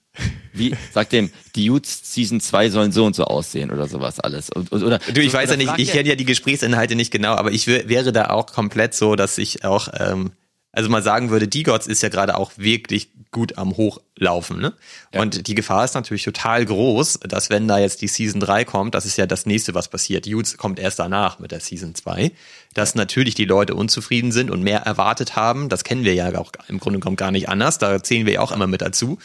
Wie, 0.54 0.76
sag 0.92 1.10
dem, 1.10 1.30
die 1.56 1.70
Utes 1.70 2.14
Season 2.14 2.42
2 2.42 2.70
sollen 2.70 2.92
so 2.92 3.06
und 3.06 3.16
so 3.16 3.26
aussehen 3.26 3.72
oder 3.72 3.88
sowas 3.88 4.20
alles. 4.20 4.54
Oder, 4.56 5.00
du, 5.00 5.22
ich 5.22 5.32
so, 5.32 5.38
weiß 5.38 5.50
ja 5.52 5.56
nicht, 5.58 5.72
ich 5.78 5.92
kenne 5.92 6.10
ja 6.10 6.16
die 6.16 6.26
Gesprächsinhalte 6.26 6.96
nicht 6.96 7.12
genau, 7.12 7.34
aber 7.34 7.52
ich 7.52 7.68
wäre 7.68 8.12
da 8.12 8.30
auch 8.30 8.48
komplett 8.48 8.94
so, 8.94 9.16
dass 9.16 9.38
ich 9.38 9.64
auch, 9.64 9.90
ähm, 9.98 10.32
also 10.72 10.90
mal 10.90 11.02
sagen 11.02 11.30
würde, 11.30 11.48
die 11.48 11.64
Gods 11.64 11.88
ist 11.88 12.04
ja 12.04 12.10
gerade 12.10 12.38
auch 12.38 12.52
wirklich 12.58 13.10
gut 13.32 13.58
am 13.58 13.76
Hochlaufen. 13.78 14.60
Ne? 14.60 14.74
Ja. 15.14 15.22
Und 15.22 15.48
die 15.48 15.56
Gefahr 15.56 15.84
ist 15.86 15.94
natürlich 15.94 16.24
total 16.24 16.66
groß, 16.66 17.20
dass 17.24 17.50
wenn 17.50 17.68
da 17.68 17.80
jetzt 17.80 18.02
die 18.02 18.08
Season 18.08 18.40
3 18.40 18.66
kommt, 18.66 18.96
das 18.96 19.06
ist 19.06 19.18
ja 19.18 19.26
das 19.26 19.46
nächste, 19.46 19.74
was 19.74 19.88
passiert. 19.88 20.28
Utes 20.28 20.58
kommt 20.58 20.80
erst 20.80 21.00
danach 21.00 21.40
mit 21.40 21.52
der 21.52 21.60
Season 21.60 21.96
2, 21.96 22.32
dass 22.74 22.96
natürlich 22.96 23.36
die 23.36 23.46
Leute 23.46 23.76
unzufrieden 23.76 24.32
sind 24.32 24.52
und 24.52 24.64
mehr 24.64 24.82
erwartet 24.82 25.36
haben. 25.36 25.70
Das 25.70 25.84
kennen 25.84 26.04
wir 26.04 26.14
ja 26.14 26.36
auch 26.38 26.52
im 26.68 26.80
Grunde 26.80 27.00
genommen 27.00 27.18
gar 27.18 27.32
nicht 27.32 27.50
anders. 27.50 27.78
Da 27.78 28.02
zählen 28.02 28.26
wir 28.26 28.34
ja 28.34 28.42
auch 28.42 28.52
immer 28.52 28.68
mit 28.68 28.82
dazu. 28.82 29.18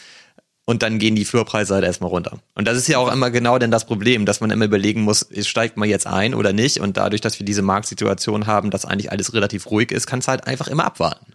Und 0.67 0.81
dann 0.81 0.97
gehen 0.97 1.15
die 1.15 1.25
Floorpreise 1.25 1.75
halt 1.75 1.85
erstmal 1.85 2.09
runter. 2.09 2.39
Und 2.55 2.67
das 2.67 2.75
ist 2.75 2.87
ja 2.87 2.97
auch 2.97 3.11
immer 3.11 3.29
genau 3.29 3.59
denn 3.59 3.69
das 3.69 3.85
Problem, 3.85 4.25
dass 4.25 4.41
man 4.41 4.49
immer 4.49 4.65
überlegen 4.65 5.01
muss, 5.01 5.27
steigt 5.41 5.77
man 5.77 5.87
jetzt 5.87 6.07
ein 6.07 6.33
oder 6.33 6.53
nicht. 6.53 6.79
Und 6.79 6.97
dadurch, 6.97 7.21
dass 7.21 7.39
wir 7.39 7.45
diese 7.45 7.61
Marktsituation 7.61 8.47
haben, 8.47 8.71
dass 8.71 8.83
eigentlich 8.83 9.11
alles 9.11 9.33
relativ 9.33 9.69
ruhig 9.69 9.91
ist, 9.91 10.07
kannst 10.07 10.27
du 10.27 10.31
halt 10.31 10.47
einfach 10.47 10.67
immer 10.67 10.85
abwarten. 10.85 11.33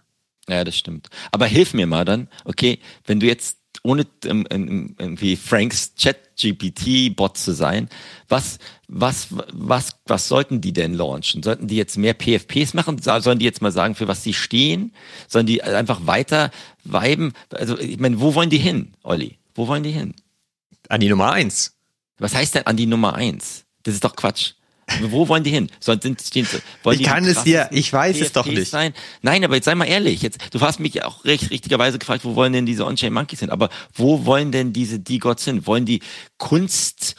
Ja, 0.49 0.65
das 0.65 0.75
stimmt. 0.75 1.07
Aber 1.31 1.45
hilf 1.45 1.73
mir 1.73 1.87
mal 1.87 2.03
dann, 2.03 2.27
okay, 2.43 2.79
wenn 3.05 3.21
du 3.21 3.25
jetzt 3.25 3.60
ohne 3.83 4.05
ähm, 4.25 4.45
ähm, 4.49 4.95
irgendwie 4.97 5.35
Franks 5.35 5.95
Chat-GPT-Bot 5.95 7.37
zu 7.37 7.53
sein, 7.53 7.89
was, 8.29 8.59
was, 8.87 9.27
was, 9.51 9.95
was 10.05 10.27
sollten 10.27 10.61
die 10.61 10.73
denn 10.73 10.93
launchen? 10.93 11.41
Sollten 11.41 11.67
die 11.67 11.77
jetzt 11.77 11.97
mehr 11.97 12.13
PFPs 12.13 12.73
machen? 12.73 13.01
Sollen 13.01 13.39
die 13.39 13.45
jetzt 13.45 13.61
mal 13.61 13.71
sagen, 13.71 13.95
für 13.95 14.07
was 14.07 14.23
sie 14.23 14.33
stehen? 14.33 14.93
Sollen 15.27 15.47
die 15.47 15.63
einfach 15.63 16.05
weiter 16.05 16.51
weiben? 16.83 17.33
Also, 17.51 17.77
ich 17.79 17.99
meine, 17.99 18.19
wo 18.19 18.35
wollen 18.35 18.49
die 18.49 18.59
hin, 18.59 18.93
Olli? 19.03 19.37
Wo 19.55 19.67
wollen 19.67 19.83
die 19.83 19.91
hin? 19.91 20.13
An 20.89 20.99
die 20.99 21.09
Nummer 21.09 21.31
eins. 21.31 21.77
Was 22.17 22.35
heißt 22.35 22.55
denn 22.55 22.67
an 22.67 22.77
die 22.77 22.85
Nummer 22.85 23.15
eins? 23.15 23.65
Das 23.83 23.95
ist 23.95 24.03
doch 24.03 24.15
Quatsch. 24.15 24.53
Wo 25.01 25.27
wollen 25.27 25.43
die 25.43 25.51
hin? 25.51 25.69
Sollen, 25.79 26.01
sind, 26.01 26.21
stehen, 26.21 26.47
wollen 26.83 26.99
ich 26.99 27.05
kann 27.05 27.25
es 27.25 27.43
dir, 27.43 27.69
ich 27.71 27.91
weiß 27.91 28.15
PFPs 28.17 28.25
es 28.25 28.31
doch 28.33 28.45
nicht. 28.45 28.69
Sein? 28.69 28.93
Nein, 29.21 29.43
aber 29.43 29.55
jetzt 29.55 29.65
sei 29.65 29.75
mal 29.75 29.85
ehrlich. 29.85 30.21
Jetzt, 30.21 30.39
du 30.51 30.61
hast 30.61 30.79
mich 30.79 31.03
auch 31.03 31.25
recht, 31.25 31.49
richtigerweise 31.49 31.99
gefragt, 31.99 32.25
wo 32.25 32.35
wollen 32.35 32.53
denn 32.53 32.65
diese 32.65 32.85
On-Chain 32.85 33.13
Monkeys 33.13 33.39
hin? 33.39 33.49
Aber 33.49 33.69
wo 33.93 34.25
wollen 34.25 34.51
denn 34.51 34.73
diese 34.73 34.99
D-Gods 34.99 35.45
hin? 35.45 35.65
Wollen 35.65 35.85
die 35.85 36.01
Kunst 36.37 37.15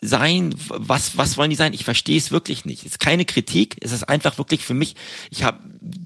sein? 0.00 0.54
Was, 0.68 1.16
was 1.16 1.36
wollen 1.36 1.50
die 1.50 1.56
sein? 1.56 1.72
Ich 1.72 1.84
verstehe 1.84 2.18
es 2.18 2.30
wirklich 2.30 2.64
nicht. 2.64 2.80
Es 2.80 2.92
ist 2.92 3.00
keine 3.00 3.24
Kritik. 3.24 3.76
Es 3.80 3.92
ist 3.92 4.04
einfach 4.04 4.38
wirklich 4.38 4.64
für 4.64 4.74
mich, 4.74 4.96
ich 5.30 5.42
habe, 5.42 5.60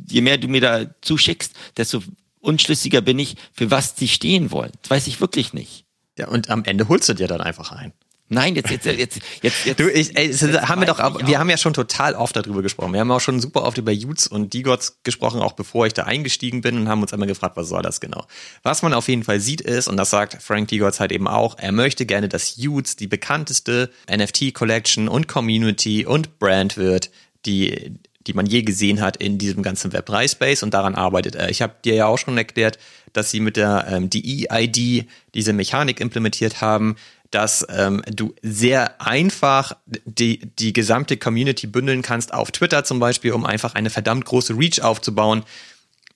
je 0.08 0.20
mehr 0.20 0.38
du 0.38 0.48
mir 0.48 0.60
da 0.60 0.86
zuschickst, 1.02 1.54
desto 1.76 2.02
unschlüssiger 2.40 3.00
bin 3.00 3.18
ich, 3.18 3.36
für 3.52 3.70
was 3.70 3.94
die 3.94 4.08
stehen 4.08 4.50
wollen. 4.50 4.72
Das 4.82 4.90
weiß 4.90 5.06
ich 5.06 5.20
wirklich 5.20 5.52
nicht. 5.52 5.84
Ja, 6.18 6.28
und 6.28 6.50
am 6.50 6.64
Ende 6.64 6.88
holst 6.88 7.08
du 7.08 7.14
dir 7.14 7.28
dann 7.28 7.40
einfach 7.40 7.72
ein. 7.72 7.92
Nein, 8.32 8.54
jetzt, 8.54 8.70
jetzt, 8.70 8.86
jetzt, 8.86 9.20
jetzt, 9.42 9.66
jetzt. 9.66 9.80
Du, 9.80 9.90
ich, 9.90 10.16
ey, 10.16 10.28
jetzt 10.28 10.40
haben 10.42 10.80
wir 10.80 10.86
doch, 10.86 11.00
auch, 11.00 11.26
wir 11.26 11.40
haben 11.40 11.50
ja 11.50 11.56
schon 11.56 11.74
total 11.74 12.14
oft 12.14 12.36
darüber 12.36 12.62
gesprochen. 12.62 12.92
Wir 12.92 13.00
haben 13.00 13.10
auch 13.10 13.20
schon 13.20 13.40
super 13.40 13.64
oft 13.64 13.76
über 13.76 13.90
Utes 13.90 14.28
und 14.28 14.54
D-Gods 14.54 15.00
gesprochen, 15.02 15.40
auch 15.40 15.54
bevor 15.54 15.86
ich 15.86 15.94
da 15.94 16.04
eingestiegen 16.04 16.60
bin 16.60 16.76
und 16.76 16.88
haben 16.88 17.02
uns 17.02 17.12
einmal 17.12 17.26
gefragt, 17.26 17.56
was 17.56 17.68
soll 17.68 17.82
das 17.82 18.00
genau? 18.00 18.24
Was 18.62 18.82
man 18.82 18.94
auf 18.94 19.08
jeden 19.08 19.24
Fall 19.24 19.40
sieht 19.40 19.60
ist, 19.60 19.88
und 19.88 19.96
das 19.96 20.10
sagt 20.10 20.40
Frank 20.40 20.68
D-Gods 20.68 21.00
halt 21.00 21.10
eben 21.10 21.26
auch, 21.26 21.58
er 21.58 21.72
möchte 21.72 22.06
gerne, 22.06 22.28
dass 22.28 22.56
Utes 22.56 22.94
die 22.94 23.08
bekannteste 23.08 23.90
NFT-Collection 24.08 25.08
und 25.08 25.26
Community 25.26 26.06
und 26.06 26.38
Brand 26.38 26.76
wird, 26.76 27.10
die, 27.46 27.98
die 28.28 28.32
man 28.32 28.46
je 28.46 28.62
gesehen 28.62 29.00
hat 29.00 29.16
in 29.16 29.38
diesem 29.38 29.64
ganzen 29.64 29.90
Web3-Space 29.90 30.62
und 30.62 30.72
daran 30.72 30.94
arbeitet 30.94 31.34
er. 31.34 31.50
Ich 31.50 31.62
habe 31.62 31.74
dir 31.84 31.94
ja 31.94 32.06
auch 32.06 32.18
schon 32.18 32.38
erklärt, 32.38 32.78
dass 33.12 33.32
sie 33.32 33.40
mit 33.40 33.56
der 33.56 33.86
ähm, 33.90 34.08
DE-ID 34.08 35.08
diese 35.34 35.52
Mechanik 35.52 35.98
implementiert 36.00 36.60
haben, 36.60 36.94
dass 37.30 37.66
ähm, 37.70 38.02
du 38.10 38.34
sehr 38.42 39.00
einfach 39.00 39.76
die, 40.04 40.40
die 40.58 40.72
gesamte 40.72 41.16
Community 41.16 41.66
bündeln 41.66 42.02
kannst 42.02 42.34
auf 42.34 42.50
Twitter 42.50 42.84
zum 42.84 42.98
Beispiel, 42.98 43.32
um 43.32 43.46
einfach 43.46 43.74
eine 43.74 43.90
verdammt 43.90 44.24
große 44.24 44.56
Reach 44.58 44.82
aufzubauen 44.82 45.44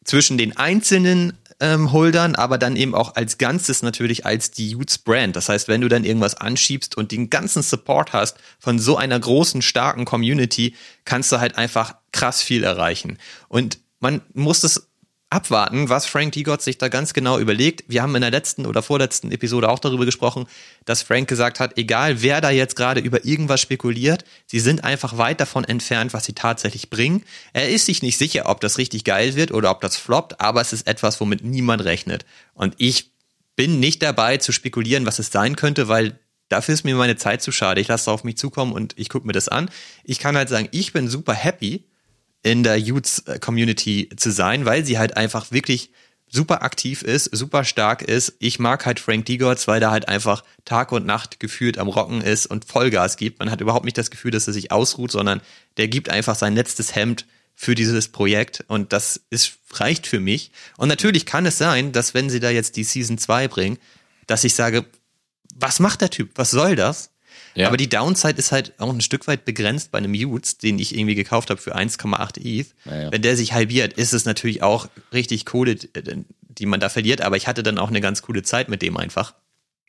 zwischen 0.04 0.38
den 0.38 0.56
einzelnen 0.56 1.38
ähm, 1.60 1.92
Holdern, 1.92 2.34
aber 2.34 2.58
dann 2.58 2.76
eben 2.76 2.94
auch 2.94 3.14
als 3.14 3.38
Ganzes 3.38 3.82
natürlich 3.82 4.26
als 4.26 4.50
die 4.50 4.74
Utes 4.76 4.98
Brand. 4.98 5.36
Das 5.36 5.48
heißt, 5.48 5.68
wenn 5.68 5.80
du 5.80 5.88
dann 5.88 6.04
irgendwas 6.04 6.34
anschiebst 6.34 6.96
und 6.96 7.12
den 7.12 7.30
ganzen 7.30 7.62
Support 7.62 8.12
hast 8.12 8.36
von 8.58 8.78
so 8.78 8.96
einer 8.96 9.18
großen, 9.18 9.62
starken 9.62 10.04
Community, 10.04 10.74
kannst 11.04 11.30
du 11.32 11.38
halt 11.38 11.56
einfach 11.56 11.94
krass 12.12 12.42
viel 12.42 12.64
erreichen. 12.64 13.18
Und 13.48 13.78
man 14.00 14.20
muss 14.34 14.60
das 14.60 14.88
abwarten, 15.34 15.88
was 15.88 16.06
Frank 16.06 16.32
Digott 16.32 16.62
sich 16.62 16.78
da 16.78 16.88
ganz 16.88 17.12
genau 17.12 17.40
überlegt. 17.40 17.84
Wir 17.88 18.02
haben 18.02 18.14
in 18.14 18.20
der 18.20 18.30
letzten 18.30 18.66
oder 18.66 18.82
vorletzten 18.82 19.32
Episode 19.32 19.68
auch 19.68 19.80
darüber 19.80 20.04
gesprochen, 20.04 20.46
dass 20.84 21.02
Frank 21.02 21.28
gesagt 21.28 21.58
hat, 21.58 21.76
egal 21.76 22.22
wer 22.22 22.40
da 22.40 22.50
jetzt 22.50 22.76
gerade 22.76 23.00
über 23.00 23.24
irgendwas 23.24 23.60
spekuliert, 23.60 24.24
sie 24.46 24.60
sind 24.60 24.84
einfach 24.84 25.18
weit 25.18 25.40
davon 25.40 25.64
entfernt, 25.64 26.12
was 26.12 26.24
sie 26.24 26.34
tatsächlich 26.34 26.88
bringen. 26.88 27.24
Er 27.52 27.68
ist 27.68 27.86
sich 27.86 28.00
nicht 28.00 28.16
sicher, 28.16 28.48
ob 28.48 28.60
das 28.60 28.78
richtig 28.78 29.02
geil 29.02 29.34
wird 29.34 29.50
oder 29.50 29.72
ob 29.72 29.80
das 29.80 29.96
floppt, 29.96 30.40
aber 30.40 30.60
es 30.60 30.72
ist 30.72 30.86
etwas, 30.86 31.20
womit 31.20 31.42
niemand 31.42 31.82
rechnet. 31.82 32.24
Und 32.54 32.74
ich 32.78 33.10
bin 33.56 33.80
nicht 33.80 34.02
dabei 34.02 34.36
zu 34.36 34.52
spekulieren, 34.52 35.04
was 35.04 35.18
es 35.18 35.32
sein 35.32 35.56
könnte, 35.56 35.88
weil 35.88 36.18
dafür 36.48 36.74
ist 36.74 36.84
mir 36.84 36.94
meine 36.94 37.16
Zeit 37.16 37.42
zu 37.42 37.50
schade. 37.50 37.80
Ich 37.80 37.88
lasse 37.88 38.02
es 38.02 38.08
auf 38.08 38.22
mich 38.22 38.36
zukommen 38.36 38.72
und 38.72 38.94
ich 38.96 39.08
gucke 39.08 39.26
mir 39.26 39.32
das 39.32 39.48
an. 39.48 39.68
Ich 40.04 40.20
kann 40.20 40.36
halt 40.36 40.48
sagen, 40.48 40.68
ich 40.70 40.92
bin 40.92 41.08
super 41.08 41.34
happy, 41.34 41.84
in 42.44 42.62
der 42.62 42.78
Youth-Community 42.78 44.10
zu 44.16 44.30
sein, 44.30 44.64
weil 44.64 44.84
sie 44.84 44.98
halt 44.98 45.16
einfach 45.16 45.50
wirklich 45.50 45.90
super 46.30 46.62
aktiv 46.62 47.02
ist, 47.02 47.34
super 47.34 47.64
stark 47.64 48.02
ist. 48.02 48.34
Ich 48.38 48.58
mag 48.58 48.84
halt 48.86 49.00
Frank 49.00 49.24
Digotz, 49.24 49.66
weil 49.66 49.80
der 49.80 49.90
halt 49.90 50.08
einfach 50.08 50.44
Tag 50.64 50.92
und 50.92 51.06
Nacht 51.06 51.40
gefühlt 51.40 51.78
am 51.78 51.88
Rocken 51.88 52.20
ist 52.20 52.46
und 52.46 52.64
Vollgas 52.64 53.16
gibt. 53.16 53.38
Man 53.38 53.50
hat 53.50 53.60
überhaupt 53.60 53.84
nicht 53.84 53.96
das 53.96 54.10
Gefühl, 54.10 54.30
dass 54.30 54.46
er 54.46 54.52
sich 54.52 54.72
ausruht, 54.72 55.10
sondern 55.10 55.40
der 55.76 55.88
gibt 55.88 56.10
einfach 56.10 56.34
sein 56.34 56.54
letztes 56.54 56.94
Hemd 56.94 57.26
für 57.54 57.74
dieses 57.74 58.08
Projekt 58.08 58.64
und 58.66 58.92
das 58.92 59.20
ist, 59.30 59.58
reicht 59.72 60.06
für 60.06 60.20
mich. 60.20 60.50
Und 60.76 60.88
natürlich 60.88 61.24
kann 61.24 61.46
es 61.46 61.56
sein, 61.56 61.92
dass 61.92 62.12
wenn 62.12 62.28
sie 62.28 62.40
da 62.40 62.50
jetzt 62.50 62.76
die 62.76 62.84
Season 62.84 63.16
2 63.16 63.48
bringen, 63.48 63.78
dass 64.26 64.44
ich 64.44 64.54
sage, 64.54 64.84
was 65.54 65.78
macht 65.78 66.00
der 66.00 66.10
Typ? 66.10 66.30
Was 66.34 66.50
soll 66.50 66.74
das? 66.74 67.10
Ja. 67.54 67.68
Aber 67.68 67.76
die 67.76 67.88
Downside 67.88 68.36
ist 68.36 68.52
halt 68.52 68.72
auch 68.78 68.92
ein 68.92 69.00
Stück 69.00 69.26
weit 69.26 69.44
begrenzt 69.44 69.92
bei 69.92 69.98
einem 69.98 70.12
Utes, 70.12 70.58
den 70.58 70.78
ich 70.78 70.96
irgendwie 70.96 71.14
gekauft 71.14 71.50
habe 71.50 71.60
für 71.60 71.76
1,8 71.76 72.38
ETH. 72.38 72.74
Ja, 72.84 73.12
Wenn 73.12 73.22
der 73.22 73.36
sich 73.36 73.52
halbiert, 73.52 73.92
ist 73.92 74.12
es 74.12 74.24
natürlich 74.24 74.62
auch 74.62 74.88
richtig 75.12 75.44
Kohle, 75.44 75.76
die 75.76 76.66
man 76.66 76.80
da 76.80 76.88
verliert. 76.88 77.20
Aber 77.20 77.36
ich 77.36 77.46
hatte 77.46 77.62
dann 77.62 77.78
auch 77.78 77.88
eine 77.88 78.00
ganz 78.00 78.22
coole 78.22 78.42
Zeit 78.42 78.68
mit 78.68 78.82
dem 78.82 78.96
einfach. 78.96 79.34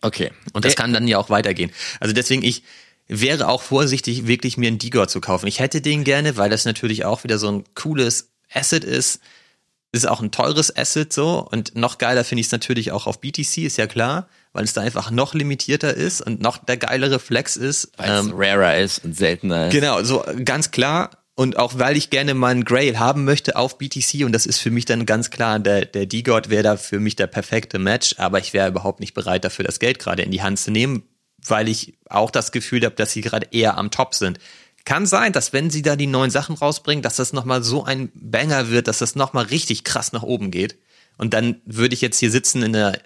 Okay. 0.02 0.32
Und 0.54 0.66
das 0.66 0.76
kann 0.76 0.94
dann 0.94 1.08
ja 1.08 1.18
auch 1.18 1.30
weitergehen. 1.30 1.72
Also 2.00 2.14
deswegen, 2.14 2.44
ich 2.44 2.64
wäre 3.08 3.48
auch 3.48 3.64
vorsichtig, 3.64 4.28
wirklich 4.28 4.58
mir 4.58 4.68
einen 4.68 4.78
Digor 4.78 5.08
zu 5.08 5.20
kaufen. 5.20 5.48
Ich 5.48 5.60
hätte 5.60 5.82
den 5.82 6.04
gerne, 6.04 6.38
weil 6.38 6.50
das 6.50 6.66
natürlich 6.66 7.06
auch 7.06 7.24
wieder 7.24 7.40
so 7.40 7.50
ein 7.52 7.64
cooles 7.74 8.30
Asset 8.54 8.84
ist. 8.84 9.22
Ist 9.92 10.08
auch 10.08 10.22
ein 10.22 10.32
teures 10.32 10.76
Asset 10.76 11.12
so. 11.12 11.48
Und 11.52 11.76
noch 11.76 11.98
geiler 11.98 12.24
finde 12.24 12.42
ich 12.42 12.48
es 12.48 12.52
natürlich 12.52 12.92
auch 12.92 13.08
auf 13.08 13.22
BTC, 13.22 13.58
ist 13.60 13.78
ja 13.78 13.88
klar 13.88 14.28
weil 14.56 14.64
es 14.64 14.74
da 14.74 14.82
einfach 14.82 15.12
noch 15.12 15.34
limitierter 15.34 15.94
ist 15.94 16.22
und 16.22 16.42
noch 16.42 16.58
der 16.58 16.78
geilere 16.78 17.20
Flex 17.20 17.58
ist. 17.58 17.92
Weil 17.98 18.10
es 18.10 18.26
ähm, 18.26 18.34
rarer 18.34 18.78
ist 18.78 19.04
und 19.04 19.16
seltener 19.16 19.68
ist. 19.68 19.74
Genau, 19.74 20.02
so 20.04 20.24
ganz 20.44 20.72
klar. 20.72 21.12
Und 21.36 21.58
auch 21.58 21.78
weil 21.78 21.98
ich 21.98 22.10
gerne 22.10 22.34
meinen 22.34 22.64
Grail 22.64 22.98
haben 22.98 23.26
möchte 23.26 23.58
auf 23.58 23.78
BTC 23.78 24.24
und 24.24 24.32
das 24.32 24.46
ist 24.46 24.60
für 24.60 24.72
mich 24.72 24.86
dann 24.86 25.06
ganz 25.06 25.30
klar, 25.30 25.60
der, 25.60 25.84
der 25.84 26.06
D-God 26.06 26.50
wäre 26.50 26.64
da 26.64 26.78
für 26.78 27.02
mich 27.02 27.18
der 27.18 27.28
perfekte 27.28 27.78
Match, 27.78 28.16
aber 28.18 28.40
ich 28.40 28.54
wäre 28.54 28.70
überhaupt 28.70 29.02
nicht 29.02 29.14
bereit 29.14 29.44
dafür, 29.44 29.66
das 29.66 29.80
Geld 29.80 30.00
gerade 30.00 30.24
in 30.24 30.32
die 30.32 30.42
Hand 30.42 30.60
zu 30.60 30.72
nehmen, 30.72 31.04
weil 31.46 31.68
ich 31.68 31.98
auch 32.10 32.32
das 32.32 32.54
Gefühl 32.54 32.86
habe, 32.86 32.96
dass 32.96 33.12
sie 33.12 33.20
gerade 33.20 33.50
eher 33.52 33.78
am 33.78 33.92
Top 33.92 34.16
sind. 34.16 34.40
Kann 34.86 35.06
sein, 35.06 35.34
dass 35.34 35.52
wenn 35.52 35.70
sie 35.70 35.82
da 35.82 35.98
die 35.98 36.08
neuen 36.08 36.32
Sachen 36.32 36.56
rausbringen, 36.56 37.02
dass 37.02 37.18
das 37.18 37.34
nochmal 37.34 37.64
so 37.64 37.84
ein 37.84 38.12
Banger 38.14 38.70
wird, 38.70 38.88
dass 38.88 39.00
das 39.00 39.16
nochmal 39.16 39.46
richtig 39.46 39.84
krass 39.84 40.14
nach 40.14 40.24
oben 40.24 40.52
geht. 40.52 40.78
Und 41.18 41.34
dann 41.34 41.62
würde 41.66 41.96
ich 41.96 42.02
jetzt 42.02 42.20
hier 42.20 42.32
sitzen 42.32 42.64
in 42.64 42.72
der 42.72 43.02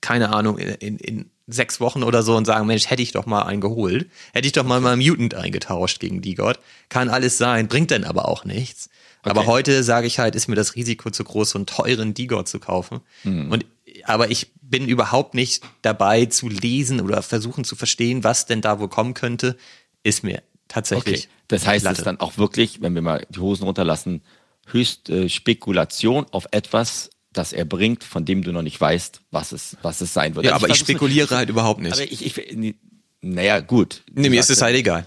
keine 0.00 0.34
Ahnung, 0.34 0.58
in, 0.58 0.98
in 0.98 1.30
sechs 1.46 1.80
Wochen 1.80 2.02
oder 2.02 2.22
so 2.22 2.36
und 2.36 2.44
sagen, 2.44 2.66
Mensch, 2.66 2.88
hätte 2.88 3.02
ich 3.02 3.12
doch 3.12 3.26
mal 3.26 3.42
einen 3.42 3.60
geholt. 3.60 4.08
Hätte 4.32 4.46
ich 4.46 4.52
doch 4.52 4.64
mal 4.64 4.80
mal 4.80 4.96
Mutant 4.96 5.34
eingetauscht 5.34 6.00
gegen 6.00 6.22
die 6.22 6.34
Gott. 6.34 6.58
Kann 6.88 7.08
alles 7.08 7.38
sein, 7.38 7.68
bringt 7.68 7.90
dann 7.90 8.04
aber 8.04 8.28
auch 8.28 8.44
nichts. 8.44 8.88
Okay. 9.22 9.30
Aber 9.30 9.46
heute 9.46 9.82
sage 9.84 10.06
ich 10.06 10.18
halt, 10.18 10.34
ist 10.34 10.48
mir 10.48 10.56
das 10.56 10.74
Risiko 10.74 11.10
zu 11.10 11.22
groß, 11.24 11.50
so 11.50 11.58
einen 11.58 11.66
teuren 11.66 12.14
D-God 12.14 12.48
zu 12.48 12.58
kaufen. 12.58 13.00
Mhm. 13.22 13.52
Und, 13.52 13.66
aber 14.04 14.30
ich 14.30 14.52
bin 14.60 14.88
überhaupt 14.88 15.34
nicht 15.34 15.62
dabei 15.82 16.26
zu 16.26 16.48
lesen 16.48 17.00
oder 17.00 17.22
versuchen 17.22 17.64
zu 17.64 17.76
verstehen, 17.76 18.24
was 18.24 18.46
denn 18.46 18.60
da 18.60 18.80
wohl 18.80 18.88
kommen 18.88 19.14
könnte, 19.14 19.56
ist 20.02 20.24
mir 20.24 20.42
tatsächlich. 20.66 21.24
Okay. 21.24 21.28
Das 21.48 21.66
heißt, 21.66 21.86
es 21.86 21.98
ist 21.98 22.06
dann 22.06 22.18
auch 22.18 22.38
wirklich, 22.38 22.80
wenn 22.80 22.94
wir 22.94 23.02
mal 23.02 23.26
die 23.28 23.38
Hosen 23.38 23.64
runterlassen, 23.64 24.22
höchst 24.66 25.10
äh, 25.10 25.28
Spekulation 25.28 26.26
auf 26.30 26.46
etwas, 26.50 27.10
das 27.32 27.52
er 27.52 27.64
bringt, 27.64 28.04
von 28.04 28.24
dem 28.24 28.42
du 28.42 28.52
noch 28.52 28.62
nicht 28.62 28.80
weißt, 28.80 29.20
was 29.30 29.52
es, 29.52 29.76
was 29.82 30.00
es 30.00 30.12
sein 30.12 30.34
wird. 30.34 30.46
Ja, 30.46 30.52
also 30.52 30.64
aber 30.64 30.74
ich, 30.74 30.80
ich 30.80 30.86
spekuliere 30.86 31.34
halt 31.36 31.48
überhaupt 31.48 31.80
nicht. 31.80 31.92
Aber 31.92 32.02
ich, 32.02 32.24
ich 32.24 32.74
naja, 33.22 33.60
gut. 33.60 34.02
Nee, 34.12 34.28
mir 34.28 34.40
ist 34.40 34.50
es 34.50 34.60
halt 34.60 34.76
egal. 34.76 35.06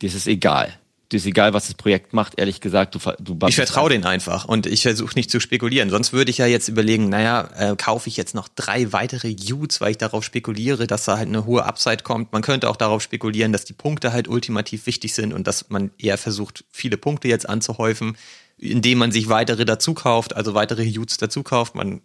Dir 0.00 0.06
ist 0.08 0.26
egal. 0.26 0.78
ist 1.10 1.26
egal, 1.26 1.52
was 1.52 1.66
das 1.66 1.74
Projekt 1.74 2.12
macht, 2.12 2.38
ehrlich 2.38 2.60
gesagt, 2.60 2.94
du, 2.94 2.98
du 3.18 3.46
Ich 3.48 3.56
vertraue 3.56 3.90
den 3.90 4.04
einfach 4.04 4.44
und 4.44 4.66
ich 4.66 4.82
versuche 4.82 5.14
nicht 5.16 5.30
zu 5.30 5.40
spekulieren. 5.40 5.90
Sonst 5.90 6.12
würde 6.12 6.30
ich 6.30 6.38
ja 6.38 6.46
jetzt 6.46 6.68
überlegen, 6.68 7.08
naja, 7.08 7.48
äh, 7.56 7.76
kaufe 7.76 8.08
ich 8.08 8.16
jetzt 8.16 8.34
noch 8.34 8.48
drei 8.48 8.92
weitere 8.92 9.34
Utes, 9.52 9.80
weil 9.80 9.90
ich 9.90 9.98
darauf 9.98 10.24
spekuliere, 10.24 10.86
dass 10.86 11.04
da 11.04 11.18
halt 11.18 11.28
eine 11.28 11.44
hohe 11.44 11.64
Upside 11.64 12.04
kommt. 12.04 12.32
Man 12.32 12.42
könnte 12.42 12.70
auch 12.70 12.76
darauf 12.76 13.02
spekulieren, 13.02 13.52
dass 13.52 13.64
die 13.64 13.74
Punkte 13.74 14.12
halt 14.12 14.28
ultimativ 14.28 14.86
wichtig 14.86 15.14
sind 15.14 15.32
und 15.32 15.46
dass 15.46 15.68
man 15.68 15.90
eher 15.98 16.16
versucht, 16.16 16.64
viele 16.70 16.96
Punkte 16.96 17.28
jetzt 17.28 17.48
anzuhäufen, 17.48 18.16
indem 18.62 18.98
man 18.98 19.12
sich 19.12 19.28
weitere 19.28 19.64
dazu 19.64 19.92
kauft, 19.92 20.36
also 20.36 20.54
weitere 20.54 20.86
Utes 20.98 21.16
dazu 21.16 21.42
kauft. 21.42 21.74
Man 21.74 22.00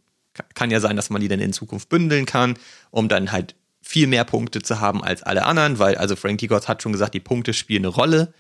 kann 0.56 0.72
ja 0.72 0.80
sein, 0.80 0.96
dass 0.96 1.10
man 1.10 1.22
die 1.22 1.28
dann 1.28 1.40
in 1.40 1.54
Zukunft 1.54 1.90
bündeln 1.90 2.26
kann, 2.26 2.56
um 2.92 3.08
dann 3.08 3.32
halt 3.32 3.56
viel 3.82 4.08
mehr 4.08 4.26
Punkte 4.26 4.62
zu 4.62 4.80
haben 4.80 5.04
als 5.04 5.24
alle 5.24 5.46
anderen, 5.46 5.80
weil 5.80 5.96
also 5.96 6.16
Frank 6.16 6.40
Tigotz 6.40 6.68
hat 6.68 6.82
schon 6.82 6.92
gesagt, 6.92 7.14
die 7.14 7.20
Punkte 7.20 7.54
spielen 7.54 7.86
eine 7.86 7.94
Rolle. 7.94 8.34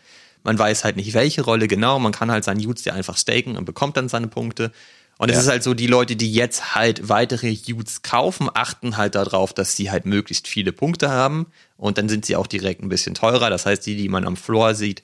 Man 0.43 0.57
weiß 0.57 0.83
halt 0.83 0.97
nicht, 0.97 1.13
welche 1.13 1.43
Rolle 1.43 1.67
genau. 1.67 1.99
Man 1.99 2.11
kann 2.11 2.31
halt 2.31 2.43
seinen 2.43 2.65
Utes 2.65 2.85
ja 2.85 2.93
einfach 2.93 3.17
staken 3.17 3.55
und 3.55 3.65
bekommt 3.65 3.97
dann 3.97 4.09
seine 4.09 4.27
Punkte. 4.27 4.71
Und 5.19 5.29
ja. 5.29 5.35
es 5.35 5.43
ist 5.43 5.49
halt 5.49 5.63
so, 5.63 5.73
die 5.73 5.87
Leute, 5.87 6.15
die 6.15 6.31
jetzt 6.31 6.75
halt 6.75 7.09
weitere 7.09 7.55
Utes 7.69 8.01
kaufen, 8.03 8.49
achten 8.53 8.97
halt 8.97 9.15
darauf, 9.15 9.53
dass 9.53 9.75
sie 9.75 9.89
halt 9.89 10.05
möglichst 10.05 10.47
viele 10.47 10.71
Punkte 10.71 11.09
haben. 11.09 11.47
Und 11.75 11.97
dann 11.97 12.07
sind 12.07 12.25
sie 12.25 12.35
auch 12.35 12.47
direkt 12.47 12.83
ein 12.83 12.89
bisschen 12.89 13.15
teurer. 13.15 13.49
Das 13.49 13.65
heißt, 13.65 13.85
die, 13.85 13.95
die 13.95 14.09
man 14.09 14.25
am 14.25 14.35
Floor 14.35 14.75
sieht, 14.75 15.03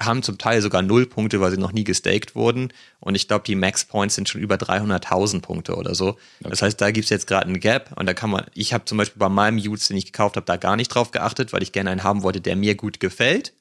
haben 0.00 0.22
zum 0.22 0.38
Teil 0.38 0.60
sogar 0.62 0.82
null 0.82 1.06
Punkte, 1.06 1.40
weil 1.40 1.50
sie 1.50 1.58
noch 1.58 1.72
nie 1.72 1.84
gestaked 1.84 2.34
wurden. 2.34 2.72
Und 3.00 3.14
ich 3.14 3.28
glaube, 3.28 3.44
die 3.46 3.54
Max 3.54 3.84
Points 3.84 4.14
sind 4.14 4.28
schon 4.28 4.40
über 4.40 4.56
300.000 4.56 5.40
Punkte 5.40 5.76
oder 5.76 5.94
so. 5.94 6.10
Okay. 6.10 6.50
Das 6.50 6.62
heißt, 6.62 6.80
da 6.80 6.90
gibt 6.90 7.04
es 7.04 7.10
jetzt 7.10 7.26
gerade 7.26 7.46
einen 7.46 7.60
Gap. 7.60 7.90
Und 7.96 8.06
da 8.06 8.14
kann 8.14 8.30
man, 8.30 8.44
ich 8.54 8.72
habe 8.72 8.84
zum 8.84 8.98
Beispiel 8.98 9.18
bei 9.18 9.28
meinem 9.28 9.58
Utes, 9.58 9.88
den 9.88 9.96
ich 9.96 10.06
gekauft 10.06 10.36
habe, 10.36 10.46
da 10.46 10.56
gar 10.56 10.76
nicht 10.76 10.88
drauf 10.88 11.10
geachtet, 11.10 11.52
weil 11.52 11.62
ich 11.62 11.72
gerne 11.72 11.90
einen 11.90 12.02
haben 12.02 12.22
wollte, 12.22 12.40
der 12.40 12.56
mir 12.56 12.74
gut 12.74 13.00
gefällt. 13.00 13.52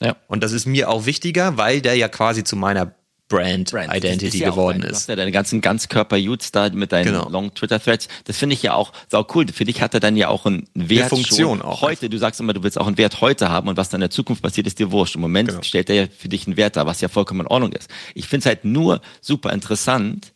Ja. 0.00 0.16
Und 0.28 0.42
das 0.42 0.52
ist 0.52 0.66
mir 0.66 0.88
auch 0.88 1.06
wichtiger, 1.06 1.56
weil 1.56 1.80
der 1.80 1.94
ja 1.94 2.08
quasi 2.08 2.44
zu 2.44 2.56
meiner 2.56 2.94
Brand, 3.28 3.70
Brand. 3.70 3.94
Identity 3.94 4.38
ja 4.38 4.50
geworden 4.50 4.82
ist. 4.82 5.06
Du 5.06 5.12
ja 5.12 5.16
deine 5.16 5.32
ganzen 5.32 5.60
Ganzkörper-Utes 5.60 6.50
da 6.52 6.70
mit 6.70 6.92
deinen 6.92 7.04
genau. 7.04 7.28
Long 7.28 7.52
Twitter-Threads. 7.52 8.08
Das 8.24 8.38
finde 8.38 8.54
ich 8.54 8.62
ja 8.62 8.74
auch 8.74 8.92
sau 9.08 9.26
cool. 9.34 9.46
Für 9.52 9.64
dich 9.64 9.82
hat 9.82 9.94
er 9.94 10.00
dann 10.00 10.16
ja 10.16 10.28
auch 10.28 10.46
einen 10.46 10.66
Wert. 10.74 11.02
Eine 11.02 11.08
Funktion 11.10 11.60
auch. 11.60 11.82
Heute, 11.82 12.08
du 12.08 12.18
sagst 12.18 12.40
immer, 12.40 12.54
du 12.54 12.62
willst 12.62 12.80
auch 12.80 12.86
einen 12.86 12.98
Wert 12.98 13.20
heute 13.20 13.50
haben 13.50 13.68
und 13.68 13.76
was 13.76 13.90
dann 13.90 13.98
in 13.98 14.02
der 14.02 14.10
Zukunft 14.10 14.42
passiert, 14.42 14.66
ist 14.66 14.78
dir 14.78 14.90
wurscht. 14.90 15.14
Im 15.14 15.20
Moment 15.20 15.50
genau. 15.50 15.62
stellt 15.62 15.90
er 15.90 15.96
ja 15.96 16.06
für 16.16 16.28
dich 16.28 16.46
einen 16.46 16.56
Wert 16.56 16.76
dar, 16.76 16.86
was 16.86 17.00
ja 17.00 17.08
vollkommen 17.08 17.40
in 17.40 17.46
Ordnung 17.46 17.72
ist. 17.72 17.90
Ich 18.14 18.26
finde 18.26 18.40
es 18.40 18.46
halt 18.46 18.64
nur 18.64 19.00
super 19.20 19.52
interessant, 19.52 20.32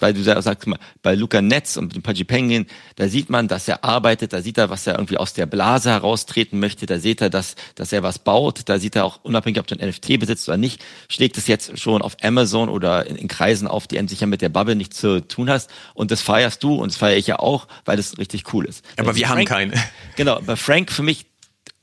weil 0.00 0.12
du 0.12 0.22
sagst 0.22 0.66
mal, 0.66 0.78
bei 1.02 1.14
Luca 1.14 1.40
Netz 1.40 1.76
und 1.76 1.94
dem 1.94 2.02
Pudgy 2.02 2.24
Penguin, 2.24 2.66
da 2.96 3.08
sieht 3.08 3.30
man, 3.30 3.48
dass 3.48 3.68
er 3.68 3.84
arbeitet, 3.84 4.32
da 4.32 4.42
sieht 4.42 4.58
er, 4.58 4.70
was 4.70 4.86
er 4.86 4.94
irgendwie 4.94 5.18
aus 5.18 5.34
der 5.34 5.46
Blase 5.46 5.90
heraustreten 5.90 6.58
möchte, 6.58 6.86
da 6.86 6.98
sieht 6.98 7.20
er, 7.20 7.30
dass, 7.30 7.54
dass 7.74 7.92
er 7.92 8.02
was 8.02 8.18
baut, 8.18 8.62
da 8.66 8.78
sieht 8.78 8.96
er 8.96 9.04
auch, 9.04 9.20
unabhängig 9.22 9.60
ob 9.60 9.66
du 9.66 9.76
ein 9.76 9.88
NFT 9.88 10.18
besitzt 10.18 10.48
oder 10.48 10.56
nicht, 10.56 10.84
schlägt 11.08 11.38
es 11.38 11.46
jetzt 11.46 11.78
schon 11.78 12.02
auf 12.02 12.16
Amazon 12.22 12.68
oder 12.68 13.06
in, 13.06 13.16
in 13.16 13.28
Kreisen 13.28 13.68
auf, 13.68 13.86
die 13.86 14.04
sicher 14.08 14.26
mit 14.26 14.42
der 14.42 14.48
Bubble 14.48 14.74
nichts 14.74 14.98
zu 14.98 15.26
tun 15.26 15.48
hast 15.48 15.70
und 15.94 16.10
das 16.10 16.20
feierst 16.20 16.62
du 16.62 16.74
und 16.74 16.92
das 16.92 16.96
feiere 16.96 17.16
ich 17.16 17.26
ja 17.26 17.38
auch, 17.38 17.68
weil 17.84 17.96
das 17.96 18.18
richtig 18.18 18.52
cool 18.52 18.66
ist. 18.66 18.84
Aber 18.96 19.08
also 19.08 19.20
wir 19.20 19.26
Frank, 19.26 19.50
haben 19.50 19.70
keine. 19.70 19.74
Genau, 20.16 20.40
bei 20.40 20.56
Frank 20.56 20.92
für 20.92 21.02
mich, 21.02 21.26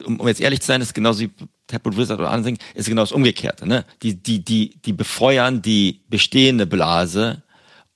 um, 0.05 0.19
um 0.19 0.27
jetzt 0.27 0.41
ehrlich 0.41 0.61
zu 0.61 0.67
sein, 0.67 0.81
ist 0.81 0.93
genauso 0.93 1.21
wie 1.21 1.31
Taproot 1.67 1.97
Wizard 1.97 2.19
oder 2.19 2.31
andere 2.31 2.55
ist 2.75 2.87
genau 2.87 3.01
das 3.01 3.11
Umgekehrte. 3.11 3.67
Ne? 3.67 3.85
Die, 4.03 4.21
die, 4.21 4.43
die, 4.43 4.81
die 4.83 4.93
befeuern 4.93 5.61
die 5.61 6.01
bestehende 6.09 6.65
Blase 6.67 7.43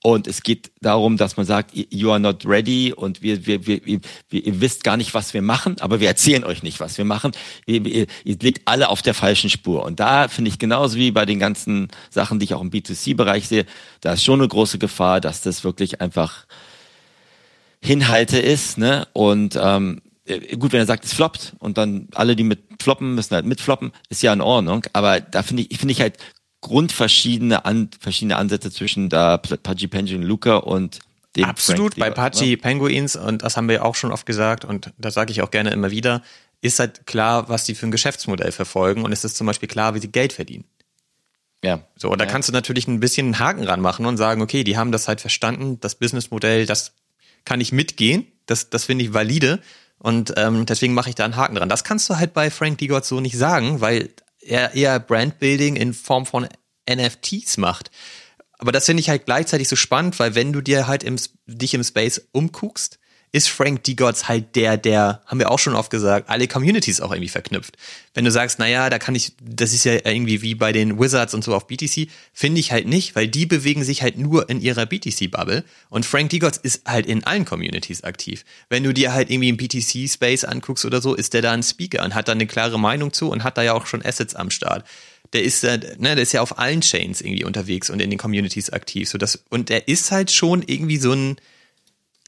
und 0.06 0.28
es 0.28 0.44
geht 0.44 0.70
darum, 0.80 1.16
dass 1.16 1.36
man 1.36 1.46
sagt, 1.46 1.72
you 1.74 2.12
are 2.12 2.20
not 2.20 2.46
ready 2.46 2.92
und 2.92 3.22
wir, 3.22 3.44
wir, 3.44 3.66
wir, 3.66 3.80
wir, 3.84 4.00
ihr 4.46 4.60
wisst 4.60 4.84
gar 4.84 4.96
nicht, 4.96 5.14
was 5.14 5.34
wir 5.34 5.42
machen, 5.42 5.80
aber 5.80 5.98
wir 5.98 6.06
erzählen 6.06 6.44
euch 6.44 6.62
nicht, 6.62 6.78
was 6.78 6.96
wir 6.96 7.04
machen. 7.04 7.32
Ihr, 7.66 7.84
ihr, 7.84 8.06
ihr 8.22 8.36
liegt 8.40 8.68
alle 8.68 8.88
auf 8.88 9.02
der 9.02 9.14
falschen 9.14 9.50
Spur. 9.50 9.84
Und 9.84 9.98
da 9.98 10.28
finde 10.28 10.48
ich 10.50 10.60
genauso 10.60 10.96
wie 10.96 11.10
bei 11.10 11.26
den 11.26 11.40
ganzen 11.40 11.88
Sachen, 12.08 12.38
die 12.38 12.44
ich 12.44 12.54
auch 12.54 12.60
im 12.60 12.70
B2C-Bereich 12.70 13.48
sehe, 13.48 13.66
da 14.00 14.12
ist 14.12 14.22
schon 14.22 14.38
eine 14.38 14.46
große 14.46 14.78
Gefahr, 14.78 15.20
dass 15.20 15.40
das 15.40 15.64
wirklich 15.64 16.00
einfach 16.00 16.46
Hinhalte 17.82 18.38
ist. 18.38 18.78
Ne? 18.78 19.08
Und 19.12 19.58
ähm, 19.60 20.02
gut, 20.56 20.70
wenn 20.70 20.78
er 20.78 20.86
sagt, 20.86 21.04
es 21.04 21.14
floppt 21.14 21.54
und 21.58 21.78
dann 21.78 22.06
alle, 22.14 22.36
die 22.36 22.44
mit 22.44 22.60
floppen, 22.80 23.16
müssen 23.16 23.34
halt 23.34 23.44
mitfloppen, 23.44 23.90
ist 24.08 24.22
ja 24.22 24.32
in 24.32 24.40
Ordnung. 24.40 24.86
Aber 24.92 25.20
da 25.20 25.42
finde 25.42 25.64
ich, 25.68 25.78
finde 25.78 25.90
ich 25.90 26.00
halt 26.00 26.18
grundverschiedene 26.66 27.64
an, 27.64 27.90
verschiedene 28.00 28.36
Ansätze 28.36 28.72
zwischen 28.72 29.08
da 29.08 29.38
Pudgy 29.38 29.86
Penguin 29.86 30.22
Luca 30.22 30.56
und 30.56 30.98
dem 31.36 31.44
Absolut, 31.44 31.94
bei 31.94 32.10
Pudgy 32.10 32.50
ne? 32.50 32.56
Penguins, 32.56 33.14
und 33.14 33.42
das 33.42 33.56
haben 33.56 33.68
wir 33.68 33.84
auch 33.84 33.94
schon 33.94 34.10
oft 34.10 34.26
gesagt, 34.26 34.64
und 34.64 34.92
das 34.98 35.14
sage 35.14 35.30
ich 35.30 35.42
auch 35.42 35.52
gerne 35.52 35.70
immer 35.70 35.92
wieder, 35.92 36.22
ist 36.62 36.80
halt 36.80 37.06
klar, 37.06 37.48
was 37.48 37.64
die 37.64 37.76
für 37.76 37.86
ein 37.86 37.92
Geschäftsmodell 37.92 38.50
verfolgen 38.50 39.04
und 39.04 39.12
es 39.12 39.24
ist 39.24 39.36
zum 39.36 39.46
Beispiel 39.46 39.68
klar, 39.68 39.94
wie 39.94 40.00
sie 40.00 40.10
Geld 40.10 40.32
verdienen. 40.32 40.64
Ja. 41.62 41.84
So, 41.94 42.10
und 42.10 42.20
da 42.20 42.24
ja. 42.24 42.30
kannst 42.30 42.48
du 42.48 42.52
natürlich 42.52 42.88
ein 42.88 42.98
bisschen 42.98 43.26
einen 43.26 43.38
Haken 43.38 43.62
ranmachen 43.62 44.04
und 44.04 44.16
sagen, 44.16 44.42
okay, 44.42 44.64
die 44.64 44.76
haben 44.76 44.90
das 44.90 45.06
halt 45.06 45.20
verstanden, 45.20 45.78
das 45.80 45.94
Businessmodell, 45.94 46.66
das 46.66 46.94
kann 47.44 47.60
ich 47.60 47.70
mitgehen, 47.70 48.26
das, 48.46 48.70
das 48.70 48.86
finde 48.86 49.04
ich 49.04 49.14
valide 49.14 49.60
und 49.98 50.34
ähm, 50.36 50.66
deswegen 50.66 50.94
mache 50.94 51.10
ich 51.10 51.14
da 51.14 51.24
einen 51.24 51.36
Haken 51.36 51.54
dran. 51.54 51.68
Das 51.68 51.84
kannst 51.84 52.10
du 52.10 52.16
halt 52.16 52.34
bei 52.34 52.50
Frank 52.50 52.78
Digott 52.78 53.04
so 53.04 53.20
nicht 53.20 53.38
sagen, 53.38 53.80
weil 53.80 54.10
er 54.46 54.74
eher 54.74 54.98
Brandbuilding 55.00 55.76
in 55.76 55.94
Form 55.94 56.26
von 56.26 56.48
NFTs 56.88 57.56
macht. 57.56 57.90
Aber 58.58 58.72
das 58.72 58.86
finde 58.86 59.00
ich 59.00 59.10
halt 59.10 59.26
gleichzeitig 59.26 59.68
so 59.68 59.76
spannend, 59.76 60.18
weil 60.18 60.34
wenn 60.34 60.52
du 60.52 60.60
dir 60.60 60.86
halt 60.86 61.04
im, 61.04 61.16
dich 61.46 61.74
im 61.74 61.84
Space 61.84 62.28
umguckst, 62.32 62.98
ist 63.36 63.50
Frank 63.50 63.84
D. 63.84 63.92
Gods 63.92 64.28
halt 64.28 64.56
der, 64.56 64.78
der, 64.78 65.20
haben 65.26 65.38
wir 65.38 65.50
auch 65.50 65.58
schon 65.58 65.74
oft 65.74 65.90
gesagt, 65.90 66.30
alle 66.30 66.48
Communities 66.48 67.02
auch 67.02 67.12
irgendwie 67.12 67.28
verknüpft. 67.28 67.76
Wenn 68.14 68.24
du 68.24 68.30
sagst, 68.30 68.58
naja, 68.58 68.88
da 68.88 68.98
kann 68.98 69.14
ich, 69.14 69.32
das 69.42 69.74
ist 69.74 69.84
ja 69.84 69.92
irgendwie 69.92 70.40
wie 70.40 70.54
bei 70.54 70.72
den 70.72 70.98
Wizards 70.98 71.34
und 71.34 71.44
so 71.44 71.54
auf 71.54 71.66
BTC, 71.66 72.08
finde 72.32 72.60
ich 72.60 72.72
halt 72.72 72.86
nicht, 72.86 73.14
weil 73.14 73.28
die 73.28 73.44
bewegen 73.44 73.84
sich 73.84 74.00
halt 74.00 74.16
nur 74.16 74.48
in 74.48 74.62
ihrer 74.62 74.86
BTC-Bubble 74.86 75.64
und 75.90 76.06
Frank 76.06 76.30
D. 76.30 76.38
Gods 76.38 76.56
ist 76.56 76.88
halt 76.88 77.04
in 77.04 77.24
allen 77.24 77.44
Communities 77.44 78.04
aktiv. 78.04 78.42
Wenn 78.70 78.84
du 78.84 78.94
dir 78.94 79.12
halt 79.12 79.30
irgendwie 79.30 79.50
im 79.50 79.58
BTC-Space 79.58 80.44
anguckst 80.44 80.86
oder 80.86 81.02
so, 81.02 81.14
ist 81.14 81.34
der 81.34 81.42
da 81.42 81.52
ein 81.52 81.62
Speaker 81.62 82.02
und 82.04 82.14
hat 82.14 82.28
da 82.28 82.32
eine 82.32 82.46
klare 82.46 82.80
Meinung 82.80 83.12
zu 83.12 83.28
und 83.28 83.44
hat 83.44 83.58
da 83.58 83.62
ja 83.62 83.74
auch 83.74 83.86
schon 83.86 84.02
Assets 84.02 84.34
am 84.34 84.50
Start 84.50 84.86
der 85.32 85.42
ist, 85.42 85.64
ne, 85.64 85.80
der 85.98 86.18
ist 86.18 86.32
ja 86.32 86.40
auf 86.40 86.56
allen 86.58 86.82
Chains 86.82 87.20
irgendwie 87.20 87.44
unterwegs 87.44 87.90
und 87.90 88.00
in 88.00 88.10
den 88.10 88.18
Communities 88.18 88.70
aktiv. 88.70 89.08
So 89.08 89.18
und 89.50 89.68
der 89.68 89.88
ist 89.88 90.12
halt 90.12 90.30
schon 90.30 90.62
irgendwie 90.62 90.98
so 90.98 91.12
ein, 91.12 91.36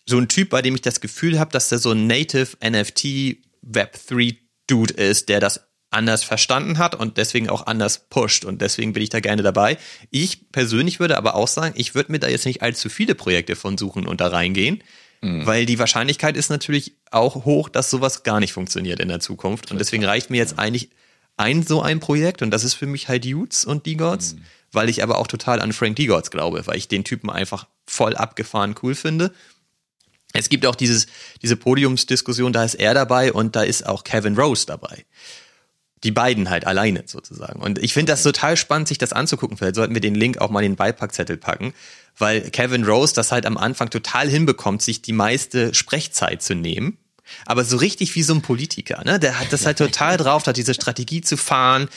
so 0.09 0.19
ein 0.19 0.29
Typ, 0.29 0.49
bei 0.51 0.63
dem 0.63 0.75
ich 0.75 0.81
das 0.81 1.01
Gefühl 1.01 1.39
habe, 1.39 1.53
dass 1.53 1.69
der 1.69 1.79
so 1.79 1.93
ein 1.93 2.07
Native 2.07 2.57
NFT 2.65 3.39
Web3 3.67 4.37
Dude 4.67 4.95
ist, 4.95 5.29
der 5.29 5.41
das 5.41 5.61
anders 5.91 6.23
verstanden 6.23 6.79
hat 6.79 6.95
und 6.95 7.17
deswegen 7.17 7.49
auch 7.49 7.67
anders 7.67 8.09
pusht 8.09 8.45
und 8.45 8.61
deswegen 8.61 8.93
bin 8.93 9.03
ich 9.03 9.09
da 9.09 9.21
gerne 9.21 9.43
dabei. 9.43 9.79
Ich 10.11 10.51
persönlich 10.53 11.01
würde 11.01 11.17
aber 11.17 11.35
auch 11.35 11.49
sagen, 11.49 11.75
ich 11.77 11.95
würde 11.95 12.13
mir 12.13 12.19
da 12.19 12.29
jetzt 12.29 12.45
nicht 12.47 12.63
allzu 12.63 12.89
viele 12.89 13.15
Projekte 13.15 13.57
von 13.57 13.79
suchen 13.79 14.07
und 14.07 14.21
da 14.21 14.29
reingehen, 14.29 14.83
mhm. 15.23 15.47
weil 15.47 15.65
die 15.65 15.79
Wahrscheinlichkeit 15.79 16.37
ist 16.37 16.51
natürlich 16.51 16.97
auch 17.11 17.47
hoch, 17.47 17.69
dass 17.71 17.91
sowas 17.91 18.23
gar 18.23 18.41
nicht 18.41 18.53
funktioniert 18.53 19.01
in 19.01 19.09
der 19.09 19.21
Zukunft 19.21 19.71
und 19.71 19.79
deswegen 19.79 20.05
reicht 20.05 20.29
mir 20.29 20.37
jetzt 20.37 20.59
eigentlich 20.59 20.91
ein 21.39 21.63
so 21.63 21.81
ein 21.81 22.01
Projekt 22.01 22.43
und 22.43 22.51
das 22.51 22.65
ist 22.65 22.75
für 22.75 22.87
mich 22.87 23.09
halt 23.09 23.25
Utes 23.25 23.65
und 23.65 23.87
D-Gods, 23.87 24.35
mhm. 24.35 24.45
weil 24.73 24.91
ich 24.91 25.03
aber 25.03 25.19
auch 25.19 25.27
total 25.27 25.61
an 25.61 25.73
Frank 25.73 25.97
D-Gods 25.97 26.31
glaube, 26.31 26.67
weil 26.67 26.77
ich 26.77 26.89
den 26.89 27.05
Typen 27.05 27.31
einfach 27.31 27.67
voll 27.87 28.15
abgefahren 28.15 28.75
cool 28.83 28.95
finde 28.95 29.33
es 30.33 30.49
gibt 30.49 30.67
auch 30.67 30.75
dieses, 30.75 31.07
diese 31.43 31.57
Podiumsdiskussion, 31.57 32.53
da 32.53 32.65
ist 32.65 32.75
er 32.75 32.95
dabei 32.95 33.33
und 33.33 33.57
da 33.57 33.63
ist 33.63 33.87
auch 33.87 34.05
Kevin 34.05 34.37
Rose 34.37 34.67
dabei. 34.67 35.05
Die 36.05 36.13
beiden 36.13 36.49
halt 36.49 36.65
alleine 36.67 37.05
sozusagen. 37.07 37.61
Und 37.61 37.79
ich 37.79 37.93
finde 37.93 38.13
das 38.13 38.23
total 38.23 38.57
spannend, 38.57 38.87
sich 38.87 38.99
das 38.99 39.13
anzugucken. 39.13 39.57
Vielleicht 39.57 39.75
sollten 39.75 39.95
wir 39.95 40.01
den 40.01 40.15
Link 40.15 40.39
auch 40.39 40.51
mal 40.51 40.63
in 40.63 40.73
den 40.73 40.77
Beipackzettel 40.77 41.39
packen, 41.39 41.73
weil 42.17 42.43
Kevin 42.51 42.85
Rose 42.85 43.15
das 43.15 43.33
halt 43.33 43.47
am 43.47 43.57
Anfang 43.57 43.91
total 43.91 44.29
hinbekommt, 44.29 44.83
sich 44.83 45.03
die 45.03 45.13
meiste 45.13 45.75
Sprechzeit 45.75 46.43
zu 46.43 46.55
nehmen. 46.55 46.99
Aber 47.45 47.65
so 47.65 47.77
richtig 47.77 48.15
wie 48.15 48.23
so 48.23 48.33
ein 48.33 48.43
Politiker, 48.43 49.03
ne? 49.05 49.19
Der 49.19 49.39
hat 49.39 49.53
das 49.53 49.67
halt 49.67 49.77
total 49.77 50.17
drauf, 50.17 50.47
hat 50.47 50.57
diese 50.57 50.73
Strategie 50.73 51.21
zu 51.21 51.37
fahren. 51.37 51.89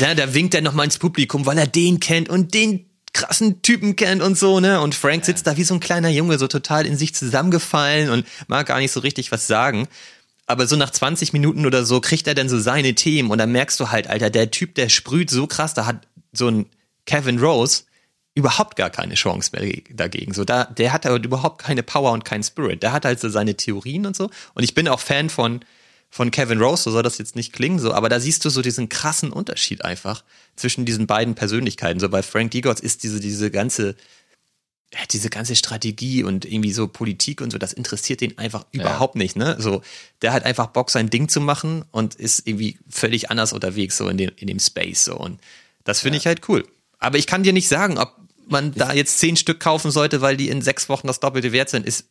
Der, 0.00 0.16
der 0.16 0.34
winkt 0.34 0.54
dann 0.54 0.64
nochmal 0.64 0.86
ins 0.86 0.98
Publikum, 0.98 1.46
weil 1.46 1.58
er 1.58 1.68
den 1.68 2.00
kennt 2.00 2.28
und 2.28 2.54
den 2.54 2.89
krassen 3.12 3.62
Typen 3.62 3.96
kennt 3.96 4.22
und 4.22 4.38
so, 4.38 4.60
ne? 4.60 4.80
Und 4.80 4.94
Frank 4.94 5.24
sitzt 5.24 5.46
da 5.46 5.56
wie 5.56 5.64
so 5.64 5.74
ein 5.74 5.80
kleiner 5.80 6.08
Junge, 6.08 6.38
so 6.38 6.46
total 6.46 6.86
in 6.86 6.96
sich 6.96 7.14
zusammengefallen 7.14 8.10
und 8.10 8.26
mag 8.46 8.66
gar 8.66 8.78
nicht 8.78 8.92
so 8.92 9.00
richtig 9.00 9.32
was 9.32 9.46
sagen. 9.46 9.88
Aber 10.46 10.66
so 10.66 10.76
nach 10.76 10.90
20 10.90 11.32
Minuten 11.32 11.66
oder 11.66 11.84
so 11.84 12.00
kriegt 12.00 12.26
er 12.26 12.34
dann 12.34 12.48
so 12.48 12.58
seine 12.58 12.94
Themen 12.94 13.30
und 13.30 13.38
dann 13.38 13.52
merkst 13.52 13.78
du 13.78 13.90
halt, 13.90 14.08
Alter, 14.08 14.30
der 14.30 14.50
Typ, 14.50 14.74
der 14.74 14.88
sprüht 14.88 15.30
so 15.30 15.46
krass, 15.46 15.74
da 15.74 15.86
hat 15.86 16.06
so 16.32 16.48
ein 16.48 16.66
Kevin 17.06 17.38
Rose 17.38 17.84
überhaupt 18.34 18.76
gar 18.76 18.90
keine 18.90 19.14
Chance 19.14 19.50
mehr 19.52 19.72
dagegen. 19.90 20.32
So, 20.32 20.44
da, 20.44 20.64
der 20.64 20.92
hat 20.92 21.06
aber 21.06 21.22
überhaupt 21.22 21.62
keine 21.62 21.82
Power 21.82 22.12
und 22.12 22.24
keinen 22.24 22.42
Spirit. 22.42 22.82
Der 22.82 22.92
hat 22.92 23.04
halt 23.04 23.20
so 23.20 23.28
seine 23.28 23.56
Theorien 23.56 24.06
und 24.06 24.16
so. 24.16 24.30
Und 24.54 24.62
ich 24.62 24.74
bin 24.74 24.88
auch 24.88 25.00
Fan 25.00 25.30
von, 25.30 25.60
von 26.10 26.30
Kevin 26.30 26.60
Rose, 26.60 26.82
so 26.82 26.90
soll 26.90 27.04
das 27.04 27.18
jetzt 27.18 27.36
nicht 27.36 27.52
klingen, 27.52 27.78
so, 27.78 27.94
aber 27.94 28.08
da 28.08 28.18
siehst 28.18 28.44
du 28.44 28.50
so 28.50 28.62
diesen 28.62 28.88
krassen 28.88 29.30
Unterschied 29.30 29.84
einfach 29.84 30.24
zwischen 30.56 30.84
diesen 30.84 31.06
beiden 31.06 31.36
Persönlichkeiten. 31.36 32.00
So 32.00 32.08
bei 32.08 32.22
Frank 32.22 32.50
Digotz 32.50 32.80
ist 32.80 33.04
diese, 33.04 33.20
diese 33.20 33.50
ganze 33.50 33.94
ja, 34.92 34.98
diese 35.08 35.30
ganze 35.30 35.54
Strategie 35.54 36.24
und 36.24 36.44
irgendwie 36.44 36.72
so 36.72 36.88
Politik 36.88 37.40
und 37.40 37.52
so, 37.52 37.58
das 37.58 37.72
interessiert 37.72 38.20
den 38.20 38.38
einfach 38.38 38.66
überhaupt 38.72 39.14
nicht, 39.14 39.36
ne? 39.36 39.54
So, 39.60 39.82
der 40.20 40.32
hat 40.32 40.44
einfach 40.44 40.68
Bock, 40.68 40.90
sein 40.90 41.10
Ding 41.10 41.28
zu 41.28 41.40
machen 41.40 41.84
und 41.92 42.16
ist 42.16 42.46
irgendwie 42.48 42.76
völlig 42.88 43.30
anders 43.30 43.52
unterwegs, 43.52 43.96
so 43.96 44.08
in 44.08 44.18
dem, 44.18 44.32
in 44.34 44.48
dem 44.48 44.58
Space, 44.58 45.04
so. 45.04 45.16
Und 45.16 45.40
das 45.84 46.00
finde 46.00 46.16
ja. 46.16 46.20
ich 46.20 46.26
halt 46.26 46.48
cool. 46.48 46.66
Aber 46.98 47.18
ich 47.18 47.28
kann 47.28 47.44
dir 47.44 47.52
nicht 47.52 47.68
sagen, 47.68 47.98
ob 47.98 48.16
man 48.48 48.72
da 48.72 48.92
jetzt 48.92 49.20
zehn 49.20 49.36
Stück 49.36 49.60
kaufen 49.60 49.92
sollte, 49.92 50.22
weil 50.22 50.36
die 50.36 50.48
in 50.48 50.60
sechs 50.60 50.88
Wochen 50.88 51.06
das 51.06 51.20
doppelte 51.20 51.52
wert 51.52 51.70
sind, 51.70 51.86
ist 51.86 52.06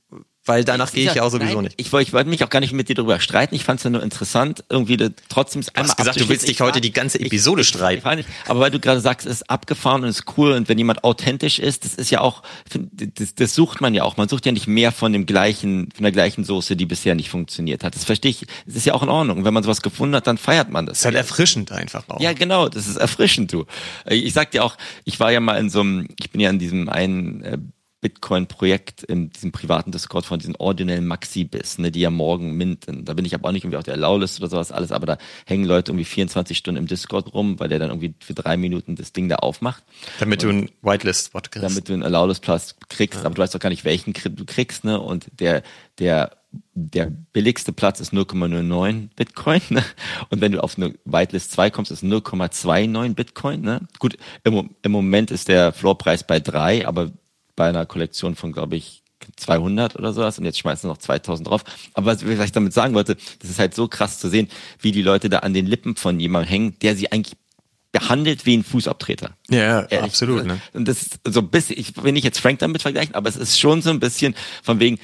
weil 0.49 0.63
danach 0.63 0.91
gehe 0.91 1.07
ich 1.07 1.15
ja 1.15 1.21
auch 1.21 1.29
sowieso 1.29 1.55
nein, 1.55 1.65
nicht. 1.65 1.75
Ich, 1.79 1.93
ich 1.93 2.11
wollte 2.11 2.27
mich 2.27 2.43
auch 2.43 2.49
gar 2.49 2.59
nicht 2.59 2.73
mit 2.73 2.89
dir 2.89 2.95
darüber 2.95 3.19
streiten. 3.19 3.53
Ich 3.53 3.63
fand 3.63 3.79
es 3.79 3.83
ja 3.83 3.91
nur 3.91 4.01
interessant, 4.01 4.63
irgendwie 4.67 4.97
de, 4.97 5.11
trotzdem 5.29 5.61
du 5.61 5.67
hast 5.75 5.95
gesagt, 5.95 6.19
du 6.19 6.27
willst 6.27 6.47
dich 6.47 6.59
heute 6.59 6.81
die 6.81 6.91
ganze 6.91 7.19
Episode 7.19 7.61
ich, 7.61 7.67
streiten. 7.67 8.25
aber 8.47 8.59
weil 8.59 8.71
du 8.71 8.79
gerade 8.79 8.99
sagst, 8.99 9.27
es 9.27 9.41
ist 9.41 9.49
abgefahren 9.49 10.01
und 10.01 10.09
es 10.09 10.21
ist 10.21 10.37
cool 10.37 10.53
und 10.53 10.67
wenn 10.67 10.79
jemand 10.79 11.03
authentisch 11.03 11.59
ist, 11.59 11.85
das 11.85 11.93
ist 11.93 12.09
ja 12.09 12.21
auch, 12.21 12.41
das, 12.91 13.35
das 13.35 13.53
sucht 13.53 13.79
man 13.79 13.93
ja 13.93 14.03
auch. 14.03 14.17
Man 14.17 14.27
sucht 14.27 14.47
ja 14.47 14.51
nicht 14.51 14.65
mehr 14.65 14.91
von 14.91 15.13
dem 15.13 15.27
gleichen, 15.27 15.89
von 15.93 16.01
der 16.01 16.11
gleichen 16.11 16.43
Soße, 16.43 16.75
die 16.75 16.87
bisher 16.87 17.13
nicht 17.13 17.29
funktioniert 17.29 17.83
hat. 17.83 17.93
Das 17.93 18.03
verstehe 18.03 18.31
ich. 18.31 18.47
Das 18.65 18.75
ist 18.75 18.85
ja 18.87 18.95
auch 18.95 19.03
in 19.03 19.09
Ordnung. 19.09 19.37
Und 19.37 19.45
wenn 19.45 19.53
man 19.53 19.61
sowas 19.61 19.83
gefunden 19.83 20.15
hat, 20.15 20.25
dann 20.25 20.39
feiert 20.39 20.71
man 20.71 20.87
das. 20.87 20.93
Das 20.93 20.99
ist 21.01 21.05
halt 21.05 21.15
erfrischend 21.15 21.71
einfach 21.71 22.03
auch. 22.09 22.19
Ja, 22.19 22.33
genau. 22.33 22.69
Das 22.69 22.87
ist 22.87 22.97
erfrischend, 22.97 23.53
du. 23.53 23.65
Ich 24.07 24.33
sag 24.33 24.49
dir 24.49 24.63
auch, 24.63 24.77
ich 25.05 25.19
war 25.19 25.31
ja 25.31 25.39
mal 25.39 25.59
in 25.59 25.69
so 25.69 25.81
einem, 25.81 26.07
ich 26.19 26.31
bin 26.31 26.41
ja 26.41 26.49
in 26.49 26.57
diesem 26.57 26.89
einen 26.89 27.43
äh, 27.43 27.59
Bitcoin-Projekt 28.01 29.03
in 29.03 29.29
diesem 29.29 29.51
privaten 29.51 29.91
Discord 29.91 30.25
von 30.25 30.39
diesen 30.39 30.55
ordinellen 30.55 31.05
Maxi-Bis, 31.05 31.79
ne, 31.79 31.91
die 31.91 31.99
ja 31.99 32.09
morgen 32.09 32.53
minten. 32.53 33.03
Da 33.03 33.13
bin 33.13 33.25
ich 33.25 33.35
aber 33.35 33.49
auch 33.49 33.51
nicht 33.51 33.63
irgendwie 33.63 33.77
auf 33.77 33.83
der 33.83 33.95
Allow-Liste 33.95 34.41
oder 34.41 34.49
sowas 34.49 34.71
alles, 34.71 34.91
aber 34.91 35.05
da 35.05 35.17
hängen 35.45 35.65
Leute 35.65 35.91
irgendwie 35.91 36.05
24 36.05 36.57
Stunden 36.57 36.79
im 36.79 36.87
Discord 36.87 37.33
rum, 37.33 37.59
weil 37.59 37.67
der 37.67 37.79
dann 37.79 37.89
irgendwie 37.89 38.13
für 38.19 38.33
drei 38.33 38.55
Minuten 38.55 38.95
das 38.95 39.11
Ding 39.11 39.27
da 39.27 39.37
aufmacht. 39.37 39.83
Damit 40.19 40.43
und 40.43 40.49
du 40.49 40.57
einen 40.57 40.69
Whitelist-Spot 40.81 41.41
kriegst. 41.41 41.63
Damit 41.63 41.89
du 41.89 41.93
einen 41.93 42.03
Allow-List-Plus 42.03 42.75
kriegst, 42.87 43.19
ja. 43.19 43.25
aber 43.25 43.35
du 43.35 43.41
weißt 43.41 43.55
doch 43.55 43.59
gar 43.59 43.69
nicht, 43.69 43.83
welchen 43.83 44.13
du 44.13 44.45
kriegst, 44.45 44.85
ne, 44.85 44.99
und 44.99 45.27
der, 45.39 45.63
der 45.99 46.31
der 46.73 47.11
billigste 47.33 47.73
Platz 47.73 47.99
ist 47.99 48.13
0,09 48.13 49.09
Bitcoin. 49.15 49.61
Ne? 49.69 49.83
Und 50.29 50.41
wenn 50.41 50.51
du 50.51 50.63
auf 50.63 50.77
eine 50.77 50.95
Whitelist 51.05 51.51
2 51.51 51.69
kommst, 51.69 51.91
ist 51.91 52.03
0,29 52.03 53.13
Bitcoin. 53.13 53.61
Ne? 53.61 53.81
Gut, 53.99 54.17
im, 54.43 54.71
im 54.81 54.91
Moment 54.91 55.29
ist 55.29 55.47
der 55.47 55.73
Floorpreis 55.73 56.25
bei 56.25 56.39
3, 56.39 56.87
aber 56.87 57.11
bei 57.59 57.67
einer 57.67 57.85
Kollektion 57.85 58.35
von, 58.37 58.53
glaube 58.53 58.77
ich, 58.77 59.03
200 59.35 59.97
oder 59.97 60.13
sowas 60.13 60.39
und 60.39 60.45
jetzt 60.45 60.59
schmeißen 60.59 60.89
noch 60.89 60.97
2000 60.97 61.49
drauf. 61.49 61.65
Aber 61.93 62.05
was, 62.05 62.25
was 62.25 62.45
ich 62.45 62.53
damit 62.53 62.71
sagen 62.71 62.93
wollte, 62.93 63.17
das 63.41 63.49
ist 63.49 63.59
halt 63.59 63.75
so 63.75 63.89
krass 63.89 64.17
zu 64.17 64.29
sehen, 64.29 64.47
wie 64.79 64.93
die 64.93 65.01
Leute 65.01 65.29
da 65.29 65.39
an 65.39 65.53
den 65.53 65.65
Lippen 65.65 65.97
von 65.97 66.21
jemandem 66.21 66.49
hängen, 66.49 66.79
der 66.81 66.95
sie 66.95 67.11
eigentlich 67.11 67.35
behandelt 67.91 68.45
wie 68.45 68.55
ein 68.55 68.63
Fußabtreter. 68.63 69.35
Ja, 69.49 69.81
Ehrlich. 69.81 69.99
absolut. 69.99 70.45
Ne? 70.45 70.61
Und 70.71 70.87
das 70.87 71.01
ist 71.01 71.19
so 71.27 71.41
ein 71.41 71.49
bisschen, 71.49 71.77
ich 71.77 72.01
will 72.01 72.13
nicht 72.13 72.23
jetzt 72.23 72.39
Frank 72.39 72.59
damit 72.59 72.81
vergleichen, 72.81 73.13
aber 73.13 73.27
es 73.27 73.35
ist 73.35 73.59
schon 73.59 73.81
so 73.81 73.89
ein 73.89 73.99
bisschen 73.99 74.35
von 74.63 74.79
wegen, 74.79 74.97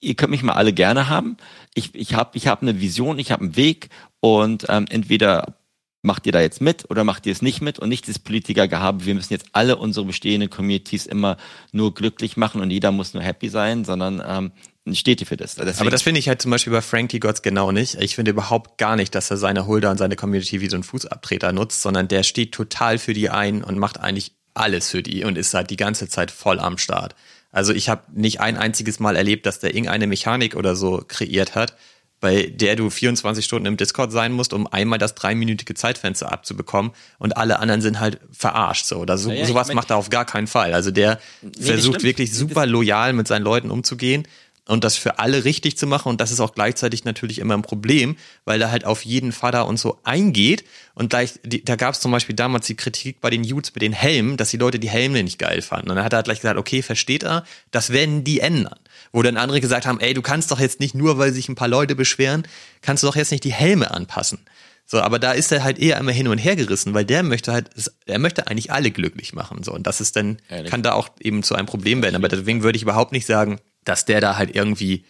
ihr 0.00 0.16
könnt 0.16 0.32
mich 0.32 0.42
mal 0.42 0.54
alle 0.54 0.72
gerne 0.72 1.08
haben. 1.08 1.36
Ich, 1.74 1.94
ich 1.94 2.14
habe 2.14 2.36
ich 2.36 2.48
hab 2.48 2.60
eine 2.60 2.80
Vision, 2.80 3.20
ich 3.20 3.30
habe 3.30 3.44
einen 3.44 3.54
Weg 3.54 3.88
und 4.18 4.66
ähm, 4.68 4.86
entweder 4.90 5.59
macht 6.02 6.26
ihr 6.26 6.32
da 6.32 6.40
jetzt 6.40 6.60
mit 6.60 6.88
oder 6.90 7.04
macht 7.04 7.26
ihr 7.26 7.32
es 7.32 7.42
nicht 7.42 7.60
mit 7.60 7.78
und 7.78 7.88
nicht 7.88 8.08
das 8.08 8.18
Politikergehabe, 8.18 9.04
wir 9.04 9.14
müssen 9.14 9.32
jetzt 9.32 9.46
alle 9.52 9.76
unsere 9.76 10.06
bestehenden 10.06 10.48
Communities 10.48 11.06
immer 11.06 11.36
nur 11.72 11.94
glücklich 11.94 12.36
machen 12.36 12.60
und 12.60 12.70
jeder 12.70 12.90
muss 12.90 13.14
nur 13.14 13.22
happy 13.22 13.48
sein, 13.48 13.84
sondern 13.84 14.22
ähm, 14.26 14.52
steht 14.94 15.20
ihr 15.20 15.26
für 15.26 15.36
das. 15.36 15.56
Deswegen 15.56 15.80
Aber 15.80 15.90
das 15.90 16.02
finde 16.02 16.18
ich 16.18 16.28
halt 16.28 16.40
zum 16.40 16.50
Beispiel 16.50 16.72
bei 16.72 16.80
Frankie 16.80 17.20
Gotts 17.20 17.42
genau 17.42 17.70
nicht. 17.70 17.96
Ich 17.96 18.14
finde 18.14 18.30
überhaupt 18.30 18.78
gar 18.78 18.96
nicht, 18.96 19.14
dass 19.14 19.30
er 19.30 19.36
seine 19.36 19.66
Holder 19.66 19.90
und 19.90 19.98
seine 19.98 20.16
Community 20.16 20.60
wie 20.60 20.70
so 20.70 20.76
ein 20.76 20.82
Fußabtreter 20.82 21.52
nutzt, 21.52 21.82
sondern 21.82 22.08
der 22.08 22.22
steht 22.22 22.52
total 22.52 22.98
für 22.98 23.12
die 23.12 23.28
ein 23.28 23.62
und 23.62 23.78
macht 23.78 24.00
eigentlich 24.00 24.32
alles 24.54 24.90
für 24.90 25.02
die 25.02 25.24
und 25.24 25.38
ist 25.38 25.54
halt 25.54 25.70
die 25.70 25.76
ganze 25.76 26.08
Zeit 26.08 26.30
voll 26.30 26.58
am 26.58 26.78
Start. 26.78 27.14
Also 27.52 27.72
ich 27.72 27.88
habe 27.88 28.02
nicht 28.12 28.40
ein 28.40 28.56
einziges 28.56 29.00
Mal 29.00 29.16
erlebt, 29.16 29.44
dass 29.46 29.58
der 29.58 29.74
irgendeine 29.74 30.06
Mechanik 30.06 30.54
oder 30.56 30.76
so 30.76 31.02
kreiert 31.06 31.54
hat, 31.54 31.76
bei 32.20 32.52
der 32.54 32.76
du 32.76 32.90
24 32.90 33.44
Stunden 33.44 33.66
im 33.66 33.76
Discord 33.76 34.12
sein 34.12 34.32
musst, 34.32 34.52
um 34.52 34.66
einmal 34.66 34.98
das 34.98 35.14
dreiminütige 35.14 35.74
Zeitfenster 35.74 36.30
abzubekommen. 36.30 36.92
Und 37.18 37.36
alle 37.36 37.58
anderen 37.58 37.80
sind 37.80 37.98
halt 37.98 38.20
verarscht 38.30 38.84
so. 38.84 38.98
Oder 38.98 39.16
so, 39.16 39.30
ja, 39.30 39.46
sowas 39.46 39.68
ich 39.68 39.68
mein, 39.68 39.76
macht 39.76 39.90
er 39.90 39.96
auf 39.96 40.10
gar 40.10 40.26
keinen 40.26 40.46
Fall. 40.46 40.74
Also 40.74 40.90
der 40.90 41.18
nee, 41.40 41.50
versucht 41.64 42.02
wirklich 42.02 42.34
super 42.34 42.66
loyal 42.66 43.14
mit 43.14 43.26
seinen 43.26 43.42
Leuten 43.42 43.70
umzugehen 43.70 44.26
und 44.66 44.84
das 44.84 44.96
für 44.96 45.18
alle 45.18 45.44
richtig 45.44 45.78
zu 45.78 45.86
machen. 45.86 46.10
Und 46.10 46.20
das 46.20 46.30
ist 46.30 46.40
auch 46.40 46.54
gleichzeitig 46.54 47.04
natürlich 47.04 47.38
immer 47.38 47.54
ein 47.54 47.62
Problem, 47.62 48.16
weil 48.44 48.60
er 48.60 48.70
halt 48.70 48.84
auf 48.84 49.04
jeden 49.04 49.32
Vater 49.32 49.66
und 49.66 49.78
so 49.78 49.98
eingeht. 50.04 50.64
Und 50.94 51.10
gleich, 51.10 51.40
die, 51.42 51.64
da 51.64 51.76
gab 51.76 51.94
es 51.94 52.00
zum 52.00 52.12
Beispiel 52.12 52.36
damals 52.36 52.66
die 52.66 52.76
Kritik 52.76 53.20
bei 53.20 53.30
den 53.30 53.44
Youths 53.44 53.74
mit 53.74 53.82
den 53.82 53.94
Helmen, 53.94 54.36
dass 54.36 54.50
die 54.50 54.58
Leute 54.58 54.78
die 54.78 54.90
Helme 54.90 55.22
nicht 55.24 55.38
geil 55.38 55.62
fanden. 55.62 55.90
Und 55.90 55.96
dann 55.96 56.04
hat 56.04 56.12
er 56.12 56.18
halt 56.18 56.26
gleich 56.26 56.40
gesagt, 56.40 56.58
okay, 56.58 56.82
versteht 56.82 57.22
er, 57.22 57.44
das 57.70 57.90
werden 57.90 58.24
die 58.24 58.40
ändern 58.40 58.78
wo 59.12 59.22
dann 59.22 59.36
andere 59.36 59.60
gesagt 59.60 59.86
haben, 59.86 60.00
ey, 60.00 60.14
du 60.14 60.22
kannst 60.22 60.50
doch 60.50 60.60
jetzt 60.60 60.80
nicht 60.80 60.94
nur, 60.94 61.18
weil 61.18 61.32
sich 61.32 61.48
ein 61.48 61.54
paar 61.54 61.68
Leute 61.68 61.94
beschweren, 61.94 62.46
kannst 62.82 63.02
du 63.02 63.06
doch 63.06 63.16
jetzt 63.16 63.32
nicht 63.32 63.44
die 63.44 63.52
Helme 63.52 63.90
anpassen. 63.90 64.40
So, 64.86 65.00
aber 65.00 65.20
da 65.20 65.32
ist 65.32 65.52
er 65.52 65.62
halt 65.62 65.78
eher 65.78 65.98
immer 65.98 66.10
hin 66.10 66.26
und 66.26 66.38
her 66.38 66.56
gerissen, 66.56 66.94
weil 66.94 67.04
der 67.04 67.22
möchte 67.22 67.52
halt, 67.52 67.70
er 68.06 68.18
möchte 68.18 68.48
eigentlich 68.48 68.72
alle 68.72 68.90
glücklich 68.90 69.32
machen. 69.32 69.62
So, 69.62 69.72
und 69.72 69.86
das 69.86 70.00
ist 70.00 70.16
dann, 70.16 70.38
Ehrlich? 70.48 70.68
kann 70.68 70.82
da 70.82 70.94
auch 70.94 71.10
eben 71.20 71.44
zu 71.44 71.54
einem 71.54 71.66
Problem 71.66 72.02
werden. 72.02 72.16
Aber 72.16 72.26
deswegen 72.26 72.64
würde 72.64 72.74
ich 72.74 72.82
überhaupt 72.82 73.12
nicht 73.12 73.24
sagen, 73.24 73.60
dass 73.84 74.04
der 74.04 74.20
da 74.20 74.36
halt 74.36 74.54
irgendwie 74.56 75.04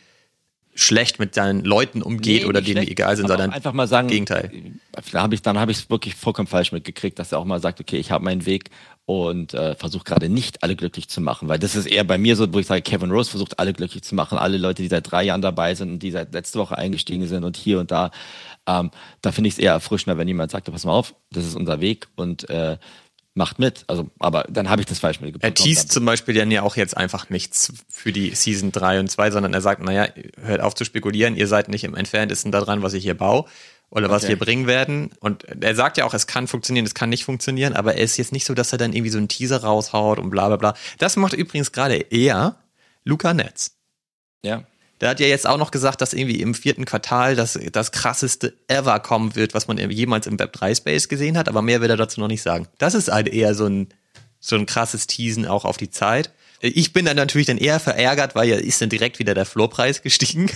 schlecht 0.74 1.18
mit 1.18 1.34
seinen 1.34 1.64
Leuten 1.64 2.02
umgeht 2.02 2.42
nee, 2.42 2.48
oder 2.48 2.60
denen 2.60 2.76
schlecht, 2.76 2.90
egal 2.90 3.16
sind, 3.16 3.28
sondern 3.28 3.52
einfach 3.52 3.72
mal 3.72 3.88
sagen, 3.88 4.08
Gegenteil. 4.08 4.50
Da 4.92 5.22
habe 5.22 5.34
ich, 5.34 5.42
dann 5.42 5.58
habe 5.58 5.72
ich 5.72 5.78
es 5.78 5.90
wirklich 5.90 6.14
vollkommen 6.14 6.46
falsch 6.46 6.72
mitgekriegt, 6.72 7.18
dass 7.18 7.32
er 7.32 7.38
auch 7.38 7.44
mal 7.44 7.60
sagt, 7.60 7.80
okay, 7.80 7.96
ich 7.96 8.10
habe 8.10 8.24
meinen 8.24 8.44
Weg 8.44 8.70
und 9.10 9.54
äh, 9.54 9.74
versuche 9.74 10.04
gerade 10.04 10.28
nicht 10.28 10.62
alle 10.62 10.76
glücklich 10.76 11.08
zu 11.08 11.20
machen, 11.20 11.48
weil 11.48 11.58
das 11.58 11.74
ist 11.74 11.86
eher 11.86 12.04
bei 12.04 12.18
mir 12.18 12.36
so, 12.36 12.52
wo 12.52 12.58
ich 12.58 12.66
sage, 12.66 12.82
Kevin 12.82 13.10
Rose 13.10 13.30
versucht 13.30 13.58
alle 13.58 13.72
glücklich 13.72 14.02
zu 14.02 14.14
machen, 14.14 14.38
alle 14.38 14.56
Leute, 14.56 14.82
die 14.82 14.88
seit 14.88 15.10
drei 15.10 15.24
Jahren 15.24 15.42
dabei 15.42 15.74
sind 15.74 15.90
und 15.90 15.98
die 16.00 16.10
seit 16.10 16.32
letzte 16.32 16.58
Woche 16.58 16.78
eingestiegen 16.78 17.26
sind 17.26 17.44
und 17.44 17.56
hier 17.56 17.80
und 17.80 17.90
da. 17.90 18.10
Ähm, 18.66 18.90
da 19.20 19.32
finde 19.32 19.48
ich 19.48 19.54
es 19.54 19.58
eher 19.58 19.72
erfrischender, 19.72 20.16
wenn 20.16 20.28
jemand 20.28 20.52
sagt, 20.52 20.70
pass 20.70 20.84
mal 20.84 20.92
auf, 20.92 21.14
das 21.32 21.44
ist 21.44 21.56
unser 21.56 21.80
Weg 21.80 22.08
und 22.14 22.48
äh, 22.50 22.78
macht 23.34 23.58
mit. 23.58 23.84
Also, 23.88 24.10
aber 24.18 24.44
dann 24.48 24.70
habe 24.70 24.82
ich 24.82 24.86
das 24.86 24.98
falsch 24.98 25.20
mitgebracht. 25.20 25.50
Er 25.50 25.54
teast 25.54 25.90
zum 25.90 26.04
Beispiel 26.04 26.34
dann 26.34 26.50
ja 26.50 26.62
auch 26.62 26.76
jetzt 26.76 26.96
einfach 26.96 27.30
nichts 27.30 27.72
für 27.88 28.12
die 28.12 28.34
Season 28.34 28.70
3 28.70 29.00
und 29.00 29.10
2, 29.10 29.30
sondern 29.32 29.54
er 29.54 29.60
sagt, 29.60 29.82
naja, 29.82 30.08
hört 30.40 30.60
auf 30.60 30.74
zu 30.74 30.84
spekulieren, 30.84 31.36
ihr 31.36 31.46
seid 31.46 31.68
nicht 31.68 31.84
im 31.84 31.94
Entferntesten 31.94 32.52
daran, 32.52 32.82
was 32.82 32.92
ich 32.92 33.02
hier 33.02 33.16
baue 33.16 33.46
oder 33.90 34.08
was 34.08 34.22
okay. 34.22 34.30
wir 34.30 34.38
bringen 34.38 34.66
werden. 34.66 35.10
Und 35.20 35.44
er 35.44 35.74
sagt 35.74 35.96
ja 35.96 36.04
auch, 36.04 36.14
es 36.14 36.26
kann 36.26 36.46
funktionieren, 36.46 36.86
es 36.86 36.94
kann 36.94 37.10
nicht 37.10 37.24
funktionieren, 37.24 37.74
aber 37.74 37.96
er 37.96 38.04
ist 38.04 38.16
jetzt 38.16 38.32
nicht 38.32 38.46
so, 38.46 38.54
dass 38.54 38.72
er 38.72 38.78
dann 38.78 38.92
irgendwie 38.92 39.10
so 39.10 39.18
einen 39.18 39.28
Teaser 39.28 39.62
raushaut 39.62 40.18
und 40.18 40.30
bla 40.30 40.48
bla 40.48 40.56
bla. 40.56 40.74
Das 40.98 41.16
macht 41.16 41.32
übrigens 41.32 41.72
gerade 41.72 41.96
eher 41.96 42.56
Luca 43.04 43.34
Netz. 43.34 43.72
Ja. 44.42 44.64
Der 45.00 45.08
hat 45.08 45.20
ja 45.20 45.26
jetzt 45.26 45.46
auch 45.46 45.56
noch 45.56 45.70
gesagt, 45.70 46.02
dass 46.02 46.12
irgendwie 46.12 46.40
im 46.40 46.54
vierten 46.54 46.84
Quartal 46.84 47.34
das, 47.34 47.58
das 47.72 47.90
krasseste 47.90 48.54
ever 48.68 49.00
kommen 49.00 49.34
wird, 49.34 49.54
was 49.54 49.66
man 49.66 49.78
jemals 49.90 50.26
im 50.26 50.38
Web 50.38 50.52
3 50.52 50.74
Space 50.74 51.08
gesehen 51.08 51.38
hat, 51.38 51.48
aber 51.48 51.62
mehr 51.62 51.80
will 51.80 51.90
er 51.90 51.96
dazu 51.96 52.20
noch 52.20 52.28
nicht 52.28 52.42
sagen. 52.42 52.68
Das 52.78 52.94
ist 52.94 53.10
halt 53.10 53.28
eher 53.28 53.54
so 53.54 53.66
ein, 53.66 53.88
so 54.40 54.56
ein 54.56 54.66
krasses 54.66 55.06
Teasen 55.06 55.46
auch 55.46 55.64
auf 55.64 55.78
die 55.78 55.90
Zeit. 55.90 56.30
Ich 56.60 56.92
bin 56.92 57.06
dann 57.06 57.16
natürlich 57.16 57.46
dann 57.46 57.56
eher 57.56 57.80
verärgert, 57.80 58.34
weil 58.34 58.48
ja 58.48 58.56
ist 58.56 58.82
dann 58.82 58.90
direkt 58.90 59.18
wieder 59.18 59.32
der 59.32 59.46
Floorpreis 59.46 60.02
gestiegen. 60.02 60.50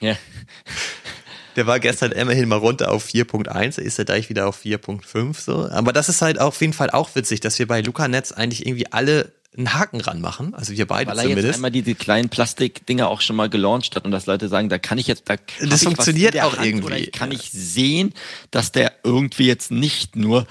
Ja. 0.00 0.16
Der 1.56 1.66
war 1.66 1.80
gestern 1.80 2.12
immerhin 2.12 2.48
mal 2.48 2.58
runter 2.58 2.90
auf 2.90 3.06
4.1, 3.06 3.80
ist 3.80 3.98
er 3.98 4.04
gleich 4.04 4.28
wieder 4.28 4.46
auf 4.46 4.62
4.5 4.62 5.40
so. 5.40 5.68
Aber 5.68 5.92
das 5.92 6.08
ist 6.08 6.22
halt 6.22 6.40
auf 6.40 6.60
jeden 6.60 6.72
Fall 6.72 6.90
auch 6.90 7.14
witzig, 7.14 7.40
dass 7.40 7.58
wir 7.58 7.66
bei 7.66 7.80
Luca 7.80 8.08
Netz 8.08 8.32
eigentlich 8.32 8.66
irgendwie 8.66 8.92
alle 8.92 9.32
einen 9.56 9.74
Haken 9.74 10.00
ranmachen, 10.00 10.54
also 10.54 10.76
wir 10.76 10.86
beide 10.86 11.10
Weil 11.10 11.18
er 11.18 11.22
zumindest. 11.22 11.46
jetzt 11.46 11.54
einmal 11.56 11.72
diese 11.72 11.94
kleinen 11.96 12.28
Plastikdinger 12.28 13.08
auch 13.08 13.20
schon 13.20 13.34
mal 13.34 13.48
gelauncht 13.48 13.96
hat 13.96 14.04
und 14.04 14.12
dass 14.12 14.26
Leute 14.26 14.48
sagen, 14.48 14.68
da 14.68 14.78
kann 14.78 14.96
ich 14.96 15.08
jetzt, 15.08 15.24
da 15.26 15.36
das 15.60 15.82
funktioniert 15.82 16.40
auch 16.40 16.56
Hand 16.56 16.66
irgendwie. 16.66 16.86
Oder 16.86 17.06
kann 17.06 17.32
ich 17.32 17.50
sehen, 17.50 18.14
dass 18.52 18.70
der 18.70 18.92
irgendwie 19.02 19.46
jetzt 19.46 19.72
nicht 19.72 20.14
nur 20.14 20.46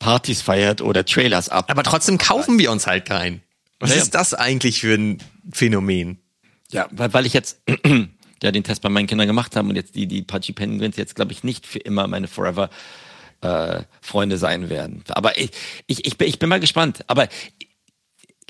Partys 0.00 0.42
feiert 0.42 0.80
oder 0.80 1.04
Trailers 1.04 1.48
ab. 1.48 1.66
Aber 1.70 1.84
trotzdem 1.84 2.18
kaufen 2.18 2.58
wir 2.58 2.72
uns 2.72 2.88
halt 2.88 3.04
keinen. 3.04 3.42
Was 3.78 3.90
naja. 3.90 4.02
ist 4.02 4.14
das 4.16 4.34
eigentlich 4.34 4.80
für 4.80 4.94
ein 4.94 5.18
Phänomen? 5.52 6.18
Ja, 6.72 6.88
weil, 6.90 7.12
weil 7.14 7.26
ich 7.26 7.32
jetzt 7.32 7.58
ja 8.42 8.52
den 8.52 8.64
Test 8.64 8.82
bei 8.82 8.88
meinen 8.88 9.06
Kindern 9.06 9.26
gemacht 9.26 9.56
habe 9.56 9.68
und 9.68 9.76
jetzt 9.76 9.94
die, 9.94 10.06
die 10.06 10.22
Pudgy 10.22 10.52
Penguins 10.52 10.96
jetzt, 10.96 11.14
glaube 11.14 11.32
ich, 11.32 11.44
nicht 11.44 11.66
für 11.66 11.78
immer 11.78 12.06
meine 12.06 12.28
Forever 12.28 12.70
äh, 13.42 13.82
Freunde 14.00 14.38
sein 14.38 14.70
werden. 14.70 15.04
Aber 15.08 15.38
ich, 15.38 15.50
ich, 15.86 16.06
ich, 16.06 16.18
bin, 16.18 16.28
ich 16.28 16.38
bin 16.38 16.48
mal 16.48 16.60
gespannt. 16.60 17.04
Aber 17.08 17.28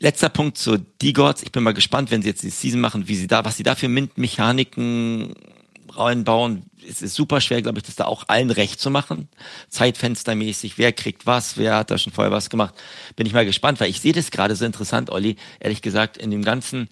letzter 0.00 0.28
Punkt 0.28 0.58
zu 0.58 0.78
D-Gods. 0.78 1.42
Ich 1.42 1.52
bin 1.52 1.62
mal 1.62 1.74
gespannt, 1.74 2.10
wenn 2.10 2.22
sie 2.22 2.28
jetzt 2.28 2.42
die 2.42 2.50
Season 2.50 2.80
machen, 2.80 3.08
wie 3.08 3.16
sie 3.16 3.26
da, 3.26 3.44
was 3.44 3.56
sie 3.56 3.62
da 3.62 3.74
für 3.74 3.88
Mechaniken 3.88 5.34
reinbauen. 5.96 6.64
Es 6.88 7.02
ist 7.02 7.14
super 7.14 7.40
schwer, 7.40 7.62
glaube 7.62 7.78
ich, 7.78 7.84
das 7.84 7.96
da 7.96 8.04
auch 8.04 8.24
allen 8.28 8.50
recht 8.50 8.80
zu 8.80 8.90
machen. 8.90 9.28
Zeitfenstermäßig, 9.68 10.78
wer 10.78 10.92
kriegt 10.92 11.26
was, 11.26 11.56
wer 11.56 11.76
hat 11.76 11.90
da 11.90 11.98
schon 11.98 12.12
vorher 12.12 12.32
was 12.32 12.50
gemacht. 12.50 12.74
Bin 13.14 13.26
ich 13.26 13.32
mal 13.32 13.44
gespannt, 13.44 13.80
weil 13.80 13.90
ich 13.90 14.00
sehe 14.00 14.12
das 14.12 14.30
gerade 14.30 14.56
so 14.56 14.64
interessant, 14.64 15.10
Olli, 15.10 15.36
ehrlich 15.60 15.82
gesagt, 15.82 16.16
in 16.16 16.30
dem 16.30 16.42
ganzen 16.42 16.88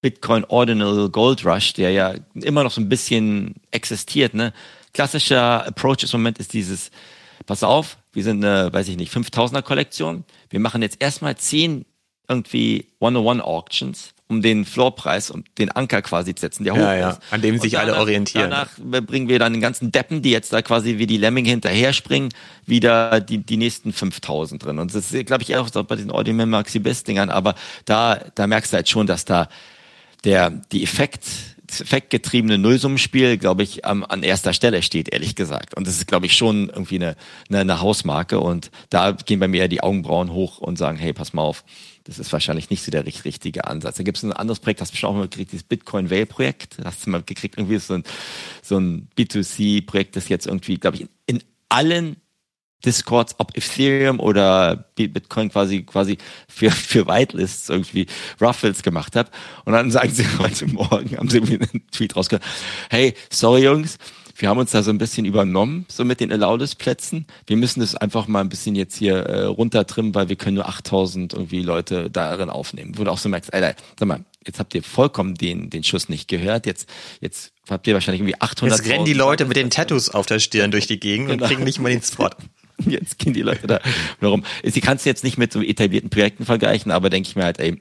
Bitcoin 0.00 0.44
Ordinal 0.44 1.08
Gold 1.10 1.44
Rush, 1.44 1.72
der 1.72 1.90
ja 1.90 2.14
immer 2.34 2.62
noch 2.62 2.70
so 2.70 2.80
ein 2.80 2.88
bisschen 2.88 3.54
existiert, 3.70 4.34
ne? 4.34 4.52
Klassischer 4.94 5.66
Approach 5.66 6.02
im 6.04 6.08
Moment 6.12 6.38
ist 6.38 6.52
dieses, 6.52 6.90
pass 7.46 7.62
auf, 7.62 7.98
wir 8.12 8.24
sind 8.24 8.44
eine, 8.44 8.72
weiß 8.72 8.88
ich 8.88 8.96
nicht, 8.96 9.12
5000er 9.12 9.62
Kollektion. 9.62 10.24
Wir 10.50 10.60
machen 10.60 10.82
jetzt 10.82 11.00
erstmal 11.00 11.36
zehn 11.36 11.84
irgendwie 12.28 12.86
101 13.00 13.42
Auctions 13.42 14.14
um 14.30 14.42
den 14.42 14.66
Floorpreis, 14.66 15.30
um 15.30 15.42
den 15.56 15.70
Anker 15.70 16.02
quasi 16.02 16.34
zu 16.34 16.42
setzen, 16.42 16.64
der 16.64 16.74
hoch 16.74 16.78
Ja, 16.78 16.94
ja, 16.94 17.10
ist. 17.12 17.20
an 17.30 17.40
dem 17.40 17.54
Und 17.54 17.62
sich 17.62 17.72
danach, 17.72 17.86
alle 17.94 17.98
orientieren. 17.98 18.50
Danach 18.50 18.68
bringen 19.06 19.28
wir 19.28 19.38
dann 19.38 19.54
den 19.54 19.62
ganzen 19.62 19.90
Deppen, 19.90 20.20
die 20.20 20.30
jetzt 20.30 20.52
da 20.52 20.60
quasi 20.60 20.98
wie 20.98 21.06
die 21.06 21.16
Lemminge 21.16 21.48
hinterher 21.48 21.94
springen, 21.94 22.28
wieder 22.66 23.20
die, 23.20 23.38
die 23.38 23.56
nächsten 23.56 23.92
5000 23.94 24.62
drin. 24.62 24.78
Und 24.78 24.94
das 24.94 25.12
ist, 25.12 25.26
glaube 25.26 25.42
ich, 25.44 25.56
auch 25.56 25.68
so 25.72 25.82
bei 25.82 25.96
diesen 25.96 26.10
Audioman 26.10 26.50
Maxi 26.50 26.78
Best 26.78 27.08
Dingern, 27.08 27.30
aber 27.30 27.54
da, 27.86 28.20
da 28.34 28.46
merkst 28.46 28.72
du 28.72 28.76
halt 28.76 28.88
schon, 28.90 29.06
dass 29.06 29.24
da 29.24 29.48
der, 30.24 30.50
die 30.50 30.82
Effekt, 30.82 31.24
effektgetriebene 31.70 32.58
Nullsummenspiel, 32.58 33.36
glaube 33.38 33.62
ich, 33.62 33.84
am, 33.84 34.04
an 34.04 34.22
erster 34.22 34.52
Stelle 34.52 34.82
steht, 34.82 35.12
ehrlich 35.12 35.34
gesagt. 35.34 35.76
Und 35.76 35.86
das 35.86 35.96
ist, 35.96 36.06
glaube 36.06 36.26
ich, 36.26 36.36
schon 36.36 36.68
irgendwie 36.68 36.96
eine, 36.96 37.16
eine, 37.48 37.60
eine 37.60 37.80
Hausmarke. 37.80 38.40
Und 38.40 38.70
da 38.90 39.12
gehen 39.12 39.40
bei 39.40 39.48
mir 39.48 39.68
die 39.68 39.82
Augenbrauen 39.82 40.32
hoch 40.32 40.58
und 40.58 40.76
sagen, 40.78 40.96
hey, 40.98 41.12
pass 41.12 41.32
mal 41.32 41.42
auf, 41.42 41.64
das 42.04 42.18
ist 42.18 42.32
wahrscheinlich 42.32 42.70
nicht 42.70 42.82
so 42.82 42.90
der 42.90 43.04
richt- 43.04 43.26
richtige 43.26 43.66
Ansatz. 43.66 43.96
Da 43.96 44.02
gibt 44.02 44.16
es 44.16 44.22
ein 44.22 44.32
anderes 44.32 44.60
Projekt, 44.60 44.80
hast 44.80 44.92
du 44.92 44.96
schon 44.96 45.10
auch 45.10 45.14
mal 45.14 45.28
gekriegt, 45.28 45.52
dieses 45.52 45.64
Bitcoin 45.64 46.10
Whale 46.10 46.26
Projekt. 46.26 46.78
Hast 46.82 47.04
du 47.06 47.10
mal 47.10 47.22
gekriegt, 47.22 47.58
irgendwie 47.58 47.78
so 47.78 47.94
ein, 47.94 48.04
so 48.62 48.78
ein 48.78 49.08
B2C-Projekt, 49.18 50.16
das 50.16 50.28
jetzt 50.30 50.46
irgendwie, 50.46 50.78
glaube 50.78 50.96
ich, 50.96 51.06
in 51.26 51.42
allen 51.68 52.16
Discords, 52.84 53.34
ob 53.38 53.56
Ethereum 53.56 54.20
oder 54.20 54.76
Bi- 54.94 55.08
Bitcoin 55.08 55.50
quasi 55.50 55.82
quasi 55.82 56.18
für 56.48 56.70
für 56.70 57.06
Whitelists 57.06 57.68
irgendwie 57.68 58.06
Ruffles 58.40 58.82
gemacht 58.82 59.16
habe 59.16 59.30
und 59.64 59.72
dann 59.72 59.90
sagen 59.90 60.10
sie 60.12 60.24
heute 60.38 60.66
Morgen 60.68 61.16
haben 61.16 61.28
sie 61.28 61.40
mir 61.40 61.58
einen 61.60 61.86
Tweet 61.90 62.14
rausgehört. 62.16 62.44
Hey 62.90 63.14
sorry 63.30 63.64
Jungs 63.64 63.98
wir 64.40 64.48
haben 64.48 64.58
uns 64.58 64.70
da 64.70 64.84
so 64.84 64.90
ein 64.92 64.98
bisschen 64.98 65.24
übernommen 65.24 65.84
so 65.88 66.04
mit 66.04 66.20
den 66.20 66.30
Allowlist 66.32 66.78
Plätzen 66.78 67.26
wir 67.48 67.56
müssen 67.56 67.80
das 67.80 67.96
einfach 67.96 68.28
mal 68.28 68.40
ein 68.42 68.48
bisschen 68.48 68.76
jetzt 68.76 68.96
hier 68.96 69.16
äh, 69.16 69.44
runtertrimmen 69.46 70.14
weil 70.14 70.28
wir 70.28 70.36
können 70.36 70.54
nur 70.54 70.68
8000 70.68 71.32
irgendwie 71.32 71.62
Leute 71.62 72.08
darin 72.10 72.48
aufnehmen. 72.48 72.96
Wo 72.96 73.02
du 73.02 73.10
auch 73.10 73.18
so 73.18 73.28
merkst 73.28 73.52
Alter 73.52 73.74
sag 73.98 74.06
mal 74.06 74.24
jetzt 74.46 74.60
habt 74.60 74.72
ihr 74.76 74.84
vollkommen 74.84 75.34
den 75.34 75.68
den 75.70 75.82
Schuss 75.82 76.08
nicht 76.08 76.28
gehört. 76.28 76.66
Jetzt 76.66 76.88
jetzt 77.20 77.52
habt 77.68 77.88
ihr 77.88 77.94
wahrscheinlich 77.94 78.20
irgendwie 78.20 78.40
800 78.40 78.78
Jetzt 78.78 78.88
rennen 78.88 79.04
die 79.04 79.12
Leute 79.12 79.44
mit 79.46 79.56
den 79.56 79.70
Tattoos 79.70 80.08
auf 80.10 80.26
der 80.26 80.38
Stirn 80.38 80.70
durch 80.70 80.86
die 80.86 81.00
Gegend 81.00 81.28
und 81.30 81.38
Genau. 81.38 81.48
kriegen 81.48 81.64
nicht 81.64 81.80
mal 81.80 81.90
den 81.90 82.02
Spot. 82.02 82.30
Jetzt 82.86 83.18
gehen 83.18 83.32
die 83.32 83.42
Leute 83.42 83.66
da 83.66 83.80
warum. 84.20 84.44
Sie 84.64 84.80
kannst 84.80 85.04
du 85.04 85.10
jetzt 85.10 85.24
nicht 85.24 85.38
mit 85.38 85.52
so 85.52 85.60
etablierten 85.62 86.10
Projekten 86.10 86.44
vergleichen, 86.44 86.92
aber 86.92 87.10
denke 87.10 87.28
ich 87.28 87.36
mir 87.36 87.44
halt, 87.44 87.58
ey, 87.58 87.80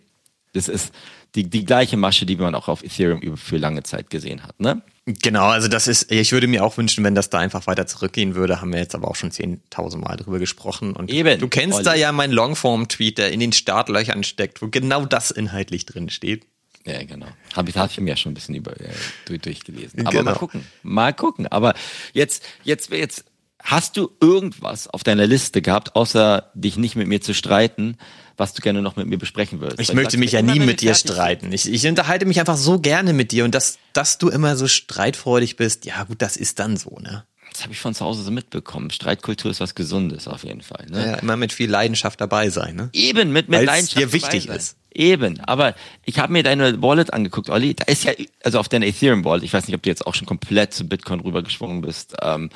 das 0.54 0.68
ist 0.68 0.92
die, 1.36 1.44
die 1.50 1.66
gleiche 1.66 1.98
Masche, 1.98 2.26
die 2.26 2.36
man 2.36 2.56
auch 2.56 2.68
auf 2.68 2.84
Ethereum 2.84 3.38
für 3.38 3.58
lange 3.58 3.84
Zeit 3.84 4.10
gesehen 4.10 4.44
hat, 4.44 4.60
ne? 4.60 4.82
Genau, 5.06 5.46
also 5.46 5.68
das 5.70 5.88
ist, 5.88 6.12
ich 6.12 6.32
würde 6.34 6.48
mir 6.48 6.66
auch 6.66 6.78
wünschen, 6.78 7.04
wenn 7.06 7.16
das 7.16 7.30
da 7.30 7.38
einfach 7.40 7.66
weiter 7.68 7.88
zurückgehen 7.88 8.36
würde, 8.36 8.60
haben 8.60 8.74
wir 8.74 8.80
jetzt 8.80 8.94
aber 8.94 9.08
auch 9.10 9.16
schon 9.16 9.32
10.000 9.32 9.98
Mal 9.98 10.18
drüber 10.18 10.38
gesprochen. 10.40 10.94
Und 10.94 11.10
Eben, 11.10 11.40
du 11.40 11.48
kennst 11.48 11.76
Olli. 11.78 11.86
da 11.86 11.94
ja 11.96 12.12
meinen 12.12 12.34
Longform-Tweet, 12.34 13.18
der 13.18 13.32
in 13.32 13.40
den 13.40 13.54
Startlöchern 13.54 14.24
steckt, 14.24 14.62
wo 14.62 14.68
genau 14.68 15.06
das 15.06 15.32
inhaltlich 15.32 15.86
drin 15.86 16.10
steht. 16.10 16.46
Ja, 16.86 17.02
genau. 17.04 17.28
Habe 17.56 17.70
ich, 17.70 17.78
hab 17.78 17.90
ich 17.90 18.00
mir 18.02 18.10
ja 18.12 18.16
schon 18.18 18.32
ein 18.32 18.36
bisschen 18.36 18.56
über, 18.56 18.72
äh, 18.82 18.90
durch, 19.26 19.40
durchgelesen. 19.42 20.02
Aber 20.02 20.12
Genau. 20.12 20.32
mal 20.32 20.36
gucken. 20.38 20.66
Mal 20.84 21.14
gucken. 21.14 21.48
Aber 21.48 21.74
jetzt, 22.14 22.44
jetzt, 22.64 22.90
jetzt, 22.92 23.24
hast 23.64 23.98
du 23.98 24.12
irgendwas 24.22 24.88
auf 24.88 25.04
deiner 25.04 25.28
Liste 25.28 25.62
gehabt, 25.62 25.96
außer 25.96 26.52
dich 26.54 26.78
nicht 26.78 26.96
mit 26.96 27.08
mir 27.08 27.22
zu 27.22 27.34
streiten, 27.34 27.98
was 28.38 28.54
du 28.54 28.62
gerne 28.62 28.82
noch 28.82 28.96
mit 28.96 29.08
mir 29.08 29.18
besprechen 29.18 29.60
würdest? 29.60 29.80
Ich 29.80 29.90
Weil 29.90 29.96
möchte 29.96 30.18
mich 30.18 30.32
ja 30.32 30.42
nie 30.42 30.60
mit 30.60 30.82
dir 30.82 30.94
streiten. 30.94 31.52
Ich, 31.52 31.72
ich 31.72 31.88
unterhalte 31.88 32.26
mich 32.26 32.40
einfach 32.40 32.58
so 32.58 32.80
gerne 32.80 33.14
mit 33.14 33.32
dir 33.32 33.46
und 33.46 33.56
dass, 33.56 33.80
dass 33.94 34.20
du 34.20 34.30
immer 34.30 34.56
so 34.56 34.68
streitfreudig 34.68 35.56
bist, 35.56 35.86
ja 35.86 36.04
gut, 36.04 36.22
das 36.22 36.38
ist 36.38 36.60
dann 36.60 36.78
so, 36.78 37.00
ne? 37.02 37.24
Das 37.52 37.64
habe 37.64 37.74
ich 37.74 37.80
von 37.80 37.96
zu 37.96 38.06
Hause 38.06 38.22
so 38.22 38.30
mitbekommen. 38.30 38.92
Streitkultur 38.92 39.50
ist 39.50 39.60
was 39.60 39.74
Gesundes 39.74 40.28
auf 40.28 40.44
jeden 40.44 40.62
Fall. 40.62 40.86
Ne? 40.90 41.08
Ja, 41.08 41.14
immer 41.16 41.38
mit 41.38 41.52
viel 41.52 41.70
Leidenschaft 41.70 42.22
dabei 42.22 42.52
sein, 42.52 42.76
ne? 42.76 42.90
Eben, 42.94 43.32
mit, 43.32 43.50
mit 43.50 43.60
Weil's 43.60 43.68
Leidenschaft 43.68 43.98
dir 43.98 44.14
wichtig 44.14 44.46
dabei 44.46 44.60
sein. 44.60 44.68
ist. 44.68 44.78
Eben, 44.94 45.40
aber 45.42 45.74
ich 46.06 46.20
habe 46.20 46.34
mir 46.34 46.44
deine 46.44 46.82
Wallet 46.82 47.14
angeguckt, 47.14 47.50
Olli. 47.50 47.74
Da 47.74 47.86
ist 47.86 48.04
ja, 48.04 48.14
also 48.44 48.60
auf 48.60 48.70
deiner 48.70 48.86
Ethereum 48.86 49.24
Wallet, 49.26 49.44
ich 49.44 49.54
weiß 49.54 49.68
nicht, 49.68 49.76
ob 49.76 49.82
du 49.82 49.90
jetzt 49.90 50.06
auch 50.06 50.14
schon 50.14 50.28
komplett 50.28 50.74
zu 50.74 50.88
Bitcoin 50.88 51.20
rübergeschwungen 51.20 51.82
bist, 51.82 52.16
ähm, 52.22 52.50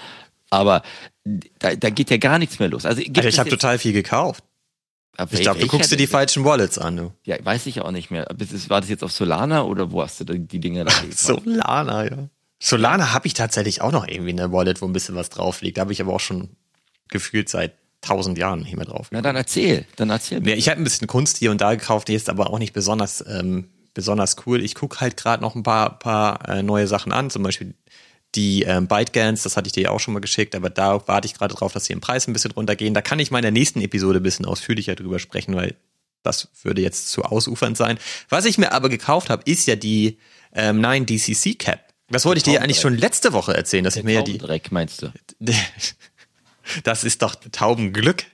aber 0.52 0.84
da, 1.60 1.76
da 1.76 1.89
geht 1.89 2.12
ja 2.12 2.18
gar 2.18 2.38
nichts 2.38 2.60
mehr 2.60 2.70
los. 2.70 2.86
Also, 2.86 3.02
es 3.02 3.26
ich 3.26 3.39
habe 3.39 3.49
total 3.49 3.80
viel 3.80 3.93
gekauft. 3.93 4.43
aber 5.18 5.34
Ich 5.34 5.41
glaube, 5.41 5.60
du 5.60 5.68
guckst 5.68 5.91
dir 5.91 5.97
die 5.97 6.08
falschen 6.08 6.45
Wallets 6.45 6.78
an, 6.78 6.97
du. 6.97 7.14
Ja, 7.26 7.43
weiß 7.43 7.66
ich 7.66 7.82
auch 7.82 7.91
nicht 7.91 8.12
mehr. 8.12 8.28
War 8.68 8.82
das 8.82 8.89
jetzt 8.89 9.04
auf 9.04 9.12
Solana 9.12 9.64
oder 9.64 9.91
wo 9.91 10.04
hast 10.04 10.20
du 10.20 10.26
die 10.26 10.60
Dinge 10.60 10.86
da 10.86 10.93
gekauft? 10.93 11.18
Solana, 11.18 12.06
ja. 12.06 12.30
Solana 12.60 13.14
habe 13.14 13.26
ich 13.26 13.34
tatsächlich 13.34 13.82
auch 13.82 13.91
noch 13.91 14.08
irgendwie 14.08 14.32
eine 14.32 14.52
Wallet, 14.52 14.82
wo 14.82 14.86
ein 14.86 14.93
bisschen 14.93 15.16
was 15.16 15.30
drauf 15.30 15.62
liegt. 15.62 15.78
Da 15.78 15.82
habe 15.82 15.93
ich 15.93 16.02
aber 16.02 16.14
auch 16.14 16.20
schon 16.20 16.49
gefühlt 17.08 17.49
seit 17.49 17.74
tausend 18.02 18.38
Jahren 18.38 18.60
nicht 18.60 18.76
mehr 18.76 18.86
drauf. 18.86 19.08
Na 19.12 19.22
dann 19.22 19.36
erzähl, 19.36 19.86
dann 19.95 20.10
erzähl. 20.10 20.45
Ja, 20.47 20.56
ich 20.56 20.70
habe 20.70 20.82
ein 20.82 20.84
bisschen 20.84 21.08
Kunst 21.08 21.38
hier 21.38 21.52
und 21.52 21.62
da 21.62 21.74
gekauft, 21.74 22.08
die 22.08 22.16
ist 22.16 22.30
aber 22.30 22.49
auch 22.49 22.60
nicht 22.60 22.74
besonders 22.74 23.24
ähm, 23.28 23.70
besonders 23.93 24.36
cool. 24.45 24.64
Ich 24.64 24.76
gucke 24.76 24.99
halt 24.99 25.18
gerade 25.18 25.41
noch 25.41 25.56
ein 25.56 25.64
paar 25.64 25.97
paar 25.99 26.47
äh, 26.49 26.64
neue 26.64 26.88
Sachen 26.88 27.12
an, 27.12 27.30
zum 27.30 27.43
Beispiel 27.43 27.76
die 28.36 28.64
ähm, 28.64 28.88
ByteGans, 28.88 29.44
das 29.44 29.58
hatte 29.58 29.68
ich 29.68 29.74
dir 29.74 29.84
ja 29.84 29.90
auch 29.92 30.00
schon 30.00 30.14
mal 30.14 30.20
geschickt, 30.20 30.56
aber 30.56 30.70
da 30.70 31.08
warte 31.08 31.26
ich 31.26 31.34
gerade 31.34 31.54
drauf, 31.54 31.74
dass 31.74 31.86
sie 31.86 31.94
im 31.94 32.02
Preis 32.02 32.28
ein 32.28 32.34
bisschen 32.34 32.52
runtergehen. 32.52 32.94
Da 32.94 33.02
kann 33.02 33.20
ich 33.20 33.32
mal 33.32 33.40
in 33.40 33.44
der 33.44 33.52
nächsten 33.52 33.82
Episode 33.82 34.20
ein 34.20 34.24
bisschen 34.24 34.46
ausführlicher 34.46 34.96
drüber 34.96 35.20
sprechen, 35.20 35.56
weil 35.56 35.76
das 36.24 36.50
würde 36.64 36.82
jetzt 36.82 37.10
zu 37.10 37.24
ausufernd 37.24 37.76
sein. 37.76 37.98
Was 38.30 38.46
ich 38.46 38.58
mir 38.58 38.72
aber 38.72 38.90
gekauft 38.90 39.30
habe, 39.30 39.44
ist 39.46 39.68
ja 39.68 39.76
die 39.76 40.18
ähm, 40.54 40.80
9 40.80 41.06
DCC 41.06 41.58
Cap. 41.58 41.80
Das 42.10 42.26
wollte 42.26 42.40
ich 42.40 42.44
dir 42.44 42.62
eigentlich 42.62 42.80
schon 42.80 42.98
letzte 42.98 43.34
Woche 43.34 43.56
erzählen, 43.56 43.84
dass 43.84 43.96
ich 43.96 44.04
mir 44.04 44.16
ja 44.16 44.22
die 44.22 44.38
Dreck 44.38 44.72
meinst 44.72 45.02
du? 45.02 45.12
Das 46.84 47.04
ist 47.04 47.24
doch 47.24 47.36
Taubenglück. 47.36 48.26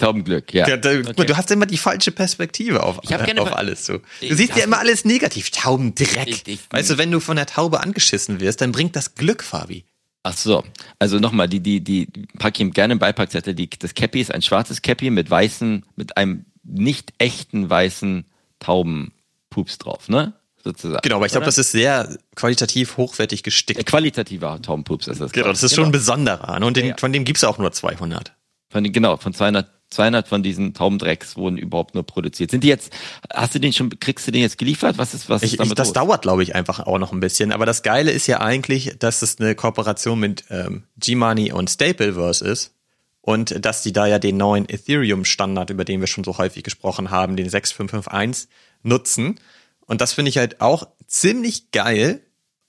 Taubenglück, 0.00 0.52
ja. 0.54 0.66
Ja, 0.68 0.76
da, 0.76 0.90
Okay. 0.90 1.26
Du 1.26 1.36
hast 1.36 1.50
immer 1.50 1.66
die 1.66 1.76
falsche 1.76 2.10
Perspektive 2.10 2.82
auf, 2.82 2.98
Ich 3.02 3.12
hab 3.12 3.24
keine 3.24 3.40
auf 3.42 3.54
alles 3.54 3.86
so. 3.86 3.98
Du 3.98 4.02
Ich- 4.20 4.34
siehst 4.36 4.56
ja 4.56 4.64
immer 4.64 4.78
alles 4.78 5.04
negativ. 5.04 5.50
Taubendreck. 5.50 6.26
Ich- 6.28 6.46
ich- 6.48 6.60
weißt 6.70 6.90
du, 6.90 6.98
wenn 6.98 7.10
du 7.10 7.20
von 7.20 7.36
der 7.36 7.46
Taube 7.46 7.80
angeschissen 7.80 8.40
wirst, 8.40 8.60
dann 8.60 8.72
bringt 8.72 8.96
das 8.96 9.14
Glück, 9.14 9.42
Fabi. 9.44 9.84
Ach 10.22 10.36
so, 10.36 10.64
also 10.98 11.18
nochmal, 11.18 11.48
die, 11.48 11.60
die, 11.60 11.80
die 11.80 12.06
pack 12.38 12.56
ich 12.56 12.60
ihm 12.60 12.72
gerne 12.72 12.92
im 12.92 12.98
Beipackzettel. 12.98 13.54
Die, 13.54 13.70
das 13.70 13.94
Cappy 13.94 14.20
ist 14.20 14.32
ein 14.34 14.42
schwarzes 14.42 14.82
Cappy 14.82 15.08
mit 15.10 15.30
weißen, 15.30 15.84
mit 15.96 16.16
einem 16.18 16.44
nicht 16.62 17.14
echten 17.18 17.70
weißen 17.70 18.26
Taubenpups 18.58 19.78
drauf, 19.78 20.08
ne? 20.08 20.34
Sozusagen. 20.62 21.00
Genau, 21.02 21.16
aber 21.16 21.24
ich 21.26 21.32
glaube, 21.32 21.46
das 21.46 21.56
ist 21.56 21.72
sehr 21.72 22.18
qualitativ 22.36 22.98
hochwertig 22.98 23.40
Äh, 23.40 23.42
gestickt. 23.44 23.86
qualitativer 23.86 24.60
Taubenpups 24.60 25.06
ist 25.08 25.20
das. 25.20 25.32
Genau, 25.32 25.48
das 25.48 25.62
ist 25.62 25.74
schon 25.74 25.86
ein 25.86 25.92
besonderer. 25.92 26.58
ne? 26.60 26.66
Und 26.66 26.76
den, 26.76 26.86
Ja. 26.88 26.96
von 26.98 27.12
dem 27.14 27.24
gibt's 27.24 27.44
auch 27.44 27.56
nur 27.56 27.72
200. 27.72 28.34
Von 28.68 28.84
genau, 28.92 29.16
von 29.16 29.32
200, 29.32 29.70
200 29.90 30.28
von 30.28 30.42
diesen 30.42 30.72
Taubendrecks 30.72 31.36
wurden 31.36 31.58
überhaupt 31.58 31.94
nur 31.94 32.04
produziert. 32.04 32.50
Sind 32.50 32.62
die 32.64 32.68
jetzt, 32.68 32.92
hast 33.32 33.54
du 33.54 33.58
den 33.58 33.72
schon, 33.72 33.90
kriegst 33.98 34.26
du 34.26 34.30
den 34.30 34.42
jetzt 34.42 34.56
geliefert? 34.58 34.98
Was 34.98 35.14
ist, 35.14 35.28
was 35.28 35.42
Ich, 35.42 35.48
ist 35.48 35.52
ich, 35.54 35.58
damit 35.58 35.78
das 35.78 35.88
los? 35.88 35.94
dauert, 35.94 36.22
glaube 36.22 36.42
ich, 36.42 36.54
einfach 36.54 36.80
auch 36.80 36.98
noch 36.98 37.12
ein 37.12 37.20
bisschen. 37.20 37.52
Aber 37.52 37.66
das 37.66 37.82
Geile 37.82 38.10
ist 38.12 38.26
ja 38.26 38.40
eigentlich, 38.40 38.96
dass 38.98 39.22
es 39.22 39.38
eine 39.40 39.54
Kooperation 39.54 40.18
mit 40.20 40.44
ähm, 40.50 40.84
G-Money 40.98 41.52
und 41.52 41.70
Stapleverse 41.70 42.44
ist. 42.44 42.74
Und 43.22 43.64
dass 43.64 43.82
die 43.82 43.92
da 43.92 44.06
ja 44.06 44.18
den 44.18 44.38
neuen 44.38 44.66
Ethereum-Standard, 44.68 45.68
über 45.70 45.84
den 45.84 46.00
wir 46.00 46.06
schon 46.06 46.24
so 46.24 46.38
häufig 46.38 46.62
gesprochen 46.62 47.10
haben, 47.10 47.36
den 47.36 47.50
6551, 47.50 48.48
nutzen. 48.82 49.38
Und 49.86 50.00
das 50.00 50.14
finde 50.14 50.30
ich 50.30 50.38
halt 50.38 50.60
auch 50.60 50.86
ziemlich 51.06 51.70
geil. 51.70 52.22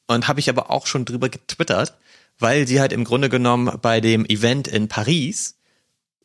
Und 0.07 0.28
habe 0.28 0.41
ich 0.41 0.49
aber 0.49 0.69
auch 0.69 0.88
schon 0.88 1.05
drüber 1.05 1.30
getwittert, 1.30 1.95
weil 2.38 2.67
sie 2.67 2.82
halt 2.82 2.91
im 2.91 3.05
Grunde 3.05 3.30
genommen 3.30 3.72
bei 3.82 4.01
dem 4.01 4.26
Event 4.26 4.67
in 4.67 4.89
Paris 4.89 5.55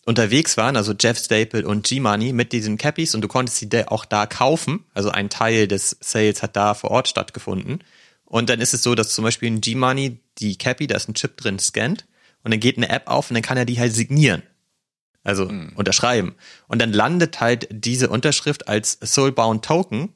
unterwegs 0.07 0.57
waren, 0.57 0.77
also 0.77 0.95
Jeff 0.99 1.19
Staple 1.19 1.67
und 1.67 1.87
G-Money 1.87 2.33
mit 2.33 2.53
diesen 2.53 2.79
Cappies 2.79 3.15
und 3.15 3.21
du 3.21 3.29
konntest 3.29 3.59
sie 3.59 3.69
auch 3.89 4.05
da 4.05 4.25
kaufen. 4.27 4.85
Also 4.95 5.11
ein 5.11 5.29
Teil 5.29 5.69
des 5.69 5.97
Sales 6.01 6.43
hat 6.43 6.57
da 6.57 6.75
vor 6.75 6.93
Ort 6.93 7.09
stattgefunden. 7.09 7.83
Und 8.25 8.49
dann 8.49 8.61
ist 8.61 8.73
es 8.73 8.83
so, 8.83 8.95
dass 8.95 9.11
zum 9.11 9.25
Beispiel 9.25 9.51
ein 9.51 9.61
G-Money 9.61 10.21
die 10.39 10.57
Cappy, 10.57 10.87
da 10.87 10.97
ist 10.97 11.09
ein 11.09 11.15
Chip 11.15 11.37
drin, 11.37 11.59
scannt 11.59 12.07
und 12.43 12.53
dann 12.53 12.61
geht 12.61 12.77
eine 12.77 12.89
App 12.89 13.09
auf 13.09 13.31
und 13.31 13.35
dann 13.35 13.43
kann 13.43 13.59
er 13.59 13.65
die 13.65 13.79
halt 13.79 13.93
signieren. 13.93 14.43
Also 15.25 15.51
unterschreiben. 15.75 16.37
Und 16.69 16.81
dann 16.81 16.93
landet 16.93 17.41
halt 17.41 17.67
diese 17.71 18.09
Unterschrift 18.09 18.69
als 18.69 18.97
Soulbound 19.03 19.65
Token, 19.65 20.13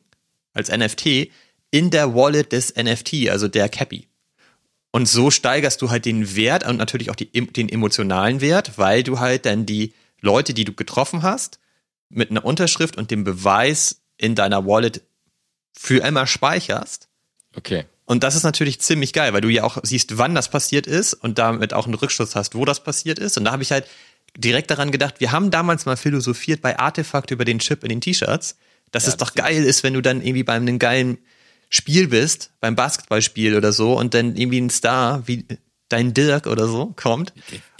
als 0.52 0.70
NFT, 0.70 1.30
in 1.72 1.90
der 1.90 2.14
Wallet 2.14 2.52
des 2.52 2.76
NFT, 2.76 3.28
also 3.28 3.48
der 3.48 3.68
Cappy. 3.68 4.06
Und 4.92 5.08
so 5.08 5.30
steigerst 5.30 5.80
du 5.82 5.90
halt 5.90 6.04
den 6.04 6.34
Wert 6.34 6.66
und 6.66 6.76
natürlich 6.76 7.10
auch 7.10 7.16
die, 7.16 7.30
den 7.30 7.68
emotionalen 7.68 8.40
Wert, 8.40 8.76
weil 8.76 9.02
du 9.02 9.20
halt 9.20 9.46
dann 9.46 9.66
die 9.66 9.92
Leute, 10.20 10.52
die 10.52 10.64
du 10.64 10.72
getroffen 10.72 11.22
hast, 11.22 11.60
mit 12.08 12.30
einer 12.30 12.44
Unterschrift 12.44 12.96
und 12.96 13.10
dem 13.10 13.22
Beweis 13.22 14.00
in 14.16 14.34
deiner 14.34 14.66
Wallet 14.66 15.02
für 15.72 16.02
immer 16.02 16.26
speicherst. 16.26 17.08
Okay. 17.56 17.84
Und 18.04 18.24
das 18.24 18.34
ist 18.34 18.42
natürlich 18.42 18.80
ziemlich 18.80 19.12
geil, 19.12 19.32
weil 19.32 19.40
du 19.40 19.48
ja 19.48 19.62
auch 19.62 19.78
siehst, 19.84 20.18
wann 20.18 20.34
das 20.34 20.50
passiert 20.50 20.88
ist 20.88 21.14
und 21.14 21.38
damit 21.38 21.72
auch 21.72 21.84
einen 21.84 21.94
Rückschluss 21.94 22.34
hast, 22.34 22.56
wo 22.56 22.64
das 22.64 22.82
passiert 22.82 23.20
ist. 23.20 23.38
Und 23.38 23.44
da 23.44 23.52
habe 23.52 23.62
ich 23.62 23.70
halt 23.70 23.86
direkt 24.36 24.70
daran 24.70 24.90
gedacht, 24.90 25.20
wir 25.20 25.30
haben 25.30 25.52
damals 25.52 25.86
mal 25.86 25.96
philosophiert 25.96 26.60
bei 26.60 26.76
Artefakt 26.78 27.30
über 27.30 27.44
den 27.44 27.60
Chip 27.60 27.84
in 27.84 27.88
den 27.88 28.00
T-Shirts, 28.00 28.56
dass 28.90 29.06
es 29.06 29.16
doch 29.16 29.34
geil 29.34 29.64
ist, 29.64 29.84
wenn 29.84 29.94
du 29.94 30.00
dann 30.00 30.20
irgendwie 30.20 30.42
bei 30.42 30.54
einem 30.54 30.80
geilen 30.80 31.18
Spiel 31.70 32.08
bist, 32.08 32.50
beim 32.60 32.76
Basketballspiel 32.76 33.56
oder 33.56 33.72
so, 33.72 33.96
und 33.96 34.12
dann 34.12 34.36
irgendwie 34.36 34.60
ein 34.60 34.68
Star 34.70 35.26
wie 35.26 35.46
dein 35.88 36.12
Dirk 36.14 36.46
oder 36.46 36.68
so 36.68 36.92
kommt 36.94 37.32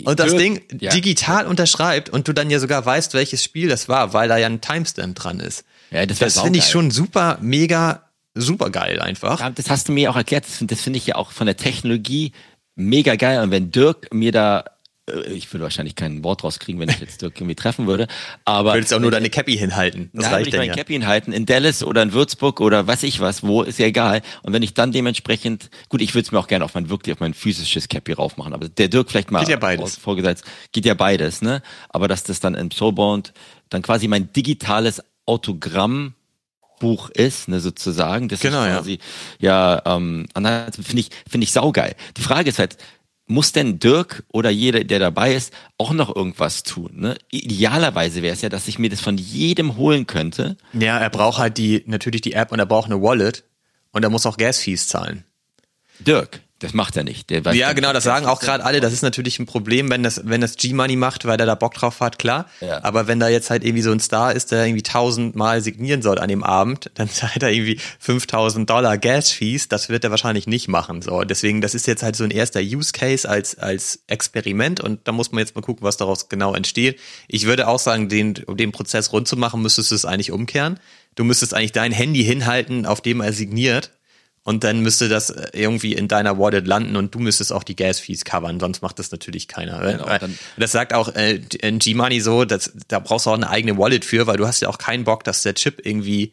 und 0.05 0.19
das 0.19 0.31
Dirk, 0.31 0.39
Ding 0.41 0.63
ja. 0.81 0.91
digital 0.91 1.47
unterschreibt 1.47 2.09
und 2.09 2.27
du 2.27 2.33
dann 2.33 2.51
ja 2.51 2.59
sogar 2.59 2.85
weißt, 2.85 3.15
welches 3.15 3.45
Spiel 3.45 3.69
das 3.69 3.89
war, 3.89 4.13
weil 4.13 4.29
da 4.29 4.37
ja 4.37 4.47
ein 4.47 4.61
Timestamp 4.61 5.15
dran 5.17 5.39
ist. 5.39 5.65
Ja, 5.93 6.07
das 6.07 6.19
das 6.19 6.41
finde 6.41 6.59
ich 6.59 6.67
schon 6.67 6.91
super, 6.91 7.39
mega, 7.41 8.09
super 8.35 8.71
geil 8.71 9.01
einfach. 9.01 9.51
Das 9.55 9.71
hast 9.71 9.89
du 9.89 9.93
mir 9.93 10.11
auch 10.11 10.17
erklärt. 10.17 10.45
Das, 10.45 10.57
find- 10.57 10.71
das 10.73 10.81
finde 10.81 10.97
ich 10.99 11.07
ja 11.07 11.17
auch 11.17 11.31
von 11.33 11.47
der 11.47 11.57
Technologie 11.57 12.33
mega 12.77 13.15
geil. 13.17 13.43
Und 13.43 13.51
wenn 13.51 13.71
Dirk 13.71 14.13
mir 14.15 14.33
da, 14.33 14.65
ich 15.31 15.53
würde 15.53 15.65
wahrscheinlich 15.65 15.95
kein 15.95 16.25
Wort 16.25 16.45
rauskriegen, 16.45 16.81
wenn 16.81 16.89
ich 16.89 17.01
jetzt 17.01 17.23
Dirk 17.23 17.37
irgendwie 17.39 17.55
treffen 17.55 17.87
würde, 17.87 18.07
aber 18.45 18.73
Du 18.73 18.79
willst 18.79 18.95
auch 18.95 19.01
nur 19.01 19.11
deine 19.11 19.31
Cappy 19.31 19.57
hinhalten. 19.57 20.11
Das 20.13 20.27
ja, 20.27 20.31
reicht 20.33 20.47
ich 20.49 20.53
dann 20.53 20.61
mein 20.61 20.69
ja. 20.69 20.75
Cappy 20.75 20.93
hinhalten, 20.95 21.33
in 21.33 21.47
Dallas 21.47 21.83
oder 21.83 22.03
in 22.03 22.13
Würzburg 22.13 22.61
oder 22.61 22.87
weiß 22.87 23.03
ich 23.05 23.21
was, 23.21 23.43
wo, 23.43 23.63
ist 23.63 23.79
ja 23.79 23.87
egal. 23.87 24.23
Und 24.43 24.53
wenn 24.53 24.63
ich 24.63 24.75
dann 24.75 24.93
dementsprechend, 24.93 25.71
gut, 25.89 26.01
ich 26.01 26.15
würde 26.15 26.27
es 26.27 26.33
mir 26.33 26.39
auch 26.39 26.49
gerne 26.49 26.65
auf 26.65 26.75
mein, 26.75 26.89
wirklich 26.91 27.13
auf 27.15 27.21
mein 27.21 27.35
physisches 27.35 27.89
Cappy 27.89 28.13
raufmachen, 28.13 28.53
aber 28.53 28.69
der 28.69 28.89
Dirk 28.89 29.11
vielleicht 29.11 29.31
mal 29.31 29.41
Geht 29.41 29.49
ja 29.49 29.57
beides. 29.57 29.97
vorgesetzt, 29.97 30.45
geht 30.73 30.85
ja 30.85 30.95
beides, 30.95 31.43
ne? 31.43 31.63
Aber 31.89 32.09
dass 32.09 32.23
das 32.25 32.41
dann 32.41 32.55
im 32.55 32.71
Soulbound 32.71 33.33
dann 33.69 33.83
quasi 33.83 34.09
mein 34.09 34.33
digitales 34.33 35.03
Autogramm 35.27 36.15
Buch 36.81 37.11
ist, 37.11 37.47
ne, 37.49 37.61
sozusagen. 37.61 38.29
Das 38.29 38.41
Genau, 38.41 38.63
ist 38.63 38.69
ja. 38.69 38.77
quasi, 38.79 38.99
ja, 39.39 39.83
ähm, 39.85 40.27
andererseits 40.35 40.77
finde 40.77 41.01
ich, 41.01 41.11
finde 41.29 41.45
ich 41.45 41.53
saugeil. 41.53 41.95
Die 42.17 42.23
Frage 42.23 42.49
ist 42.49 42.59
halt, 42.59 42.77
muss 43.31 43.53
denn 43.53 43.79
Dirk 43.79 44.25
oder 44.33 44.51
jeder, 44.51 44.85
der 44.85 44.99
dabei 44.99 45.35
ist, 45.35 45.55
auch 45.79 45.93
noch 45.93 46.15
irgendwas 46.15 46.63
tun? 46.63 46.91
Ne? 46.95 47.17
Idealerweise 47.31 48.23
wäre 48.23 48.35
es 48.35 48.43
ja, 48.43 48.49
dass 48.49 48.69
ich 48.69 48.79
mir 48.79 48.91
das 48.91 49.01
von 49.01 49.17
jedem 49.17 49.77
holen 49.77 50.07
könnte. 50.07 50.57
Ja, 50.73 50.99
er 50.99 51.11
braucht 51.11 51.39
halt 51.39 51.57
die, 51.57 51.83
natürlich 51.87 52.21
die 52.21 52.33
App 52.33 52.53
und 52.53 52.59
er 52.59 52.67
braucht 52.67 52.91
eine 52.91 53.01
Wallet 53.01 53.45
und 53.93 54.03
er 54.03 54.11
muss 54.11 54.27
auch 54.27 54.37
Gas-Fees 54.37 54.89
zahlen. 54.89 55.25
Dirk, 56.01 56.41
das 56.61 56.75
macht 56.75 56.97
er 56.97 57.05
nicht. 57.05 57.31
Der 57.31 57.43
weiß 57.43 57.57
Ja, 57.57 57.73
genau, 57.73 57.93
das 57.95 58.05
sagen 58.05 58.27
auch 58.27 58.39
gerade 58.39 58.65
alle. 58.65 58.81
Das 58.81 58.93
ist 58.93 59.01
natürlich 59.03 59.39
ein 59.39 59.47
Problem, 59.47 59.89
wenn 59.89 60.03
das, 60.03 60.21
wenn 60.25 60.43
das 60.43 60.57
G-Money 60.57 60.95
macht, 60.97 61.25
weil 61.25 61.41
er 61.41 61.47
da 61.47 61.55
Bock 61.55 61.73
drauf 61.73 62.01
hat, 62.01 62.19
klar. 62.19 62.47
Ja. 62.61 62.85
Aber 62.85 63.07
wenn 63.07 63.19
da 63.19 63.29
jetzt 63.29 63.49
halt 63.49 63.65
irgendwie 63.65 63.83
so 63.83 63.91
ein 63.91 63.99
Star 63.99 64.35
ist, 64.35 64.53
der 64.53 64.67
irgendwie 64.67 64.83
tausendmal 64.83 65.63
signieren 65.63 66.03
soll 66.03 66.19
an 66.19 66.29
dem 66.29 66.45
Abend, 66.45 66.91
dann 66.95 67.09
zahlt 67.09 67.43
er 67.43 67.51
irgendwie 67.51 67.81
5000 67.99 68.69
Dollar 68.69 68.99
Gas-Fees. 68.99 69.69
Das 69.69 69.89
wird 69.89 70.05
er 70.05 70.11
wahrscheinlich 70.11 70.47
nicht 70.47 70.69
machen. 70.69 71.01
So, 71.01 71.23
deswegen, 71.23 71.63
das 71.63 71.75
ist 71.75 71.87
jetzt 71.87 72.03
halt 72.03 72.15
so 72.15 72.25
ein 72.25 72.31
erster 72.31 72.61
Use 72.61 72.93
Case 72.93 73.29
als, 73.29 73.59
als 73.59 74.03
Experiment 74.07 74.81
und 74.81 75.01
da 75.05 75.13
muss 75.13 75.33
man 75.33 75.41
jetzt 75.41 75.55
mal 75.55 75.63
gucken, 75.63 75.83
was 75.83 75.97
daraus 75.97 76.29
genau 76.29 76.55
entsteht. 76.55 77.01
Ich 77.27 77.47
würde 77.47 77.69
auch 77.69 77.79
sagen, 77.79 78.11
den, 78.11 78.35
um 78.47 78.59
den 78.59 78.71
Prozess 78.71 79.13
rund 79.13 79.27
zu 79.27 79.39
machen, 79.39 79.63
müsstest 79.63 79.93
du 79.93 79.95
es 79.95 80.05
eigentlich 80.05 80.31
umkehren. 80.31 80.79
Du 81.15 81.25
müsstest 81.25 81.55
eigentlich 81.55 81.73
dein 81.73 81.93
Handy 81.93 82.23
hinhalten, 82.23 82.85
auf 82.85 83.01
dem 83.01 83.23
er 83.23 83.33
signiert 83.33 83.91
und 84.43 84.65
dann 84.65 84.81
müsste 84.81 85.09
das 85.09 85.31
äh, 85.31 85.49
irgendwie 85.53 85.93
in 85.93 86.09
deiner 86.09 86.39
Wallet 86.39 86.67
landen 86.67 86.97
und 86.97 87.15
du 87.15 87.19
müsstest 87.19 87.53
auch 87.53 87.63
die 87.63 87.77
Gas-Fees 87.77 88.25
covern, 88.25 88.59
sonst 88.61 88.81
macht 88.83 88.99
das 88.99 89.11
natürlich 89.13 89.49
keiner. 89.49 89.79
Genau, 89.81 90.07
Weil- 90.07 90.19
dann- 90.19 90.39
das 90.57 90.73
sagt 90.73 90.93
auch 90.95 91.15
äh, 91.15 91.39
G-Money 91.39 92.21
so, 92.21 92.45
dass, 92.45 92.73
da 92.89 92.99
brauchst 93.01 93.27
du 93.27 93.31
auch 93.31 93.35
eine 93.35 93.51
eigene 93.51 93.77
Wallet 93.79 94.05
für, 94.05 94.27
weil 94.27 94.37
du 94.39 94.47
hast 94.47 94.61
ja 94.61 94.69
auch 94.69 94.79
keinen 94.79 95.05
Bock, 95.05 95.25
dass 95.25 95.43
der 95.43 95.55
Chip 95.55 95.85
irgendwie 95.85 96.33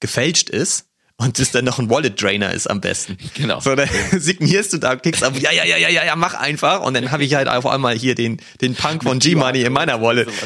gefälscht 0.00 0.48
ist 0.50 0.86
und 1.16 1.40
das 1.40 1.50
dann 1.50 1.64
noch 1.64 1.80
ein 1.80 1.90
Wallet-Drainer 1.90 2.52
ist 2.52 2.68
am 2.70 2.80
besten. 2.80 3.18
Genau. 3.34 3.58
So, 3.58 3.74
dann 3.74 3.88
signierst 4.16 4.72
du 4.72 4.78
da, 4.78 4.94
klickst 4.94 5.24
auf, 5.24 5.36
ja, 5.40 5.50
ja, 5.50 5.64
ja, 5.64 5.76
ja, 5.76 5.88
ja, 5.88 6.04
ja, 6.04 6.14
mach 6.16 6.34
einfach 6.34 6.82
und 6.82 6.94
dann 6.94 7.10
habe 7.10 7.24
ich 7.24 7.34
halt 7.34 7.48
auf 7.48 7.66
einmal 7.66 7.96
hier 7.98 8.14
den, 8.14 8.40
den 8.60 8.76
Punk 8.76 9.02
von 9.02 9.18
G-Money 9.18 9.62
in 9.62 9.72
meiner 9.72 10.00
Wallet. 10.00 10.28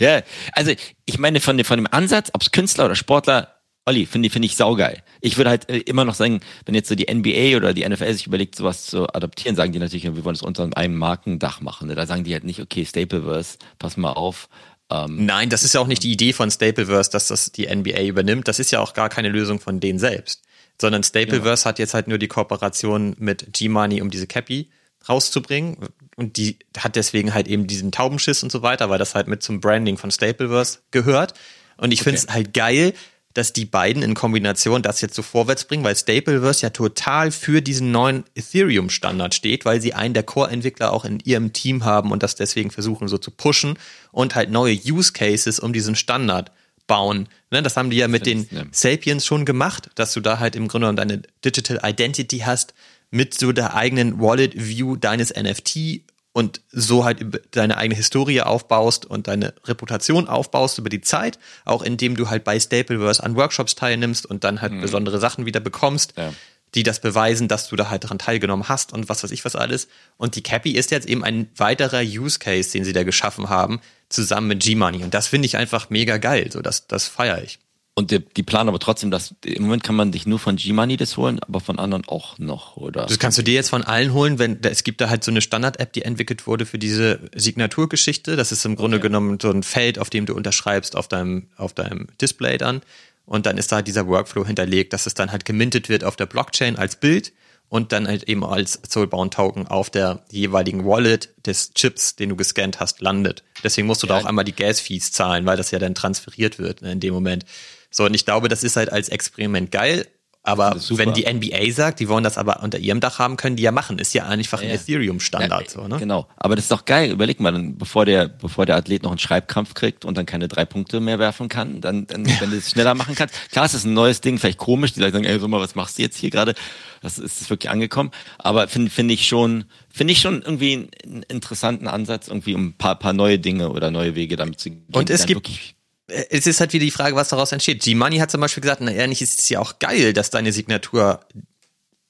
Ja, 0.00 0.22
also 0.52 0.72
ich 1.06 1.18
meine 1.18 1.40
von, 1.40 1.56
dem- 1.56 1.64
von 1.66 1.76
dem 1.76 1.88
Ansatz, 1.90 2.30
ob's 2.32 2.52
Künstler 2.52 2.84
oder 2.84 2.94
Sportler, 2.94 3.57
Olli, 3.88 4.04
finde 4.04 4.26
ich, 4.26 4.32
finde 4.32 4.44
ich 4.44 4.54
saugeil. 4.54 5.02
Ich 5.22 5.38
würde 5.38 5.48
halt 5.48 5.70
äh, 5.70 5.78
immer 5.78 6.04
noch 6.04 6.14
sagen, 6.14 6.40
wenn 6.66 6.74
jetzt 6.74 6.90
so 6.90 6.94
die 6.94 7.12
NBA 7.12 7.56
oder 7.56 7.72
die 7.72 7.88
NFL 7.88 8.12
sich 8.12 8.26
überlegt, 8.26 8.54
sowas 8.54 8.84
zu 8.84 9.08
adaptieren, 9.08 9.56
sagen 9.56 9.72
die 9.72 9.78
natürlich, 9.78 10.04
wir 10.04 10.24
wollen 10.24 10.36
es 10.36 10.42
unter 10.42 10.68
einem 10.76 10.96
Markendach 10.96 11.62
machen. 11.62 11.88
Ne? 11.88 11.94
Da 11.94 12.04
sagen 12.04 12.22
die 12.22 12.34
halt 12.34 12.44
nicht, 12.44 12.60
okay, 12.60 12.84
Stapleverse, 12.84 13.56
pass 13.78 13.96
mal 13.96 14.12
auf. 14.12 14.50
Ähm, 14.90 15.24
Nein, 15.24 15.48
das 15.48 15.64
ist 15.64 15.74
ja 15.74 15.80
auch 15.80 15.86
nicht 15.86 16.02
die 16.02 16.12
Idee 16.12 16.34
von 16.34 16.50
Stapleverse, 16.50 17.10
dass 17.10 17.28
das 17.28 17.50
die 17.50 17.74
NBA 17.74 18.02
übernimmt. 18.02 18.46
Das 18.46 18.58
ist 18.58 18.70
ja 18.70 18.80
auch 18.80 18.92
gar 18.92 19.08
keine 19.08 19.30
Lösung 19.30 19.58
von 19.58 19.80
denen 19.80 19.98
selbst. 19.98 20.42
Sondern 20.78 21.02
Stapleverse 21.02 21.64
hat 21.64 21.78
jetzt 21.78 21.94
halt 21.94 22.08
nur 22.08 22.18
die 22.18 22.28
Kooperation 22.28 23.16
mit 23.18 23.54
G-Money, 23.54 24.02
um 24.02 24.10
diese 24.10 24.26
Cappy 24.26 24.68
rauszubringen. 25.08 25.78
Und 26.16 26.36
die 26.36 26.58
hat 26.76 26.94
deswegen 26.94 27.32
halt 27.32 27.48
eben 27.48 27.66
diesen 27.66 27.90
Taubenschiss 27.90 28.42
und 28.42 28.52
so 28.52 28.60
weiter, 28.60 28.90
weil 28.90 28.98
das 28.98 29.14
halt 29.14 29.28
mit 29.28 29.42
zum 29.42 29.60
Branding 29.60 29.96
von 29.96 30.10
Stapleverse 30.10 30.80
gehört. 30.90 31.32
Und 31.78 31.92
ich 31.92 32.02
finde 32.02 32.18
es 32.18 32.28
halt 32.28 32.52
geil, 32.52 32.92
dass 33.34 33.52
die 33.52 33.66
beiden 33.66 34.02
in 34.02 34.14
Kombination 34.14 34.82
das 34.82 35.00
jetzt 35.00 35.14
so 35.14 35.22
vorwärts 35.22 35.64
bringen, 35.64 35.84
weil 35.84 35.96
Stapleverse 35.96 36.62
ja 36.62 36.70
total 36.70 37.30
für 37.30 37.60
diesen 37.60 37.92
neuen 37.92 38.24
Ethereum-Standard 38.34 39.34
steht, 39.34 39.64
weil 39.64 39.80
sie 39.80 39.94
einen 39.94 40.14
der 40.14 40.22
Core-Entwickler 40.22 40.92
auch 40.92 41.04
in 41.04 41.20
ihrem 41.20 41.52
Team 41.52 41.84
haben 41.84 42.10
und 42.10 42.22
das 42.22 42.34
deswegen 42.34 42.70
versuchen 42.70 43.06
so 43.08 43.18
zu 43.18 43.30
pushen 43.30 43.78
und 44.12 44.34
halt 44.34 44.50
neue 44.50 44.74
Use 44.74 45.12
Cases 45.12 45.60
um 45.60 45.72
diesen 45.72 45.94
Standard 45.94 46.50
bauen. 46.86 47.28
Ne, 47.50 47.62
das 47.62 47.76
haben 47.76 47.90
die 47.90 47.98
ja 47.98 48.08
mit 48.08 48.26
den. 48.26 48.48
Sapiens 48.72 49.24
schon 49.24 49.44
gemacht, 49.44 49.90
dass 49.94 50.12
du 50.14 50.20
da 50.20 50.38
halt 50.38 50.56
im 50.56 50.66
Grunde 50.66 50.88
genommen 50.88 50.96
deine 50.96 51.22
Digital 51.44 51.80
Identity 51.84 52.40
hast 52.40 52.74
mit 53.10 53.34
so 53.34 53.52
der 53.52 53.74
eigenen 53.74 54.20
Wallet 54.20 54.52
View 54.56 54.96
deines 54.96 55.32
NFT 55.34 56.02
und 56.32 56.60
so 56.70 57.04
halt 57.04 57.24
deine 57.50 57.76
eigene 57.78 57.96
Historie 57.96 58.42
aufbaust 58.42 59.06
und 59.06 59.26
deine 59.28 59.54
Reputation 59.64 60.28
aufbaust 60.28 60.78
über 60.78 60.88
die 60.88 61.00
Zeit, 61.00 61.38
auch 61.64 61.82
indem 61.82 62.16
du 62.16 62.28
halt 62.30 62.44
bei 62.44 62.58
Stapleverse 62.60 63.22
an 63.22 63.34
Workshops 63.36 63.74
teilnimmst 63.74 64.26
und 64.26 64.44
dann 64.44 64.60
halt 64.60 64.80
besondere 64.80 65.18
Sachen 65.18 65.46
wieder 65.46 65.60
bekommst, 65.60 66.14
Ja. 66.16 66.32
die 66.74 66.82
das 66.82 67.00
beweisen, 67.00 67.48
dass 67.48 67.68
du 67.68 67.76
da 67.76 67.88
halt 67.90 68.04
daran 68.04 68.18
teilgenommen 68.18 68.68
hast 68.68 68.92
und 68.92 69.08
was 69.08 69.24
weiß 69.24 69.30
ich 69.30 69.44
was 69.44 69.56
alles. 69.56 69.88
Und 70.18 70.36
die 70.36 70.42
Cappy 70.42 70.72
ist 70.72 70.90
jetzt 70.90 71.08
eben 71.08 71.24
ein 71.24 71.48
weiterer 71.56 72.02
Use 72.02 72.38
Case, 72.38 72.70
den 72.72 72.84
sie 72.84 72.92
da 72.92 73.02
geschaffen 73.04 73.48
haben, 73.48 73.80
zusammen 74.10 74.48
mit 74.48 74.62
G-Money. 74.62 75.02
Und 75.02 75.14
das 75.14 75.26
finde 75.28 75.46
ich 75.46 75.56
einfach 75.56 75.88
mega 75.90 76.18
geil. 76.18 76.50
So, 76.52 76.60
das, 76.60 76.86
das 76.86 77.08
feiere 77.08 77.42
ich. 77.42 77.58
Und 77.98 78.12
die, 78.12 78.20
die 78.20 78.44
planen 78.44 78.68
aber 78.68 78.78
trotzdem, 78.78 79.10
dass 79.10 79.34
im 79.44 79.64
Moment 79.64 79.82
kann 79.82 79.96
man 79.96 80.12
sich 80.12 80.24
nur 80.24 80.38
von 80.38 80.54
G-Money 80.54 80.96
das 80.96 81.16
holen, 81.16 81.40
aber 81.40 81.58
von 81.58 81.80
anderen 81.80 82.06
auch 82.06 82.38
noch, 82.38 82.76
oder? 82.76 83.06
Das 83.06 83.18
kannst 83.18 83.38
du 83.38 83.42
dir 83.42 83.54
jetzt 83.54 83.70
von 83.70 83.82
allen 83.82 84.12
holen, 84.12 84.38
wenn 84.38 84.62
es 84.62 84.84
gibt 84.84 85.00
da 85.00 85.10
halt 85.10 85.24
so 85.24 85.32
eine 85.32 85.40
Standard-App, 85.40 85.92
die 85.92 86.02
entwickelt 86.02 86.46
wurde 86.46 86.64
für 86.64 86.78
diese 86.78 87.18
Signaturgeschichte. 87.34 88.36
Das 88.36 88.52
ist 88.52 88.64
im 88.64 88.76
Grunde 88.76 89.00
genommen 89.00 89.38
so 89.42 89.50
ein 89.50 89.64
Feld, 89.64 89.98
auf 89.98 90.10
dem 90.10 90.26
du 90.26 90.34
unterschreibst 90.34 90.94
auf 90.94 91.08
deinem, 91.08 91.48
auf 91.56 91.72
deinem 91.72 92.06
Display 92.20 92.56
dann. 92.56 92.82
Und 93.26 93.46
dann 93.46 93.58
ist 93.58 93.72
da 93.72 93.76
halt 93.76 93.88
dieser 93.88 94.06
Workflow 94.06 94.46
hinterlegt, 94.46 94.92
dass 94.92 95.06
es 95.06 95.14
dann 95.14 95.32
halt 95.32 95.44
gemintet 95.44 95.88
wird 95.88 96.04
auf 96.04 96.14
der 96.14 96.26
Blockchain 96.26 96.76
als 96.76 96.94
Bild 96.94 97.32
und 97.68 97.90
dann 97.90 98.06
halt 98.06 98.22
eben 98.28 98.44
als 98.44 98.80
Soulbound-Token 98.88 99.66
auf 99.66 99.90
der 99.90 100.22
jeweiligen 100.30 100.86
Wallet 100.86 101.30
des 101.44 101.74
Chips, 101.74 102.14
den 102.14 102.28
du 102.28 102.36
gescannt 102.36 102.78
hast, 102.78 103.00
landet. 103.00 103.42
Deswegen 103.64 103.88
musst 103.88 104.04
du 104.04 104.06
da 104.06 104.14
Ja. 104.16 104.22
auch 104.22 104.26
einmal 104.26 104.44
die 104.44 104.54
Gas-Fees 104.54 105.10
zahlen, 105.10 105.44
weil 105.46 105.56
das 105.56 105.72
ja 105.72 105.80
dann 105.80 105.96
transferiert 105.96 106.60
wird 106.60 106.80
ne, 106.80 106.92
in 106.92 107.00
dem 107.00 107.12
Moment. 107.12 107.44
So, 107.90 108.04
und 108.04 108.14
ich 108.14 108.24
glaube, 108.24 108.48
das 108.48 108.64
ist 108.64 108.76
halt 108.76 108.92
als 108.92 109.08
Experiment 109.08 109.70
geil. 109.70 110.06
Aber 110.44 110.76
wenn 110.90 111.12
die 111.12 111.26
NBA 111.30 111.72
sagt, 111.72 112.00
die 112.00 112.08
wollen 112.08 112.24
das 112.24 112.38
aber 112.38 112.62
unter 112.62 112.78
ihrem 112.78 113.00
Dach 113.00 113.18
haben, 113.18 113.36
können 113.36 113.56
die 113.56 113.64
ja 113.64 113.72
machen. 113.72 113.98
Ist 113.98 114.14
ja 114.14 114.24
einfach 114.26 114.62
ein 114.62 114.68
Ja. 114.68 114.76
Ethereum-Standard. 114.76 115.64
Ja, 115.64 115.68
so, 115.68 115.86
ne? 115.88 115.98
Genau. 115.98 116.26
Aber 116.36 116.56
das 116.56 116.66
ist 116.66 116.70
doch 116.70 116.86
geil. 116.86 117.10
Überleg 117.10 117.38
mal, 117.38 117.52
dann, 117.52 117.76
bevor 117.76 118.06
der, 118.06 118.28
bevor 118.28 118.64
der 118.64 118.76
Athlet 118.76 119.02
noch 119.02 119.10
einen 119.10 119.18
Schreibkrampf 119.18 119.74
kriegt 119.74 120.06
und 120.06 120.16
dann 120.16 120.24
keine 120.24 120.48
drei 120.48 120.64
Punkte 120.64 121.00
mehr 121.00 121.18
werfen 121.18 121.48
kann, 121.50 121.82
dann, 121.82 122.06
dann 122.06 122.24
wenn 122.40 122.50
du 122.50 122.56
es 122.56 122.70
schneller 122.70 122.94
machen 122.94 123.14
kannst. 123.14 123.34
Klar, 123.50 123.66
es 123.66 123.74
ist 123.74 123.84
ein 123.84 123.92
neues 123.92 124.22
Ding, 124.22 124.38
vielleicht 124.38 124.56
komisch. 124.58 124.92
Die 124.94 125.00
Leute 125.00 125.12
sagen, 125.14 125.24
ey, 125.24 125.38
sag 125.38 125.48
mal, 125.50 125.60
was 125.60 125.74
machst 125.74 125.98
du 125.98 126.02
jetzt 126.02 126.16
hier 126.16 126.30
gerade? 126.30 126.54
Das 127.02 127.18
ist, 127.18 127.50
wirklich 127.50 127.68
angekommen. 127.68 128.10
Aber 128.38 128.68
finde 128.68 128.90
finde 128.90 129.12
ich 129.12 129.26
schon, 129.28 129.64
finde 129.90 130.12
ich 130.14 130.20
schon 130.20 130.40
irgendwie 130.40 130.88
einen 131.04 131.24
interessanten 131.24 131.88
Ansatz, 131.88 132.28
irgendwie 132.28 132.54
um 132.54 132.68
ein 132.68 132.72
paar, 132.72 132.94
paar 132.98 133.12
neue 133.12 133.38
Dinge 133.38 133.68
oder 133.70 133.90
neue 133.90 134.14
Wege 134.14 134.36
damit 134.36 134.60
zu 134.60 134.70
gehen. 134.70 134.86
Und 134.92 135.10
es 135.10 135.26
gibt- 135.26 135.40
wirklich- 135.46 135.74
Es 136.08 136.46
ist 136.46 136.60
halt 136.60 136.72
wieder 136.72 136.84
die 136.84 136.90
Frage, 136.90 137.16
was 137.16 137.28
daraus 137.28 137.52
entsteht. 137.52 137.82
G-Money 137.82 138.18
hat 138.18 138.30
zum 138.30 138.40
Beispiel 138.40 138.62
gesagt, 138.62 138.80
na 138.80 138.90
ehrlich, 138.90 139.22
ist 139.22 139.40
es 139.40 139.48
ja 139.48 139.60
auch 139.60 139.78
geil, 139.78 140.12
dass 140.12 140.30
deine 140.30 140.52
Signatur 140.52 141.20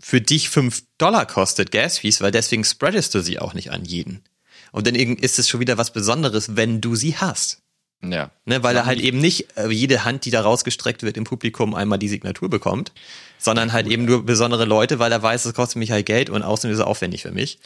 für 0.01 0.21
dich 0.21 0.49
fünf 0.49 0.85
Dollar 0.99 1.27
kostet, 1.27 1.73
Gas-Fees, 1.73 2.21
weil 2.21 2.31
deswegen 2.31 2.65
spreadest 2.65 3.15
du 3.15 3.21
sie 3.21 3.39
auch 3.39 3.55
nicht 3.55 3.71
an 3.73 3.85
jeden. 3.85 4.23
Und 4.71 4.87
dann 4.87 4.95
ist 4.95 5.39
es 5.39 5.49
schon 5.49 5.61
wieder 5.61 5.79
was 5.79 5.93
Besonderes, 5.93 6.57
wenn 6.57 6.81
du 6.81 6.95
sie 6.95 7.17
hast. 7.17 7.63
ja. 8.03 8.31
Ne, 8.45 8.63
weil 8.63 8.77
er 8.77 8.87
halt 8.87 9.01
eben 9.01 9.19
nicht 9.19 9.57
äh, 9.57 9.69
jede 9.71 10.05
Hand, 10.05 10.25
die 10.25 10.31
da 10.31 10.43
rausgestreckt 10.43 11.03
wird 11.03 11.17
im 11.17 11.25
Publikum, 11.25 11.75
einmal 11.75 11.99
die 11.99 12.09
Signatur 12.09 12.49
bekommt, 12.49 12.93
sondern 13.39 13.73
halt 13.73 13.89
eben 13.89 14.05
nur 14.05 14.25
besondere 14.25 14.65
Leute, 14.65 15.01
weil 15.01 15.11
er 15.11 15.23
weiß, 15.23 15.45
es 15.47 15.55
kostet 15.55 15.79
mich 15.79 15.91
halt 15.91 16.07
Geld 16.07 16.31
und 16.31 16.43
außerdem 16.43 16.73
ist 16.73 16.79
es 16.79 16.85
aufwendig 16.85 17.23
für 17.23 17.33
mich. 17.33 17.59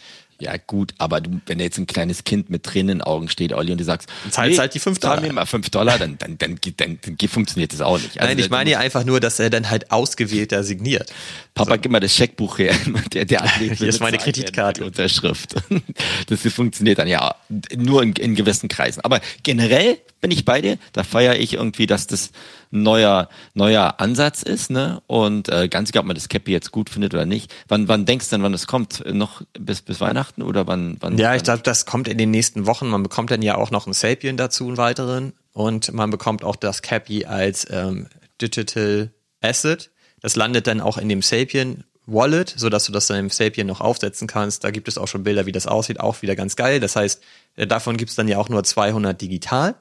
Ja, 0.43 0.57
gut, 0.57 0.93
aber 0.99 1.21
du, 1.21 1.41
wenn 1.47 1.59
da 1.59 1.65
jetzt 1.65 1.79
ein 1.79 1.87
kleines 1.87 2.25
Kind 2.25 2.51
mit 2.51 2.65
Tränen 2.65 2.89
in 2.89 2.99
den 2.99 3.03
Augen 3.03 3.29
steht, 3.29 3.53
Olli, 3.53 3.71
und 3.71 3.79
du 3.79 3.85
sagst, 3.85 4.09
zahlst 4.29 4.59
halt 4.59 4.75
die 4.75 4.81
fünf 4.81 4.99
zahl 4.99 5.17
Dollar. 5.17 5.29
mir 5.29 5.33
mal 5.35 5.47
fünf 5.47 5.71
Dollar, 5.71 6.01
dann, 6.01 6.19
dann, 6.19 6.37
dann, 6.37 6.59
dann, 6.77 6.99
funktioniert 7.29 7.73
das 7.73 7.81
auch 7.81 7.97
nicht. 7.99 8.19
Also, 8.19 8.29
Nein, 8.29 8.39
ich 8.41 8.49
da- 8.49 8.57
meine 8.57 8.71
ja 8.71 8.81
einfach 8.81 9.05
nur, 9.05 9.21
dass 9.21 9.39
er 9.39 9.51
dann 9.51 9.71
halt 9.71 9.93
ausgewählter 9.93 10.65
signiert. 10.65 11.13
Papa, 11.55 11.77
gib 11.77 11.93
mal 11.93 12.01
das 12.01 12.17
Scheckbuch 12.17 12.59
her. 12.59 12.75
Der, 13.13 13.25
der 13.27 13.45
Hier 13.59 13.89
ist 13.89 14.01
meine 14.01 14.19
Kreditkarte. 14.19 14.85
Unterschrift. 14.85 15.55
Das 16.29 16.41
funktioniert 16.53 16.99
dann 16.99 17.09
ja 17.09 17.35
nur 17.77 18.03
in, 18.03 18.13
in 18.15 18.35
gewissen 18.35 18.69
Kreisen. 18.69 19.01
Aber 19.05 19.21
generell 19.43 19.99
bin 20.23 20.31
ich 20.31 20.45
bei 20.45 20.63
dir. 20.63 20.79
Da 20.93 21.03
feiere 21.03 21.37
ich 21.39 21.55
irgendwie, 21.55 21.87
dass 21.87 22.07
das 22.07 22.31
ein 22.73 22.83
neuer, 22.83 23.29
neuer 23.55 24.01
Ansatz 24.01 24.43
ist, 24.43 24.71
ne? 24.71 25.03
Und 25.07 25.49
äh, 25.51 25.69
ganz 25.69 25.91
egal, 25.91 26.01
ob 26.01 26.07
man 26.07 26.15
das 26.15 26.29
Cappy 26.29 26.53
jetzt 26.53 26.71
gut 26.71 26.89
findet 26.89 27.13
oder 27.13 27.27
nicht. 27.27 27.53
Wann, 27.69 27.89
wann 27.89 28.07
denkst 28.07 28.31
du 28.31 28.37
denn, 28.37 28.43
wann 28.43 28.55
es 28.55 28.67
kommt? 28.67 29.05
Noch 29.13 29.43
bis, 29.59 29.83
bis 29.83 30.01
Weihnachten 30.01 30.32
oder 30.41 30.67
wann, 30.67 30.97
wann? 31.01 31.19
Ja, 31.19 31.35
ich 31.35 31.43
glaube, 31.43 31.63
das 31.63 31.87
kommt 31.87 32.09
in 32.09 32.19
den 32.19 32.31
nächsten 32.31 32.67
Wochen. 32.67 32.89
Man 32.89 33.03
bekommt 33.03 33.31
dann 33.31 33.43
ja 33.43 33.57
auch 33.57 33.71
noch 33.71 33.87
einen 33.87 33.95
Sapien 33.95 34.37
dazu, 34.37 34.69
einen 34.69 34.77
weiteren. 34.77 35.33
und 35.53 35.93
man 35.93 36.11
bekommt 36.11 36.45
auch 36.45 36.57
das 36.57 36.83
Cappy 36.83 37.27
als 37.27 37.67
ähm, 37.71 38.09
Digital 38.41 39.11
Asset. 39.41 39.91
Das 40.21 40.37
landet 40.37 40.67
dann 40.67 40.81
auch 40.81 40.99
in 40.99 41.09
dem 41.09 41.23
Sapien 41.23 41.85
Wallet, 42.07 42.53
sodass 42.57 42.85
du 42.85 42.93
das 42.93 43.07
dann 43.07 43.19
im 43.19 43.31
Sapien 43.31 43.67
noch 43.67 43.81
aufsetzen 43.81 44.27
kannst. 44.27 44.65
Da 44.65 44.71
gibt 44.71 44.89
es 44.89 44.99
auch 44.99 45.09
schon 45.09 45.25
Bilder, 45.25 45.47
wie 45.47 45.53
das 45.53 45.67
aussieht, 45.67 46.01
auch 46.01 46.23
wieder 46.23 46.35
ganz 46.35 46.57
geil. 46.57 46.81
Das 46.81 46.97
heißt, 46.97 47.23
äh, 47.57 47.67
davon 47.67 47.97
gibt 47.97 48.11
es 48.11 48.17
dann 48.17 48.29
ja 48.29 48.39
auch 48.39 48.49
nur 48.49 48.65
200 48.65 49.21
digital. 49.21 49.75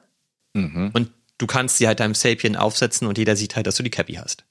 Mhm. 0.54 0.90
Und 0.92 1.10
du 1.38 1.46
kannst 1.46 1.78
sie 1.78 1.86
halt 1.86 2.00
deinem 2.00 2.14
Sapien 2.14 2.56
aufsetzen 2.56 3.06
und 3.08 3.18
jeder 3.18 3.36
sieht 3.36 3.56
halt, 3.56 3.66
dass 3.66 3.76
du 3.76 3.82
die 3.82 3.90
Cappy 3.90 4.14
hast. 4.14 4.44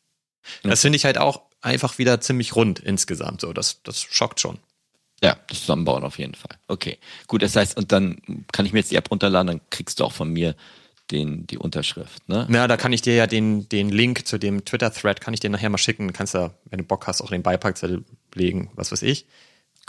Das 0.63 0.81
finde 0.81 0.95
ich 0.97 1.05
halt 1.05 1.17
auch 1.17 1.43
einfach 1.61 1.97
wieder 1.97 2.19
ziemlich 2.19 2.55
rund 2.55 2.79
insgesamt. 2.79 3.41
So, 3.41 3.53
das, 3.53 3.83
das 3.83 4.01
schockt 4.01 4.39
schon. 4.39 4.59
Ja, 5.23 5.37
das 5.47 5.61
Zusammenbauen 5.61 6.03
auf 6.03 6.17
jeden 6.17 6.33
Fall. 6.33 6.57
Okay, 6.67 6.97
gut. 7.27 7.43
Das 7.43 7.55
heißt, 7.55 7.77
und 7.77 7.91
dann 7.91 8.17
kann 8.51 8.65
ich 8.65 8.73
mir 8.73 8.79
jetzt 8.79 8.91
die 8.91 8.95
App 8.95 9.11
runterladen, 9.11 9.47
dann 9.47 9.61
kriegst 9.69 9.99
du 9.99 10.03
auch 10.03 10.13
von 10.13 10.31
mir 10.31 10.55
den, 11.11 11.45
die 11.45 11.57
Unterschrift, 11.57 12.27
ne? 12.27 12.47
Ja, 12.49 12.67
da 12.67 12.77
kann 12.77 12.93
ich 12.93 13.01
dir 13.01 13.13
ja 13.13 13.27
den, 13.27 13.67
den 13.69 13.89
Link 13.89 14.25
zu 14.25 14.37
dem 14.37 14.65
Twitter-Thread, 14.65 15.21
kann 15.21 15.33
ich 15.33 15.39
dir 15.39 15.49
nachher 15.49 15.69
mal 15.69 15.77
schicken. 15.77 16.13
Kannst 16.13 16.33
du, 16.33 16.53
wenn 16.69 16.79
du 16.79 16.85
Bock 16.85 17.05
hast, 17.05 17.21
auch 17.21 17.29
den 17.29 17.43
Beipackzettel 17.43 18.03
legen, 18.33 18.71
was 18.75 18.91
weiß 18.91 19.01
ich. 19.03 19.25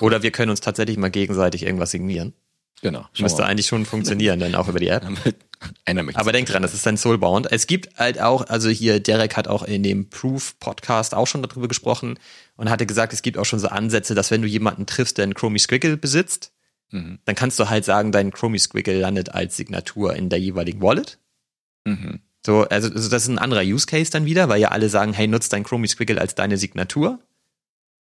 Oder 0.01 0.23
wir 0.23 0.33
können 0.33 0.51
uns 0.51 0.61
tatsächlich 0.61 0.97
mal 0.97 1.11
gegenseitig 1.11 1.63
irgendwas 1.63 1.93
signieren. 1.93 2.35
Genau. 2.83 3.07
Müsste 3.19 3.45
eigentlich 3.45 3.67
schon 3.67 3.87
funktionieren, 3.87 4.41
dann 4.41 4.55
auch 4.57 4.69
über 4.69 4.81
die 4.81 4.89
App. 4.89 5.07
Einer 5.85 6.05
Aber 6.15 6.33
denk 6.33 6.49
dran, 6.49 6.63
das 6.63 6.75
ist 6.75 6.87
ein 6.87 6.97
Soulbound. 6.97 7.51
Es 7.51 7.67
gibt 7.67 7.99
halt 7.99 8.21
auch, 8.21 8.49
also 8.49 8.69
hier, 8.69 9.01
Derek 9.01 9.37
hat 9.37 9.49
auch 9.49 9.63
in 9.63 9.83
dem 9.83 10.11
Proof-Podcast 10.11 11.15
auch 11.15 11.27
schon 11.27 11.43
darüber 11.43 11.69
gesprochen 11.69 12.19
und 12.57 12.71
hatte 12.71 12.87
gesagt, 12.87 13.13
es 13.13 13.23
gibt 13.23 13.39
auch 13.39 13.45
schon 13.45 13.59
so 13.59 13.69
Ansätze, 13.69 14.15
dass 14.15 14.31
wenn 14.31 14.43
du 14.43 14.49
jemanden 14.49 14.87
triffst, 14.87 15.19
der 15.19 15.25
einen 15.25 15.35
Chromie 15.35 15.59
Squiggle 15.59 15.97
besitzt, 15.97 16.53
Mhm. 16.93 17.19
Dann 17.25 17.35
kannst 17.35 17.59
du 17.59 17.69
halt 17.69 17.85
sagen, 17.85 18.13
dein 18.13 18.31
Chromie 18.31 18.59
Squiggle 18.59 19.01
landet 19.01 19.35
als 19.35 19.57
Signatur 19.57 20.15
in 20.15 20.29
der 20.29 20.39
jeweiligen 20.39 20.83
Wallet. 20.83 21.19
Mhm. 21.85 22.21
So, 22.45 22.63
also, 22.63 22.93
also 22.93 23.09
das 23.09 23.23
ist 23.23 23.29
ein 23.29 23.39
anderer 23.39 23.63
Use 23.63 23.87
Case 23.87 24.11
dann 24.11 24.27
wieder, 24.27 24.49
weil 24.49 24.61
ja 24.61 24.69
alle 24.69 24.89
sagen, 24.89 25.13
hey, 25.13 25.27
nutzt 25.27 25.53
dein 25.53 25.65
Chromie 25.65 25.89
Squiggle 25.89 26.21
als 26.21 26.35
deine 26.35 26.59
Signatur. 26.59 27.21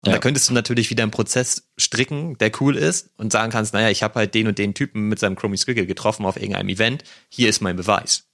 Und 0.05 0.09
ja. 0.09 0.15
da 0.15 0.19
könntest 0.19 0.49
du 0.49 0.53
natürlich 0.53 0.91
wieder 0.91 1.05
einen 1.05 1.13
Prozess 1.13 1.69
stricken, 1.79 2.37
der 2.39 2.51
cool 2.61 2.77
ist 2.77 3.11
und 3.17 3.33
sagen 3.33 3.53
kannst, 3.53 3.73
naja, 3.73 3.89
ich 3.89 4.03
habe 4.03 4.17
halt 4.17 4.35
den 4.35 4.49
und 4.49 4.59
den 4.59 4.75
Typen 4.75 5.09
mit 5.09 5.21
seinem 5.21 5.37
Chromie 5.37 5.57
Squiggle 5.57 5.87
getroffen 5.87 6.27
auf 6.27 6.37
irgendeinem 6.37 6.71
Event. 6.71 7.05
Hier 7.29 7.49
ist 7.49 7.61
mein 7.61 7.77
Beweis. 7.77 8.25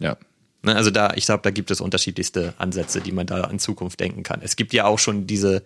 Ja. 0.00 0.16
Ne, 0.62 0.74
also 0.74 0.90
da, 0.90 1.14
ich 1.14 1.26
glaube, 1.26 1.42
da 1.42 1.50
gibt 1.50 1.70
es 1.70 1.80
unterschiedlichste 1.80 2.54
Ansätze, 2.58 3.00
die 3.00 3.12
man 3.12 3.26
da 3.26 3.44
in 3.44 3.58
Zukunft 3.58 4.00
denken 4.00 4.22
kann. 4.22 4.40
Es 4.42 4.56
gibt 4.56 4.72
ja 4.72 4.84
auch 4.84 4.98
schon 4.98 5.26
diese 5.26 5.62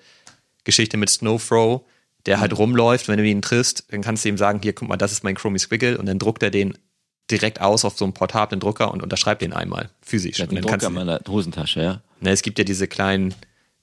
Geschichte 0.65 0.97
mit 0.97 1.11
Snowthrow, 1.11 1.83
der 2.27 2.41
halt 2.41 2.57
rumläuft, 2.59 3.09
wenn 3.09 3.19
du 3.19 3.25
ihn 3.25 3.41
triffst, 3.41 3.85
dann 3.91 4.03
kannst 4.03 4.25
du 4.25 4.29
ihm 4.29 4.39
sagen, 4.39 4.61
hier, 4.63 4.73
guck 4.73 4.89
mal, 4.89 4.97
das 4.97 5.13
ist 5.13 5.25
mein 5.25 5.37
Chromie 5.37 5.59
Squiggle 5.59 5.97
und 5.97 6.07
dann 6.07 6.19
druckt 6.19 6.43
er 6.43 6.51
den 6.51 6.77
direkt 7.31 7.61
aus 7.61 7.85
auf 7.85 7.97
so 7.97 8.05
einem 8.05 8.15
portablen 8.15 8.61
Drucker 8.61 8.91
und 8.91 9.03
unterschreibt 9.03 9.43
den 9.43 9.53
einmal, 9.53 9.91
physisch. 10.01 10.39
Ja, 10.39 10.47
den 10.47 10.63
Drucker 10.63 10.89
in 10.89 10.93
meiner 10.93 11.21
Hosentasche, 11.27 11.83
ja. 11.83 12.03
Ne, 12.21 12.31
es 12.31 12.43
gibt 12.43 12.59
ja 12.59 12.65
diese 12.65 12.89
kleinen, 12.89 13.35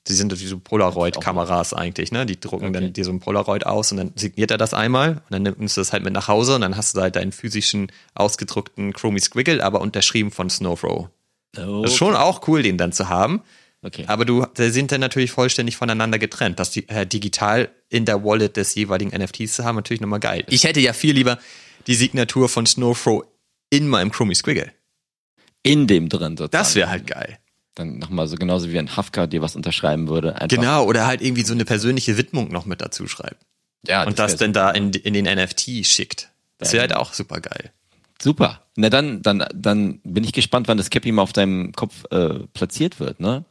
die 0.07 0.13
sind 0.13 0.37
wie 0.37 0.45
so 0.45 0.59
Polaroid-Kameras 0.59 1.73
eigentlich, 1.73 2.11
ne? 2.11 2.25
Die 2.25 2.39
drucken 2.39 2.69
okay. 2.69 2.73
dann 2.73 2.93
dir 2.93 3.05
so 3.05 3.11
ein 3.11 3.19
Polaroid 3.19 3.65
aus 3.65 3.91
und 3.91 3.97
dann 3.97 4.11
signiert 4.15 4.51
er 4.51 4.57
das 4.57 4.73
einmal 4.73 5.21
und 5.29 5.31
dann 5.31 5.43
nimmst 5.43 5.77
du 5.77 5.81
das 5.81 5.93
halt 5.93 6.03
mit 6.03 6.13
nach 6.13 6.27
Hause 6.27 6.55
und 6.55 6.61
dann 6.61 6.75
hast 6.75 6.95
du 6.95 7.01
halt 7.01 7.15
deinen 7.15 7.31
physischen 7.31 7.91
ausgedruckten 8.13 8.91
Chromie 8.93 9.19
Squiggle, 9.19 9.63
aber 9.63 9.79
unterschrieben 9.79 10.31
von 10.31 10.49
Snowthrow. 10.49 11.07
Okay. 11.55 11.81
Das 11.83 11.91
ist 11.91 11.97
schon 11.97 12.15
auch 12.15 12.47
cool, 12.47 12.63
den 12.63 12.77
dann 12.77 12.91
zu 12.91 13.07
haben. 13.07 13.41
Okay. 13.81 14.05
Aber 14.07 14.25
du, 14.25 14.45
die 14.57 14.69
sind 14.69 14.91
dann 14.91 15.01
natürlich 15.01 15.31
vollständig 15.31 15.77
voneinander 15.77 16.17
getrennt. 16.17 16.59
Das 16.59 16.75
äh, 16.75 17.05
digital 17.05 17.69
in 17.89 18.05
der 18.05 18.23
Wallet 18.23 18.57
des 18.57 18.75
jeweiligen 18.75 19.11
NFTs 19.17 19.55
zu 19.55 19.65
haben, 19.65 19.75
natürlich 19.75 20.01
nochmal 20.01 20.19
geil. 20.19 20.43
Ich 20.49 20.63
hätte 20.63 20.79
ja 20.79 20.93
viel 20.93 21.13
lieber 21.13 21.37
die 21.87 21.95
Signatur 21.95 22.49
von 22.49 22.65
Snowthrow 22.65 23.23
in 23.69 23.87
meinem 23.87 24.11
Chromie 24.11 24.35
Squiggle. 24.35 24.71
In 25.63 25.87
dem 25.87 26.09
drin 26.09 26.37
sozusagen. 26.37 26.51
Das 26.51 26.75
wäre 26.75 26.89
halt 26.89 27.07
geil. 27.07 27.39
Dann 27.75 27.97
nochmal 27.97 28.27
so 28.27 28.35
genauso 28.35 28.69
wie 28.71 28.77
ein 28.77 28.95
Hafka 28.95 29.25
dir 29.25 29.41
was 29.41 29.55
unterschreiben 29.55 30.07
würde. 30.07 30.35
Einfach. 30.35 30.47
Genau, 30.47 30.85
oder 30.85 31.07
halt 31.07 31.21
irgendwie 31.21 31.43
so 31.43 31.53
eine 31.53 31.65
persönliche 31.65 32.17
Widmung 32.17 32.51
noch 32.51 32.65
mit 32.65 32.81
dazu 32.81 33.07
schreibt. 33.07 33.43
Ja, 33.87 34.03
und 34.03 34.19
das, 34.19 34.33
das 34.33 34.39
dann 34.39 34.53
da 34.53 34.71
in, 34.71 34.91
in 34.91 35.13
den 35.13 35.25
NFT 35.25 35.85
schickt. 35.85 36.29
Das 36.57 36.71
wäre 36.71 36.81
halt 36.81 36.95
auch 36.95 37.13
super 37.13 37.41
geil. 37.41 37.71
Super. 38.21 38.61
Na 38.75 38.89
dann, 38.89 39.21
dann, 39.21 39.45
dann 39.53 39.99
bin 40.03 40.23
ich 40.23 40.31
gespannt, 40.31 40.67
wann 40.67 40.77
das 40.77 40.89
Cappy 40.89 41.11
mal 41.11 41.23
auf 41.23 41.33
deinem 41.33 41.73
Kopf 41.73 42.05
äh, 42.11 42.39
platziert 42.53 42.99
wird, 42.99 43.19
ne? 43.19 43.43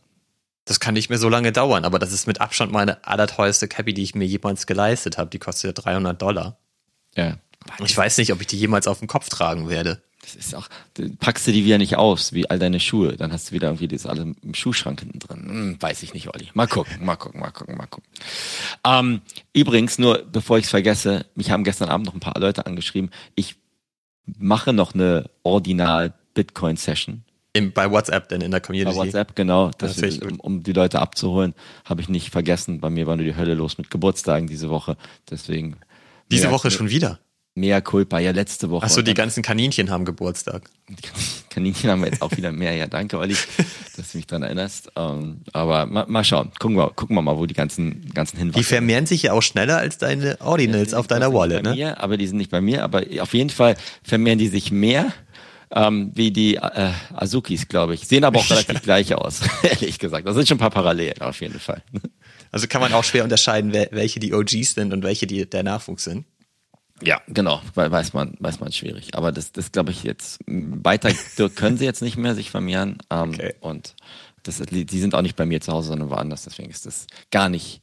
Das 0.65 0.79
kann 0.79 0.95
nicht 0.95 1.11
mehr 1.11 1.19
so 1.19 1.29
lange 1.29 1.51
dauern, 1.51 1.85
aber 1.85 1.99
das 1.99 2.13
ist 2.13 2.27
mit 2.27 2.41
Abstand 2.41 2.73
meine 2.73 3.05
allerteuerste 3.05 3.67
Cappy, 3.67 3.93
die 3.93 4.05
ich 4.05 4.15
mir 4.15 4.27
jemals 4.27 4.67
geleistet 4.67 5.19
habe. 5.19 5.29
Die 5.29 5.41
kostet 5.41 5.77
ja 5.77 5.83
300 5.83 6.23
Dollar. 6.23 6.57
Ja. 7.17 7.37
Ich 7.85 7.97
weiß 7.97 8.19
nicht, 8.19 8.33
ob 8.33 8.41
ich 8.41 8.47
die 8.47 8.59
jemals 8.59 8.87
auf 8.87 9.01
dem 9.01 9.09
Kopf 9.09 9.29
tragen 9.29 9.69
werde. 9.69 10.03
Das 10.23 10.35
ist 10.35 10.55
auch, 10.55 10.69
packst 11.19 11.47
du 11.47 11.53
die 11.53 11.65
wieder 11.65 11.79
nicht 11.79 11.97
aus, 11.97 12.33
wie 12.33 12.49
all 12.49 12.59
deine 12.59 12.81
Schuhe. 12.81 13.17
Dann 13.17 13.33
hast 13.33 13.51
du 13.51 13.55
wieder 13.55 13.69
irgendwie 13.69 13.89
das 13.89 14.07
alle 14.07 14.35
im 14.43 14.55
Schuhschrank 14.55 15.01
hinten 15.01 15.19
drin. 15.19 15.49
Hm, 15.49 15.77
weiß 15.83 16.03
ich 16.03 16.15
nicht, 16.15 16.33
Olli. 16.35 16.49
Mal 16.55 16.67
gucken, 16.67 17.05
mal 17.05 17.17
gucken, 17.17 17.41
mal 17.41 17.51
gucken, 17.51 17.77
mal 17.77 17.87
gucken. 17.87 18.09
Ähm, 18.87 19.21
übrigens, 19.53 19.99
nur 19.99 20.25
bevor 20.31 20.59
ich 20.59 20.65
es 20.65 20.71
vergesse, 20.71 21.27
mich 21.35 21.51
haben 21.51 21.65
gestern 21.65 21.89
Abend 21.89 22.07
noch 22.07 22.15
ein 22.15 22.21
paar 22.21 22.41
Leute 22.41 22.67
angeschrieben. 22.67 23.11
Ich 23.35 23.57
mache 24.39 24.73
noch 24.73 24.95
eine 24.95 25.29
Ordinal 25.43 26.15
Bitcoin 26.35 26.77
Session 26.77 27.25
im, 27.53 27.73
bei 27.73 27.91
WhatsApp 27.91 28.29
denn 28.29 28.41
in 28.41 28.51
der 28.51 28.61
Community. 28.61 28.97
Bei 28.97 29.05
WhatsApp, 29.05 29.37
genau. 29.37 29.71
Das 29.77 29.97
das 29.97 30.19
um, 30.19 30.41
um, 30.41 30.63
die 30.63 30.73
Leute 30.73 31.01
abzuholen, 31.01 31.55
habe 31.85 32.01
ich 32.01 32.09
nicht 32.09 32.31
vergessen. 32.31 32.81
Bei 32.81 32.91
mir 32.91 33.07
war 33.07 33.17
nur 33.17 33.27
die 33.27 33.37
Hölle 33.37 33.55
los 33.55 33.79
mit 33.79 33.91
Geburtstagen 33.91 34.47
diese 34.47 34.71
Woche. 34.71 34.97
Deswegen. 35.31 35.77
Diese 36.31 36.51
Woche 36.51 36.71
schon 36.71 36.89
wieder? 36.89 37.19
Mehr 37.55 37.83
Culpa, 37.83 38.19
ja, 38.19 38.31
letzte 38.31 38.71
Woche. 38.71 38.87
Achso, 38.87 39.03
die 39.03 39.13
ganzen 39.13 39.43
Kaninchen 39.43 39.91
haben 39.91 40.07
Geburtstag. 40.07 40.71
Die 40.89 40.97
Kaninchen 41.51 41.91
haben 41.91 42.01
wir 42.01 42.09
jetzt 42.09 42.23
auch 42.23 42.31
wieder 42.35 42.51
mehr. 42.51 42.75
Ja, 42.75 42.87
danke, 42.87 43.19
Olli, 43.19 43.37
dass 43.97 44.13
du 44.13 44.19
mich 44.19 44.27
daran 44.27 44.45
erinnerst. 44.45 44.91
Ähm, 44.97 45.43
aber 45.53 45.85
mal, 45.85 46.07
mal, 46.09 46.25
schauen. 46.25 46.51
Gucken 46.59 46.79
wir, 46.79 46.91
gucken 46.91 47.15
wir 47.15 47.21
mal, 47.21 47.37
wo 47.37 47.45
die 47.45 47.55
ganzen, 47.55 48.11
ganzen 48.15 48.39
Hinweise 48.39 48.59
Die 48.59 48.65
vermehren 48.65 49.05
sich 49.05 49.25
ja 49.25 49.35
auch 49.35 49.43
schneller 49.43 49.77
als 49.77 49.99
deine 49.99 50.41
Ordinals 50.41 50.93
ja, 50.93 50.99
auf 50.99 51.09
deiner 51.09 51.35
Wallet, 51.35 51.63
ne? 51.63 51.75
Mir, 51.75 52.01
aber 52.01 52.17
die 52.17 52.27
sind 52.27 52.39
nicht 52.39 52.51
bei 52.51 52.63
mir. 52.63 52.85
Aber 52.85 53.03
auf 53.21 53.35
jeden 53.35 53.51
Fall 53.51 53.77
vermehren 54.03 54.39
die 54.39 54.49
sich 54.49 54.73
mehr 54.73 55.13
ähm, 55.75 56.11
wie 56.15 56.31
die 56.31 56.57
äh, 56.57 56.91
Azukis, 57.15 57.69
glaube 57.69 57.95
ich. 57.95 58.07
Sehen 58.07 58.25
aber 58.25 58.41
auch 58.41 58.51
relativ 58.51 58.83
gleich 58.83 59.15
aus, 59.15 59.41
ehrlich 59.63 59.99
gesagt. 59.99 60.27
Da 60.27 60.33
sind 60.33 60.49
schon 60.49 60.57
ein 60.57 60.61
paar 60.61 60.71
Parallelen 60.71 61.21
auf 61.21 61.41
jeden 61.43 61.61
Fall. 61.61 61.83
Also 62.51 62.67
kann 62.67 62.81
man 62.81 62.93
auch 62.93 63.05
schwer 63.05 63.25
unterscheiden, 63.25 63.73
welche 63.73 64.21
die 64.21 64.35
OGs 64.35 64.75
sind 64.75 64.93
und 64.93 65.03
welche 65.03 65.27
die 65.27 65.49
der 65.49 65.63
Nachwuchs 65.63 66.05
sind. 66.05 66.25
Ja, 67.05 67.21
genau, 67.29 67.61
weiß 67.75 68.13
man, 68.13 68.35
weiß 68.39 68.61
man 68.61 68.73
schwierig. 68.73 69.17
Aber 69.17 69.33
das, 69.33 69.53
das 69.53 69.73
glaube 69.73 69.91
ich 69.91 70.03
jetzt 70.03 70.41
weiter 70.47 71.11
können 71.55 71.77
sie 71.77 71.85
jetzt 71.85 72.03
nicht 72.03 72.17
mehr 72.17 72.35
sich 72.35 72.51
vermehren. 72.51 72.99
Ähm, 73.11 73.31
okay. 73.31 73.55
Und 73.61 73.95
das, 74.43 74.59
die 74.59 75.01
sind 75.01 75.15
auch 75.15 75.23
nicht 75.23 75.37
bei 75.37 75.47
mir 75.47 75.61
zu 75.61 75.73
Hause, 75.73 75.89
sondern 75.89 76.11
woanders. 76.11 76.45
Deswegen 76.45 76.71
ist 76.71 76.87
das 76.87 77.07
gar 77.31 77.49
nicht 77.49 77.83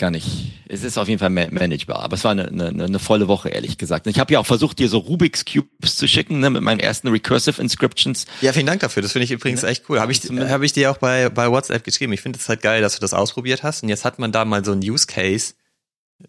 gar 0.00 0.10
nicht. 0.10 0.52
Es 0.66 0.82
ist 0.82 0.98
auf 0.98 1.06
jeden 1.06 1.20
Fall 1.20 1.30
managebar, 1.30 2.00
aber 2.00 2.14
es 2.14 2.24
war 2.24 2.32
eine, 2.32 2.48
eine, 2.48 2.84
eine 2.84 2.98
volle 2.98 3.28
Woche, 3.28 3.50
ehrlich 3.50 3.78
gesagt. 3.78 4.06
Ich 4.06 4.18
habe 4.18 4.32
ja 4.32 4.40
auch 4.40 4.46
versucht, 4.46 4.78
dir 4.78 4.88
so 4.88 4.98
Rubik's 4.98 5.44
Cubes 5.44 5.96
zu 5.96 6.08
schicken, 6.08 6.40
ne, 6.40 6.50
mit 6.50 6.62
meinen 6.62 6.80
ersten 6.80 7.08
Recursive 7.08 7.60
Inscriptions. 7.60 8.24
Ja, 8.40 8.52
vielen 8.52 8.66
Dank 8.66 8.80
dafür. 8.80 9.02
Das 9.02 9.12
finde 9.12 9.24
ich 9.24 9.30
übrigens 9.30 9.62
echt 9.62 9.84
cool. 9.88 10.00
Habe 10.00 10.10
ich, 10.10 10.22
hab 10.22 10.62
ich 10.62 10.72
dir 10.72 10.90
auch 10.90 10.96
bei, 10.96 11.28
bei 11.28 11.50
WhatsApp 11.50 11.84
geschrieben. 11.84 12.12
Ich 12.14 12.22
finde 12.22 12.38
es 12.38 12.48
halt 12.48 12.62
geil, 12.62 12.80
dass 12.80 12.94
du 12.94 13.00
das 13.00 13.12
ausprobiert 13.12 13.62
hast. 13.62 13.82
Und 13.82 13.90
jetzt 13.90 14.04
hat 14.04 14.18
man 14.18 14.32
da 14.32 14.44
mal 14.44 14.64
so 14.64 14.72
ein 14.72 14.80
Use 14.80 15.06
Case, 15.06 15.52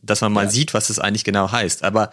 dass 0.01 0.21
man 0.21 0.31
mal 0.31 0.45
ja. 0.45 0.51
sieht, 0.51 0.73
was 0.73 0.87
das 0.87 0.99
eigentlich 0.99 1.23
genau 1.23 1.51
heißt. 1.51 1.83
Aber 1.83 2.11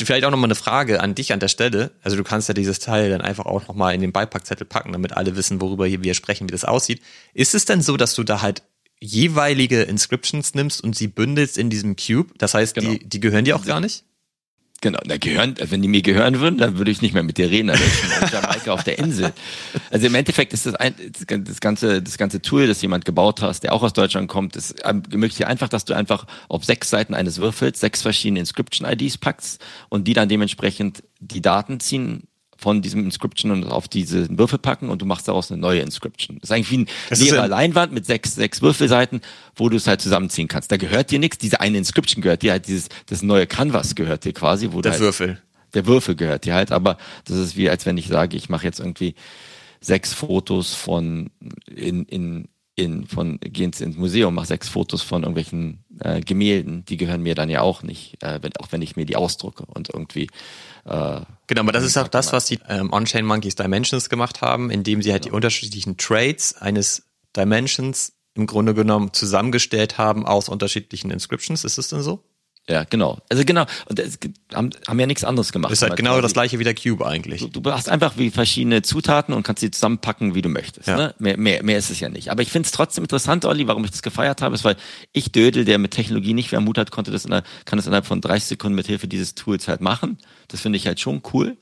vielleicht 0.00 0.24
auch 0.24 0.30
nochmal 0.30 0.48
eine 0.48 0.54
Frage 0.54 1.00
an 1.00 1.14
dich 1.14 1.32
an 1.32 1.40
der 1.40 1.48
Stelle. 1.48 1.92
Also 2.02 2.16
du 2.16 2.24
kannst 2.24 2.48
ja 2.48 2.54
dieses 2.54 2.78
Teil 2.78 3.10
dann 3.10 3.20
einfach 3.20 3.46
auch 3.46 3.66
nochmal 3.68 3.94
in 3.94 4.00
den 4.00 4.12
Beipackzettel 4.12 4.66
packen, 4.66 4.92
damit 4.92 5.16
alle 5.16 5.36
wissen, 5.36 5.60
worüber 5.60 5.86
hier 5.86 6.02
wir 6.02 6.14
sprechen, 6.14 6.48
wie 6.48 6.52
das 6.52 6.64
aussieht. 6.64 7.02
Ist 7.34 7.54
es 7.54 7.64
denn 7.64 7.82
so, 7.82 7.96
dass 7.96 8.14
du 8.14 8.24
da 8.24 8.42
halt 8.42 8.62
jeweilige 9.00 9.82
Inscriptions 9.82 10.54
nimmst 10.54 10.82
und 10.82 10.94
sie 10.94 11.08
bündelst 11.08 11.58
in 11.58 11.70
diesem 11.70 11.96
Cube. 11.96 12.32
Das 12.38 12.54
heißt, 12.54 12.74
genau. 12.74 12.92
die, 12.92 13.08
die 13.08 13.20
gehören 13.20 13.44
dir 13.44 13.56
auch 13.56 13.64
gar 13.64 13.80
nicht? 13.80 14.04
Genau, 14.82 14.98
da 15.04 15.16
gehören, 15.16 15.54
wenn 15.62 15.80
die 15.80 15.86
mir 15.86 16.02
gehören 16.02 16.40
würden, 16.40 16.58
dann 16.58 16.76
würde 16.76 16.90
ich 16.90 17.02
nicht 17.02 17.14
mehr 17.14 17.22
mit 17.22 17.38
dir 17.38 17.48
reden, 17.48 17.68
dann 17.68 17.78
wäre 17.78 17.88
ich 17.88 18.02
in 18.02 18.28
Jamaika 18.32 18.72
auf 18.72 18.82
der 18.82 18.98
Insel. 18.98 19.32
Also 19.92 20.08
im 20.08 20.14
Endeffekt 20.16 20.52
ist 20.52 20.66
das, 20.66 20.74
ein, 20.74 20.96
das 21.12 21.60
ganze, 21.60 22.02
das 22.02 22.18
ganze 22.18 22.42
Tool, 22.42 22.66
das 22.66 22.82
jemand 22.82 23.04
gebaut 23.04 23.42
hast, 23.42 23.60
der 23.62 23.74
auch 23.74 23.84
aus 23.84 23.92
Deutschland 23.92 24.28
kommt, 24.28 24.56
ist 24.56 24.80
ermöglicht 24.80 25.44
einfach, 25.44 25.68
dass 25.68 25.84
du 25.84 25.94
einfach 25.94 26.26
auf 26.48 26.64
sechs 26.64 26.90
Seiten 26.90 27.14
eines 27.14 27.38
Würfels 27.38 27.78
sechs 27.78 28.02
verschiedene 28.02 28.40
Inscription-IDs 28.40 29.18
packst 29.18 29.64
und 29.88 30.08
die 30.08 30.14
dann 30.14 30.28
dementsprechend 30.28 31.04
die 31.20 31.40
Daten 31.40 31.78
ziehen 31.78 32.26
von 32.62 32.80
diesem 32.80 33.04
Inscription 33.04 33.50
und 33.50 33.64
auf 33.64 33.88
diese 33.88 34.26
Würfel 34.38 34.58
packen 34.58 34.88
und 34.88 35.02
du 35.02 35.06
machst 35.06 35.26
daraus 35.26 35.50
eine 35.50 35.60
neue 35.60 35.80
Inscription. 35.80 36.38
Das 36.40 36.50
ist 36.50 36.54
eigentlich 36.54 36.70
wie 36.70 36.78
ein 36.78 36.86
das 37.10 37.20
leerer 37.20 37.48
Leinwand 37.48 37.92
mit 37.92 38.06
sechs, 38.06 38.36
sechs 38.36 38.62
Würfelseiten, 38.62 39.20
wo 39.56 39.68
du 39.68 39.76
es 39.76 39.88
halt 39.88 40.00
zusammenziehen 40.00 40.46
kannst. 40.46 40.70
Da 40.70 40.76
gehört 40.76 41.10
dir 41.10 41.18
nichts, 41.18 41.38
diese 41.38 41.60
eine 41.60 41.76
Inscription 41.76 42.22
gehört 42.22 42.42
dir 42.42 42.52
halt, 42.52 42.68
dieses, 42.68 42.88
das 43.06 43.22
neue 43.22 43.48
Canvas 43.48 43.96
gehört 43.96 44.24
dir 44.24 44.32
quasi, 44.32 44.68
wo 44.70 44.80
der 44.80 44.92
halt, 44.92 45.00
Würfel. 45.00 45.42
Der 45.74 45.86
Würfel 45.86 46.14
gehört 46.14 46.44
dir 46.44 46.54
halt, 46.54 46.70
aber 46.70 46.98
das 47.24 47.36
ist 47.36 47.56
wie, 47.56 47.68
als 47.68 47.84
wenn 47.84 47.98
ich 47.98 48.06
sage, 48.06 48.36
ich 48.36 48.48
mache 48.48 48.64
jetzt 48.64 48.78
irgendwie 48.78 49.16
sechs 49.80 50.12
Fotos 50.12 50.74
von 50.74 51.30
in, 51.66 52.04
in 52.04 52.48
in, 52.74 53.06
von, 53.06 53.38
geh 53.40 53.64
ins, 53.64 53.80
ins 53.80 53.96
Museum, 53.96 54.34
mach 54.34 54.46
sechs 54.46 54.68
Fotos 54.68 55.02
von 55.02 55.22
irgendwelchen 55.22 55.84
äh, 56.00 56.20
Gemälden, 56.20 56.84
die 56.86 56.96
gehören 56.96 57.22
mir 57.22 57.34
dann 57.34 57.50
ja 57.50 57.60
auch 57.60 57.82
nicht, 57.82 58.22
äh, 58.22 58.38
wenn, 58.42 58.56
auch 58.56 58.72
wenn 58.72 58.80
ich 58.80 58.96
mir 58.96 59.04
die 59.04 59.16
ausdrucke 59.16 59.66
und 59.66 59.90
irgendwie 59.90 60.28
äh, 60.84 61.20
Genau, 61.46 61.60
aber 61.60 61.72
das 61.72 61.84
ist 61.84 61.98
auch 61.98 62.08
das, 62.08 62.32
was 62.32 62.46
die 62.46 62.58
ähm, 62.68 62.92
On-Chain 62.92 63.26
Monkeys 63.26 63.56
Dimensions 63.56 64.08
gemacht 64.08 64.40
haben, 64.40 64.70
indem 64.70 65.02
sie 65.02 65.12
halt 65.12 65.22
genau. 65.22 65.32
die 65.32 65.36
unterschiedlichen 65.36 65.98
Traits 65.98 66.54
eines 66.54 67.04
Dimensions 67.36 68.14
im 68.34 68.46
Grunde 68.46 68.72
genommen 68.72 69.12
zusammengestellt 69.12 69.98
haben 69.98 70.24
aus 70.24 70.48
unterschiedlichen 70.48 71.10
Inscriptions. 71.10 71.64
Ist 71.64 71.76
es 71.76 71.88
denn 71.88 72.02
so? 72.02 72.24
Ja, 72.68 72.84
genau. 72.84 73.18
Also 73.28 73.44
genau. 73.44 73.66
Und 73.86 73.98
es 73.98 74.18
haben, 74.54 74.70
haben 74.86 75.00
ja 75.00 75.06
nichts 75.06 75.24
anderes 75.24 75.50
gemacht. 75.50 75.72
Das 75.72 75.80
ist 75.80 75.82
halt 75.82 75.96
genau 75.96 76.20
das 76.20 76.32
gleiche 76.32 76.60
wie 76.60 76.64
der 76.64 76.76
Cube 76.76 77.04
eigentlich. 77.04 77.40
Du, 77.50 77.60
du 77.60 77.72
hast 77.72 77.88
einfach 77.88 78.16
wie 78.16 78.30
verschiedene 78.30 78.82
Zutaten 78.82 79.34
und 79.34 79.42
kannst 79.42 79.60
sie 79.60 79.70
zusammenpacken, 79.70 80.36
wie 80.36 80.42
du 80.42 80.48
möchtest. 80.48 80.86
Ja. 80.86 80.96
Ne? 80.96 81.14
Mehr, 81.18 81.36
mehr, 81.36 81.62
mehr 81.64 81.78
ist 81.78 81.90
es 81.90 81.98
ja 81.98 82.08
nicht. 82.08 82.30
Aber 82.30 82.42
ich 82.42 82.50
finde 82.50 82.66
es 82.66 82.72
trotzdem 82.72 83.02
interessant, 83.02 83.44
Olli, 83.44 83.66
warum 83.66 83.84
ich 83.84 83.90
das 83.90 84.02
gefeiert 84.02 84.42
habe, 84.42 84.54
ist, 84.54 84.64
weil 84.64 84.76
ich 85.12 85.32
Dödel, 85.32 85.64
der 85.64 85.78
mit 85.78 85.90
Technologie 85.90 86.34
nicht 86.34 86.50
viel 86.50 86.58
am 86.58 86.64
Mut 86.64 86.78
hat, 86.78 86.92
konnte 86.92 87.10
das 87.10 87.24
der, 87.24 87.42
kann 87.64 87.78
das 87.78 87.86
innerhalb 87.86 88.06
von 88.06 88.20
30 88.20 88.50
Sekunden 88.50 88.76
mit 88.76 88.86
Hilfe 88.86 89.08
dieses 89.08 89.34
Tools 89.34 89.66
halt 89.66 89.80
machen. 89.80 90.18
Das 90.46 90.60
finde 90.60 90.76
ich 90.76 90.86
halt 90.86 91.00
schon 91.00 91.20
cool. 91.32 91.56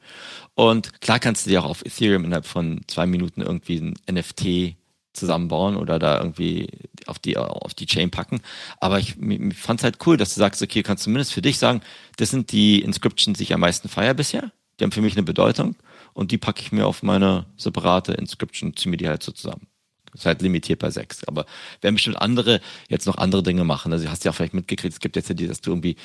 Und 0.55 1.01
klar 1.01 1.18
kannst 1.18 1.46
du 1.46 1.51
dir 1.51 1.64
auch 1.64 1.70
auf 1.70 1.84
Ethereum 1.86 2.24
innerhalb 2.24 2.44
von 2.44 2.82
zwei 2.88 3.07
Minuten 3.07 3.40
irgendwie 3.40 3.78
ein 3.78 3.94
NFT 4.11 4.76
zusammenbauen 5.12 5.76
oder 5.76 5.98
da 5.98 6.18
irgendwie 6.18 6.68
auf 7.06 7.18
die, 7.18 7.36
auf 7.36 7.74
die 7.74 7.86
Chain 7.86 8.11
packen. 8.11 8.40
Aber 8.78 8.98
ich, 8.98 9.16
ich 9.20 9.56
fand 9.56 9.80
es 9.80 9.84
halt 9.84 9.98
cool, 10.06 10.16
dass 10.16 10.34
du 10.34 10.40
sagst, 10.40 10.62
okay, 10.62 10.82
kannst 10.82 11.04
zumindest 11.04 11.32
für 11.32 11.42
dich 11.42 11.58
sagen, 11.58 11.80
das 12.16 12.30
sind 12.30 12.52
die 12.52 12.80
Inscriptions, 12.80 13.38
die 13.38 13.44
ich 13.44 13.54
am 13.54 13.61
meisten 13.61 13.88
feier 13.88 14.14
bisher. 14.14 14.52
Die 14.78 14.84
haben 14.84 14.92
für 14.92 15.02
mich 15.02 15.14
eine 15.14 15.24
Bedeutung 15.24 15.76
und 16.12 16.30
die 16.30 16.38
packe 16.38 16.62
ich 16.62 16.72
mir 16.72 16.86
auf 16.86 17.02
meine 17.02 17.46
separate 17.56 18.12
Inscription, 18.12 18.76
ziehe 18.76 18.90
mir 18.90 18.96
die 18.96 19.08
halt 19.08 19.22
so 19.22 19.32
zusammen. 19.32 19.66
Ist 20.14 20.26
halt 20.26 20.42
limitiert 20.42 20.80
bei 20.80 20.90
sechs. 20.90 21.22
Aber 21.24 21.46
werden 21.80 21.94
bestimmt 21.94 22.20
andere 22.20 22.61
jetzt 22.88 23.06
noch 23.06 23.18
andere 23.18 23.42
Dinge 23.42 23.64
machen. 23.64 23.92
Also 23.92 24.08
hast 24.08 24.24
du 24.24 24.28
ja 24.28 24.32
auch 24.32 24.36
vielleicht 24.36 24.54
mitgekriegt, 24.54 24.92
es 24.92 25.00
gibt 25.00 25.16
jetzt 25.16 25.28
ja 25.28 25.34
die, 25.34 25.46
dass 25.46 25.61
du 25.61 25.70
irgendwie 25.70 25.96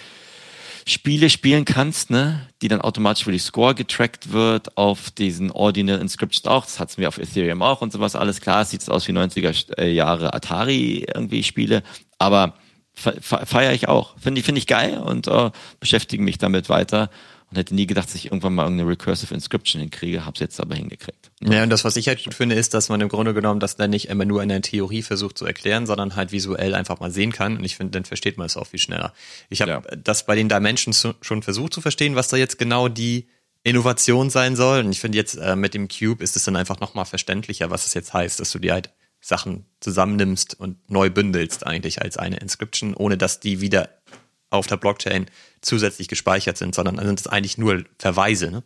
Spiele 0.88 1.31
spielen 1.31 1.65
kannst, 1.65 2.11
ne, 2.11 2.47
die 2.61 2.67
dann 2.67 2.81
automatisch 2.81 3.23
für 3.23 3.31
die 3.31 3.39
Score 3.39 3.73
getrackt 3.73 4.31
wird 4.31 4.77
auf 4.77 5.09
diesen 5.09 5.49
Ordinal 5.51 5.99
Inscription 5.99 6.51
auch. 6.51 6.63
Das 6.63 6.79
hatten 6.79 7.01
wir 7.01 7.07
auf 7.07 7.17
Ethereum 7.17 7.63
auch 7.63 7.81
und 7.81 7.91
sowas. 7.91 8.15
Alles 8.15 8.39
klar, 8.39 8.61
es 8.61 8.69
sieht 8.69 8.88
aus 8.89 9.07
wie 9.07 9.11
90er 9.11 9.79
äh, 9.79 9.91
Jahre 9.91 10.33
Atari 10.33 11.07
irgendwie 11.13 11.43
Spiele, 11.43 11.81
aber 12.19 12.53
feiere 12.93 13.73
ich 13.73 13.88
auch. 13.88 14.15
Finde 14.19 14.39
ich, 14.39 14.45
finde 14.45 14.59
ich 14.59 14.67
geil 14.67 14.99
und 14.99 15.27
äh, 15.27 15.51
beschäftige 15.79 16.23
mich 16.23 16.38
damit 16.38 16.69
weiter 16.69 17.09
und 17.49 17.57
hätte 17.57 17.75
nie 17.75 17.85
gedacht, 17.85 18.07
dass 18.07 18.15
ich 18.15 18.25
irgendwann 18.25 18.55
mal 18.55 18.63
irgendeine 18.63 18.89
Recursive 18.89 19.33
Inscription 19.33 19.79
hinkriege, 19.79 20.25
hab's 20.25 20.39
jetzt 20.39 20.59
aber 20.59 20.75
hingekriegt. 20.75 21.31
Ja, 21.41 21.63
und 21.63 21.69
das, 21.69 21.85
was 21.85 21.95
ich 21.95 22.07
halt 22.07 22.23
gut 22.23 22.33
finde, 22.33 22.55
ist, 22.55 22.73
dass 22.73 22.89
man 22.89 23.01
im 23.01 23.09
Grunde 23.09 23.33
genommen 23.33 23.59
das 23.59 23.75
dann 23.75 23.89
nicht 23.89 24.09
immer 24.09 24.25
nur 24.25 24.41
in 24.41 24.49
der 24.49 24.61
Theorie 24.61 25.01
versucht 25.01 25.37
zu 25.37 25.45
erklären, 25.45 25.85
sondern 25.85 26.15
halt 26.15 26.31
visuell 26.31 26.73
einfach 26.73 26.99
mal 26.99 27.11
sehen 27.11 27.31
kann. 27.31 27.57
Und 27.57 27.63
ich 27.63 27.75
finde, 27.75 27.91
dann 27.91 28.05
versteht 28.05 28.37
man 28.37 28.47
es 28.47 28.57
auch 28.57 28.67
viel 28.67 28.79
schneller. 28.79 29.13
Ich 29.49 29.61
habe 29.61 29.71
ja. 29.71 29.81
das 29.95 30.25
bei 30.25 30.35
den 30.35 30.49
Dimensions 30.49 31.07
schon 31.21 31.43
versucht 31.43 31.73
zu 31.73 31.81
verstehen, 31.81 32.15
was 32.15 32.27
da 32.27 32.37
jetzt 32.37 32.57
genau 32.57 32.87
die 32.87 33.27
Innovation 33.63 34.29
sein 34.29 34.55
soll. 34.55 34.79
Und 34.79 34.91
ich 34.91 34.99
finde 34.99 35.17
jetzt 35.17 35.35
äh, 35.35 35.55
mit 35.55 35.73
dem 35.73 35.87
Cube 35.87 36.23
ist 36.23 36.35
es 36.35 36.43
dann 36.43 36.55
einfach 36.55 36.79
nochmal 36.79 37.05
verständlicher, 37.05 37.69
was 37.69 37.85
es 37.85 37.93
jetzt 37.93 38.13
heißt, 38.13 38.39
dass 38.39 38.51
du 38.51 38.59
dir 38.59 38.73
halt 38.73 38.91
Sachen 39.21 39.65
zusammennimmst 39.79 40.59
und 40.59 40.77
neu 40.89 41.09
bündelst 41.09 41.65
eigentlich 41.65 42.01
als 42.01 42.17
eine 42.17 42.37
Inscription, 42.37 42.93
ohne 42.93 43.17
dass 43.17 43.39
die 43.39 43.59
wieder 43.59 43.89
auf 44.49 44.67
der 44.67 44.77
Blockchain 44.77 45.27
zusätzlich 45.61 46.07
gespeichert 46.07 46.57
sind, 46.57 46.75
sondern 46.75 46.97
sind 47.05 47.19
es 47.19 47.27
eigentlich 47.27 47.57
nur 47.57 47.83
Verweise, 47.97 48.51
ne? 48.51 48.63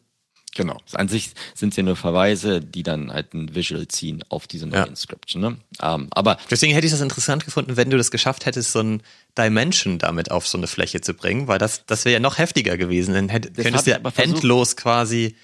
Genau. 0.56 0.80
An 0.94 1.08
sich 1.08 1.32
sind 1.54 1.70
es 1.70 1.78
ja 1.78 1.84
nur 1.84 1.96
Verweise, 1.96 2.60
die 2.60 2.82
dann 2.82 3.14
halt 3.14 3.34
ein 3.34 3.54
Visual 3.54 3.88
ziehen 3.88 4.24
auf 4.30 4.48
diese 4.48 4.66
neue 4.66 4.80
ja. 4.80 4.86
Inscription. 4.86 5.42
Ne? 5.42 5.58
Ähm, 5.82 6.08
aber 6.10 6.38
Deswegen 6.50 6.74
hätte 6.74 6.88
ich 6.88 6.92
das 6.92 7.02
interessant 7.02 7.46
gefunden, 7.46 7.78
wenn 7.78 7.90
du 7.90 7.98
das 7.98 8.10
geschafft 8.10 8.48
hättest, 8.48 8.72
so 8.72 8.80
ein 8.80 9.04
Dimension 9.38 10.00
damit 10.00 10.32
auf 10.32 10.48
so 10.48 10.58
eine 10.58 10.68
Fläche 10.68 11.02
zu 11.02 11.14
bringen, 11.14 11.48
weil 11.48 11.60
das, 11.60 11.86
das 11.86 12.06
wäre 12.06 12.14
ja 12.14 12.20
noch 12.20 12.40
heftiger 12.40 12.78
gewesen. 12.78 13.14
Dann 13.14 13.30
hätt, 13.30 13.56
könntest 13.56 13.86
du 13.86 13.92
ja 13.92 14.00
endlos 14.18 14.76
quasi 14.76 15.36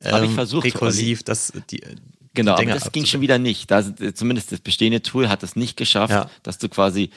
ähm, 0.00 0.24
ich 0.24 0.30
versucht, 0.32 0.64
rekursiv 0.64 1.22
das, 1.24 1.52
die, 1.70 1.80
Genau, 2.36 2.56
die 2.56 2.64
aber 2.64 2.78
das 2.78 2.92
ging 2.92 3.06
schon 3.06 3.22
wieder 3.22 3.38
nicht. 3.38 3.70
Da, 3.70 3.82
zumindest 4.14 4.52
das 4.52 4.60
bestehende 4.60 5.02
Tool 5.02 5.28
hat 5.28 5.42
es 5.42 5.56
nicht 5.56 5.76
geschafft, 5.76 6.12
ja. 6.12 6.30
dass 6.42 6.58
du 6.58 6.68
quasi 6.68 7.10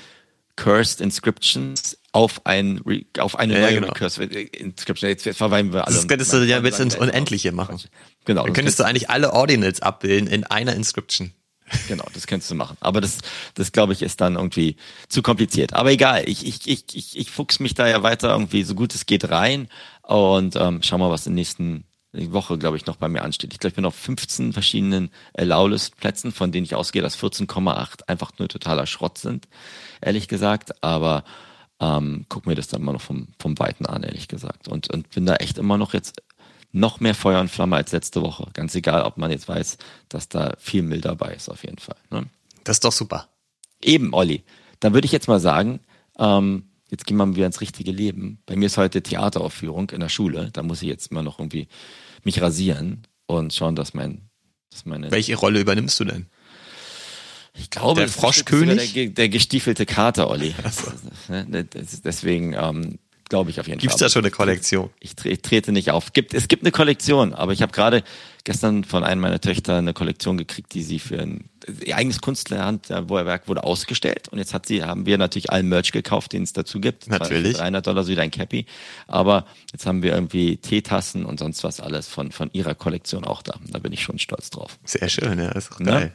Cursed 0.59 0.99
Inscriptions 0.99 1.97
auf 2.11 2.45
ein 2.45 2.81
auf 3.17 3.39
eine 3.39 3.53
ja, 3.53 3.61
neue 3.61 3.75
genau. 3.75 3.87
Recursive 3.87 4.25
Inscription. 4.25 5.09
Jetzt 5.09 5.37
verweilen 5.37 5.71
wir 5.71 5.87
alle. 5.87 5.95
Das 5.95 6.07
könntest 6.07 6.33
du 6.33 6.37
ja 6.43 6.59
bis 6.59 6.79
ins 6.79 6.95
Unendliche 6.95 7.53
machen. 7.53 7.79
Genau. 8.25 8.43
Dann 8.43 8.53
könntest 8.53 8.77
du 8.77 8.83
eigentlich 8.83 9.09
alle 9.09 9.31
Ordinals 9.31 9.81
abbilden 9.81 10.27
in 10.27 10.43
einer 10.43 10.75
Inscription. 10.75 11.31
Genau, 11.87 12.03
das 12.13 12.27
könntest 12.27 12.51
du 12.51 12.55
machen. 12.55 12.75
Aber 12.81 12.99
das, 12.99 13.19
das 13.53 13.71
glaube 13.71 13.93
ich, 13.93 14.01
ist 14.01 14.19
dann 14.19 14.35
irgendwie 14.35 14.75
zu 15.07 15.21
kompliziert. 15.21 15.73
Aber 15.73 15.91
egal, 15.91 16.27
ich, 16.27 16.45
ich, 16.45 16.67
ich, 16.67 16.83
ich, 16.93 17.17
ich 17.17 17.31
fuchs 17.31 17.59
mich 17.59 17.73
da 17.73 17.87
ja 17.87 18.03
weiter 18.03 18.31
irgendwie 18.31 18.63
so 18.63 18.75
gut 18.75 18.93
es 18.95 19.05
geht 19.05 19.29
rein 19.29 19.69
und 20.01 20.55
ähm, 20.57 20.81
schau 20.83 20.97
mal, 20.97 21.11
was 21.11 21.25
in 21.25 21.33
der 21.33 21.41
nächsten 21.41 21.85
Woche, 22.13 22.57
glaube 22.57 22.77
ich, 22.77 22.85
noch 22.85 22.95
bei 22.95 23.07
mir 23.07 23.23
ansteht. 23.23 23.53
Ich 23.53 23.59
glaube, 23.59 23.69
ich 23.71 23.75
bin 23.75 23.85
auf 23.85 23.95
15 23.95 24.53
verschiedenen 24.53 25.11
Allow-List-Plätzen, 25.35 26.31
von 26.31 26.51
denen 26.51 26.65
ich 26.65 26.75
ausgehe, 26.75 27.01
dass 27.01 27.17
14,8 27.21 28.07
einfach 28.07 28.31
nur 28.39 28.47
totaler 28.47 28.87
Schrott 28.87 29.17
sind, 29.17 29.47
ehrlich 30.01 30.27
gesagt. 30.27 30.83
Aber 30.83 31.23
ähm, 31.79 32.25
guck 32.27 32.47
mir 32.47 32.55
das 32.55 32.67
dann 32.67 32.81
mal 32.81 32.93
noch 32.93 33.01
vom, 33.01 33.27
vom 33.39 33.57
Weiten 33.59 33.85
an, 33.85 34.03
ehrlich 34.03 34.27
gesagt. 34.27 34.67
Und, 34.67 34.89
und 34.91 35.09
bin 35.11 35.25
da 35.25 35.35
echt 35.35 35.57
immer 35.57 35.77
noch 35.77 35.93
jetzt 35.93 36.21
noch 36.71 36.99
mehr 36.99 37.15
Feuer 37.15 37.41
und 37.41 37.49
Flamme 37.49 37.75
als 37.75 37.91
letzte 37.91 38.21
Woche. 38.21 38.47
Ganz 38.53 38.75
egal, 38.75 39.03
ob 39.03 39.17
man 39.17 39.31
jetzt 39.31 39.47
weiß, 39.47 39.77
dass 40.07 40.29
da 40.29 40.53
viel 40.59 40.83
Müll 40.83 41.01
dabei 41.01 41.33
ist, 41.33 41.49
auf 41.49 41.63
jeden 41.63 41.79
Fall. 41.79 41.97
Ne? 42.11 42.25
Das 42.63 42.77
ist 42.77 42.85
doch 42.85 42.91
super. 42.91 43.27
Eben, 43.81 44.13
Olli. 44.13 44.43
Dann 44.79 44.93
würde 44.93 45.05
ich 45.05 45.11
jetzt 45.11 45.27
mal 45.27 45.39
sagen, 45.39 45.79
ähm, 46.17 46.68
jetzt 46.91 47.05
gehen 47.05 47.17
wir 47.17 47.35
wieder 47.35 47.45
ins 47.45 47.61
richtige 47.61 47.91
Leben. 47.91 48.41
Bei 48.45 48.55
mir 48.55 48.65
ist 48.65 48.77
heute 48.77 49.01
Theateraufführung 49.01 49.89
in 49.91 49.99
der 49.99 50.09
Schule. 50.09 50.49
Da 50.53 50.63
muss 50.63 50.81
ich 50.81 50.87
jetzt 50.87 51.11
mal 51.11 51.23
noch 51.23 51.39
irgendwie 51.39 51.67
mich 52.23 52.41
rasieren 52.41 53.03
und 53.25 53.53
schauen, 53.53 53.75
dass 53.75 53.93
mein, 53.93 54.29
dass 54.71 54.85
meine. 54.85 55.11
Welche 55.11 55.35
Rolle 55.35 55.59
übernimmst 55.59 55.99
du 55.99 56.05
denn? 56.05 56.25
Ich 57.53 57.69
glaube, 57.69 58.01
der 58.01 58.09
Froschkönig? 58.09 58.93
Der, 58.93 59.07
der, 59.07 59.29
gestiefelte 59.29 59.85
Kater, 59.85 60.29
Olli. 60.29 60.53
So. 60.71 61.33
Ne, 61.33 61.65
deswegen 61.65 62.53
ähm, 62.53 62.99
glaube 63.27 63.49
ich 63.49 63.59
auf 63.59 63.67
jeden 63.67 63.79
Gibt's 63.79 63.93
Fall. 63.93 63.99
Gibt 63.99 64.07
es 64.07 64.13
da 64.13 64.19
schon 64.19 64.23
eine 64.23 64.31
Kollektion? 64.31 64.89
Ich, 64.99 65.13
ich, 65.23 65.41
trete 65.41 65.71
nicht 65.71 65.91
auf. 65.91 66.13
Gibt, 66.13 66.33
es 66.33 66.47
gibt 66.47 66.63
eine 66.63 66.71
Kollektion, 66.71 67.33
aber 67.33 67.51
ich 67.51 67.61
habe 67.61 67.71
gerade 67.71 68.03
gestern 68.43 68.83
von 68.83 69.03
einem 69.03 69.21
meiner 69.21 69.41
Töchter 69.41 69.77
eine 69.77 69.93
Kollektion 69.93 70.37
gekriegt, 70.37 70.73
die 70.73 70.83
sie 70.83 70.99
für 70.99 71.19
ein 71.19 71.49
ihr 71.85 71.95
eigenes 71.95 72.21
Kunstwerk 72.21 73.47
wurde 73.47 73.63
ausgestellt 73.63 74.27
und 74.29 74.37
jetzt 74.37 74.53
hat 74.53 74.65
sie, 74.65 74.83
haben 74.83 75.05
wir 75.05 75.17
natürlich 75.17 75.51
allen 75.51 75.67
Merch 75.67 75.91
gekauft, 75.91 76.33
den 76.33 76.43
es 76.43 76.53
dazu 76.53 76.79
gibt. 76.79 77.07
Natürlich. 77.09 77.57
300 77.57 77.85
Dollar 77.85 78.03
so 78.03 78.11
wie 78.11 78.19
ein 78.19 78.31
Cappy. 78.31 78.65
Aber 79.07 79.45
jetzt 79.71 79.85
haben 79.85 80.03
wir 80.03 80.13
irgendwie 80.13 80.57
Teetassen 80.57 81.25
und 81.25 81.39
sonst 81.39 81.63
was 81.63 81.79
alles 81.79 82.07
von, 82.07 82.31
von 82.31 82.49
ihrer 82.53 82.75
Kollektion 82.75 83.25
auch 83.25 83.41
da. 83.41 83.55
Da 83.67 83.79
bin 83.79 83.93
ich 83.93 84.01
schon 84.01 84.19
stolz 84.19 84.49
drauf. 84.49 84.77
Sehr 84.83 85.09
schön, 85.09 85.39
ja, 85.39 85.49
ist 85.51 85.71
auch 85.71 85.79
ne? 85.79 85.91
geil. 85.91 86.13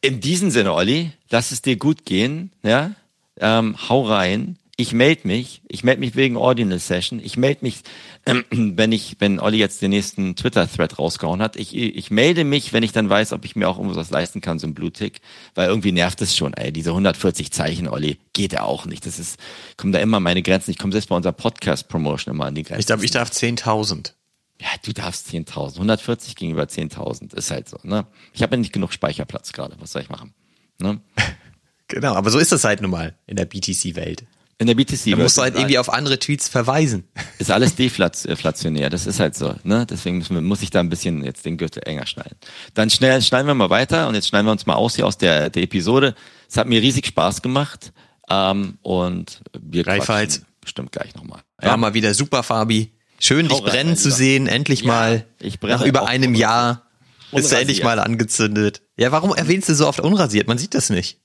In 0.00 0.20
diesem 0.20 0.50
Sinne, 0.50 0.72
Olli, 0.72 1.12
lass 1.30 1.50
es 1.50 1.62
dir 1.62 1.76
gut 1.76 2.04
gehen, 2.04 2.52
ja? 2.62 2.92
Ähm, 3.38 3.76
hau 3.88 4.02
rein. 4.02 4.58
Ich 4.78 4.92
melde 4.92 5.26
mich. 5.26 5.62
Ich 5.68 5.84
melde 5.84 6.00
mich 6.00 6.16
wegen 6.16 6.36
Ordinal 6.36 6.78
Session. 6.78 7.18
Ich 7.18 7.38
melde 7.38 7.60
mich, 7.62 7.80
ähm, 8.26 8.44
wenn 8.50 8.92
ich, 8.92 9.16
wenn 9.20 9.40
Olli 9.40 9.56
jetzt 9.56 9.80
den 9.80 9.90
nächsten 9.90 10.36
Twitter-Thread 10.36 10.98
rausgehauen 10.98 11.40
hat. 11.40 11.56
Ich, 11.56 11.74
ich 11.74 12.10
melde 12.10 12.44
mich, 12.44 12.74
wenn 12.74 12.82
ich 12.82 12.92
dann 12.92 13.08
weiß, 13.08 13.32
ob 13.32 13.46
ich 13.46 13.56
mir 13.56 13.68
auch 13.68 13.78
irgendwas 13.78 14.10
leisten 14.10 14.42
kann, 14.42 14.58
so 14.58 14.66
ein 14.66 14.74
Bluetick. 14.74 15.20
Weil 15.54 15.68
irgendwie 15.68 15.92
nervt 15.92 16.20
es 16.20 16.36
schon, 16.36 16.52
ey. 16.52 16.72
Diese 16.72 16.90
140 16.90 17.50
Zeichen, 17.52 17.88
Olli, 17.88 18.18
geht 18.34 18.52
ja 18.52 18.64
auch 18.64 18.84
nicht. 18.84 19.06
Das 19.06 19.18
ist, 19.18 19.40
kommen 19.78 19.92
da 19.92 19.98
immer 19.98 20.20
meine 20.20 20.42
Grenzen. 20.42 20.72
Ich 20.72 20.78
komme 20.78 20.92
selbst 20.92 21.08
bei 21.08 21.16
unserer 21.16 21.32
Podcast-Promotion 21.32 22.34
immer 22.34 22.44
an 22.44 22.54
die 22.54 22.62
Grenzen. 22.62 22.80
Ich 22.80 22.86
glaube, 22.86 23.04
ich 23.04 23.10
darf 23.10 23.30
10.000 23.30 24.12
ja, 24.60 24.68
du 24.82 24.92
darfst 24.92 25.28
10.000. 25.28 25.74
140 25.74 26.34
gegenüber 26.34 26.64
10.000 26.64 27.34
ist 27.34 27.50
halt 27.50 27.68
so. 27.68 27.78
Ne? 27.82 28.06
Ich 28.32 28.42
habe 28.42 28.56
ja 28.56 28.60
nicht 28.60 28.72
genug 28.72 28.92
Speicherplatz 28.92 29.52
gerade. 29.52 29.76
Was 29.80 29.92
soll 29.92 30.02
ich 30.02 30.08
machen? 30.08 30.32
Ne? 30.80 31.00
genau, 31.88 32.14
aber 32.14 32.30
so 32.30 32.38
ist 32.38 32.52
das 32.52 32.64
halt 32.64 32.80
nun 32.80 32.90
mal 32.90 33.14
in 33.26 33.36
der 33.36 33.44
BTC-Welt. 33.44 34.24
In 34.58 34.66
der 34.66 34.74
BTC. 34.74 35.10
Da 35.10 35.16
musst 35.16 35.36
du 35.36 35.42
halt 35.42 35.54
irgendwie 35.54 35.78
auf 35.78 35.92
andere 35.92 36.18
Tweets 36.18 36.48
verweisen. 36.48 37.04
Ist 37.38 37.50
alles 37.50 37.74
deflationär, 37.74 38.88
das 38.88 39.06
ist 39.06 39.20
halt 39.20 39.34
so. 39.34 39.54
Ne? 39.64 39.84
Deswegen 39.84 40.26
wir, 40.30 40.40
muss 40.40 40.62
ich 40.62 40.70
da 40.70 40.80
ein 40.80 40.88
bisschen 40.88 41.22
jetzt 41.24 41.44
den 41.44 41.58
Gürtel 41.58 41.82
enger 41.84 42.06
schneiden. 42.06 42.36
Dann 42.72 42.88
schnell 42.88 43.20
schneiden 43.20 43.46
wir 43.46 43.54
mal 43.54 43.68
weiter 43.68 44.08
und 44.08 44.14
jetzt 44.14 44.28
schneiden 44.28 44.46
wir 44.46 44.52
uns 44.52 44.64
mal 44.64 44.74
aus 44.74 44.96
hier 44.96 45.06
aus 45.06 45.18
der, 45.18 45.50
der 45.50 45.62
Episode. 45.62 46.14
Es 46.48 46.56
hat 46.56 46.66
mir 46.66 46.80
riesig 46.80 47.06
Spaß 47.06 47.42
gemacht 47.42 47.92
ähm, 48.30 48.78
und 48.80 49.42
wir 49.60 49.82
Gleichfalls. 49.82 50.42
bestimmt 50.62 50.90
gleich 50.90 51.14
nochmal. 51.14 51.42
Ja. 51.60 51.68
War 51.68 51.76
mal 51.76 51.92
wieder 51.92 52.14
super, 52.14 52.42
Fabi. 52.42 52.92
Schön, 53.18 53.48
dich 53.48 53.60
brennen 53.60 53.90
rein, 53.90 53.96
zu 53.98 54.10
sehen, 54.10 54.46
endlich 54.46 54.80
ja, 54.80 54.86
mal. 54.86 55.26
Ich 55.38 55.60
brenne 55.60 55.76
nach 55.76 55.84
über 55.84 56.06
einem 56.08 56.34
Jahr 56.34 56.86
ist 57.32 57.52
er 57.52 57.60
endlich 57.60 57.82
mal 57.82 57.98
angezündet. 57.98 58.82
Ja, 58.96 59.12
warum 59.12 59.34
erwähnst 59.34 59.68
du 59.68 59.74
so 59.74 59.86
oft 59.86 60.00
unrasiert? 60.00 60.48
Man 60.48 60.58
sieht 60.58 60.74
das 60.74 60.90
nicht. 60.90 61.18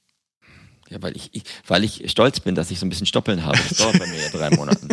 Ja, 0.91 1.01
weil 1.01 1.15
ich, 1.15 1.29
ich 1.31 1.43
weil 1.67 1.83
ich 1.85 2.03
stolz 2.11 2.41
bin, 2.41 2.53
dass 2.53 2.69
ich 2.69 2.79
so 2.79 2.85
ein 2.85 2.89
bisschen 2.89 3.07
Stoppeln 3.07 3.45
habe. 3.45 3.57
Das 3.57 3.77
dauert 3.77 3.97
bei 3.97 4.07
mir 4.07 4.19
ja 4.19 4.29
drei 4.29 4.49
Monate. 4.51 4.81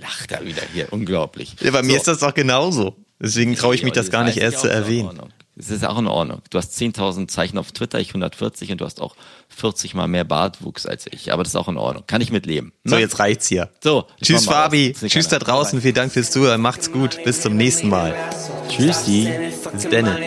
Lacht 0.00 0.30
da 0.30 0.44
wieder 0.44 0.62
hier, 0.72 0.92
unglaublich. 0.92 1.56
Ja, 1.60 1.70
bei 1.70 1.80
so. 1.80 1.86
mir 1.86 1.96
ist 1.96 2.06
das 2.06 2.18
doch 2.18 2.34
genauso. 2.34 2.94
Deswegen 3.18 3.56
traue 3.56 3.74
ich 3.74 3.82
mich 3.82 3.94
das 3.94 4.10
gar 4.10 4.24
nicht 4.24 4.36
erst 4.36 4.60
zu 4.60 4.68
erwähnen. 4.68 5.18
Das 5.54 5.68
ist 5.68 5.84
auch 5.84 5.98
in 5.98 6.06
Ordnung. 6.06 6.40
Du 6.48 6.56
hast 6.56 6.72
10.000 6.80 7.28
Zeichen 7.28 7.58
auf 7.58 7.72
Twitter, 7.72 8.00
ich 8.00 8.08
140 8.08 8.72
und 8.72 8.80
du 8.80 8.86
hast 8.86 9.02
auch 9.02 9.14
40 9.48 9.94
mal 9.94 10.08
mehr 10.08 10.24
Bartwuchs 10.24 10.86
als 10.86 11.06
ich. 11.10 11.30
Aber 11.32 11.42
das 11.42 11.52
ist 11.52 11.56
auch 11.56 11.68
in 11.68 11.76
Ordnung. 11.76 12.04
Kann 12.06 12.22
ich 12.22 12.32
mitleben. 12.32 12.72
Ne? 12.84 12.90
So, 12.90 12.96
jetzt 12.96 13.18
reicht's 13.18 13.48
hier. 13.48 13.68
So. 13.82 14.06
Tschüss, 14.22 14.46
Fabi. 14.46 14.94
Tschüss 14.94 15.28
da 15.28 15.38
draußen. 15.38 15.82
Vielen 15.82 15.94
Dank 15.94 16.12
fürs 16.12 16.30
Zuhören. 16.30 16.60
Macht's 16.62 16.90
gut. 16.90 17.22
Bis 17.24 17.42
zum 17.42 17.56
nächsten 17.56 17.90
Mal. 17.90 18.14
Tschüssi. 18.68 19.30
Bis 19.72 19.88
denne. 19.88 20.18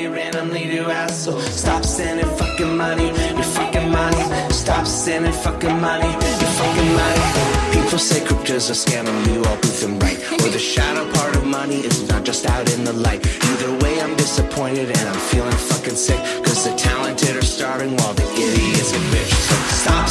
Stop 4.66 4.86
sending 4.88 5.34
fucking 5.34 5.80
money. 5.80 6.45
Fucking 6.56 6.86
sending 6.86 6.86
fucking 6.86 6.86
fucking 6.86 6.96
money. 6.96 7.84
People 7.84 8.00
say 8.00 8.26
crypto's 8.26 8.70
a 8.70 8.74
scam 8.74 9.08
and 9.08 9.28
we 9.28 9.38
all 9.38 9.58
prove 9.58 9.80
them 9.82 10.00
right. 10.00 10.18
Or 10.42 10.50
the 10.50 10.60
shadow 10.60 11.12
part 11.14 11.36
of 11.36 11.46
money 11.46 11.80
is 11.80 12.08
not 12.08 12.24
just 12.24 12.46
out 12.46 12.72
in 12.74 12.84
the 12.84 12.94
light. 12.94 13.26
Either 13.44 13.72
way, 13.84 14.02
I'm 14.02 14.16
disappointed 14.16 14.90
and 14.90 15.10
I'm 15.10 15.20
feeling 15.32 15.52
fucking 15.52 15.96
sick. 15.96 16.20
Cause 16.44 16.64
the 16.64 16.76
talented 16.76 17.36
are 17.36 17.42
starving 17.42 17.96
while 17.98 18.14
the 18.14 18.28
idiots 18.34 18.92
get 18.92 19.14
rich. 19.14 19.34
So 19.34 19.56
stop 19.84 20.08